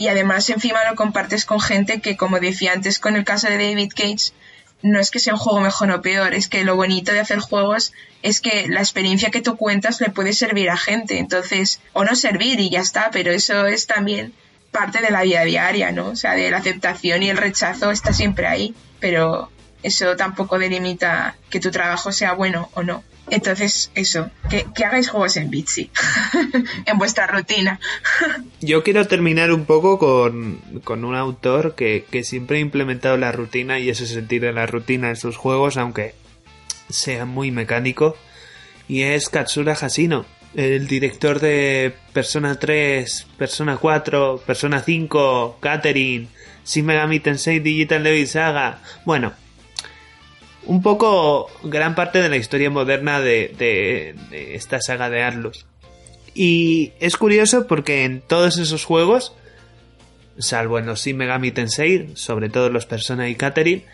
y 0.02 0.08
además 0.08 0.50
encima 0.50 0.84
lo 0.90 0.96
compartes 0.96 1.44
con 1.44 1.60
gente 1.60 2.00
que, 2.00 2.16
como 2.16 2.40
decía 2.40 2.72
antes 2.72 2.98
con 2.98 3.14
el 3.14 3.24
caso 3.24 3.46
de 3.46 3.54
David 3.54 3.92
Cage, 3.94 4.32
no 4.82 4.98
es 4.98 5.12
que 5.12 5.20
sea 5.20 5.34
un 5.34 5.38
juego 5.38 5.60
mejor 5.60 5.92
o 5.92 6.02
peor, 6.02 6.34
es 6.34 6.48
que 6.48 6.64
lo 6.64 6.74
bonito 6.74 7.12
de 7.12 7.20
hacer 7.20 7.38
juegos 7.38 7.92
es 8.20 8.40
que 8.40 8.66
la 8.66 8.80
experiencia 8.80 9.30
que 9.30 9.40
tú 9.40 9.56
cuentas 9.56 10.00
le 10.00 10.10
puede 10.10 10.32
servir 10.32 10.70
a 10.70 10.76
gente, 10.76 11.18
entonces, 11.18 11.80
o 11.92 12.02
no 12.02 12.16
servir 12.16 12.58
y 12.58 12.68
ya 12.68 12.80
está, 12.80 13.10
pero 13.12 13.30
eso 13.30 13.66
es 13.66 13.86
también 13.86 14.32
parte 14.72 15.00
de 15.00 15.12
la 15.12 15.22
vida 15.22 15.44
diaria, 15.44 15.92
¿no? 15.92 16.08
O 16.08 16.16
sea, 16.16 16.32
de 16.32 16.50
la 16.50 16.56
aceptación 16.56 17.22
y 17.22 17.30
el 17.30 17.36
rechazo 17.36 17.92
está 17.92 18.12
siempre 18.12 18.48
ahí, 18.48 18.74
pero 18.98 19.52
eso 19.82 20.16
tampoco 20.16 20.58
delimita 20.58 21.36
que 21.50 21.60
tu 21.60 21.70
trabajo 21.70 22.12
sea 22.12 22.34
bueno 22.34 22.70
o 22.74 22.82
no. 22.82 23.02
Entonces, 23.30 23.90
eso, 23.94 24.30
que, 24.50 24.66
hagáis 24.84 25.08
juegos 25.08 25.36
en 25.36 25.48
Bitsy, 25.48 25.90
en 26.86 26.98
vuestra 26.98 27.26
rutina. 27.26 27.78
Yo 28.60 28.82
quiero 28.82 29.06
terminar 29.06 29.52
un 29.52 29.64
poco 29.64 29.98
con, 29.98 30.60
con 30.82 31.04
un 31.04 31.14
autor 31.14 31.74
que, 31.74 32.04
que, 32.10 32.24
siempre 32.24 32.58
ha 32.58 32.60
implementado 32.60 33.16
la 33.16 33.32
rutina 33.32 33.78
y 33.78 33.90
ese 33.90 34.06
sentido 34.06 34.46
de 34.46 34.52
la 34.52 34.66
rutina 34.66 35.08
en 35.08 35.16
sus 35.16 35.36
juegos, 35.36 35.76
aunque 35.76 36.14
sea 36.90 37.24
muy 37.24 37.50
mecánico, 37.50 38.16
y 38.88 39.02
es 39.02 39.28
Katsura 39.28 39.72
Hasino, 39.72 40.26
el 40.54 40.86
director 40.86 41.40
de 41.40 41.94
Persona 42.12 42.58
3, 42.58 43.26
Persona 43.38 43.76
4, 43.76 44.42
Persona 44.44 44.82
5, 44.82 45.58
Catherine, 45.60 46.28
Shin 46.64 46.86
Megami 46.86 47.20
Tensei 47.20 47.60
Digital 47.60 48.02
Devil 48.02 48.28
Saga. 48.28 48.80
Bueno, 49.04 49.32
un 50.66 50.82
poco 50.82 51.48
gran 51.62 51.94
parte 51.94 52.22
de 52.22 52.28
la 52.28 52.36
historia 52.36 52.70
moderna 52.70 53.20
de, 53.20 53.54
de, 53.58 54.14
de 54.30 54.54
esta 54.54 54.80
saga 54.80 55.10
de 55.10 55.22
Arlos. 55.22 55.66
Y 56.34 56.92
es 57.00 57.16
curioso 57.16 57.66
porque 57.66 58.04
en 58.04 58.20
todos 58.20 58.58
esos 58.58 58.84
juegos, 58.84 59.34
salvo 60.38 60.78
en 60.78 60.86
los 60.86 61.04
Shin 61.04 61.16
Megami 61.16 61.50
Tensei, 61.50 62.10
sobre 62.14 62.48
todo 62.48 62.70
los 62.70 62.86
Persona 62.86 63.28
y 63.28 63.34
Catherine, 63.34 63.84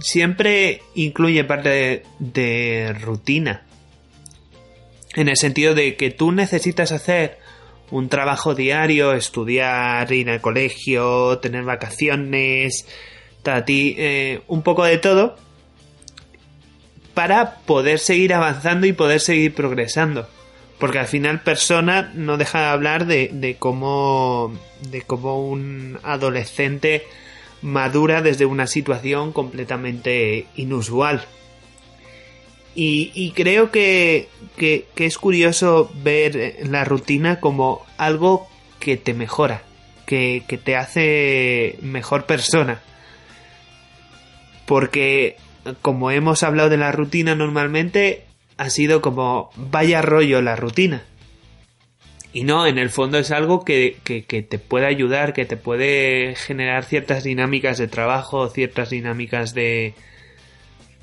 siempre 0.00 0.82
incluye 0.94 1.44
parte 1.44 2.04
de, 2.18 2.96
rutina. 3.00 3.62
En 5.14 5.28
el 5.28 5.36
sentido 5.36 5.74
de 5.74 5.96
que 5.96 6.10
tú 6.10 6.32
necesitas 6.32 6.92
hacer 6.92 7.38
un 7.90 8.08
trabajo 8.08 8.54
diario, 8.54 9.12
estudiar, 9.12 10.10
ir 10.12 10.30
al 10.30 10.40
colegio, 10.40 11.38
tener 11.38 11.64
vacaciones, 11.64 12.86
eh, 13.44 14.40
un 14.46 14.62
poco 14.62 14.84
de 14.84 14.98
todo, 14.98 15.36
para 17.14 17.56
poder 17.60 17.98
seguir 17.98 18.34
avanzando 18.34 18.86
y 18.86 18.92
poder 18.92 19.20
seguir 19.20 19.54
progresando. 19.54 20.28
Porque 20.78 20.98
al 20.98 21.06
final 21.06 21.42
persona 21.42 22.10
no 22.14 22.38
deja 22.38 22.60
de 22.60 22.66
hablar 22.66 23.06
de, 23.06 23.56
cómo 23.58 24.52
de 24.88 25.02
cómo 25.02 25.46
un 25.46 25.98
adolescente 26.02 27.06
madura 27.60 28.22
desde 28.22 28.46
una 28.46 28.66
situación 28.66 29.32
completamente 29.32 30.46
inusual. 30.56 31.26
Y, 32.74 33.12
y 33.14 33.32
creo 33.32 33.70
que, 33.70 34.28
que, 34.56 34.86
que, 34.94 35.04
es 35.04 35.18
curioso 35.18 35.90
ver 36.02 36.56
la 36.62 36.84
rutina 36.84 37.40
como 37.40 37.84
algo 37.98 38.48
que 38.78 38.96
te 38.96 39.12
mejora, 39.12 39.62
que, 40.06 40.44
que 40.48 40.56
te 40.56 40.76
hace 40.76 41.78
mejor 41.82 42.24
persona. 42.24 42.80
Porque 44.64 45.36
como 45.82 46.10
hemos 46.10 46.42
hablado 46.42 46.68
de 46.68 46.76
la 46.76 46.92
rutina 46.92 47.34
normalmente, 47.34 48.24
ha 48.56 48.70
sido 48.70 49.00
como 49.00 49.50
vaya 49.56 50.02
rollo 50.02 50.42
la 50.42 50.56
rutina. 50.56 51.02
Y 52.32 52.44
no, 52.44 52.66
en 52.66 52.78
el 52.78 52.90
fondo 52.90 53.18
es 53.18 53.32
algo 53.32 53.64
que, 53.64 53.96
que, 54.04 54.22
te 54.42 54.58
puede 54.58 54.86
ayudar, 54.86 55.32
que 55.32 55.46
te 55.46 55.56
puede 55.56 56.36
generar 56.36 56.84
ciertas 56.84 57.24
dinámicas 57.24 57.76
de 57.78 57.88
trabajo, 57.88 58.48
ciertas 58.48 58.90
dinámicas 58.90 59.52
de, 59.52 59.94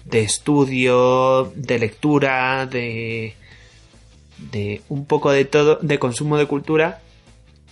de 0.05 0.21
estudio, 0.21 1.51
de 1.55 1.79
lectura, 1.79 2.65
de, 2.65 3.33
de 4.51 4.81
un 4.87 5.05
poco 5.05 5.31
de 5.31 5.43
todo, 5.43 5.79
de 5.81 5.99
consumo 5.99 6.37
de 6.37 6.45
cultura, 6.45 7.01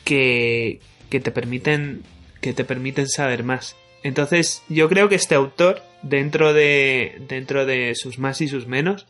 que, 0.04 0.82
que 1.10 1.22
te 1.22 1.32
permiten, 1.32 2.04
que 2.42 2.54
te 2.54 2.66
permiten 2.66 3.08
saber 3.08 3.44
más. 3.44 3.78
Entonces, 4.06 4.62
yo 4.70 4.88
creo 4.88 5.10
que 5.10 5.16
este 5.16 5.34
autor, 5.34 5.82
dentro 6.04 6.54
de, 6.54 7.24
dentro 7.28 7.66
de 7.66 7.96
sus 7.96 8.20
más 8.20 8.40
y 8.40 8.48
sus 8.48 8.68
menos, 8.68 9.08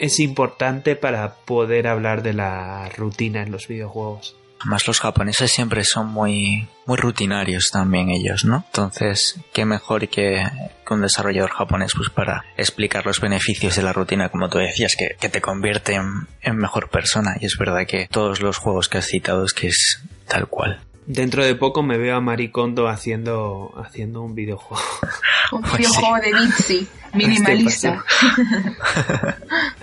es 0.00 0.18
importante 0.18 0.96
para 0.96 1.36
poder 1.36 1.86
hablar 1.86 2.24
de 2.24 2.32
la 2.32 2.88
rutina 2.88 3.42
en 3.42 3.52
los 3.52 3.68
videojuegos. 3.68 4.34
Además 4.58 4.88
los 4.88 4.98
japoneses 4.98 5.52
siempre 5.52 5.84
son 5.84 6.08
muy, 6.08 6.66
muy 6.86 6.96
rutinarios 6.96 7.70
también 7.70 8.10
ellos, 8.10 8.44
¿no? 8.44 8.64
Entonces, 8.66 9.38
qué 9.52 9.64
mejor 9.64 10.08
que, 10.08 10.44
que 10.84 10.94
un 10.94 11.02
desarrollador 11.02 11.52
japonés 11.52 11.92
pues 11.96 12.10
para 12.10 12.44
explicar 12.56 13.06
los 13.06 13.20
beneficios 13.20 13.76
de 13.76 13.84
la 13.84 13.92
rutina, 13.92 14.28
como 14.28 14.48
tú 14.48 14.58
decías, 14.58 14.96
que, 14.96 15.14
que 15.20 15.28
te 15.28 15.40
convierte 15.40 15.94
en, 15.94 16.26
en 16.42 16.56
mejor 16.56 16.90
persona. 16.90 17.36
Y 17.40 17.46
es 17.46 17.56
verdad 17.56 17.86
que 17.86 18.08
todos 18.10 18.42
los 18.42 18.58
juegos 18.58 18.88
que 18.88 18.98
has 18.98 19.06
citado 19.06 19.44
es 19.44 19.52
que 19.52 19.68
es 19.68 20.02
tal 20.26 20.48
cual. 20.48 20.80
Dentro 21.06 21.44
de 21.44 21.54
poco 21.54 21.82
me 21.82 21.98
veo 21.98 22.16
a 22.16 22.20
Maricondo 22.20 22.88
haciendo, 22.88 23.74
haciendo 23.76 24.22
un 24.22 24.34
videojuego. 24.34 24.82
Un 25.52 25.60
pues 25.60 25.76
videojuego 25.76 26.16
sí. 26.16 26.22
de 26.22 26.40
Bitsy, 26.40 26.88
minimalista. 27.12 28.04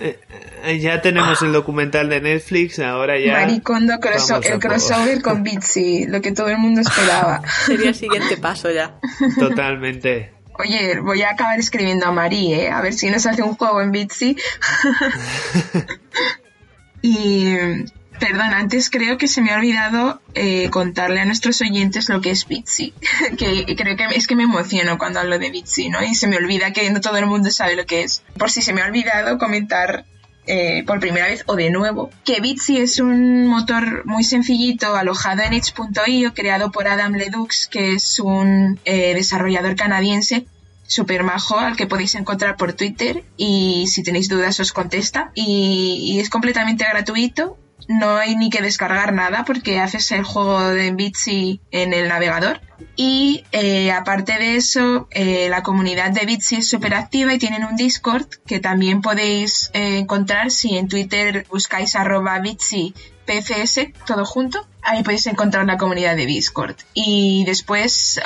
eh, 0.00 0.78
ya 0.80 1.00
tenemos 1.00 1.40
el 1.42 1.52
documental 1.52 2.08
de 2.08 2.20
Netflix, 2.20 2.80
ahora 2.80 3.18
ya. 3.18 3.34
Maricondo, 3.34 4.00
crosso 4.00 4.40
el 4.42 4.58
crossover 4.58 5.22
con 5.22 5.44
Bitsy, 5.44 6.06
lo 6.06 6.20
que 6.20 6.32
todo 6.32 6.48
el 6.48 6.58
mundo 6.58 6.80
esperaba. 6.80 7.42
Sería 7.66 7.90
el 7.90 7.94
siguiente 7.94 8.36
paso 8.36 8.70
ya. 8.70 8.98
Totalmente. 9.38 10.32
Oye, 10.58 11.00
voy 11.00 11.22
a 11.22 11.30
acabar 11.30 11.58
escribiendo 11.58 12.06
a 12.06 12.12
Marí, 12.12 12.52
¿eh? 12.52 12.70
A 12.70 12.82
ver 12.82 12.92
si 12.92 13.08
nos 13.08 13.24
hace 13.24 13.42
un 13.42 13.54
juego 13.54 13.80
en 13.80 13.92
Bitsy. 13.92 14.36
y 17.00 17.56
Perdón, 18.22 18.54
antes 18.54 18.88
creo 18.88 19.18
que 19.18 19.26
se 19.26 19.42
me 19.42 19.50
ha 19.50 19.56
olvidado 19.56 20.22
eh, 20.34 20.70
contarle 20.70 21.18
a 21.18 21.24
nuestros 21.24 21.60
oyentes 21.60 22.08
lo 22.08 22.20
que 22.20 22.30
es 22.30 22.46
Bitsy, 22.46 22.94
que 23.36 23.74
creo 23.74 23.96
que 23.96 24.04
es 24.14 24.28
que 24.28 24.36
me 24.36 24.44
emociono 24.44 24.96
cuando 24.96 25.18
hablo 25.18 25.40
de 25.40 25.50
Bitsy, 25.50 25.88
¿no? 25.88 26.00
Y 26.04 26.14
se 26.14 26.28
me 26.28 26.36
olvida 26.36 26.72
que 26.72 26.88
no 26.90 27.00
todo 27.00 27.16
el 27.16 27.26
mundo 27.26 27.50
sabe 27.50 27.74
lo 27.74 27.84
que 27.84 28.04
es. 28.04 28.22
Por 28.38 28.48
si 28.52 28.62
se 28.62 28.72
me 28.72 28.80
ha 28.80 28.86
olvidado 28.86 29.38
comentar 29.38 30.04
eh, 30.46 30.84
por 30.86 31.00
primera 31.00 31.26
vez 31.26 31.42
o 31.46 31.56
de 31.56 31.70
nuevo, 31.70 32.10
que 32.24 32.40
Bitsy 32.40 32.76
es 32.76 33.00
un 33.00 33.48
motor 33.48 34.06
muy 34.06 34.22
sencillito 34.22 34.94
alojado 34.94 35.42
en 35.42 35.54
Edge.io 35.54 36.32
creado 36.32 36.70
por 36.70 36.86
Adam 36.86 37.14
Ledux, 37.14 37.66
que 37.66 37.94
es 37.94 38.20
un 38.20 38.78
eh, 38.84 39.14
desarrollador 39.14 39.74
canadiense 39.74 40.46
super 40.86 41.24
majo 41.24 41.58
al 41.58 41.74
que 41.74 41.88
podéis 41.88 42.14
encontrar 42.14 42.56
por 42.56 42.74
Twitter 42.74 43.24
y 43.36 43.88
si 43.88 44.04
tenéis 44.04 44.28
dudas 44.28 44.60
os 44.60 44.72
contesta 44.72 45.32
y 45.34 46.20
es 46.20 46.28
completamente 46.30 46.84
gratuito 46.84 47.56
no 47.88 48.16
hay 48.16 48.36
ni 48.36 48.50
que 48.50 48.62
descargar 48.62 49.12
nada 49.12 49.44
porque 49.44 49.80
haces 49.80 50.10
el 50.12 50.24
juego 50.24 50.60
de 50.68 50.92
Bitsy 50.92 51.60
en 51.70 51.92
el 51.92 52.08
navegador. 52.08 52.60
Y 52.96 53.44
eh, 53.52 53.92
aparte 53.92 54.38
de 54.38 54.56
eso, 54.56 55.08
eh, 55.10 55.48
la 55.48 55.62
comunidad 55.62 56.10
de 56.10 56.26
Bitsy 56.26 56.56
es 56.56 56.68
súper 56.68 56.94
activa 56.94 57.32
y 57.32 57.38
tienen 57.38 57.64
un 57.64 57.76
Discord 57.76 58.26
que 58.46 58.60
también 58.60 59.00
podéis 59.00 59.70
eh, 59.72 59.98
encontrar 59.98 60.50
si 60.50 60.76
en 60.76 60.88
Twitter 60.88 61.46
buscáis 61.50 61.96
arroba 61.96 62.38
Bitsy 62.40 62.94
PCS, 63.24 63.92
todo 64.04 64.24
junto. 64.24 64.66
Ahí 64.82 65.04
podéis 65.04 65.26
encontrar 65.28 65.64
la 65.64 65.78
comunidad 65.78 66.16
de 66.16 66.26
Discord. 66.26 66.74
Y 66.92 67.44
después 67.46 68.20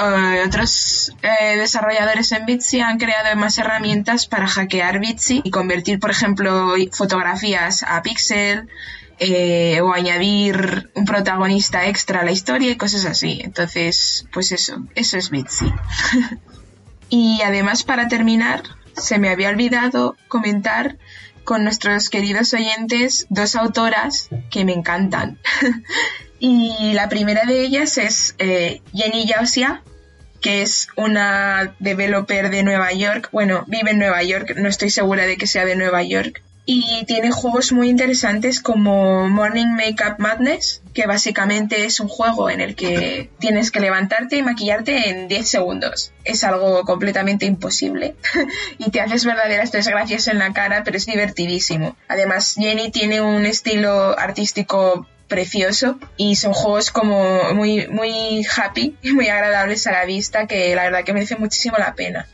otros 0.46 1.12
desarrolladores 1.30 2.32
en 2.32 2.46
Bitsy 2.46 2.80
han 2.80 2.98
creado 2.98 3.36
más 3.36 3.58
herramientas 3.58 4.26
para 4.26 4.46
hackear 4.46 4.98
Bitsy 4.98 5.42
y 5.44 5.50
convertir, 5.50 6.00
por 6.00 6.10
ejemplo, 6.10 6.72
fotografías 6.92 7.82
a 7.82 8.02
pixel, 8.02 8.68
eh, 9.18 9.80
o 9.80 9.92
añadir 9.92 10.90
un 10.94 11.06
protagonista 11.06 11.86
extra 11.86 12.20
a 12.20 12.24
la 12.24 12.32
historia 12.32 12.70
y 12.70 12.76
cosas 12.76 13.06
así. 13.06 13.40
Entonces, 13.42 14.26
pues 14.32 14.52
eso, 14.52 14.86
eso 14.94 15.16
es 15.16 15.30
Bitsy. 15.30 15.72
y 17.08 17.40
además, 17.42 17.82
para 17.82 18.08
terminar, 18.08 18.62
se 18.94 19.18
me 19.18 19.30
había 19.30 19.48
olvidado 19.48 20.16
comentar 20.28 20.98
con 21.44 21.64
nuestros 21.64 22.10
queridos 22.10 22.52
oyentes 22.52 23.26
dos 23.30 23.54
autoras 23.54 24.28
que 24.50 24.64
me 24.64 24.74
encantan. 24.74 25.38
y 26.38 26.92
la 26.92 27.08
primera 27.08 27.46
de 27.46 27.62
ellas 27.62 27.96
es 27.98 28.34
eh, 28.38 28.82
Jenny 28.92 29.26
Yosia, 29.26 29.82
que 30.42 30.60
es 30.60 30.88
una 30.96 31.74
developer 31.78 32.50
de 32.50 32.62
Nueva 32.64 32.92
York. 32.92 33.30
Bueno, 33.32 33.64
vive 33.66 33.92
en 33.92 33.98
Nueva 33.98 34.22
York, 34.22 34.56
no 34.56 34.68
estoy 34.68 34.90
segura 34.90 35.24
de 35.24 35.38
que 35.38 35.46
sea 35.46 35.64
de 35.64 35.76
Nueva 35.76 36.02
York 36.02 36.42
y 36.68 37.04
tiene 37.06 37.30
juegos 37.30 37.70
muy 37.70 37.88
interesantes 37.88 38.60
como 38.60 39.28
Morning 39.28 39.68
Makeup 39.68 40.18
Madness, 40.18 40.82
que 40.92 41.06
básicamente 41.06 41.84
es 41.84 42.00
un 42.00 42.08
juego 42.08 42.50
en 42.50 42.60
el 42.60 42.74
que 42.74 43.30
tienes 43.38 43.70
que 43.70 43.78
levantarte 43.78 44.36
y 44.36 44.42
maquillarte 44.42 45.10
en 45.10 45.28
10 45.28 45.48
segundos. 45.48 46.12
Es 46.24 46.42
algo 46.42 46.82
completamente 46.82 47.46
imposible 47.46 48.16
y 48.78 48.90
te 48.90 49.00
haces 49.00 49.24
verdaderas 49.24 49.70
desgracias 49.70 50.26
en 50.26 50.40
la 50.40 50.52
cara, 50.52 50.82
pero 50.82 50.96
es 50.96 51.06
divertidísimo. 51.06 51.96
Además, 52.08 52.56
Jenny 52.58 52.90
tiene 52.90 53.20
un 53.20 53.46
estilo 53.46 54.18
artístico 54.18 55.06
precioso 55.28 56.00
y 56.16 56.34
son 56.34 56.52
juegos 56.52 56.90
como 56.90 57.52
muy 57.54 57.86
muy 57.88 58.44
happy 58.56 58.96
y 59.02 59.12
muy 59.12 59.28
agradables 59.28 59.86
a 59.86 59.92
la 59.92 60.04
vista 60.04 60.46
que 60.48 60.74
la 60.74 60.84
verdad 60.84 61.04
que 61.04 61.12
merece 61.12 61.36
muchísimo 61.36 61.76
la 61.78 61.94
pena. 61.94 62.26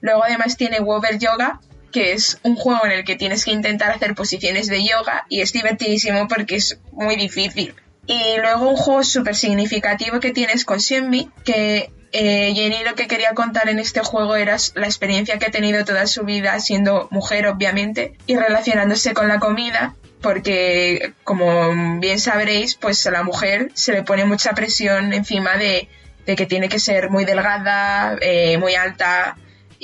Luego 0.00 0.24
además 0.24 0.56
tiene 0.56 0.80
Wover 0.80 1.18
Yoga, 1.18 1.60
que 1.94 2.12
es 2.12 2.40
un 2.42 2.56
juego 2.56 2.84
en 2.86 2.90
el 2.90 3.04
que 3.04 3.14
tienes 3.14 3.44
que 3.44 3.52
intentar 3.52 3.92
hacer 3.92 4.16
posiciones 4.16 4.66
de 4.66 4.84
yoga 4.84 5.26
y 5.28 5.42
es 5.42 5.52
divertidísimo 5.52 6.26
porque 6.26 6.56
es 6.56 6.80
muy 6.90 7.14
difícil. 7.14 7.72
Y 8.08 8.36
luego 8.38 8.68
un 8.68 8.76
juego 8.76 9.04
súper 9.04 9.36
significativo 9.36 10.18
que 10.18 10.32
tienes 10.32 10.64
con 10.64 10.78
Shenmue, 10.78 11.28
que 11.44 11.92
eh, 12.10 12.52
Jenny 12.52 12.82
lo 12.84 12.96
que 12.96 13.06
quería 13.06 13.32
contar 13.34 13.68
en 13.68 13.78
este 13.78 14.00
juego 14.00 14.34
era 14.34 14.56
la 14.74 14.86
experiencia 14.86 15.38
que 15.38 15.46
ha 15.46 15.50
tenido 15.52 15.84
toda 15.84 16.08
su 16.08 16.24
vida 16.24 16.58
siendo 16.58 17.06
mujer, 17.12 17.46
obviamente, 17.46 18.14
y 18.26 18.34
relacionándose 18.34 19.14
con 19.14 19.28
la 19.28 19.38
comida, 19.38 19.94
porque 20.20 21.12
como 21.22 22.00
bien 22.00 22.18
sabréis, 22.18 22.74
pues 22.74 23.06
a 23.06 23.12
la 23.12 23.22
mujer 23.22 23.70
se 23.74 23.92
le 23.92 24.02
pone 24.02 24.24
mucha 24.24 24.50
presión 24.52 25.12
encima 25.12 25.56
de, 25.56 25.88
que 26.26 26.46
tiene 26.46 26.68
que 26.68 26.80
ser 26.80 27.08
muy 27.08 27.24
delgada, 27.24 28.16
eh, 28.20 28.58
muy 28.58 28.74
alta 28.74 29.36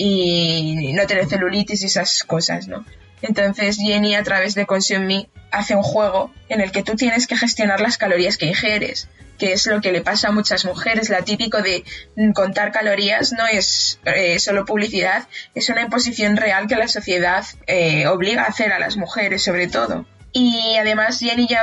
y 0.03 0.95
no 0.95 1.07
tener 1.07 1.27
celulitis 1.27 1.83
y 1.83 1.87
esas 1.87 2.25
cosas, 2.25 2.69
¿no? 2.69 2.87
Entonces 3.21 3.77
Jenny 3.77 4.15
a 4.15 4.23
través 4.23 4.55
de 4.55 4.65
Consume 4.65 5.07
Me 5.07 5.29
hace 5.51 5.75
un 5.77 5.83
juego 5.83 6.33
en 6.49 6.63
el 6.63 6.73
que 6.73 6.83
tú 6.83 6.97
tienes 6.97 7.27
que 7.27 7.37
gestionar 7.37 7.83
las 7.83 7.99
calorías 7.99 8.39
que 8.39 8.47
ingieres, 8.47 9.09
que 9.39 9.53
es 9.53 9.67
lo 9.67 9.83
que 9.83 9.93
le 9.93 10.01
pasa 10.01 10.29
a 10.29 10.33
muchas 10.33 10.65
mujeres. 10.65 11.11
La 11.11 11.21
típico 11.21 11.61
de 11.61 11.85
contar 12.35 12.73
calorías 12.73 13.33
no 13.33 13.47
es 13.47 14.01
eh, 14.07 14.39
solo 14.39 14.65
publicidad, 14.65 15.29
es 15.55 15.69
una 15.69 15.83
imposición 15.83 16.39
real 16.39 16.67
que 16.67 16.77
la 16.77 16.89
sociedad 16.89 17.45
eh, 17.67 18.07
obliga 18.07 18.45
a 18.45 18.47
hacer 18.47 18.73
a 18.73 18.79
las 18.79 18.97
mujeres 18.97 19.43
sobre 19.43 19.69
todo. 19.69 20.07
Y 20.33 20.77
además, 20.77 21.19
Jenny 21.19 21.49
y 21.51 21.55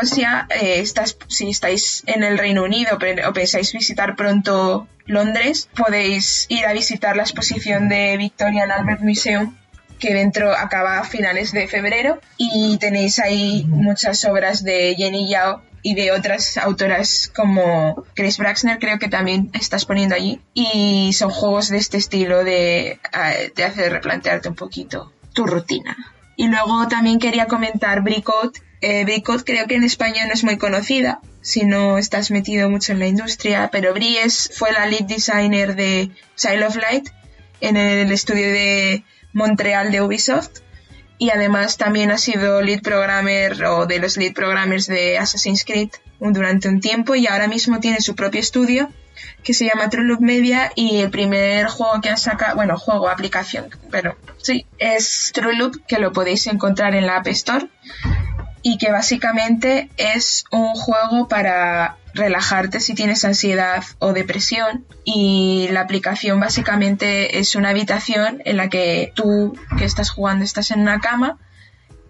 eh, 0.49 0.85
si 1.27 1.49
estáis 1.49 2.03
en 2.06 2.23
el 2.23 2.38
Reino 2.38 2.64
Unido 2.64 2.98
o 3.27 3.34
pensáis 3.34 3.72
visitar 3.72 4.15
pronto 4.15 4.88
Londres, 5.06 5.69
podéis 5.76 6.48
ir 6.49 6.65
a 6.65 6.73
visitar 6.73 7.15
la 7.15 7.23
exposición 7.23 7.88
de 7.88 8.18
Victorian 8.18 8.72
Albert 8.72 9.02
Museum 9.02 9.56
que 9.99 10.14
dentro 10.14 10.52
acaba 10.52 10.99
a 10.99 11.03
finales 11.03 11.52
de 11.53 11.68
febrero 11.68 12.19
y 12.38 12.77
tenéis 12.77 13.19
ahí 13.19 13.65
muchas 13.68 14.23
obras 14.26 14.64
de 14.64 14.95
Jenny 14.95 15.27
Yao 15.30 15.64
y 15.81 15.95
de 15.95 16.11
otras 16.11 16.57
autoras 16.57 17.31
como 17.35 18.03
Chris 18.14 18.38
Braxner 18.38 18.80
creo 18.80 18.99
que 18.99 19.07
también 19.07 19.49
estás 19.53 19.85
poniendo 19.85 20.15
allí 20.15 20.41
y 20.53 21.14
son 21.14 21.30
juegos 21.30 21.69
de 21.69 21.77
este 21.77 21.98
estilo 21.98 22.44
de 22.44 22.99
te 23.56 23.64
hace 23.64 23.89
replantearte 23.89 24.49
un 24.49 24.56
poquito 24.56 25.14
tu 25.34 25.45
rutina. 25.45 25.95
Y 26.38 26.48
luego 26.48 26.88
también 26.88 27.20
quería 27.20 27.48
comentar 27.48 28.02
Bricot. 28.02 28.58
Eh, 28.80 29.04
Bricot 29.04 29.44
creo 29.44 29.66
que 29.68 29.76
en 29.76 29.84
España 29.84 30.26
no 30.28 30.34
es 30.34 30.44
muy 30.44 30.58
conocida 30.58 31.20
si 31.42 31.66
no 31.66 31.98
estás 31.98 32.30
metido 32.30 32.70
mucho 32.70 32.92
en 32.92 33.00
la 33.00 33.08
industria, 33.08 33.70
pero 33.72 33.94
Bries 33.94 34.52
fue 34.54 34.72
la 34.72 34.86
lead 34.86 35.06
designer 35.06 35.76
de 35.76 36.12
Child 36.36 36.64
of 36.64 36.76
Light 36.76 37.10
en 37.60 37.76
el 37.76 38.12
estudio 38.12 38.48
de 38.48 39.04
Montreal 39.34 39.92
de 39.92 40.02
Ubisoft 40.02 40.60
y 41.18 41.32
además 41.32 41.78
también 41.78 42.12
ha 42.12 42.20
sido 42.20 42.62
lead 42.62 42.82
programmer 42.82 43.64
o 43.66 43.88
de 43.88 44.00
los 44.00 44.18
lead 44.18 44.34
programmers 44.34 44.86
de 44.86 45.18
Assassin's 45.18 45.66
Creed 45.66 45.90
durante 46.20 46.70
un 46.70 46.82
tiempo 46.82 47.16
y 47.16 47.26
ahora 47.26 47.48
mismo 47.48 47.80
tiene 47.80 48.00
su 48.02 48.16
propio 48.16 48.42
estudio 48.42 48.92
que 49.44 49.53
se 49.53 49.65
llama 49.65 49.89
True 49.89 50.06
Loop 50.06 50.22
Media 50.22 50.72
y 50.76 50.98
el 51.02 51.10
primer 51.10 51.68
juego 51.68 52.02
que 52.02 52.10
ha 52.10 52.18
sacado, 52.18 52.56
bueno, 52.56 52.77
juego, 52.77 53.10
aplicación, 53.10 53.68
pero 53.91 54.18
sí, 54.38 54.65
es 54.77 55.31
True 55.34 55.56
Loop 55.56 55.85
que 55.88 55.99
lo 55.99 56.11
podéis 56.11 56.48
encontrar 56.48 56.95
en 56.95 57.07
la 57.07 57.18
App 57.18 57.27
Store 57.27 57.68
y 58.61 58.77
que 58.77 58.91
básicamente 58.91 59.89
es 59.98 60.44
un 60.52 60.73
juego 60.73 61.27
para 61.27 61.98
relajarte 62.14 62.80
si 62.80 62.95
tienes 62.95 63.23
ansiedad 63.23 63.84
o 63.99 64.11
depresión 64.11 64.85
y 65.06 65.69
la 65.72 65.81
aplicación 65.81 66.39
básicamente 66.39 67.39
es 67.39 67.56
una 67.56 67.69
habitación 67.69 68.41
en 68.44 68.57
la 68.57 68.69
que 68.69 69.14
tú 69.15 69.57
que 69.77 69.85
estás 69.85 70.10
jugando 70.10 70.44
estás 70.44 70.72
en 70.72 70.81
una 70.81 70.99
cama 70.99 71.38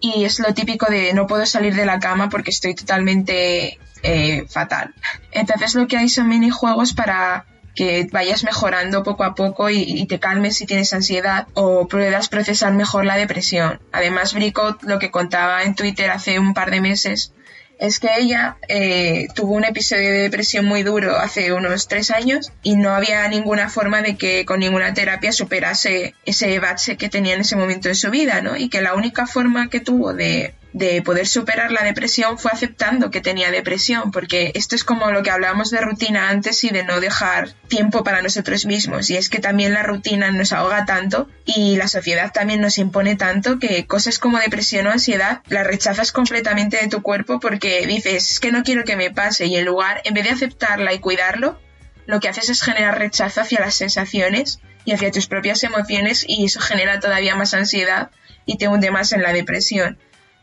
y 0.00 0.24
es 0.24 0.38
lo 0.38 0.54
típico 0.54 0.86
de 0.90 1.12
no 1.12 1.26
puedo 1.26 1.46
salir 1.46 1.74
de 1.74 1.86
la 1.86 1.98
cama 1.98 2.28
porque 2.28 2.50
estoy 2.50 2.74
totalmente 2.74 3.78
eh, 4.02 4.46
fatal. 4.48 4.94
Entonces 5.32 5.74
lo 5.74 5.86
que 5.86 5.96
hay 5.96 6.08
son 6.08 6.28
minijuegos 6.28 6.92
para 6.92 7.46
que 7.74 8.08
vayas 8.10 8.42
mejorando 8.42 9.04
poco 9.04 9.22
a 9.22 9.36
poco 9.36 9.70
y, 9.70 10.04
te 10.06 10.18
calmes 10.18 10.56
si 10.56 10.66
tienes 10.66 10.92
ansiedad 10.92 11.46
o 11.54 11.86
puedas 11.86 12.28
procesar 12.28 12.72
mejor 12.72 13.04
la 13.04 13.16
depresión. 13.16 13.80
Además, 13.92 14.34
Bricot 14.34 14.82
lo 14.82 14.98
que 14.98 15.12
contaba 15.12 15.62
en 15.62 15.76
Twitter 15.76 16.10
hace 16.10 16.40
un 16.40 16.54
par 16.54 16.72
de 16.72 16.80
meses 16.80 17.32
es 17.78 18.00
que 18.00 18.08
ella 18.18 18.56
eh, 18.68 19.28
tuvo 19.34 19.54
un 19.54 19.64
episodio 19.64 20.10
de 20.10 20.22
depresión 20.22 20.64
muy 20.64 20.82
duro 20.82 21.16
hace 21.16 21.52
unos 21.52 21.88
tres 21.88 22.10
años 22.10 22.52
y 22.62 22.76
no 22.76 22.90
había 22.90 23.26
ninguna 23.28 23.68
forma 23.68 24.02
de 24.02 24.16
que 24.16 24.44
con 24.44 24.60
ninguna 24.60 24.94
terapia 24.94 25.32
superase 25.32 26.14
ese 26.24 26.58
bache 26.58 26.96
que 26.96 27.08
tenía 27.08 27.34
en 27.34 27.42
ese 27.42 27.56
momento 27.56 27.88
de 27.88 27.94
su 27.94 28.10
vida, 28.10 28.42
¿no? 28.42 28.56
Y 28.56 28.68
que 28.68 28.80
la 28.80 28.94
única 28.94 29.26
forma 29.26 29.68
que 29.70 29.80
tuvo 29.80 30.12
de 30.12 30.54
de 30.72 31.02
poder 31.02 31.26
superar 31.26 31.72
la 31.72 31.82
depresión 31.82 32.38
fue 32.38 32.50
aceptando 32.52 33.10
que 33.10 33.20
tenía 33.20 33.50
depresión, 33.50 34.10
porque 34.10 34.52
esto 34.54 34.74
es 34.74 34.84
como 34.84 35.10
lo 35.10 35.22
que 35.22 35.30
hablábamos 35.30 35.70
de 35.70 35.80
rutina 35.80 36.28
antes 36.28 36.62
y 36.64 36.68
de 36.68 36.84
no 36.84 37.00
dejar 37.00 37.54
tiempo 37.68 38.04
para 38.04 38.22
nosotros 38.22 38.66
mismos. 38.66 39.08
Y 39.10 39.16
es 39.16 39.28
que 39.30 39.38
también 39.38 39.72
la 39.72 39.82
rutina 39.82 40.30
nos 40.30 40.52
ahoga 40.52 40.84
tanto 40.84 41.28
y 41.44 41.76
la 41.76 41.88
sociedad 41.88 42.32
también 42.32 42.60
nos 42.60 42.78
impone 42.78 43.16
tanto 43.16 43.58
que 43.58 43.86
cosas 43.86 44.18
como 44.18 44.38
depresión 44.38 44.86
o 44.86 44.90
ansiedad 44.90 45.42
las 45.48 45.66
rechazas 45.66 46.12
completamente 46.12 46.78
de 46.78 46.88
tu 46.88 47.02
cuerpo 47.02 47.40
porque 47.40 47.86
dices, 47.86 48.32
es 48.32 48.40
que 48.40 48.52
no 48.52 48.62
quiero 48.62 48.84
que 48.84 48.96
me 48.96 49.10
pase 49.10 49.46
y 49.46 49.56
en 49.56 49.64
lugar, 49.64 50.02
en 50.04 50.14
vez 50.14 50.24
de 50.24 50.30
aceptarla 50.30 50.92
y 50.92 50.98
cuidarlo, 50.98 51.58
lo 52.06 52.20
que 52.20 52.28
haces 52.28 52.48
es 52.48 52.62
generar 52.62 52.98
rechazo 52.98 53.40
hacia 53.40 53.60
las 53.60 53.74
sensaciones 53.74 54.60
y 54.84 54.92
hacia 54.92 55.10
tus 55.10 55.26
propias 55.26 55.62
emociones 55.64 56.24
y 56.26 56.46
eso 56.46 56.60
genera 56.60 57.00
todavía 57.00 57.36
más 57.36 57.52
ansiedad 57.52 58.10
y 58.46 58.56
te 58.56 58.68
hunde 58.68 58.90
más 58.90 59.12
en 59.12 59.22
la 59.22 59.32
depresión. 59.32 59.98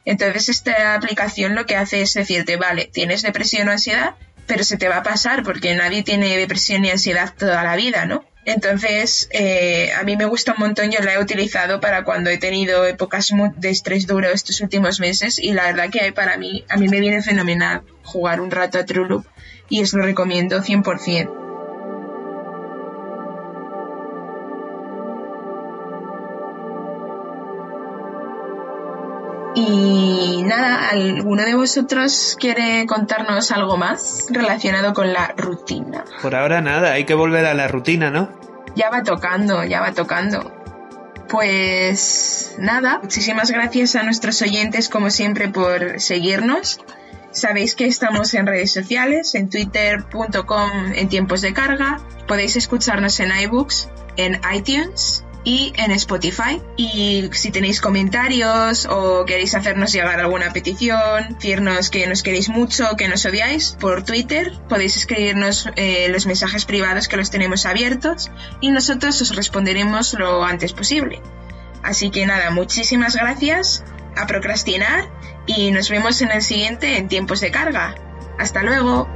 Entonces 0.05 0.49
esta 0.49 0.93
aplicación 0.93 1.55
lo 1.55 1.65
que 1.65 1.75
hace 1.75 2.01
es 2.01 2.13
decirte, 2.13 2.57
vale, 2.57 2.89
tienes 2.91 3.23
depresión 3.23 3.67
o 3.67 3.71
ansiedad, 3.71 4.15
pero 4.45 4.63
se 4.63 4.77
te 4.77 4.87
va 4.87 4.97
a 4.97 5.03
pasar 5.03 5.43
porque 5.43 5.75
nadie 5.75 6.03
tiene 6.03 6.37
depresión 6.37 6.83
ni 6.83 6.91
ansiedad 6.91 7.33
toda 7.35 7.63
la 7.63 7.75
vida, 7.75 8.05
¿no? 8.05 8.23
Entonces, 8.45 9.27
eh, 9.31 9.91
a 9.99 10.03
mí 10.03 10.15
me 10.15 10.25
gusta 10.25 10.53
un 10.53 10.59
montón, 10.59 10.91
yo 10.91 10.99
la 11.01 11.15
he 11.15 11.19
utilizado 11.19 11.81
para 11.81 12.03
cuando 12.03 12.29
he 12.29 12.37
tenido 12.37 12.85
épocas 12.85 13.31
de 13.55 13.69
estrés 13.71 14.05
duro 14.05 14.29
estos 14.29 14.61
últimos 14.61 14.99
meses 14.99 15.39
y 15.39 15.53
la 15.53 15.63
verdad 15.65 15.89
que 15.89 16.11
para 16.11 16.37
mí, 16.37 16.63
a 16.69 16.77
mí 16.77 16.87
me 16.87 16.99
viene 16.99 17.23
fenomenal 17.23 17.81
jugar 18.03 18.39
un 18.39 18.51
rato 18.51 18.77
a 18.77 18.85
True 18.85 19.07
Loop 19.09 19.25
y 19.67 19.81
os 19.81 19.93
lo 19.93 20.03
recomiendo 20.03 20.61
100%. 20.61 21.44
Y 29.55 30.43
nada, 30.43 30.89
¿alguno 30.89 31.43
de 31.43 31.55
vosotros 31.55 32.35
quiere 32.39 32.85
contarnos 32.85 33.51
algo 33.51 33.77
más 33.77 34.27
relacionado 34.29 34.93
con 34.93 35.13
la 35.13 35.33
rutina? 35.37 36.03
Por 36.21 36.35
ahora 36.35 36.59
nada, 36.61 36.91
hay 36.91 37.05
que 37.05 37.13
volver 37.13 37.45
a 37.45 37.53
la 37.53 37.69
rutina, 37.69 38.11
¿no? 38.11 38.29
Ya 38.75 38.89
va 38.89 39.03
tocando, 39.03 39.63
ya 39.63 39.79
va 39.79 39.93
tocando. 39.93 40.51
Pues 41.29 42.55
nada, 42.59 42.99
muchísimas 43.01 43.49
gracias 43.49 43.95
a 43.95 44.03
nuestros 44.03 44.41
oyentes 44.41 44.89
como 44.89 45.09
siempre 45.09 45.47
por 45.47 46.01
seguirnos. 46.01 46.81
Sabéis 47.31 47.75
que 47.75 47.85
estamos 47.85 48.33
en 48.33 48.47
redes 48.47 48.73
sociales, 48.73 49.35
en 49.35 49.49
twitter.com 49.49 50.71
en 50.93 51.09
tiempos 51.09 51.41
de 51.41 51.53
carga. 51.53 51.99
Podéis 52.27 52.57
escucharnos 52.57 53.19
en 53.21 53.31
iBooks, 53.37 53.89
en 54.17 54.39
iTunes 54.53 55.24
y 55.45 55.71
en 55.77 55.91
Spotify. 55.91 56.61
Y 56.75 57.29
si 57.31 57.51
tenéis 57.51 57.79
comentarios 57.79 58.85
o 58.89 59.23
queréis 59.23 59.55
hacernos 59.55 59.93
llegar 59.93 60.19
alguna 60.19 60.51
petición, 60.51 61.35
decirnos 61.35 61.89
que 61.89 62.05
nos 62.07 62.23
queréis 62.23 62.49
mucho, 62.49 62.97
que 62.97 63.07
nos 63.07 63.25
odiáis, 63.25 63.77
por 63.79 64.03
Twitter 64.03 64.51
podéis 64.67 64.97
escribirnos 64.97 65.69
eh, 65.77 66.09
los 66.09 66.25
mensajes 66.25 66.65
privados 66.65 67.07
que 67.07 67.15
los 67.15 67.29
tenemos 67.29 67.65
abiertos 67.65 68.29
y 68.59 68.71
nosotros 68.71 69.21
os 69.21 69.35
responderemos 69.35 70.13
lo 70.15 70.43
antes 70.43 70.73
posible. 70.73 71.21
Así 71.83 72.09
que 72.09 72.25
nada, 72.25 72.49
muchísimas 72.49 73.15
gracias, 73.15 73.83
a 74.17 74.25
procrastinar 74.25 75.09
y 75.45 75.71
nos 75.71 75.89
vemos 75.89 76.21
en 76.21 76.31
el 76.31 76.41
siguiente 76.41 76.97
en 76.97 77.07
tiempos 77.07 77.39
de 77.39 77.51
carga. 77.51 77.95
Hasta 78.39 78.63
luego. 78.63 79.07